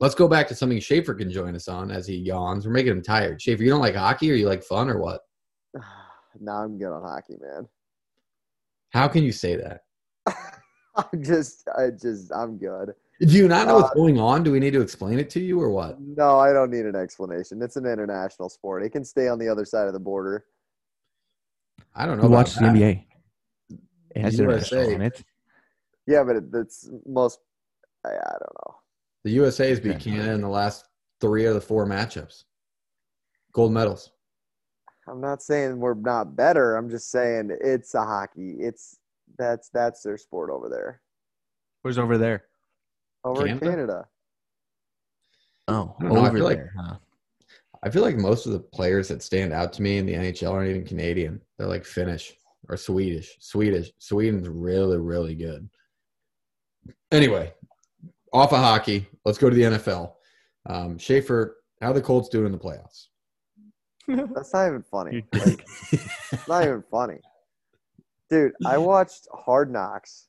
Let's 0.00 0.16
go 0.16 0.26
back 0.26 0.48
to 0.48 0.54
something 0.56 0.80
Schaefer 0.80 1.14
can 1.14 1.30
join 1.30 1.54
us 1.54 1.68
on 1.68 1.92
as 1.92 2.04
he 2.04 2.16
yawns. 2.16 2.66
We're 2.66 2.72
making 2.72 2.90
him 2.90 3.02
tired. 3.02 3.40
Schaefer, 3.40 3.62
you 3.62 3.70
don't 3.70 3.80
like 3.80 3.94
hockey 3.94 4.32
or 4.32 4.34
you 4.34 4.48
like 4.48 4.64
fun 4.64 4.90
or 4.90 4.98
what? 4.98 5.20
Now 6.40 6.62
I'm 6.62 6.78
good 6.78 6.92
on 6.92 7.02
hockey, 7.02 7.36
man. 7.40 7.66
How 8.90 9.08
can 9.08 9.24
you 9.24 9.32
say 9.32 9.56
that? 9.56 9.80
I'm 10.94 11.20
just, 11.24 11.68
I 11.76 11.90
just, 11.90 12.30
I'm 12.32 12.58
good. 12.58 12.94
Do 13.20 13.26
you 13.34 13.48
not 13.48 13.66
know 13.66 13.76
what's 13.76 13.90
Uh, 13.90 13.94
going 13.94 14.18
on? 14.20 14.44
Do 14.44 14.52
we 14.52 14.60
need 14.60 14.72
to 14.74 14.80
explain 14.80 15.18
it 15.18 15.28
to 15.30 15.40
you 15.40 15.60
or 15.60 15.70
what? 15.70 16.00
No, 16.00 16.38
I 16.38 16.52
don't 16.52 16.70
need 16.70 16.86
an 16.86 16.94
explanation. 16.94 17.60
It's 17.62 17.76
an 17.76 17.84
international 17.84 18.48
sport. 18.48 18.84
It 18.84 18.90
can 18.90 19.04
stay 19.04 19.26
on 19.28 19.38
the 19.40 19.48
other 19.48 19.64
side 19.64 19.88
of 19.88 19.92
the 19.92 19.98
border. 19.98 20.44
I 21.94 22.06
don't 22.06 22.16
know. 22.18 22.22
Who 22.22 22.28
about 22.28 22.36
watches 22.38 22.54
the 22.56 22.60
that. 22.66 22.74
NBA? 22.76 23.04
It 24.14 24.20
has 24.22 24.38
international 24.38 24.80
USA. 24.82 24.94
on 24.94 25.02
it. 25.02 25.24
Yeah, 26.06 26.22
but 26.22 26.36
it, 26.36 26.44
it's 26.54 26.88
most. 27.06 27.40
I, 28.04 28.10
I 28.10 28.30
don't 28.32 28.54
know. 28.66 28.76
The 29.24 29.30
USA 29.32 29.68
has 29.68 29.80
beat 29.80 29.96
Okay. 29.96 30.10
Canada 30.12 30.32
in 30.32 30.40
the 30.40 30.48
last 30.48 30.86
three 31.20 31.44
of 31.44 31.54
the 31.54 31.60
four 31.60 31.86
matchups. 31.86 32.44
Gold 33.52 33.72
medals. 33.72 34.12
I'm 35.08 35.20
not 35.20 35.42
saying 35.42 35.78
we're 35.80 35.94
not 35.94 36.36
better. 36.36 36.76
I'm 36.76 36.88
just 36.88 37.10
saying 37.10 37.50
it's 37.60 37.94
a 37.94 38.04
hockey. 38.04 38.56
It's 38.60 38.96
that's 39.36 39.70
that's 39.70 40.02
their 40.02 40.18
sport 40.18 40.50
over 40.50 40.68
there. 40.68 41.00
Where's 41.82 41.98
over 41.98 42.16
there? 42.16 42.44
Over 43.24 43.46
in 43.46 43.58
Canada? 43.58 43.70
Canada. 43.70 44.08
Oh, 45.68 45.96
I 46.00 46.02
don't 46.04 46.16
I 46.16 46.20
over 46.20 46.36
feel 46.36 46.44
like- 46.44 46.56
there. 46.58 46.72
huh? 46.78 46.96
I 47.82 47.90
feel 47.90 48.02
like 48.02 48.16
most 48.16 48.44
of 48.46 48.52
the 48.52 48.58
players 48.58 49.06
that 49.08 49.22
stand 49.22 49.52
out 49.52 49.72
to 49.74 49.82
me 49.82 49.98
in 49.98 50.06
the 50.06 50.14
NHL 50.14 50.50
aren't 50.50 50.68
even 50.70 50.84
Canadian. 50.84 51.40
They're 51.56 51.68
like 51.68 51.84
Finnish 51.84 52.36
or 52.68 52.76
Swedish. 52.76 53.36
Swedish. 53.38 53.92
Sweden's 53.98 54.48
really, 54.48 54.96
really 54.98 55.36
good. 55.36 55.68
Anyway, 57.12 57.52
off 58.32 58.52
of 58.52 58.58
hockey, 58.58 59.06
let's 59.24 59.38
go 59.38 59.48
to 59.48 59.54
the 59.54 59.62
NFL. 59.62 60.14
Um, 60.66 60.98
Schaefer, 60.98 61.58
how 61.80 61.92
the 61.92 62.02
Colts 62.02 62.28
doing 62.28 62.46
in 62.46 62.52
the 62.52 62.58
playoffs? 62.58 63.06
That's 64.34 64.52
not 64.52 64.66
even 64.66 64.82
funny. 64.90 65.24
Like, 65.34 65.64
it's 65.92 66.48
not 66.48 66.64
even 66.64 66.82
funny. 66.90 67.20
Dude, 68.28 68.52
I 68.66 68.76
watched 68.78 69.28
Hard 69.32 69.70
Knocks 69.72 70.27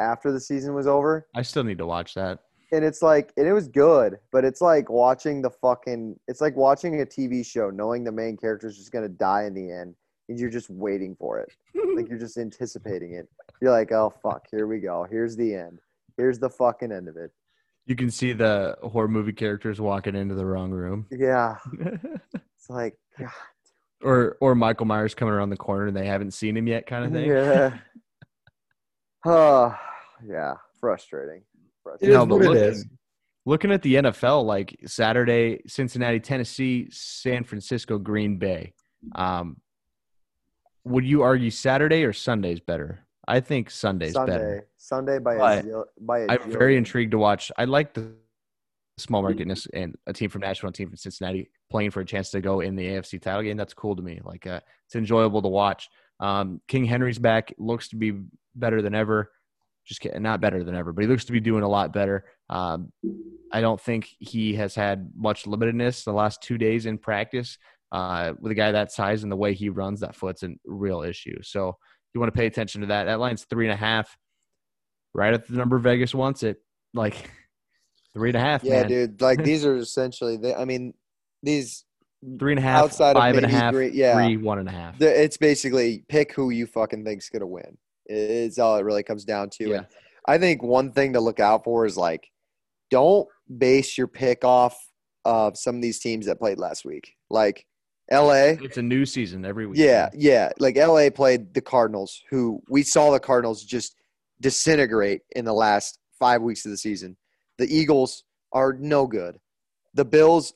after 0.00 0.32
the 0.32 0.40
season 0.40 0.74
was 0.74 0.86
over, 0.86 1.26
I 1.34 1.42
still 1.42 1.62
need 1.64 1.78
to 1.78 1.86
watch 1.86 2.14
that. 2.14 2.38
and 2.72 2.84
it's 2.84 3.02
like, 3.02 3.32
and 3.36 3.46
it 3.46 3.52
was 3.52 3.68
good, 3.68 4.18
but 4.32 4.44
it's 4.44 4.60
like 4.60 4.88
watching 4.90 5.42
the 5.42 5.50
fucking, 5.50 6.18
it's 6.28 6.40
like 6.40 6.56
watching 6.56 7.00
a 7.00 7.04
TV 7.06 7.44
show, 7.44 7.70
knowing 7.70 8.02
the 8.04 8.12
main 8.12 8.36
character 8.36 8.66
is 8.68 8.76
just 8.76 8.92
gonna 8.92 9.08
die 9.08 9.44
in 9.44 9.54
the 9.54 9.70
end, 9.70 9.94
and 10.28 10.38
you're 10.38 10.50
just 10.50 10.70
waiting 10.70 11.14
for 11.18 11.38
it, 11.40 11.52
like 11.96 12.08
you're 12.08 12.18
just 12.18 12.38
anticipating 12.38 13.14
it. 13.14 13.28
You're 13.60 13.72
like, 13.72 13.92
oh 13.92 14.12
fuck, 14.22 14.46
here 14.50 14.66
we 14.66 14.78
go, 14.80 15.06
here's 15.10 15.36
the 15.36 15.54
end, 15.54 15.80
here's 16.16 16.38
the 16.38 16.48
fucking 16.50 16.92
end 16.92 17.08
of 17.08 17.16
it. 17.16 17.30
You 17.86 17.96
can 17.96 18.10
see 18.10 18.32
the 18.32 18.76
horror 18.82 19.08
movie 19.08 19.32
characters 19.32 19.80
walking 19.80 20.14
into 20.14 20.34
the 20.36 20.46
wrong 20.46 20.70
room, 20.70 21.06
Yeah, 21.10 21.56
it's 21.80 22.70
like, 22.70 22.96
God, 23.18 23.30
or 24.02 24.36
or 24.40 24.54
Michael 24.54 24.86
Myers 24.86 25.14
coming 25.14 25.34
around 25.34 25.50
the 25.50 25.56
corner 25.56 25.88
and 25.88 25.96
they 25.96 26.06
haven't 26.06 26.30
seen 26.32 26.56
him 26.56 26.68
yet, 26.68 26.86
kind 26.86 27.04
of 27.04 27.12
thing. 27.12 27.28
yeah, 27.28 27.78
oh, 29.26 29.74
yeah, 30.26 30.54
frustrating. 30.80 31.42
It 32.00 32.08
is 32.08 32.14
No, 32.14 32.26
but 32.26 32.36
what 32.36 32.44
it 32.44 32.48
look- 32.50 32.56
is. 32.58 32.86
Looking 33.46 33.72
at 33.72 33.80
the 33.82 33.94
NFL, 33.96 34.44
like 34.44 34.78
Saturday, 34.86 35.62
Cincinnati, 35.66 36.20
Tennessee, 36.20 36.88
San 36.90 37.42
Francisco, 37.42 37.98
Green 37.98 38.36
Bay. 38.38 38.74
Um, 39.14 39.56
would 40.84 41.06
you 41.06 41.22
argue 41.22 41.50
Saturday 41.50 42.04
or 42.04 42.12
Sunday's 42.12 42.60
better? 42.60 43.06
I 43.26 43.40
think 43.40 43.70
Sunday's 43.70 44.12
Sunday, 44.12 44.32
better. 44.32 44.68
Sunday 44.76 45.18
by 45.18 45.34
a 45.34 45.38
But 45.38 45.64
zil- 45.64 45.86
by 46.00 46.18
a 46.20 46.26
I'm 46.28 46.50
very 46.50 46.76
intrigued 46.76 47.12
to 47.12 47.18
watch. 47.18 47.50
I 47.56 47.64
like 47.64 47.94
the 47.94 48.12
small 48.98 49.22
marketness 49.22 49.66
and 49.72 49.96
a 50.06 50.12
team 50.12 50.28
from 50.28 50.42
Nashville, 50.42 50.70
a 50.70 50.72
team 50.72 50.88
from 50.88 50.96
Cincinnati 50.98 51.50
playing 51.70 51.90
for 51.92 52.00
a 52.00 52.04
chance 52.04 52.30
to 52.32 52.40
go 52.42 52.60
in 52.60 52.76
the 52.76 52.86
AFC 52.88 53.18
title 53.20 53.42
game. 53.42 53.56
That's 53.56 53.74
cool 53.74 53.96
to 53.96 54.02
me. 54.02 54.20
Like 54.22 54.46
uh, 54.46 54.60
it's 54.86 54.96
enjoyable 54.96 55.40
to 55.42 55.48
watch. 55.48 55.88
Um, 56.20 56.60
King 56.68 56.84
Henry's 56.84 57.18
back. 57.18 57.54
Looks 57.58 57.88
to 57.88 57.96
be 57.96 58.20
better 58.54 58.82
than 58.82 58.94
ever. 58.94 59.30
Just 59.90 60.00
kidding, 60.02 60.22
not 60.22 60.40
better 60.40 60.62
than 60.62 60.76
ever, 60.76 60.92
but 60.92 61.02
he 61.02 61.08
looks 61.08 61.24
to 61.24 61.32
be 61.32 61.40
doing 61.40 61.64
a 61.64 61.68
lot 61.68 61.92
better. 61.92 62.24
Um, 62.48 62.92
I 63.52 63.60
don't 63.60 63.80
think 63.80 64.08
he 64.20 64.54
has 64.54 64.72
had 64.72 65.10
much 65.16 65.46
limitedness 65.46 66.04
the 66.04 66.12
last 66.12 66.44
two 66.44 66.56
days 66.58 66.86
in 66.86 66.96
practice. 66.96 67.58
Uh, 67.90 68.34
with 68.38 68.52
a 68.52 68.54
guy 68.54 68.70
that 68.70 68.92
size 68.92 69.24
and 69.24 69.32
the 69.32 69.36
way 69.36 69.52
he 69.52 69.68
runs, 69.68 69.98
that 69.98 70.14
foot's 70.14 70.44
a 70.44 70.50
real 70.64 71.02
issue. 71.02 71.36
So 71.42 71.76
you 72.14 72.20
want 72.20 72.32
to 72.32 72.38
pay 72.38 72.46
attention 72.46 72.82
to 72.82 72.86
that. 72.86 73.06
That 73.06 73.18
line's 73.18 73.42
three 73.50 73.66
and 73.66 73.72
a 73.72 73.76
half, 73.76 74.16
right 75.12 75.34
at 75.34 75.48
the 75.48 75.56
number 75.56 75.76
Vegas 75.80 76.14
wants 76.14 76.44
it. 76.44 76.58
Like 76.94 77.16
three 78.14 78.28
and 78.28 78.36
a 78.36 78.40
half, 78.40 78.62
Yeah, 78.62 78.82
man. 78.82 78.88
dude. 78.88 79.20
Like 79.20 79.42
these 79.44 79.64
are 79.64 79.74
essentially. 79.74 80.36
They, 80.36 80.54
I 80.54 80.66
mean, 80.66 80.94
these. 81.42 81.84
Three 82.38 82.52
and 82.52 82.60
a 82.60 82.62
half, 82.62 82.84
Outside 82.84 83.16
of 83.16 83.20
five 83.22 83.36
and 83.36 83.46
a 83.46 83.48
half, 83.48 83.72
three- 83.72 83.90
yeah. 83.92 84.14
three, 84.14 84.36
one 84.36 84.60
and 84.60 84.68
a 84.68 84.72
half. 84.72 85.00
It's 85.00 85.36
basically 85.38 86.04
pick 86.08 86.32
who 86.32 86.50
you 86.50 86.66
fucking 86.68 87.02
think's 87.04 87.28
gonna 87.28 87.46
win. 87.46 87.76
It's 88.10 88.58
all 88.58 88.76
it 88.76 88.84
really 88.84 89.02
comes 89.02 89.24
down 89.24 89.50
to. 89.50 89.68
Yeah. 89.68 89.76
And 89.76 89.86
I 90.26 90.38
think 90.38 90.62
one 90.62 90.92
thing 90.92 91.14
to 91.14 91.20
look 91.20 91.40
out 91.40 91.64
for 91.64 91.86
is 91.86 91.96
like, 91.96 92.28
don't 92.90 93.28
base 93.58 93.96
your 93.96 94.08
pick 94.08 94.44
off 94.44 94.76
of 95.24 95.56
some 95.56 95.76
of 95.76 95.82
these 95.82 96.00
teams 96.00 96.26
that 96.26 96.38
played 96.38 96.58
last 96.58 96.84
week. 96.84 97.14
Like 97.30 97.66
L.A. 98.10 98.58
It's 98.62 98.76
a 98.76 98.82
new 98.82 99.06
season 99.06 99.44
every 99.44 99.66
week. 99.66 99.78
Yeah, 99.78 100.08
yeah. 100.14 100.50
Like 100.58 100.76
LA 100.76 101.10
played 101.10 101.54
the 101.54 101.60
Cardinals, 101.60 102.22
who 102.30 102.60
we 102.68 102.82
saw 102.82 103.12
the 103.12 103.20
Cardinals 103.20 103.62
just 103.62 103.94
disintegrate 104.40 105.22
in 105.36 105.44
the 105.44 105.52
last 105.52 105.98
five 106.18 106.42
weeks 106.42 106.64
of 106.64 106.72
the 106.72 106.76
season. 106.76 107.16
The 107.58 107.72
Eagles 107.72 108.24
are 108.52 108.72
no 108.72 109.06
good. 109.06 109.38
The 109.94 110.04
Bills 110.04 110.54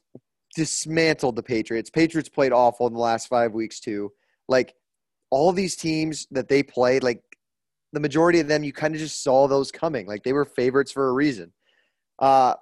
dismantled 0.56 1.36
the 1.36 1.42
Patriots. 1.42 1.90
Patriots 1.90 2.28
played 2.28 2.52
awful 2.52 2.86
in 2.86 2.92
the 2.92 2.98
last 2.98 3.28
five 3.28 3.52
weeks 3.52 3.78
too. 3.78 4.12
Like 4.48 4.74
all 5.30 5.52
these 5.52 5.76
teams 5.76 6.26
that 6.32 6.48
they 6.48 6.62
played, 6.62 7.02
like 7.02 7.22
the 7.94 8.00
majority 8.00 8.40
of 8.40 8.48
them, 8.48 8.64
you 8.64 8.72
kind 8.72 8.94
of 8.94 9.00
just 9.00 9.22
saw 9.22 9.48
those 9.48 9.70
coming. 9.70 10.06
Like 10.06 10.22
they 10.22 10.32
were 10.32 10.44
favorites 10.44 10.92
for 10.92 11.08
a 11.08 11.12
reason. 11.12 11.52
Uh, 12.18 12.54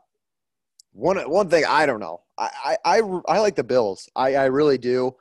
one 0.93 1.19
one 1.31 1.49
thing 1.49 1.65
I 1.67 1.87
don't 1.87 2.01
know. 2.01 2.21
I 2.39 2.77
I, 2.85 2.99
I, 2.99 3.21
I 3.29 3.39
like 3.41 3.57
the 3.57 3.65
Bills. 3.65 4.09
I, 4.15 4.35
I 4.35 4.45
really 4.47 4.79
do. 4.79 5.17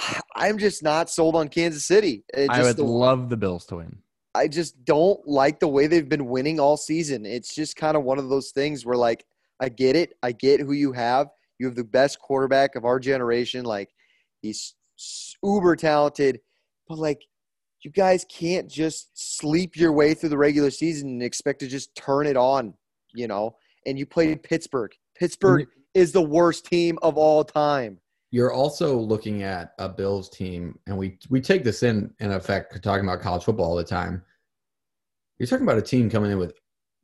I'm 0.36 0.58
just 0.58 0.82
not 0.82 1.10
sold 1.10 1.34
on 1.34 1.48
Kansas 1.48 1.86
City. 1.86 2.24
It 2.34 2.50
I 2.50 2.62
would 2.62 2.76
the- 2.76 2.84
love 2.84 3.28
the 3.28 3.36
Bills 3.36 3.64
to 3.66 3.76
win. 3.76 3.98
I 4.34 4.46
just 4.46 4.84
don't 4.84 5.26
like 5.26 5.58
the 5.58 5.66
way 5.66 5.86
they've 5.86 6.08
been 6.08 6.26
winning 6.26 6.60
all 6.60 6.76
season. 6.76 7.26
It's 7.26 7.54
just 7.54 7.74
kind 7.74 7.96
of 7.96 8.04
one 8.04 8.18
of 8.18 8.28
those 8.28 8.52
things 8.52 8.86
where, 8.86 8.96
like, 8.96 9.24
I 9.58 9.68
get 9.68 9.96
it. 9.96 10.12
I 10.22 10.30
get 10.32 10.60
who 10.60 10.72
you 10.72 10.92
have. 10.92 11.28
You 11.58 11.66
have 11.66 11.74
the 11.74 11.82
best 11.82 12.20
quarterback 12.20 12.76
of 12.76 12.84
our 12.84 13.00
generation. 13.00 13.64
Like, 13.64 13.88
he's 14.40 14.76
uber 15.42 15.74
talented, 15.74 16.40
but 16.86 16.98
like, 16.98 17.24
you 17.82 17.90
guys 17.90 18.24
can't 18.28 18.68
just 18.68 19.10
sleep 19.14 19.76
your 19.76 19.92
way 19.92 20.14
through 20.14 20.30
the 20.30 20.38
regular 20.38 20.70
season 20.70 21.08
and 21.08 21.22
expect 21.22 21.60
to 21.60 21.68
just 21.68 21.94
turn 21.94 22.26
it 22.26 22.36
on, 22.36 22.74
you 23.14 23.28
know. 23.28 23.56
And 23.86 23.98
you 23.98 24.06
played 24.06 24.42
Pittsburgh. 24.42 24.92
Pittsburgh 25.16 25.62
mm-hmm. 25.62 25.80
is 25.94 26.12
the 26.12 26.22
worst 26.22 26.66
team 26.66 26.98
of 27.02 27.16
all 27.16 27.44
time. 27.44 27.98
You're 28.30 28.52
also 28.52 28.98
looking 28.98 29.42
at 29.42 29.72
a 29.78 29.88
Bills 29.88 30.28
team, 30.28 30.78
and 30.86 30.98
we 30.98 31.18
we 31.30 31.40
take 31.40 31.64
this 31.64 31.82
in 31.82 32.12
in 32.20 32.32
effect 32.32 32.82
talking 32.82 33.04
about 33.04 33.20
college 33.20 33.44
football 33.44 33.70
all 33.70 33.76
the 33.76 33.84
time. 33.84 34.22
You're 35.38 35.46
talking 35.46 35.64
about 35.64 35.78
a 35.78 35.82
team 35.82 36.10
coming 36.10 36.32
in 36.32 36.38
with 36.38 36.54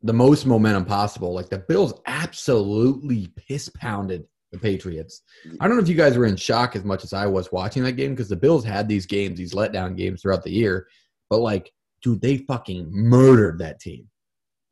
the 0.02 0.12
most 0.12 0.44
momentum 0.44 0.84
possible. 0.84 1.32
Like 1.32 1.48
the 1.48 1.58
Bills 1.58 1.94
absolutely 2.06 3.28
piss 3.36 3.70
pounded 3.70 4.26
the 4.54 4.60
Patriots. 4.60 5.22
I 5.60 5.66
don't 5.66 5.76
know 5.76 5.82
if 5.82 5.88
you 5.88 5.94
guys 5.94 6.16
were 6.16 6.26
in 6.26 6.36
shock 6.36 6.76
as 6.76 6.84
much 6.84 7.04
as 7.04 7.12
I 7.12 7.26
was 7.26 7.52
watching 7.52 7.82
that 7.84 7.92
game 7.92 8.12
because 8.12 8.28
the 8.28 8.36
Bills 8.36 8.64
had 8.64 8.88
these 8.88 9.06
games, 9.06 9.36
these 9.36 9.54
letdown 9.54 9.96
games 9.96 10.22
throughout 10.22 10.42
the 10.42 10.52
year. 10.52 10.86
But 11.28 11.40
like, 11.40 11.72
dude, 12.02 12.20
they 12.20 12.38
fucking 12.38 12.88
murdered 12.90 13.58
that 13.58 13.80
team. 13.80 14.08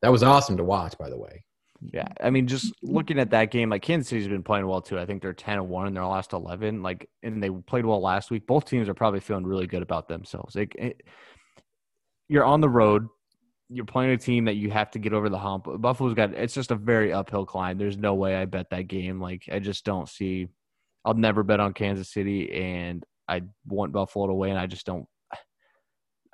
That 0.01 0.12
was 0.12 0.22
awesome 0.22 0.57
to 0.57 0.64
watch, 0.64 0.97
by 0.99 1.11
the 1.11 1.18
way. 1.18 1.45
Yeah, 1.93 2.09
I 2.20 2.30
mean, 2.30 2.47
just 2.47 2.72
looking 2.83 3.18
at 3.18 3.30
that 3.30 3.51
game, 3.51 3.70
like 3.70 3.83
Kansas 3.83 4.09
City's 4.09 4.28
been 4.28 4.45
playing 4.45 4.66
well 4.66 4.80
too. 4.80 4.99
I 4.99 5.07
think 5.07 5.20
they're 5.20 5.33
ten 5.33 5.59
and 5.59 5.68
one 5.68 5.89
in 5.89 5.95
their 5.95 6.05
last 6.05 6.33
eleven. 6.33 6.83
Like, 6.83 7.09
and 7.22 7.43
they 7.43 7.51
played 7.51 7.85
well 7.85 8.01
last 8.01 8.30
week. 8.30 8.47
Both 8.47 8.66
teams 8.66 8.89
are 8.89 8.95
probably 8.95 9.20
feeling 9.20 9.47
really 9.47 9.66
good 9.66 9.83
about 9.83 10.07
themselves. 10.07 10.55
Like, 10.55 10.74
it, 10.76 11.03
you're 12.28 12.45
on 12.45 12.61
the 12.61 12.68
road. 12.68 13.09
You're 13.72 13.86
playing 13.86 14.10
a 14.12 14.18
team 14.18 14.44
that 14.44 14.56
you 14.56 14.70
have 14.70 14.90
to 14.92 14.98
get 14.98 15.12
over 15.12 15.28
the 15.28 15.38
hump. 15.38 15.66
Buffalo's 15.78 16.14
got 16.14 16.34
it's 16.34 16.54
just 16.54 16.70
a 16.70 16.76
very 16.76 17.12
uphill 17.12 17.46
climb. 17.46 17.78
There's 17.78 17.96
no 17.96 18.14
way 18.14 18.36
I 18.36 18.44
bet 18.44 18.70
that 18.70 18.88
game. 18.88 19.20
Like, 19.20 19.48
I 19.50 19.58
just 19.58 19.84
don't 19.84 20.08
see. 20.08 20.48
I'll 21.04 21.14
never 21.14 21.42
bet 21.42 21.60
on 21.60 21.72
Kansas 21.72 22.10
City, 22.10 22.52
and 22.52 23.04
I 23.26 23.42
want 23.66 23.92
Buffalo 23.92 24.26
to 24.26 24.34
win. 24.34 24.56
I 24.56 24.66
just 24.66 24.86
don't. 24.86 25.06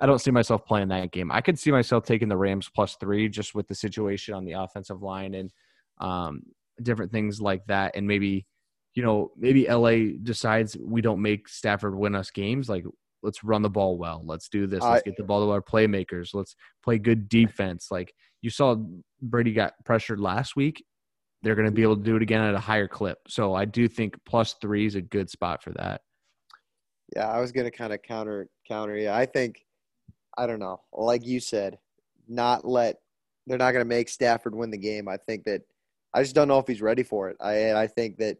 I 0.01 0.05
don't 0.05 0.19
see 0.19 0.31
myself 0.31 0.65
playing 0.65 0.89
that 0.89 1.11
game. 1.11 1.31
I 1.31 1.41
could 1.41 1.59
see 1.59 1.71
myself 1.71 2.05
taking 2.05 2.29
the 2.29 2.37
Rams 2.37 2.69
plus 2.73 2.95
three 2.95 3.27
just 3.27 3.53
with 3.53 3.67
the 3.67 3.75
situation 3.75 4.33
on 4.33 4.45
the 4.45 4.53
offensive 4.53 5.01
line 5.01 5.33
and 5.33 5.51
um, 5.99 6.43
different 6.81 7.11
things 7.11 7.41
like 7.41 7.65
that. 7.67 7.95
And 7.95 8.07
maybe, 8.07 8.45
you 8.95 9.03
know, 9.03 9.31
maybe 9.35 9.67
LA 9.67 10.17
decides 10.23 10.77
we 10.77 11.01
don't 11.01 11.21
make 11.21 11.49
Stafford 11.49 11.95
win 11.95 12.15
us 12.15 12.31
games. 12.31 12.69
Like, 12.69 12.85
let's 13.23 13.43
run 13.43 13.61
the 13.61 13.69
ball 13.69 13.97
well. 13.97 14.21
Let's 14.25 14.49
do 14.49 14.67
this. 14.67 14.81
Let's 14.81 15.01
I- 15.01 15.09
get 15.09 15.17
the 15.17 15.23
ball 15.23 15.45
to 15.45 15.51
our 15.51 15.61
playmakers. 15.61 16.33
Let's 16.33 16.55
play 16.83 16.97
good 16.97 17.29
defense. 17.29 17.87
Like 17.91 18.13
you 18.41 18.49
saw 18.49 18.75
Brady 19.21 19.53
got 19.53 19.73
pressured 19.85 20.19
last 20.19 20.55
week. 20.55 20.83
They're 21.41 21.55
going 21.55 21.67
to 21.67 21.71
be 21.71 21.83
able 21.83 21.95
to 21.97 22.03
do 22.03 22.15
it 22.17 22.21
again 22.21 22.41
at 22.41 22.53
a 22.53 22.59
higher 22.59 22.87
clip. 22.87 23.17
So 23.27 23.53
I 23.53 23.65
do 23.65 23.87
think 23.87 24.15
plus 24.25 24.55
three 24.61 24.85
is 24.85 24.95
a 24.95 25.01
good 25.01 25.29
spot 25.29 25.63
for 25.63 25.71
that. 25.73 26.01
Yeah, 27.15 27.27
I 27.27 27.39
was 27.39 27.51
gonna 27.51 27.71
kind 27.71 27.91
of 27.91 28.01
counter 28.01 28.49
counter. 28.67 28.95
Yeah, 28.95 29.15
I 29.15 29.25
think 29.25 29.65
I 30.37 30.45
don't 30.45 30.59
know. 30.59 30.81
Like 30.93 31.25
you 31.25 31.39
said, 31.39 31.79
not 32.27 32.67
let 32.67 32.97
they're 33.47 33.57
not 33.57 33.71
gonna 33.71 33.85
make 33.85 34.09
Stafford 34.09 34.53
win 34.53 34.69
the 34.69 34.77
game. 34.77 35.07
I 35.07 35.17
think 35.17 35.45
that 35.45 35.61
I 36.13 36.21
just 36.21 36.35
don't 36.35 36.47
know 36.47 36.59
if 36.59 36.67
he's 36.67 36.81
ready 36.81 37.03
for 37.03 37.29
it. 37.29 37.37
I 37.41 37.73
I 37.73 37.87
think 37.87 38.17
that 38.17 38.37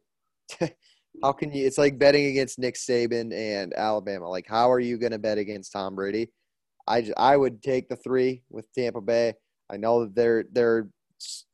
how 1.24 1.32
can 1.34 1.52
you? 1.52 1.66
It's 1.66 1.78
like 1.78 1.98
betting 2.00 2.26
against 2.28 2.60
Nick 2.60 2.76
Saban 2.76 3.34
and 3.34 3.74
Alabama. 3.76 4.30
Like, 4.30 4.48
how 4.48 4.72
are 4.72 4.80
you 4.80 4.98
gonna 4.98 5.20
bet 5.20 5.38
against 5.38 5.72
Tom 5.72 5.96
Brady? 5.96 6.30
I 6.88 7.12
I 7.18 7.38
would 7.38 7.62
take 7.62 7.90
the 7.90 7.96
three 7.96 8.44
with 8.50 8.66
Tampa 8.74 9.02
Bay. 9.02 9.34
I 9.70 9.78
know 9.78 10.06
that 10.06 10.16
they're 10.16 10.46
they're 10.52 10.90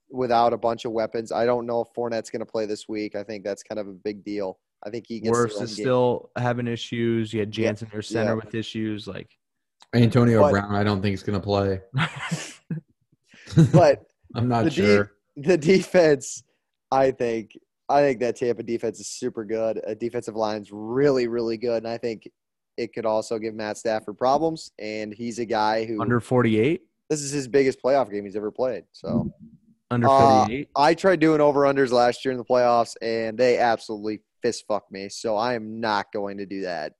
without 0.10 0.53
a 0.53 0.58
bunch 0.58 0.86
of 0.86 0.91
weapons. 0.91 1.32
I 1.32 1.45
don't 1.45 1.66
know 1.66 1.82
if 1.82 1.88
Fournette's 1.97 2.30
gonna 2.30 2.45
play 2.45 2.66
this 2.66 2.88
week. 2.88 3.16
I 3.16 3.24
think 3.24 3.43
that's 3.43 3.64
kind 3.64 3.80
of 3.80 3.88
a 3.88 3.93
big 3.93 4.24
deal. 4.24 4.60
I 4.86 4.91
think 4.91 5.06
he 5.08 5.20
gets 5.20 5.38
the 5.38 5.47
Wirfs 5.47 5.53
run 5.56 5.64
is 5.64 5.76
game. 5.76 5.84
still 5.84 6.30
having 6.38 6.68
issues. 6.68 7.34
You 7.34 7.39
had 7.39 7.51
Jensen, 7.51 7.89
their 7.91 8.03
center, 8.03 8.32
yeah. 8.32 8.34
with 8.36 8.53
issues. 8.53 9.08
Like, 9.08 9.30
Antonio 9.95 10.41
But- 10.41 10.51
Brown, 10.51 10.76
I 10.76 10.84
don't 10.84 11.01
think 11.01 11.16
is 11.16 11.24
going 11.24 11.39
to 11.39 11.43
play. 11.43 11.82
but 13.74 14.03
I'm 14.36 14.47
not 14.47 14.66
the 14.66 14.70
de- 14.70 14.76
sure. 14.76 15.12
the 15.38 15.58
defense, 15.58 16.43
I 16.91 17.12
think, 17.12 17.58
I 17.88 18.01
think 18.01 18.19
that 18.21 18.36
Tampa 18.36 18.63
defense 18.63 18.99
is 18.99 19.07
super 19.07 19.45
good. 19.45 19.79
A 19.86 19.93
defensive 19.93 20.36
line's 20.36 20.69
really, 20.71 21.27
really 21.27 21.57
good, 21.57 21.83
and 21.83 21.88
I 21.88 21.97
think 21.97 22.27
it 22.77 22.93
could 22.93 23.05
also 23.05 23.38
give 23.38 23.53
Matt 23.53 23.77
Stafford 23.77 24.17
problems. 24.17 24.71
And 24.79 25.13
he's 25.13 25.39
a 25.39 25.45
guy 25.45 25.86
who 25.86 26.01
under 26.01 26.19
48, 26.19 26.81
this 27.09 27.21
is 27.21 27.31
his 27.31 27.47
biggest 27.47 27.81
playoff 27.83 28.11
game 28.11 28.25
he's 28.25 28.36
ever 28.36 28.51
played. 28.51 28.83
So 28.91 29.31
under 29.91 30.07
Uh, 30.09 30.47
I 30.75 30.93
tried 30.93 31.19
doing 31.19 31.41
over 31.41 31.61
unders 31.61 31.91
last 31.91 32.25
year 32.25 32.31
in 32.31 32.38
the 32.38 32.45
playoffs, 32.45 32.95
and 33.01 33.38
they 33.38 33.57
absolutely 33.57 34.21
fist 34.41 34.65
fucked 34.67 34.91
me. 34.91 35.09
So 35.09 35.36
I 35.36 35.53
am 35.53 35.79
not 35.79 36.11
going 36.11 36.38
to 36.38 36.45
do 36.45 36.61
that. 36.61 36.93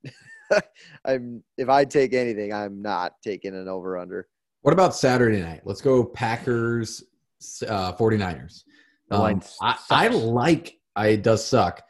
I'm 1.06 1.44
if 1.58 1.70
I 1.70 1.86
take 1.86 2.14
anything, 2.14 2.54
I'm 2.54 2.82
not 2.82 3.14
taking 3.24 3.56
an 3.56 3.68
over 3.68 3.98
under. 3.98 4.28
What 4.62 4.74
about 4.74 4.96
Saturday 4.96 5.42
night? 5.42 5.62
Let's 5.64 5.82
go 5.82 6.04
Packers, 6.04 7.04
uh, 7.68 7.94
49ers. 7.94 8.64
Um, 9.12 9.42
I, 9.62 9.78
I 9.90 10.08
like, 10.08 10.80
I, 10.96 11.08
it 11.10 11.24
does 11.24 11.46
suck. 11.46 11.84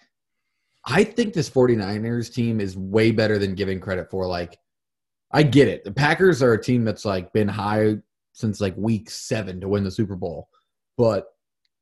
I 0.85 1.03
think 1.03 1.33
this 1.33 1.49
49ers 1.49 2.33
team 2.33 2.59
is 2.59 2.77
way 2.77 3.11
better 3.11 3.39
than 3.39 3.55
giving 3.55 3.79
credit 3.79 4.09
for. 4.09 4.27
Like, 4.27 4.57
I 5.31 5.43
get 5.43 5.67
it. 5.67 5.83
The 5.83 5.91
Packers 5.91 6.43
are 6.43 6.53
a 6.53 6.61
team 6.61 6.83
that's 6.85 7.05
like 7.05 7.33
been 7.33 7.47
high 7.47 7.95
since 8.33 8.61
like 8.61 8.75
week 8.77 9.09
seven 9.09 9.59
to 9.61 9.67
win 9.67 9.83
the 9.83 9.91
Super 9.91 10.15
Bowl. 10.15 10.49
But 10.97 11.27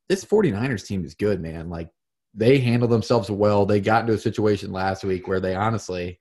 this 0.08 0.24
49ers 0.24 0.86
team 0.86 1.04
is 1.04 1.14
good, 1.14 1.40
man. 1.40 1.68
Like, 1.68 1.90
they 2.34 2.58
handle 2.58 2.88
themselves 2.88 3.30
well. 3.30 3.64
They 3.64 3.80
got 3.80 4.02
into 4.02 4.14
a 4.14 4.18
situation 4.18 4.72
last 4.72 5.04
week 5.04 5.28
where 5.28 5.40
they 5.40 5.54
honestly 5.54 6.18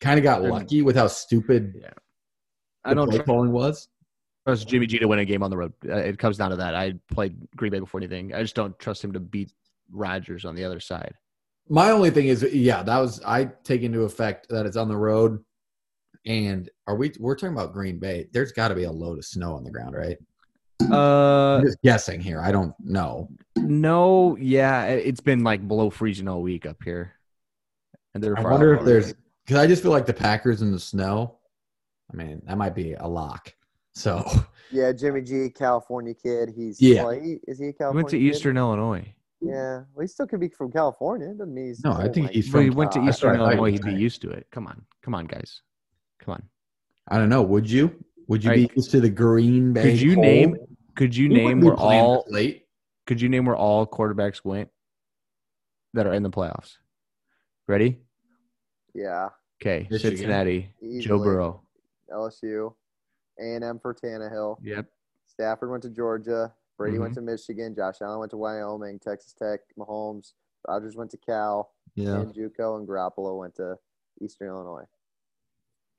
kind 0.00 0.18
of 0.18 0.24
got 0.24 0.42
lucky 0.42 0.82
with 0.82 0.96
how 0.96 1.06
stupid 1.06 1.74
Yeah. 1.80 1.90
the 2.84 2.90
I 2.90 2.94
don't 2.94 3.08
play 3.08 3.20
calling 3.20 3.52
was. 3.52 3.88
Trust 4.46 4.68
Jimmy 4.68 4.86
G 4.86 4.98
to 4.98 5.08
win 5.08 5.18
a 5.18 5.24
game 5.24 5.42
on 5.42 5.50
the 5.50 5.56
road. 5.56 5.72
Uh, 5.88 5.96
it 5.96 6.18
comes 6.18 6.36
down 6.36 6.50
to 6.50 6.56
that. 6.56 6.74
I 6.74 6.94
played 7.12 7.36
Green 7.56 7.72
Bay 7.72 7.80
before 7.80 7.98
anything. 8.00 8.34
I 8.34 8.42
just 8.42 8.54
don't 8.54 8.78
trust 8.78 9.02
him 9.02 9.12
to 9.12 9.20
beat 9.20 9.52
Rodgers 9.90 10.44
on 10.44 10.54
the 10.54 10.64
other 10.64 10.80
side. 10.80 11.14
My 11.68 11.90
only 11.90 12.10
thing 12.10 12.28
is, 12.28 12.42
yeah, 12.52 12.82
that 12.84 12.98
was 12.98 13.20
I 13.24 13.46
take 13.64 13.82
into 13.82 14.02
effect 14.02 14.48
that 14.50 14.66
it's 14.66 14.76
on 14.76 14.88
the 14.88 14.96
road, 14.96 15.42
and 16.24 16.70
are 16.86 16.94
we? 16.94 17.12
We're 17.18 17.34
talking 17.34 17.54
about 17.56 17.72
Green 17.72 17.98
Bay. 17.98 18.28
There's 18.32 18.52
got 18.52 18.68
to 18.68 18.74
be 18.76 18.84
a 18.84 18.92
load 18.92 19.18
of 19.18 19.24
snow 19.24 19.54
on 19.56 19.64
the 19.64 19.70
ground, 19.72 19.96
right? 19.96 20.16
Uh, 20.88 21.56
I'm 21.56 21.64
just 21.64 21.80
guessing 21.82 22.20
here. 22.20 22.40
I 22.40 22.52
don't 22.52 22.72
know. 22.78 23.28
no, 23.56 24.36
yeah, 24.36 24.84
it- 24.84 25.06
it's 25.06 25.20
been 25.20 25.42
like 25.42 25.66
below 25.66 25.90
freezing 25.90 26.28
all 26.28 26.40
week 26.42 26.66
up 26.66 26.76
here, 26.84 27.14
and 28.14 28.22
they're. 28.22 28.38
I 28.38 28.42
wonder 28.42 28.74
if 28.74 28.84
there's 28.84 29.14
because 29.44 29.58
I 29.60 29.66
just 29.66 29.82
feel 29.82 29.90
like 29.92 30.06
the 30.06 30.14
Packers 30.14 30.62
in 30.62 30.70
the 30.70 30.78
snow. 30.78 31.38
I 32.12 32.16
mean, 32.16 32.42
that 32.46 32.56
might 32.58 32.76
be 32.76 32.92
a 32.92 33.08
lock. 33.08 33.52
So 33.96 34.22
Yeah, 34.70 34.92
Jimmy 34.92 35.22
G, 35.22 35.48
California 35.48 36.12
kid. 36.12 36.50
He's 36.54 36.80
Yeah. 36.82 37.04
well, 37.04 37.12
he, 37.18 37.38
is 37.48 37.58
he 37.58 37.64
a 37.64 37.68
He 37.68 37.72
California? 37.72 37.94
went 38.04 38.08
to 38.10 38.18
kid? 38.18 38.24
Eastern 38.24 38.56
Illinois. 38.58 39.14
Yeah, 39.40 39.84
well, 39.94 40.02
he 40.02 40.06
still 40.06 40.26
could 40.26 40.40
be 40.40 40.48
from 40.48 40.70
California. 40.70 41.28
Doesn't 41.28 41.54
mean 41.54 41.68
he's 41.68 41.82
No, 41.82 41.92
I 41.92 42.08
think 42.08 42.26
my 42.26 42.32
he's 42.32 42.50
But 42.50 42.60
he 42.60 42.68
from- 42.68 42.76
went 42.76 42.92
to 42.92 42.98
Eastern 43.00 43.06
That's 43.06 43.22
what 43.22 43.30
I 43.30 43.36
thought 43.36 43.38
you 43.38 43.46
Illinois. 43.52 43.62
were 43.62 43.68
He'd 43.70 43.82
be 43.82 43.90
saying. 43.90 43.98
used 44.00 44.20
to 44.22 44.30
it. 44.30 44.46
Come 44.50 44.66
on, 44.66 44.84
come 45.02 45.14
on, 45.14 45.24
guys, 45.26 45.62
come 46.18 46.34
on. 46.34 46.42
I 47.08 47.16
don't 47.18 47.28
know. 47.30 47.42
Would 47.42 47.70
you? 47.70 48.04
Would 48.28 48.44
you 48.44 48.50
All 48.50 48.56
be 48.56 48.62
right. 48.62 48.76
used 48.76 48.90
to 48.90 49.00
the 49.00 49.08
Green 49.08 49.72
Bay? 49.72 49.82
Could 49.82 50.00
you 50.02 50.14
cold? 50.14 50.26
name? 50.26 50.56
Could 50.96 51.16
you 51.16 51.28
We 51.30 51.34
name 51.34 51.44
wouldn't 51.60 51.60
be 51.62 51.66
where 51.86 51.94
all? 52.02 52.24
late? 52.28 52.66
Could 53.06 53.20
you 53.20 53.28
name 53.30 53.44
where 53.46 53.56
all 53.56 53.86
quarterbacks 53.86 54.44
went 54.44 54.68
that 55.94 56.06
are 56.06 56.12
in 56.12 56.22
the 56.22 56.30
playoffs? 56.30 56.76
Ready? 57.68 58.00
Yeah, 58.94 59.30
Okay, 59.62 59.86
Michigan. 59.90 60.16
Cincinnati, 60.18 60.70
Joe 61.00 61.18
Burrow. 61.18 61.62
LSU, 62.12 62.74
A 63.40 63.54
and 63.54 63.64
M 63.64 63.78
for 63.78 63.94
Tannehill. 63.94 64.58
Yep. 64.62 64.86
Stafford 65.26 65.70
went 65.70 65.82
to 65.84 65.90
Georgia. 65.90 66.52
Brady 66.78 66.98
went 66.98 67.12
Mhm. 67.12 67.16
to 67.16 67.20
Michigan. 67.22 67.74
Josh 67.74 68.00
Allen 68.02 68.18
went 68.20 68.30
to 68.30 68.36
Wyoming. 68.36 68.98
Texas 68.98 69.32
Tech. 69.34 69.60
Mahomes. 69.78 70.32
Rodgers 70.68 70.96
went 70.96 71.10
to 71.12 71.16
Cal. 71.16 71.72
Yeah. 71.94 72.20
And 72.20 72.34
JUCO 72.34 72.78
and 72.78 72.86
Garoppolo 72.88 73.38
went 73.38 73.54
to 73.56 73.78
Eastern 74.20 74.48
Illinois. 74.48 74.84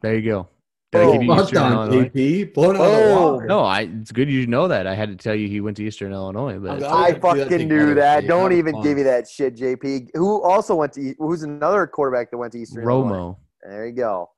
There 0.02 0.16
you 0.16 0.30
go. 0.30 0.48
Did 0.92 1.02
I 1.02 1.04
Oh, 1.06 1.12
give 1.14 1.24
you 1.24 1.30
Well 1.30 1.42
Eastern 1.44 1.56
done, 1.56 1.74
Illinois? 1.74 2.10
JP. 2.10 2.44
Blown 2.54 2.76
it 2.76 2.80
out 2.82 2.86
of 2.86 2.92
the 2.92 3.14
Oh. 3.16 3.40
No, 3.40 3.60
I. 3.60 3.82
It's 3.82 4.12
good 4.12 4.30
you 4.30 4.46
know 4.48 4.68
that. 4.68 4.88
I 4.88 4.94
had 4.96 5.10
to 5.10 5.16
tell 5.16 5.36
you 5.36 5.48
he 5.50 5.60
went 5.62 5.78
to 5.78 5.84
Eastern 5.84 6.14
Illinois, 6.14 6.60
but 6.60 6.82
I'm- 6.84 6.94
I 6.94 7.08
do 7.08 7.14
that 7.16 7.22
fucking 7.22 7.68
knew 7.68 7.80
better, 7.88 7.94
that. 7.96 8.28
Don't 8.28 8.54
even 8.54 8.74
fun. 8.76 8.84
give 8.84 8.98
me 8.98 9.04
that 9.04 9.28
shit, 9.28 9.56
JP. 9.56 10.12
Who 10.14 10.42
also 10.44 10.76
went 10.76 10.94
to? 10.94 11.14
Who's 11.18 11.44
another 11.44 11.86
quarterback 11.88 12.32
that 12.32 12.38
went 12.38 12.54
to 12.54 12.60
Eastern 12.60 12.84
Illinois? 12.84 13.16
Romo. 13.16 13.38
There 13.64 13.86
you 13.88 13.94
go. 13.94 14.30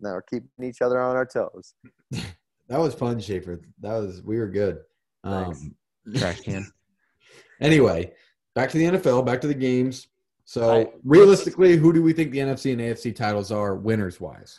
Now 0.00 0.12
we're 0.12 0.22
keeping 0.22 0.50
each 0.62 0.82
other 0.82 1.00
on 1.00 1.16
our 1.16 1.24
toes. 1.26 1.74
That 2.74 2.80
was 2.80 2.92
fun, 2.92 3.20
Schaefer. 3.20 3.60
That 3.82 3.92
was 3.92 4.20
we 4.24 4.36
were 4.36 4.48
good. 4.48 4.80
Um, 5.22 5.76
Trash 6.16 6.40
can. 6.40 6.66
anyway, 7.60 8.12
back 8.56 8.68
to 8.70 8.78
the 8.78 8.84
NFL, 8.98 9.24
back 9.24 9.40
to 9.42 9.46
the 9.46 9.54
games. 9.54 10.08
So 10.44 10.80
I- 10.80 10.88
realistically, 11.04 11.76
who 11.76 11.92
do 11.92 12.02
we 12.02 12.12
think 12.12 12.32
the 12.32 12.38
NFC 12.38 12.72
and 12.72 12.80
AFC 12.80 13.14
titles 13.14 13.52
are 13.52 13.76
winners 13.76 14.20
wise? 14.20 14.58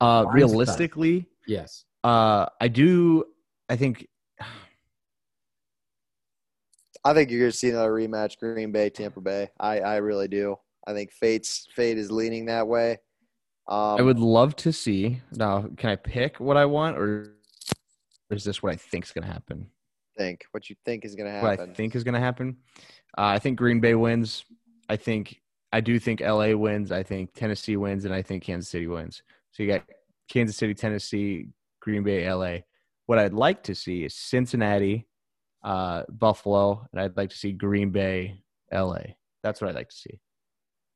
Uh, 0.00 0.22
Mine's 0.24 0.34
realistically, 0.34 1.28
Yes. 1.46 1.84
uh, 2.04 2.46
I 2.58 2.68
do. 2.68 3.24
I 3.68 3.76
think 3.76 4.08
I 7.04 7.12
think 7.12 7.30
you're 7.30 7.40
going 7.40 7.52
to 7.52 7.56
see 7.58 7.68
another 7.68 7.92
rematch, 7.92 8.38
Green 8.38 8.72
Bay, 8.72 8.88
Tampa 8.88 9.20
Bay. 9.20 9.50
I, 9.60 9.80
I 9.80 9.96
really 9.96 10.28
do. 10.28 10.56
I 10.86 10.94
think 10.94 11.12
fate's 11.12 11.68
fate 11.76 11.98
is 11.98 12.10
leaning 12.10 12.46
that 12.46 12.66
way. 12.66 12.96
Um, 13.68 13.98
I 13.98 14.02
would 14.02 14.18
love 14.20 14.54
to 14.56 14.72
see. 14.72 15.22
Now, 15.32 15.68
can 15.76 15.90
I 15.90 15.96
pick 15.96 16.38
what 16.38 16.56
I 16.56 16.64
want, 16.66 16.96
or 16.98 17.34
is 18.30 18.44
this 18.44 18.62
what 18.62 18.72
I 18.72 18.76
think 18.76 19.04
is 19.04 19.12
going 19.12 19.26
to 19.26 19.32
happen? 19.32 19.70
think 20.16 20.46
what 20.52 20.68
you 20.68 20.76
think 20.84 21.04
is 21.04 21.14
going 21.14 21.26
to 21.26 21.32
happen. 21.32 21.48
What. 21.48 21.60
I 21.60 21.72
think 21.72 21.94
is 21.94 22.04
going 22.04 22.14
to 22.14 22.20
happen. 22.20 22.56
Uh, 23.16 23.26
I 23.26 23.38
think 23.38 23.58
Green 23.58 23.80
Bay 23.80 23.94
wins. 23.94 24.44
I 24.88 24.96
think 24.96 25.40
I 25.72 25.80
do 25.80 25.98
think 25.98 26.20
LA 26.20 26.54
wins. 26.54 26.92
I 26.92 27.02
think 27.02 27.32
Tennessee 27.34 27.76
wins, 27.76 28.04
and 28.04 28.14
I 28.14 28.22
think 28.22 28.42
Kansas 28.42 28.70
City 28.70 28.86
wins. 28.86 29.22
So 29.52 29.62
you 29.62 29.72
got 29.72 29.84
Kansas 30.28 30.56
City, 30.56 30.74
Tennessee, 30.74 31.48
Green 31.80 32.02
Bay, 32.02 32.30
LA. 32.30 32.58
What 33.06 33.18
I'd 33.18 33.32
like 33.32 33.62
to 33.64 33.74
see 33.74 34.04
is 34.04 34.14
Cincinnati, 34.14 35.06
uh, 35.62 36.02
Buffalo, 36.08 36.86
and 36.92 37.00
I'd 37.00 37.16
like 37.16 37.30
to 37.30 37.36
see 37.36 37.52
Green 37.52 37.90
Bay, 37.90 38.42
LA. 38.72 39.00
That's 39.42 39.60
what 39.60 39.68
I'd 39.68 39.76
like 39.76 39.88
to 39.90 39.96
see. 39.96 40.20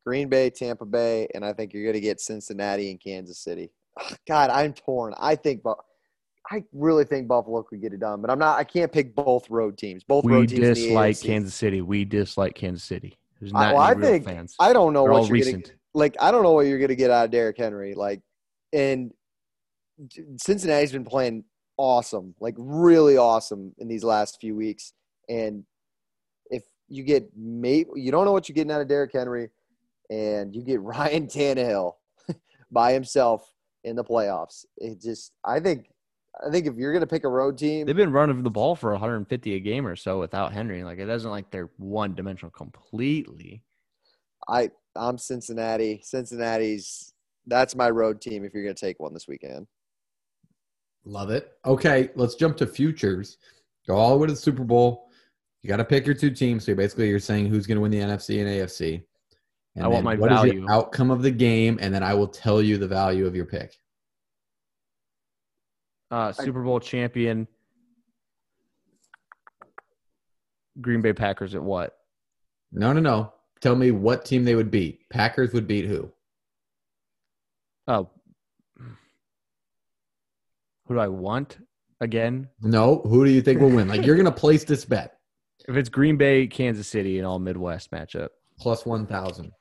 Green 0.07 0.29
Bay, 0.29 0.51
Tampa 0.51 0.85
Bay, 0.87 1.29
and 1.35 1.45
I 1.45 1.53
think 1.53 1.73
you're 1.73 1.83
going 1.85 1.95
to 1.95 2.01
get 2.01 2.21
Cincinnati 2.21 2.91
and 2.91 3.01
Kansas 3.01 3.39
City. 3.39 3.71
God, 4.27 4.51
I'm 4.51 4.73
torn. 4.73 5.15
I 5.19 5.37
think, 5.37 5.63
Bu- 5.63 5.75
I 6.51 6.65
really 6.73 7.05
think 7.05 7.29
Buffalo 7.29 7.63
could 7.63 7.83
get 7.83 7.93
it 7.93 8.01
done, 8.01 8.21
but 8.23 8.31
I'm 8.31 8.39
not. 8.39 8.59
I 8.59 8.65
can't 8.65 8.91
pick 8.91 9.15
both 9.15 9.49
road 9.51 9.77
teams. 9.77 10.03
Both 10.05 10.25
We 10.25 10.33
road 10.33 10.49
teams. 10.49 10.61
the 10.61 10.75
dislike 10.75 11.21
Kansas 11.21 11.55
City. 11.55 11.83
We 11.83 12.05
dislike 12.05 12.55
Kansas 12.55 12.85
City. 12.85 13.19
There's 13.41 13.53
I- 13.55 13.67
not 13.67 13.75
well, 13.75 13.83
I 13.83 13.91
any 13.93 14.01
real 14.01 14.11
think- 14.11 14.25
fans. 14.25 14.55
I 14.59 14.73
don't 14.73 14.93
know 14.93 15.05
They're 15.05 15.13
what 15.13 15.29
you're 15.29 15.53
Gonna, 15.53 15.63
like. 15.95 16.17
I 16.21 16.31
don't 16.31 16.43
know 16.43 16.53
what 16.53 16.67
you're 16.67 16.79
going 16.79 16.89
to 16.89 16.97
get 16.97 17.11
out 17.11 17.27
of 17.27 17.31
Derrick 17.31 17.59
Henry. 17.59 17.95
Like, 17.95 18.21
and 18.73 19.13
Cincinnati's 20.39 20.93
been 20.93 21.05
playing 21.05 21.45
awesome, 21.77 22.35
like 22.41 22.55
really 22.59 23.17
awesome 23.17 23.75
in 23.79 23.89
these 23.89 24.05
last 24.05 24.39
few 24.41 24.55
weeks. 24.57 24.93
And 25.29 25.65
if 26.51 26.63
you 26.89 27.05
get 27.05 27.29
you 27.35 28.11
don't 28.11 28.25
know 28.25 28.33
what 28.33 28.49
you're 28.49 28.55
getting 28.55 28.73
out 28.73 28.81
of 28.81 28.89
Derrick 28.89 29.13
Henry, 29.13 29.51
and 30.11 30.55
you 30.55 30.63
get 30.63 30.81
Ryan 30.83 31.27
Tannehill 31.27 31.95
by 32.71 32.93
himself 32.93 33.51
in 33.85 33.97
the 33.97 34.05
playoffs. 34.05 34.65
It 34.77 35.01
just, 35.01 35.33
I 35.45 35.61
think, 35.61 35.91
I 36.47 36.51
think 36.51 36.67
if 36.67 36.77
you're 36.77 36.93
gonna 36.93 37.07
pick 37.07 37.25
a 37.25 37.29
road 37.29 37.57
team, 37.57 37.87
They've 37.87 37.97
been 37.97 38.13
running 38.13 38.43
the 38.43 38.51
ball 38.51 38.77
for 38.77 38.93
150 38.93 39.55
a 39.55 39.61
game 39.61 39.87
or 39.87 39.97
so 39.97 40.21
without 40.21 40.53
Henry. 40.53 40.85
Like 40.85 40.99
it 40.99 41.07
doesn't 41.07 41.31
like 41.31 41.51
they're 41.51 41.71
one 41.77 42.15
dimensional 42.15 42.51
completely. 42.51 43.63
I 44.49 44.71
I'm 44.95 45.19
Cincinnati. 45.19 46.01
Cincinnati's 46.05 47.13
that's 47.47 47.75
my 47.75 47.91
road 47.91 48.21
team. 48.21 48.45
If 48.45 48.55
you're 48.55 48.63
gonna 48.63 48.75
take 48.75 49.01
one 49.01 49.13
this 49.13 49.27
weekend, 49.27 49.67
Love 51.05 51.31
it. 51.31 51.53
Okay, 51.65 52.11
let's 52.15 52.35
jump 52.35 52.57
to 52.59 52.67
futures. 52.67 53.39
Go 53.87 53.97
all 53.97 54.11
the 54.11 54.19
way 54.19 54.27
to 54.27 54.33
the 54.33 54.39
Super 54.39 54.65
Bowl. 54.65 55.09
You 55.63 55.69
got 55.69 55.79
to 55.79 55.85
pick 55.85 56.07
your 56.07 56.15
two 56.15 56.31
teams. 56.31 56.65
So 56.65 56.75
basically, 56.75 57.09
you're 57.09 57.19
saying 57.19 57.47
who's 57.47 57.67
going 57.67 57.77
to 57.77 57.83
win 57.83 57.91
the 57.91 57.99
NFC 57.99 58.41
and 58.41 58.49
AFC. 58.49 59.03
And 59.77 59.85
I 59.85 59.89
want 59.89 59.99
then 59.99 60.05
my 60.05 60.17
what 60.17 60.33
is 60.33 60.39
value. 60.39 60.61
your 60.61 60.73
outcome 60.73 61.11
of 61.11 61.23
the 61.23 61.31
game, 61.31 61.79
and 61.81 61.95
then 61.95 62.03
I 62.03 62.15
will 62.15 62.27
tell 62.29 62.61
you 62.61 62.77
the 62.77 62.89
value 62.89 63.27
of 63.27 63.35
your 63.37 63.47
pick. 63.47 63.77
Uh, 66.11 66.33
Super 66.33 66.63
Bowl 66.63 66.81
champion, 66.81 67.47
Green 70.81 71.03
Bay 71.03 71.13
Packers 71.13 71.55
at 71.55 71.63
what? 71.63 71.97
No, 72.73 72.93
no, 72.93 73.01
no. 73.01 73.33
Tell 73.61 73.77
me 73.77 73.91
what 73.91 74.25
team 74.25 74.45
they 74.45 74.55
would 74.57 74.71
beat. 74.71 75.09
Packers 75.11 75.53
would 75.53 75.67
beat 75.69 75.85
who? 75.85 76.11
Oh, 77.87 78.09
who 80.87 80.95
do 80.95 80.99
I 81.01 81.09
want 81.09 81.59
again? 82.01 82.49
No, 82.61 83.03
who 83.05 83.25
do 83.25 83.31
you 83.31 83.43
think 83.43 83.61
will 83.61 83.71
win? 83.71 83.87
Like 83.89 84.05
you're 84.05 84.17
going 84.17 84.25
to 84.27 84.33
place 84.33 84.65
this 84.65 84.85
bet 84.85 85.17
If 85.69 85.77
it's 85.77 85.89
Green 85.89 86.17
Bay, 86.17 86.47
Kansas 86.49 86.89
City, 86.89 87.19
and 87.19 87.27
all 87.27 87.39
Midwest 87.39 87.91
matchup. 87.93 88.29
plus 88.59 88.85
one 88.85 89.07
thousand. 89.07 89.53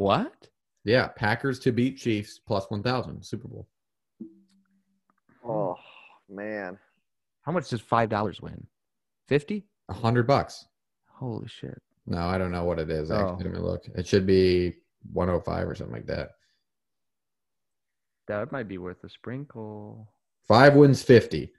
What? 0.00 0.48
Yeah, 0.84 1.08
Packers 1.08 1.58
to 1.58 1.72
beat 1.72 1.98
Chiefs 1.98 2.38
plus 2.38 2.64
one 2.70 2.82
thousand 2.82 3.22
Super 3.22 3.48
Bowl. 3.48 3.68
oh 5.44 5.76
man, 6.26 6.78
How 7.42 7.52
much 7.52 7.68
does 7.68 7.82
five 7.82 8.08
dollars 8.08 8.40
win? 8.40 8.66
Fifty? 9.28 9.66
A 9.90 9.92
hundred 9.92 10.26
bucks. 10.26 10.64
Holy 11.10 11.48
shit! 11.48 11.82
No, 12.06 12.16
I 12.16 12.38
don't 12.38 12.50
know 12.50 12.64
what 12.64 12.78
it 12.78 12.88
is. 12.88 13.10
Oh. 13.10 13.14
Actually, 13.14 13.44
let 13.50 13.52
me 13.52 13.58
look. 13.60 13.82
It 13.94 14.06
should 14.06 14.26
be 14.26 14.72
one 15.12 15.28
hundred 15.28 15.42
five 15.44 15.68
or 15.68 15.74
something 15.74 15.96
like 15.96 16.06
that. 16.06 16.30
That 18.26 18.50
might 18.52 18.68
be 18.68 18.78
worth 18.78 19.04
a 19.04 19.10
sprinkle. 19.10 20.10
Five 20.48 20.76
wins 20.76 21.02
fifty. 21.02 21.52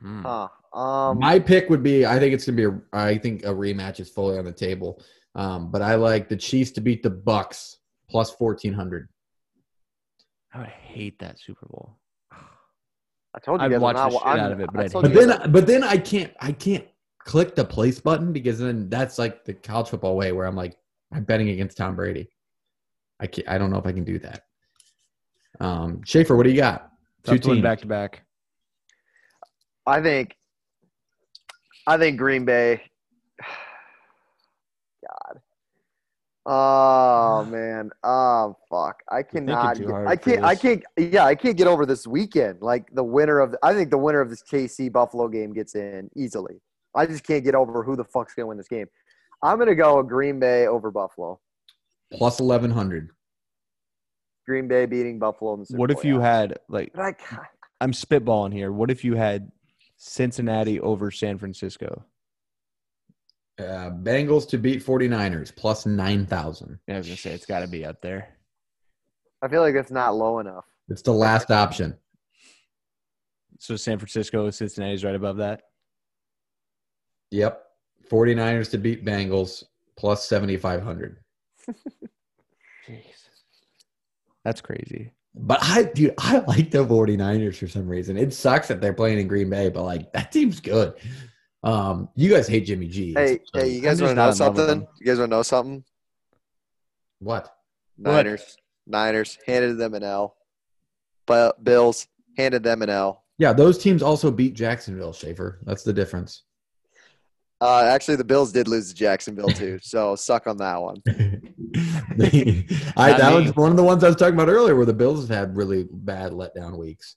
Hmm. 0.00 0.22
huh? 0.22 0.48
Um, 0.72 1.18
My 1.18 1.38
pick 1.38 1.68
would 1.70 1.82
be. 1.82 2.06
I 2.06 2.18
think 2.18 2.32
it's 2.34 2.46
gonna 2.46 2.56
be. 2.56 2.64
A, 2.64 2.80
I 2.92 3.18
think 3.18 3.44
a 3.44 3.48
rematch 3.48 3.98
is 4.00 4.08
fully 4.08 4.38
on 4.38 4.44
the 4.44 4.52
table. 4.52 5.02
Um, 5.34 5.70
but 5.70 5.82
I 5.82 5.94
like 5.96 6.28
the 6.28 6.36
Chiefs 6.36 6.70
to 6.72 6.80
beat 6.80 7.02
the 7.02 7.10
Bucs 7.10 7.76
plus 8.08 8.30
fourteen 8.30 8.72
hundred. 8.72 9.08
I 10.52 10.58
would 10.58 10.68
hate 10.68 11.18
that 11.20 11.38
Super 11.38 11.66
Bowl. 11.66 11.96
I 12.32 13.38
told 13.44 13.60
you 13.60 13.66
I'd 13.66 13.70
guys, 13.70 13.76
I'm 13.76 13.82
watch 13.82 13.94
not, 13.96 14.10
the 14.10 14.18
shit 14.18 14.26
I'm- 14.26 14.40
out 14.40 14.52
of 14.52 14.60
it, 14.60 14.70
but 14.72 14.80
I 14.80 14.84
I'd 14.84 14.92
But 14.92 15.10
you 15.12 15.26
guys 15.26 15.38
then, 15.38 15.52
but 15.52 15.66
then 15.66 15.84
I 15.84 15.96
can't. 15.96 16.32
I 16.40 16.52
can't 16.52 16.86
click 17.18 17.54
the 17.54 17.64
place 17.64 18.00
button 18.00 18.32
because 18.32 18.58
then 18.58 18.88
that's 18.88 19.18
like 19.18 19.44
the 19.44 19.54
college 19.54 19.88
football 19.88 20.16
way 20.16 20.32
where 20.32 20.46
I'm 20.46 20.56
like 20.56 20.76
I'm 21.12 21.24
betting 21.24 21.48
against 21.50 21.76
Tom 21.76 21.96
Brady. 21.96 22.28
I 23.20 23.26
can't. 23.26 23.48
I 23.48 23.58
don't 23.58 23.70
know 23.70 23.78
if 23.78 23.86
I 23.86 23.92
can 23.92 24.04
do 24.04 24.18
that. 24.20 24.44
Um, 25.60 26.02
Schaefer, 26.04 26.36
what 26.36 26.44
do 26.44 26.50
you 26.50 26.56
got? 26.56 26.90
Two 27.24 27.38
Tough 27.38 27.50
teams. 27.52 27.62
back 27.62 27.80
to 27.80 27.86
back. 27.86 28.22
I 29.86 30.00
think, 30.00 30.36
I 31.90 31.98
think 31.98 32.18
Green 32.18 32.44
Bay. 32.44 32.82
God. 35.02 35.40
Oh 36.46 37.44
man. 37.50 37.90
Oh 38.04 38.56
fuck. 38.70 39.02
I 39.10 39.24
cannot. 39.24 39.76
Get, 39.76 39.90
I 39.90 40.14
can't. 40.14 40.44
I 40.44 40.54
can't. 40.54 40.84
Yeah, 40.96 41.24
I 41.24 41.34
can't 41.34 41.56
get 41.56 41.66
over 41.66 41.84
this 41.84 42.06
weekend. 42.06 42.62
Like 42.62 42.94
the 42.94 43.02
winner 43.02 43.40
of. 43.40 43.56
I 43.64 43.74
think 43.74 43.90
the 43.90 43.98
winner 43.98 44.20
of 44.20 44.30
this 44.30 44.40
KC 44.40 44.92
Buffalo 44.92 45.26
game 45.26 45.52
gets 45.52 45.74
in 45.74 46.08
easily. 46.14 46.60
I 46.94 47.06
just 47.06 47.24
can't 47.24 47.42
get 47.42 47.56
over 47.56 47.82
who 47.82 47.96
the 47.96 48.04
fuck's 48.04 48.34
gonna 48.34 48.46
win 48.46 48.56
this 48.56 48.68
game. 48.68 48.86
I'm 49.42 49.58
gonna 49.58 49.74
go 49.74 50.00
Green 50.04 50.38
Bay 50.38 50.68
over 50.68 50.92
Buffalo. 50.92 51.40
Plus 52.12 52.38
eleven 52.38 52.70
hundred. 52.70 53.10
Green 54.46 54.68
Bay 54.68 54.86
beating 54.86 55.18
Buffalo 55.18 55.54
in 55.54 55.60
the 55.60 55.66
Super 55.66 55.78
What 55.78 55.90
if 55.90 55.96
Bowl, 55.96 56.04
you 56.04 56.18
yeah. 56.20 56.38
had 56.38 56.58
like 56.68 56.92
But 56.94 57.02
I, 57.02 57.14
I'm 57.80 57.90
spitballing 57.90 58.52
here. 58.52 58.70
What 58.70 58.92
if 58.92 59.02
you 59.02 59.16
had 59.16 59.50
Cincinnati 60.02 60.80
over 60.80 61.10
San 61.10 61.36
Francisco? 61.36 62.02
Uh, 63.58 63.90
Bengals 63.90 64.48
to 64.48 64.56
beat 64.56 64.82
49ers 64.82 65.54
plus 65.54 65.84
nine 65.84 66.24
thousand. 66.24 66.78
Yeah, 66.88 66.94
I 66.94 66.98
was 66.98 67.06
gonna 67.06 67.18
say 67.18 67.32
it's 67.32 67.44
got 67.44 67.60
to 67.60 67.68
be 67.68 67.84
up 67.84 68.00
there. 68.00 68.38
I 69.42 69.48
feel 69.48 69.60
like 69.60 69.74
it's 69.74 69.90
not 69.90 70.16
low 70.16 70.38
enough. 70.38 70.64
It's 70.88 71.02
the 71.02 71.12
last 71.12 71.50
option. 71.50 71.98
So 73.58 73.76
San 73.76 73.98
Francisco, 73.98 74.48
Cincinnati's 74.48 75.04
right 75.04 75.14
above 75.14 75.36
that. 75.36 75.64
Yep. 77.30 77.62
49ers 78.10 78.70
to 78.70 78.78
beat 78.78 79.04
Bengals 79.04 79.64
plus 79.96 80.26
7,500. 80.26 81.18
Jeez, 82.88 83.04
that's 84.44 84.62
crazy. 84.62 85.12
But 85.34 85.60
I, 85.62 85.84
dude, 85.84 86.14
I 86.18 86.38
like 86.40 86.70
the 86.70 86.84
49ers 86.84 87.56
for 87.56 87.68
some 87.68 87.86
reason. 87.88 88.16
It 88.16 88.34
sucks 88.34 88.68
that 88.68 88.80
they're 88.80 88.92
playing 88.92 89.18
in 89.20 89.28
Green 89.28 89.48
Bay, 89.50 89.68
but 89.68 89.82
like 89.84 90.12
that 90.12 90.32
team's 90.32 90.60
good. 90.60 90.94
Um, 91.62 92.08
you 92.16 92.30
guys 92.30 92.48
hate 92.48 92.66
Jimmy 92.66 92.88
G. 92.88 93.12
Hey, 93.14 93.38
so- 93.54 93.60
hey, 93.60 93.68
you 93.68 93.80
guys 93.80 94.00
want 94.00 94.10
to 94.12 94.14
know 94.16 94.26
not 94.26 94.32
in 94.34 94.38
love 94.40 94.56
with 94.56 94.66
something? 94.68 94.88
You 94.98 95.06
guys 95.06 95.18
want 95.18 95.30
to 95.30 95.36
know 95.36 95.42
something? 95.42 95.84
What? 97.20 97.54
What? 97.96 98.12
Niners, 98.12 98.56
Niners 98.86 99.38
handed 99.46 99.78
them 99.78 99.94
an 99.94 100.02
L. 100.02 100.36
But 101.26 101.62
Bills 101.62 102.08
handed 102.36 102.62
them 102.62 102.82
an 102.82 102.90
L. 102.90 103.24
Yeah, 103.38 103.52
those 103.52 103.78
teams 103.78 104.02
also 104.02 104.30
beat 104.30 104.54
Jacksonville, 104.54 105.12
Schaefer. 105.12 105.60
That's 105.64 105.82
the 105.82 105.92
difference. 105.92 106.42
Uh, 107.60 107.82
actually, 107.84 108.16
the 108.16 108.24
Bills 108.24 108.52
did 108.52 108.68
lose 108.68 108.88
to 108.88 108.94
Jacksonville 108.94 109.48
too, 109.48 109.78
so 109.82 110.16
suck 110.16 110.46
on 110.46 110.56
that 110.58 110.80
one. 110.80 111.02
I, 112.96 113.12
that 113.12 113.34
me. 113.34 113.42
was 113.42 113.54
one 113.56 113.70
of 113.70 113.76
the 113.76 113.84
ones 113.84 114.02
I 114.02 114.08
was 114.08 114.16
talking 114.16 114.34
about 114.34 114.48
earlier 114.48 114.74
where 114.74 114.86
the 114.86 114.94
Bills 114.94 115.28
have 115.28 115.36
had 115.36 115.56
really 115.56 115.86
bad 115.90 116.32
letdown 116.32 116.78
weeks. 116.78 117.16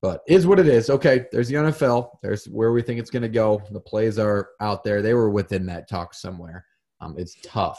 But 0.00 0.22
is 0.26 0.46
what 0.46 0.58
it 0.58 0.68
is. 0.68 0.90
Okay, 0.90 1.26
there's 1.32 1.48
the 1.48 1.54
NFL. 1.54 2.10
There's 2.22 2.46
where 2.46 2.72
we 2.72 2.82
think 2.82 3.00
it's 3.00 3.10
going 3.10 3.22
to 3.22 3.28
go. 3.28 3.62
The 3.70 3.80
plays 3.80 4.18
are 4.18 4.50
out 4.60 4.84
there. 4.84 5.00
They 5.00 5.14
were 5.14 5.30
within 5.30 5.66
that 5.66 5.88
talk 5.88 6.12
somewhere. 6.14 6.64
Um, 7.00 7.14
it's 7.18 7.36
tough, 7.42 7.78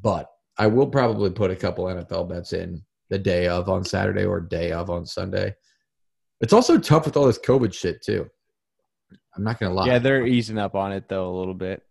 but 0.00 0.28
I 0.58 0.66
will 0.66 0.88
probably 0.88 1.30
put 1.30 1.50
a 1.50 1.56
couple 1.56 1.84
NFL 1.84 2.28
bets 2.28 2.52
in 2.52 2.82
the 3.10 3.18
day 3.18 3.46
of 3.46 3.68
on 3.68 3.84
Saturday 3.84 4.24
or 4.24 4.40
day 4.40 4.72
of 4.72 4.90
on 4.90 5.06
Sunday. 5.06 5.54
It's 6.40 6.52
also 6.52 6.78
tough 6.78 7.04
with 7.04 7.16
all 7.16 7.26
this 7.26 7.38
COVID 7.38 7.72
shit 7.72 8.02
too. 8.02 8.28
I'm 9.36 9.44
not 9.44 9.58
going 9.60 9.70
to 9.70 9.74
lie. 9.76 9.86
Yeah, 9.86 9.98
they're 9.98 10.26
easing 10.26 10.58
up 10.58 10.74
on 10.74 10.92
it 10.92 11.08
though 11.08 11.28
a 11.28 11.36
little 11.36 11.54
bit. 11.54 11.82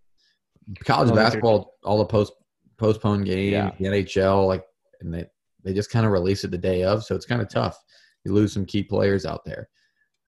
college 0.84 0.88
I 0.90 0.96
don't 0.96 1.06
think 1.08 1.16
they're- 1.16 1.24
basketball, 1.26 1.74
all 1.84 1.98
the 2.00 2.06
post 2.06 2.34
postponed 2.78 3.26
games, 3.26 3.52
Yeah. 3.54 3.72
the 3.80 3.86
NHL, 3.86 4.48
like, 4.48 4.66
and 5.02 5.14
they 5.14 5.26
they 5.64 5.74
just 5.74 5.90
kind 5.90 6.06
of 6.06 6.12
release 6.12 6.44
it 6.44 6.52
the 6.52 6.58
day 6.58 6.84
of, 6.84 7.04
so 7.04 7.16
it's 7.16 7.26
kind 7.26 7.42
of 7.42 7.50
tough. 7.50 7.78
You 8.24 8.34
lose 8.34 8.54
some 8.54 8.66
key 8.66 8.84
players 8.84 9.26
out 9.26 9.44
there. 9.46 9.68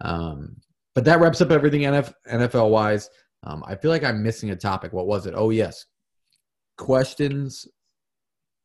Um, 0.01 0.55
but 0.95 1.05
that 1.05 1.19
wraps 1.19 1.41
up 1.41 1.51
everything 1.51 1.81
NF, 1.81 2.11
NFL 2.31 2.69
wise. 2.71 3.09
Um, 3.43 3.63
I 3.67 3.75
feel 3.75 3.91
like 3.91 4.03
I'm 4.03 4.23
missing 4.23 4.49
a 4.49 4.55
topic. 4.55 4.93
What 4.93 5.05
was 5.07 5.25
it? 5.27 5.33
Oh 5.35 5.49
yes, 5.51 5.85
questions, 6.77 7.67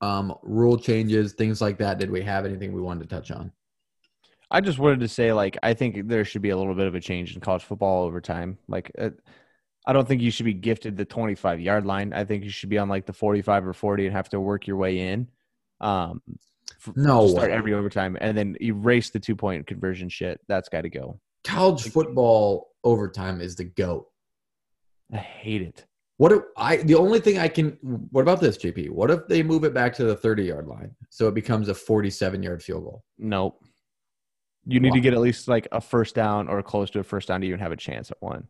um, 0.01 0.35
rule 0.43 0.79
changes, 0.79 1.35
things 1.35 1.61
like 1.61 1.79
that. 1.79 1.99
Did 1.99 2.11
we 2.11 2.23
have 2.23 2.45
anything 2.47 2.73
we 2.73 2.81
wanted 2.83 3.09
to 3.09 3.15
touch 3.17 3.31
on? 3.31 3.53
I 4.53 4.61
just 4.61 4.79
wanted 4.79 5.01
to 5.01 5.09
say, 5.09 5.33
like, 5.33 5.57
I 5.63 5.73
think 5.73 6.09
there 6.09 6.27
should 6.27 6.43
be 6.43 6.51
a 6.51 6.57
little 6.57 6.75
bit 6.75 6.87
of 6.87 6.95
a 6.95 7.01
change 7.01 7.35
in 7.35 7.41
college 7.41 7.65
football 7.65 8.05
over 8.05 8.21
time. 8.21 8.59
Like, 8.69 8.93
uh, 8.99 9.11
I 9.87 9.95
don't 9.95 10.07
think 10.07 10.21
you 10.21 10.31
should 10.31 10.45
be 10.45 10.53
gifted 10.53 10.97
the 10.97 11.07
25 11.07 11.59
yard 11.59 11.87
line. 11.87 12.13
I 12.13 12.25
think 12.25 12.45
you 12.45 12.51
should 12.51 12.69
be 12.69 12.77
on 12.79 12.91
like 12.91 13.07
the 13.07 13.15
45 13.15 13.67
or 13.67 13.73
40 13.73 14.07
and 14.07 14.15
have 14.15 14.29
to 14.29 14.39
work 14.41 14.67
your 14.67 14.77
way 14.77 14.99
in. 14.99 15.27
Um, 15.81 16.21
No 16.95 17.29
start 17.29 17.51
way. 17.51 17.57
every 17.57 17.73
overtime 17.75 18.17
and 18.21 18.37
then 18.37 18.57
erase 18.61 19.11
the 19.11 19.19
two 19.19 19.35
point 19.35 19.67
conversion 19.67 20.09
shit. 20.11 20.39
That's 20.49 20.69
got 20.69 20.83
to 20.83 20.91
go. 20.91 21.19
College 21.45 21.91
football 21.91 22.69
overtime 22.85 23.41
is 23.41 23.57
the 23.57 23.65
goat. 23.65 24.07
I 25.13 25.17
hate 25.17 25.63
it. 25.63 25.87
What 26.19 26.31
if 26.31 26.43
I 26.57 26.77
the 26.77 26.95
only 26.95 27.19
thing 27.21 27.39
I 27.39 27.49
can 27.49 27.79
what 27.83 28.21
about 28.21 28.41
this, 28.41 28.57
JP? 28.59 28.91
What 28.91 29.11
if 29.11 29.27
they 29.27 29.43
move 29.43 29.65
it 29.65 29.75
back 29.75 29.95
to 29.95 30.05
the 30.05 30.15
30 30.15 30.45
yard 30.45 30.69
line 30.69 30.95
so 31.11 31.27
it 31.27 31.35
becomes 31.35 31.69
a 31.69 31.75
47 31.75 32.43
yard 32.43 32.63
field 32.63 32.85
goal? 32.85 33.03
Nope. 33.19 33.59
You 34.67 34.81
need 34.81 34.91
Why? 34.91 34.97
to 34.97 35.01
get 35.01 35.13
at 35.15 35.21
least 35.21 35.49
like 35.49 35.67
a 35.73 35.81
first 35.81 36.15
down 36.15 36.49
or 36.49 36.63
close 36.63 36.91
to 36.91 37.01
a 37.01 37.03
first 37.03 37.29
down 37.29 37.41
to 37.41 37.47
even 37.47 37.59
have 37.61 37.73
a 37.73 37.77
chance 37.77 38.11
at 38.11 38.17
one. 38.21 38.47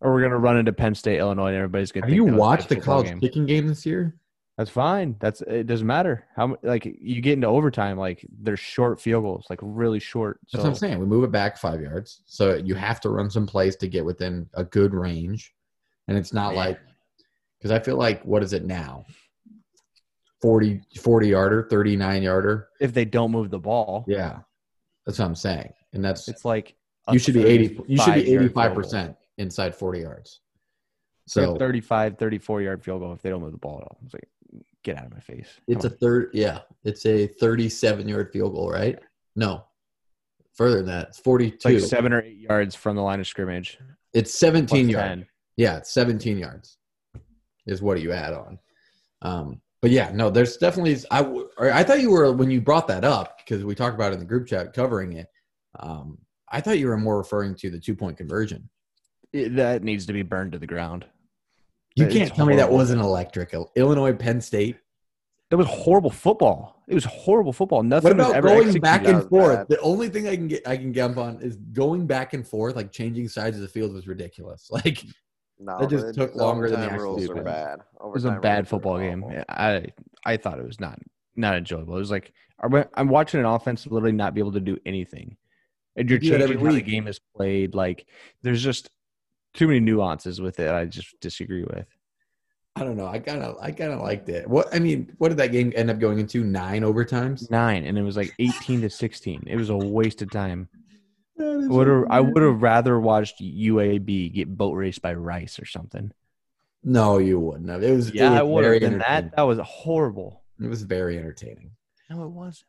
Or 0.00 0.12
we're 0.12 0.22
gonna 0.22 0.38
run 0.38 0.56
into 0.56 0.72
Penn 0.72 0.94
State, 0.94 1.18
Illinois, 1.18 1.48
and 1.48 1.56
everybody's 1.56 1.90
gonna. 1.90 2.06
Have 2.06 2.14
you 2.14 2.24
that 2.26 2.32
was 2.32 2.38
a 2.38 2.40
watched 2.40 2.68
the 2.68 2.76
college 2.76 3.08
game. 3.08 3.18
kicking 3.20 3.46
game 3.46 3.66
this 3.66 3.84
year? 3.84 4.14
That's 4.56 4.70
fine. 4.70 5.16
That's 5.20 5.40
it. 5.42 5.66
Doesn't 5.66 5.86
matter 5.86 6.26
how 6.36 6.56
like 6.62 6.84
you 7.00 7.20
get 7.20 7.32
into 7.34 7.46
overtime. 7.48 7.96
Like 7.98 8.24
they're 8.40 8.56
short 8.56 9.00
field 9.00 9.24
goals, 9.24 9.46
like 9.50 9.58
really 9.62 9.98
short. 10.00 10.38
That's 10.44 10.52
so 10.52 10.58
what 10.60 10.68
I'm 10.68 10.74
saying. 10.76 10.98
We 11.00 11.06
move 11.06 11.24
it 11.24 11.32
back 11.32 11.56
five 11.56 11.80
yards. 11.80 12.22
So 12.26 12.54
you 12.56 12.74
have 12.76 13.00
to 13.02 13.08
run 13.10 13.28
some 13.30 13.46
plays 13.46 13.74
to 13.76 13.88
get 13.88 14.04
within 14.04 14.48
a 14.54 14.62
good 14.64 14.94
range. 14.94 15.52
And 16.06 16.16
it's 16.16 16.32
not 16.32 16.50
Man. 16.50 16.56
like 16.56 16.80
because 17.58 17.70
I 17.72 17.80
feel 17.80 17.96
like 17.96 18.22
what 18.24 18.42
is 18.44 18.52
it 18.52 18.64
now? 18.64 19.04
40, 20.42 20.80
40 21.00 21.28
yarder, 21.28 21.66
39 21.68 22.22
yarder. 22.22 22.68
If 22.80 22.94
they 22.94 23.04
don't 23.04 23.32
move 23.32 23.50
the 23.50 23.58
ball, 23.58 24.04
Yeah. 24.06 24.38
That's 25.08 25.18
what 25.20 25.24
I'm 25.24 25.34
saying. 25.34 25.72
And 25.94 26.04
that's 26.04 26.28
it's 26.28 26.44
like 26.44 26.74
you 27.10 27.18
should 27.18 27.32
be 27.32 27.42
80 27.46 27.80
you 27.88 27.96
should 27.96 28.14
be 28.14 28.26
35 28.26 28.54
yard 28.74 28.86
field 28.90 28.94
85% 28.94 29.16
inside 29.38 29.74
40 29.74 30.00
yards. 30.00 30.40
So 31.26 31.54
So 31.54 31.56
35, 31.56 32.18
34 32.18 32.60
yard 32.60 32.84
field 32.84 33.00
goal 33.00 33.14
if 33.14 33.22
they 33.22 33.30
don't 33.30 33.40
move 33.40 33.52
the 33.52 33.58
ball 33.58 33.78
at 33.78 33.84
all. 33.84 33.98
It's 34.04 34.12
like, 34.12 34.28
get 34.84 34.98
out 34.98 35.06
of 35.06 35.14
my 35.14 35.20
face. 35.20 35.48
it's 35.66 35.86
a 35.86 35.90
third 35.90 36.28
yeah, 36.34 36.58
it's 36.84 37.06
a 37.06 37.26
37 37.26 38.06
yard 38.06 38.30
field 38.34 38.52
goal, 38.52 38.70
right? 38.70 38.98
No. 39.34 39.64
Further 40.56 40.76
than 40.76 40.86
that. 40.86 41.08
It's 41.08 41.20
42. 41.20 41.54
It's 41.54 41.64
like 41.64 41.80
seven 41.80 42.12
or 42.12 42.20
eight 42.20 42.36
yards 42.36 42.74
from 42.74 42.94
the 42.94 43.02
line 43.02 43.20
of 43.20 43.26
scrimmage. 43.26 43.78
it's 44.12 44.34
17 44.34 44.90
yards. 44.90 45.24
Yeah, 45.56 45.78
it's 45.78 45.90
17 45.90 46.36
yards 46.36 46.76
is 47.66 47.80
what 47.80 47.98
you 48.02 48.12
add 48.12 48.34
on. 48.34 48.58
Um, 49.22 49.62
but 49.80 49.90
yeah, 49.90 50.10
no, 50.12 50.30
there's 50.30 50.56
definitely. 50.56 50.96
I 51.10 51.20
I 51.60 51.82
thought 51.84 52.00
you 52.00 52.10
were 52.10 52.32
when 52.32 52.50
you 52.50 52.60
brought 52.60 52.88
that 52.88 53.04
up 53.04 53.38
because 53.38 53.64
we 53.64 53.74
talked 53.74 53.94
about 53.94 54.12
it 54.12 54.14
in 54.14 54.20
the 54.20 54.26
group 54.26 54.46
chat 54.46 54.72
covering 54.72 55.12
it. 55.14 55.28
Um, 55.78 56.18
I 56.50 56.60
thought 56.60 56.78
you 56.78 56.88
were 56.88 56.96
more 56.96 57.18
referring 57.18 57.54
to 57.56 57.70
the 57.70 57.78
two 57.78 57.94
point 57.94 58.16
conversion. 58.16 58.68
It- 59.32 59.56
that 59.56 59.82
needs 59.82 60.06
to 60.06 60.12
be 60.12 60.22
burned 60.22 60.52
to 60.52 60.58
the 60.58 60.66
ground. 60.66 61.04
You 61.94 62.06
It's 62.06 62.14
can't 62.14 62.34
tell 62.34 62.46
me 62.46 62.56
that 62.56 62.70
wasn't 62.70 63.00
electric. 63.00 63.54
Illinois, 63.76 64.12
Penn 64.14 64.40
State. 64.40 64.76
That 65.50 65.56
was 65.56 65.66
horrible 65.66 66.10
football. 66.10 66.82
It 66.88 66.94
was 66.94 67.04
horrible 67.04 67.52
football. 67.52 67.82
Nothing 67.82 68.16
What 68.16 68.26
about 68.26 68.34
ever 68.36 68.48
going 68.48 68.72
back 68.80 69.06
and 69.06 69.28
forth? 69.28 69.56
bad. 69.58 69.68
The 69.68 69.80
only 69.80 70.08
thing 70.08 70.28
I 70.28 70.36
can 70.36 70.48
get 70.48 70.66
I 70.66 70.76
can 70.76 70.92
jump 70.92 71.16
on 71.16 71.40
is 71.40 71.56
going 71.56 72.06
back 72.06 72.34
and 72.34 72.46
forth, 72.46 72.76
like 72.76 72.92
changing 72.92 73.28
sides 73.28 73.56
of 73.56 73.62
the 73.62 73.68
field 73.68 73.92
was 73.94 74.06
ridiculous. 74.06 74.70
Like 74.72 75.02
No, 75.60 75.78
That 75.78 75.90
just 75.90 76.14
took 76.14 76.34
longer 76.34 76.70
than 76.70 76.80
the 76.80 76.86
overtime 76.86 76.94
actual 76.94 77.08
rules 77.10 77.22
are 77.22 77.26
sequence. 77.26 77.44
bad. 77.44 77.78
It 78.04 78.12
was 78.12 78.24
a 78.24 78.32
bad 78.32 78.68
football 78.68 78.98
game. 78.98 79.24
awful. 79.24 79.36
Yeah, 79.36 79.44
I 79.48 79.86
I 80.24 80.36
thought 80.36 80.58
it 80.58 80.64
was 80.66 80.78
not 80.80 80.98
not 81.36 81.56
enjoyable. 81.56 81.96
It 81.96 82.00
was 82.00 82.10
like 82.10 82.32
I'm 82.62 82.84
I'm 82.94 83.08
watching 83.08 83.40
an 83.40 83.46
offense 83.46 83.86
literally 83.86 84.12
not 84.12 84.34
be 84.34 84.40
able 84.40 84.52
to 84.52 84.60
do 84.60 84.78
anything, 84.86 85.36
and 85.96 86.08
you're 86.08 86.18
You 86.20 86.30
do 86.30 86.38
that 86.38 86.42
every 86.42 86.56
changing 86.56 86.66
how 86.70 86.74
the 86.74 86.82
game 86.82 87.06
is 87.08 87.20
played. 87.36 87.74
Like 87.74 88.06
there's 88.42 88.62
just 88.62 88.90
too 89.54 89.66
many 89.66 89.80
nuances 89.80 90.40
with 90.40 90.60
it. 90.60 90.70
I 90.70 90.84
just 90.84 91.18
disagree 91.20 91.64
with. 91.64 91.86
I 92.76 92.84
don't 92.84 92.96
know. 92.96 93.08
I 93.08 93.18
kind 93.18 93.42
of 93.42 93.56
I 93.60 93.72
kind 93.72 93.92
of 93.92 94.00
liked 94.00 94.28
it. 94.28 94.48
What 94.48 94.72
I 94.72 94.78
mean, 94.78 95.12
what 95.18 95.30
did 95.30 95.38
that 95.38 95.50
game 95.50 95.72
end 95.74 95.90
up 95.90 95.98
going 95.98 96.20
into? 96.20 96.44
Nine 96.44 96.82
overtimes. 96.82 97.50
Nine, 97.50 97.84
and 97.84 97.98
it 97.98 98.02
was 98.02 98.16
like 98.16 98.32
18 98.38 98.82
to 98.82 98.90
16. 98.90 99.42
It 99.48 99.56
was 99.56 99.70
a 99.70 99.76
waste 99.76 100.22
of 100.22 100.30
time. 100.30 100.68
Would 101.38 101.86
have 101.86 102.04
I 102.10 102.20
would 102.20 102.42
have 102.42 102.62
rather 102.62 102.98
watched 102.98 103.40
UAB 103.40 104.32
get 104.32 104.56
boat 104.56 104.72
raced 104.72 105.02
by 105.02 105.14
Rice 105.14 105.58
or 105.58 105.66
something. 105.66 106.12
No, 106.82 107.18
you 107.18 107.38
wouldn't 107.38 107.68
have. 107.68 107.82
It 107.82 107.94
was. 107.94 108.12
Yeah, 108.12 108.32
it 108.32 108.38
I 108.38 108.42
would 108.42 108.82
have. 108.82 108.98
That, 108.98 109.36
that 109.36 109.42
was 109.42 109.58
horrible. 109.62 110.42
It 110.60 110.68
was 110.68 110.82
very 110.82 111.18
entertaining. 111.18 111.70
No, 112.10 112.24
it 112.24 112.30
wasn't. 112.30 112.66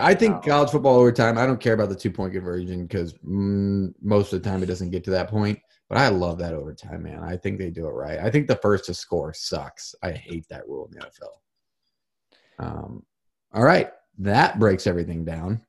I 0.00 0.14
think 0.14 0.34
No. 0.36 0.40
college 0.52 0.70
football 0.70 0.96
overtime. 0.98 1.36
I 1.36 1.46
don't 1.46 1.60
care 1.60 1.74
about 1.74 1.90
the 1.90 1.94
two 1.94 2.10
point 2.10 2.32
conversion 2.32 2.86
because 2.86 3.12
mm, 3.18 3.92
most 4.00 4.32
of 4.32 4.42
the 4.42 4.48
time 4.48 4.62
it 4.62 4.66
doesn't 4.66 4.90
get 4.90 5.04
to 5.04 5.10
that 5.10 5.28
point. 5.28 5.58
But 5.88 5.98
I 5.98 6.08
love 6.08 6.38
that 6.38 6.54
overtime, 6.54 7.02
man. 7.02 7.22
I 7.22 7.36
think 7.36 7.58
they 7.58 7.70
do 7.70 7.86
it 7.86 7.90
right. 7.90 8.18
I 8.18 8.30
think 8.30 8.48
the 8.48 8.56
first 8.56 8.86
to 8.86 8.94
score 8.94 9.34
sucks. 9.34 9.94
I 10.02 10.12
hate 10.12 10.48
that 10.48 10.66
rule 10.66 10.86
in 10.86 10.98
the 10.98 11.04
NFL. 11.04 12.66
Um, 12.66 13.04
all 13.52 13.62
right, 13.62 13.90
that 14.18 14.58
breaks 14.58 14.86
everything 14.86 15.24
down. 15.26 15.60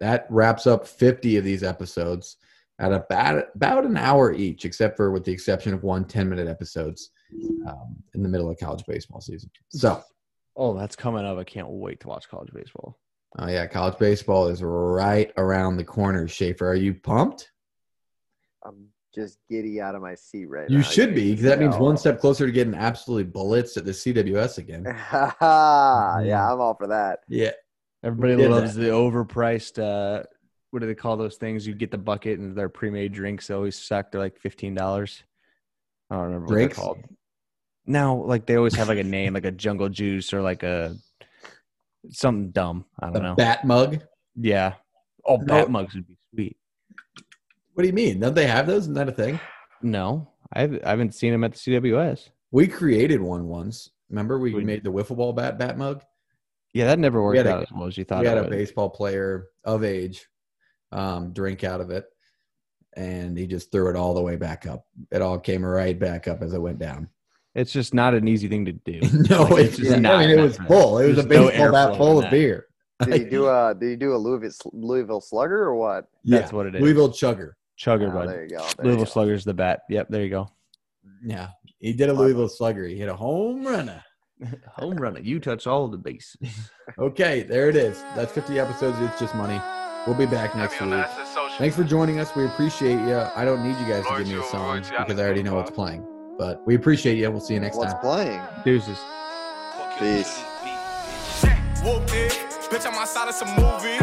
That 0.00 0.26
wraps 0.30 0.66
up 0.66 0.86
50 0.86 1.36
of 1.36 1.44
these 1.44 1.62
episodes 1.62 2.36
at 2.78 2.92
about 2.92 3.44
about 3.54 3.84
an 3.84 3.96
hour 3.96 4.32
each, 4.32 4.64
except 4.64 4.96
for 4.96 5.10
with 5.10 5.24
the 5.24 5.32
exception 5.32 5.74
of 5.74 5.82
one 5.82 6.04
10 6.04 6.28
minute 6.28 6.48
episodes 6.48 7.10
um, 7.66 7.96
in 8.14 8.22
the 8.22 8.28
middle 8.28 8.50
of 8.50 8.58
college 8.58 8.84
baseball 8.86 9.20
season. 9.20 9.50
So. 9.68 10.02
Oh, 10.60 10.76
that's 10.76 10.96
coming 10.96 11.24
up. 11.24 11.38
I 11.38 11.44
can't 11.44 11.68
wait 11.68 12.00
to 12.00 12.08
watch 12.08 12.28
college 12.28 12.50
baseball. 12.52 12.98
Oh 13.38 13.46
yeah, 13.46 13.66
college 13.66 13.98
baseball 13.98 14.48
is 14.48 14.62
right 14.62 15.32
around 15.36 15.76
the 15.76 15.84
corner. 15.84 16.26
Schaefer, 16.26 16.66
are 16.66 16.74
you 16.74 16.94
pumped? 16.94 17.52
I'm 18.64 18.88
just 19.14 19.38
giddy 19.50 19.80
out 19.80 19.94
of 19.94 20.02
my 20.02 20.14
seat 20.14 20.46
right 20.46 20.68
You 20.68 20.78
now. 20.78 20.84
You 20.84 20.90
should 20.90 21.14
be, 21.14 21.30
because 21.30 21.44
that 21.44 21.60
means 21.60 21.76
one 21.76 21.96
step 21.96 22.20
closer 22.20 22.46
to 22.46 22.52
getting 22.52 22.74
absolutely 22.74 23.24
bullets 23.24 23.76
at 23.76 23.84
the 23.84 23.92
CWS 23.92 24.58
again. 24.58 24.84
yeah, 25.12 25.32
I'm 25.40 26.60
all 26.60 26.74
for 26.74 26.88
that. 26.88 27.20
Yeah, 27.28 27.52
Everybody 28.04 28.46
loves 28.46 28.74
that. 28.74 28.80
the 28.82 28.88
overpriced. 28.90 29.78
Uh, 29.82 30.22
what 30.70 30.80
do 30.80 30.86
they 30.86 30.94
call 30.94 31.16
those 31.16 31.36
things? 31.36 31.66
You 31.66 31.74
get 31.74 31.90
the 31.90 31.98
bucket 31.98 32.38
and 32.38 32.54
their 32.56 32.68
pre-made 32.68 33.12
drinks. 33.12 33.46
They 33.48 33.54
always 33.54 33.76
suck. 33.80 34.12
They're 34.12 34.20
like 34.20 34.38
fifteen 34.38 34.74
dollars. 34.74 35.22
I 36.10 36.14
don't 36.16 36.24
remember 36.26 36.46
Drinks? 36.46 36.78
what 36.78 36.84
they're 36.84 36.94
called. 37.02 37.04
Now, 37.86 38.14
like 38.16 38.46
they 38.46 38.56
always 38.56 38.74
have 38.76 38.88
like 38.88 38.98
a 38.98 39.04
name, 39.04 39.34
like 39.34 39.44
a 39.44 39.50
jungle 39.50 39.88
juice 39.88 40.32
or 40.32 40.42
like 40.42 40.62
a 40.62 40.94
something 42.10 42.50
dumb. 42.50 42.84
I 43.00 43.06
don't 43.06 43.16
a 43.16 43.20
know. 43.30 43.34
bat 43.34 43.64
mug. 43.64 44.02
Yeah. 44.36 44.74
Oh, 45.26 45.36
No. 45.36 45.44
bat 45.46 45.70
mugs 45.70 45.94
would 45.94 46.06
be 46.06 46.16
sweet. 46.34 46.56
What 47.74 47.82
do 47.82 47.88
you 47.88 47.94
mean? 47.94 48.20
Don't 48.20 48.34
they 48.34 48.46
have 48.46 48.66
those? 48.66 48.82
Isn't 48.84 48.94
that 48.94 49.08
a 49.08 49.12
thing? 49.12 49.38
No, 49.82 50.28
I 50.52 50.62
haven't- 50.62 50.84
I 50.84 50.90
haven't 50.90 51.14
seen 51.14 51.32
them 51.32 51.44
at 51.44 51.52
the 51.52 51.58
CWS. 51.58 52.30
We 52.50 52.66
created 52.66 53.20
one 53.20 53.46
once. 53.48 53.90
Remember, 54.10 54.38
we 54.38 54.54
We- 54.54 54.64
made 54.64 54.82
the 54.84 54.92
wiffle 54.92 55.16
ball 55.16 55.32
bat 55.32 55.58
bat 55.58 55.76
mug. 55.78 56.02
Yeah, 56.74 56.86
that 56.86 56.98
never 56.98 57.22
worked 57.22 57.36
had 57.38 57.46
a- 57.46 57.50
out 57.54 57.62
as 57.62 57.72
well 57.72 57.86
as 57.86 57.96
you 57.96 58.04
thought. 58.04 58.20
we 58.20 58.26
had 58.26 58.36
it 58.36 58.40
a 58.40 58.42
would. 58.44 58.50
baseball 58.50 58.90
player 58.90 59.46
of 59.64 59.84
age 59.84 60.26
um, 60.92 61.32
drink 61.32 61.64
out 61.64 61.80
of 61.80 61.90
it, 61.90 62.04
and 62.96 63.36
he 63.38 63.46
just 63.46 63.70
threw 63.72 63.88
it 63.90 63.96
all 63.96 64.14
the 64.14 64.20
way 64.22 64.36
back 64.36 64.66
up. 64.66 64.86
It 65.10 65.22
all 65.22 65.38
came 65.38 65.64
right 65.64 65.98
back 65.98 66.28
up 66.28 66.42
as 66.42 66.52
it 66.54 66.60
went 66.60 66.78
down. 66.78 67.08
It's 67.54 67.72
just 67.72 67.94
not 67.94 68.14
an 68.14 68.28
easy 68.28 68.48
thing 68.48 68.64
to 68.66 68.72
do. 68.72 69.00
no, 69.30 69.42
Like, 69.44 69.64
it's 69.66 69.76
just 69.76 69.90
just 69.90 70.00
not 70.02 70.16
I 70.16 70.26
mean, 70.26 70.38
it 70.38 70.42
was 70.42 70.56
full. 70.58 70.98
It 70.98 71.08
was 71.08 71.18
a 71.18 71.22
There's 71.22 71.40
no 71.40 71.48
baseball 71.48 71.72
bat 71.72 71.96
full 71.96 72.18
of 72.18 72.22
that. 72.24 72.30
beer. 72.30 72.66
Did 73.04 73.22
you 73.22 73.30
do 73.30 73.48
a 73.48 73.74
did 73.78 73.90
you 73.90 73.96
do 73.96 74.14
a 74.14 74.16
Louisville 74.18 74.70
Louisville 74.72 75.20
Slugger 75.20 75.64
or 75.64 75.74
what? 75.74 76.04
That's 76.24 76.52
what 76.52 76.66
it 76.66 76.74
is. 76.76 76.82
Louisville 76.82 77.08
Chugger. 77.10 77.52
Chugger, 77.78 78.08
Oh, 78.10 78.12
bud. 78.12 78.28
there 78.28 78.42
you 78.44 78.50
go. 78.50 78.58
there 78.58 78.66
you 78.78 78.84
Louisville 78.84 79.04
go. 79.04 79.10
Sluggers 79.10 79.44
the 79.44 79.54
bat. 79.54 79.80
Yep, 79.88 80.08
there 80.10 80.22
you 80.24 80.30
go. 80.30 80.50
Yeah, 81.24 81.48
he 81.78 81.92
did 81.92 82.10
a 82.10 82.12
Louisville 82.12 82.48
Slugger. 82.48 82.86
He 82.86 82.96
hit 82.96 83.08
a 83.08 83.14
home 83.16 83.64
runner. 83.66 84.02
Home 84.76 84.96
run. 84.96 85.18
You 85.24 85.40
touch 85.40 85.66
all 85.66 85.88
the 85.88 85.98
bases. 85.98 86.36
Okay, 86.98 87.42
there 87.42 87.68
it 87.68 87.76
is. 87.76 88.02
That's 88.16 88.32
50 88.32 88.58
episodes. 88.58 88.98
It's 89.00 89.20
just 89.20 89.34
money. 89.34 89.60
We'll 90.06 90.16
be 90.16 90.26
back 90.26 90.56
next 90.56 90.80
week. 90.80 91.04
Thanks 91.58 91.76
for 91.76 91.84
joining 91.84 92.18
us. 92.18 92.34
We 92.34 92.46
appreciate 92.46 92.98
you. 93.06 93.18
I 93.36 93.44
don't 93.44 93.62
need 93.62 93.78
you 93.78 93.86
guys 93.92 94.04
to 94.06 94.18
give 94.18 94.28
me 94.28 94.40
a 94.40 94.42
song 94.44 94.80
because 94.80 95.18
I 95.20 95.24
already 95.24 95.42
know 95.42 95.54
what's 95.54 95.70
playing. 95.70 96.04
But 96.38 96.66
we 96.66 96.74
appreciate 96.76 97.18
you. 97.18 97.30
We'll 97.30 97.40
see 97.40 97.54
you 97.54 97.60
next 97.60 97.76
What's 97.76 97.92
time. 97.92 98.00
playing? 98.02 98.40
Deuces. 98.64 98.98
Peace. 99.98 100.40
Whooped. 101.84 102.08
Bitch, 102.70 102.86
I'm 102.86 102.94
outside 102.94 103.28
of 103.28 103.34
some 103.34 103.48
movie. 103.56 103.98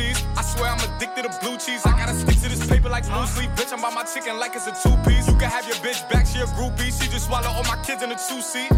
Blue 0.00 0.08
cheese, 0.08 0.24
I 0.36 0.42
swear 0.42 0.70
I'm 0.70 0.80
addicted 0.96 1.24
to 1.24 1.32
blue 1.40 1.56
cheese. 1.58 1.84
I 1.84 1.92
gotta 1.92 2.14
stick 2.14 2.36
to 2.40 2.48
this 2.48 2.66
paper 2.66 2.88
like 2.88 3.04
loose 3.12 3.36
leaf. 3.38 3.50
Bitch, 3.50 3.72
I'm 3.72 3.82
by 3.82 3.92
my 3.92 4.04
chicken 4.04 4.38
like 4.38 4.54
it's 4.54 4.66
a 4.66 4.72
two 4.72 4.96
piece. 5.04 5.28
You 5.28 5.36
can 5.36 5.50
have 5.50 5.66
your 5.66 5.76
bitch 5.76 6.00
back, 6.10 6.26
she 6.26 6.40
a 6.40 6.46
groupie. 6.56 6.88
She 6.88 7.08
just 7.10 7.26
swallow 7.26 7.48
all 7.48 7.64
my 7.64 7.76
kids 7.84 8.02
in 8.02 8.10
a 8.10 8.16
two 8.16 8.40
seat. 8.40 8.70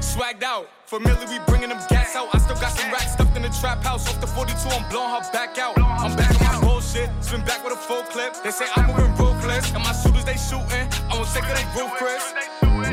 Swagged 0.00 0.42
out, 0.42 0.68
familiar, 0.84 1.26
we 1.28 1.38
bringing 1.46 1.70
them 1.70 1.80
gas 1.88 2.16
out. 2.16 2.28
I 2.34 2.38
still 2.38 2.56
got 2.56 2.72
some 2.72 2.90
racks 2.90 3.12
stuffed 3.12 3.36
in 3.36 3.42
the 3.42 3.52
trap 3.60 3.82
house. 3.82 4.08
Off 4.08 4.20
the 4.20 4.26
42, 4.26 4.68
I'm 4.68 4.88
blowing 4.90 5.10
her 5.10 5.24
back 5.32 5.56
out. 5.58 5.78
I'm 5.78 6.14
back 6.16 6.36
on 6.40 6.46
my 6.46 6.68
bullshit, 6.68 7.08
spin 7.20 7.42
back 7.44 7.64
with 7.64 7.72
a 7.72 7.80
full 7.80 8.02
clip. 8.12 8.34
They 8.44 8.50
say 8.50 8.66
I'm 8.76 8.88
moving 8.88 9.14
ruthless, 9.16 9.72
and 9.72 9.82
my 9.82 9.92
shooters 9.92 10.24
they 10.24 10.36
shooting. 10.36 10.86
I'm 11.08 11.24
sick 11.24 11.44
of 11.44 11.56
they 11.56 11.64
roof, 11.80 11.92
Chris. 11.96 12.59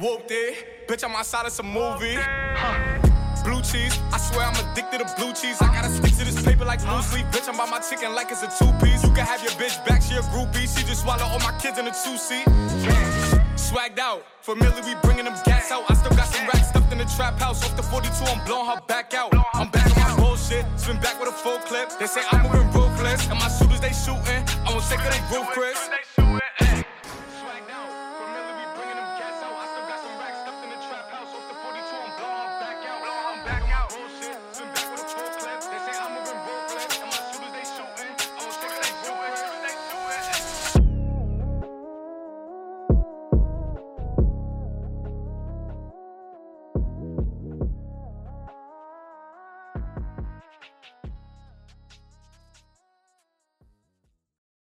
Whooped 0.00 0.30
it, 0.30 0.88
bitch, 0.88 1.04
I'm 1.04 1.14
outside 1.14 1.44
of 1.44 1.52
some 1.52 1.68
movie. 1.68 2.16
Blue 3.44 3.60
cheese, 3.60 3.92
I 4.10 4.16
swear 4.16 4.46
I'm 4.46 4.56
addicted 4.56 5.04
to 5.04 5.14
blue 5.20 5.34
cheese. 5.34 5.60
I 5.60 5.66
gotta 5.68 5.90
stick 5.92 6.16
to 6.16 6.24
this 6.24 6.42
paper 6.42 6.64
like 6.64 6.80
blue 6.80 7.02
sleep. 7.02 7.26
Bitch, 7.26 7.46
I'm 7.50 7.58
by 7.58 7.66
my 7.66 7.80
chicken 7.80 8.14
like 8.14 8.30
it's 8.30 8.42
a 8.42 8.48
two 8.48 8.72
piece. 8.80 9.04
You 9.04 9.12
can 9.12 9.26
have 9.26 9.42
your 9.42 9.52
bitch 9.60 9.76
back, 9.84 10.00
she 10.00 10.14
a 10.16 10.22
groupie. 10.32 10.64
She 10.64 10.86
just 10.88 11.02
swallow 11.02 11.24
all 11.24 11.38
my 11.40 11.52
kids 11.60 11.76
in 11.76 11.86
a 11.86 11.90
two 11.92 12.16
seat. 12.16 12.46
Swagged 13.60 13.98
out, 13.98 14.24
familiar, 14.40 14.80
we 14.88 14.94
bringing 15.02 15.26
them 15.26 15.36
gas 15.44 15.70
out. 15.70 15.84
I 15.90 15.92
still 15.92 16.16
got 16.16 16.28
some 16.32 16.46
racks 16.46 16.68
stuffed 16.68 16.90
in 16.92 16.96
the 16.96 17.04
trap 17.04 17.38
house. 17.38 17.62
Off 17.62 17.76
the 17.76 17.82
42, 17.82 18.08
I'm 18.24 18.42
blowing 18.46 18.68
her 18.68 18.80
back 18.88 19.12
out. 19.12 19.34
I'm 19.52 19.68
back 19.68 19.84
on 19.98 20.16
my 20.16 20.16
bullshit, 20.16 20.64
spin 20.80 20.96
back 21.00 21.20
with 21.20 21.28
a 21.28 21.32
full 21.32 21.58
clip. 21.68 21.92
They 21.98 22.06
say 22.06 22.22
I'm 22.32 22.48
moving 22.48 22.72
ruthless, 22.72 23.28
and 23.28 23.38
my 23.38 23.48
shooters 23.48 23.80
they 23.80 23.92
shooting. 23.92 24.48
I 24.64 24.72
won't 24.72 24.84
take 24.88 25.04
of 25.04 25.12
they 25.12 25.36
roof, 25.36 25.46
Chris. 25.52 26.39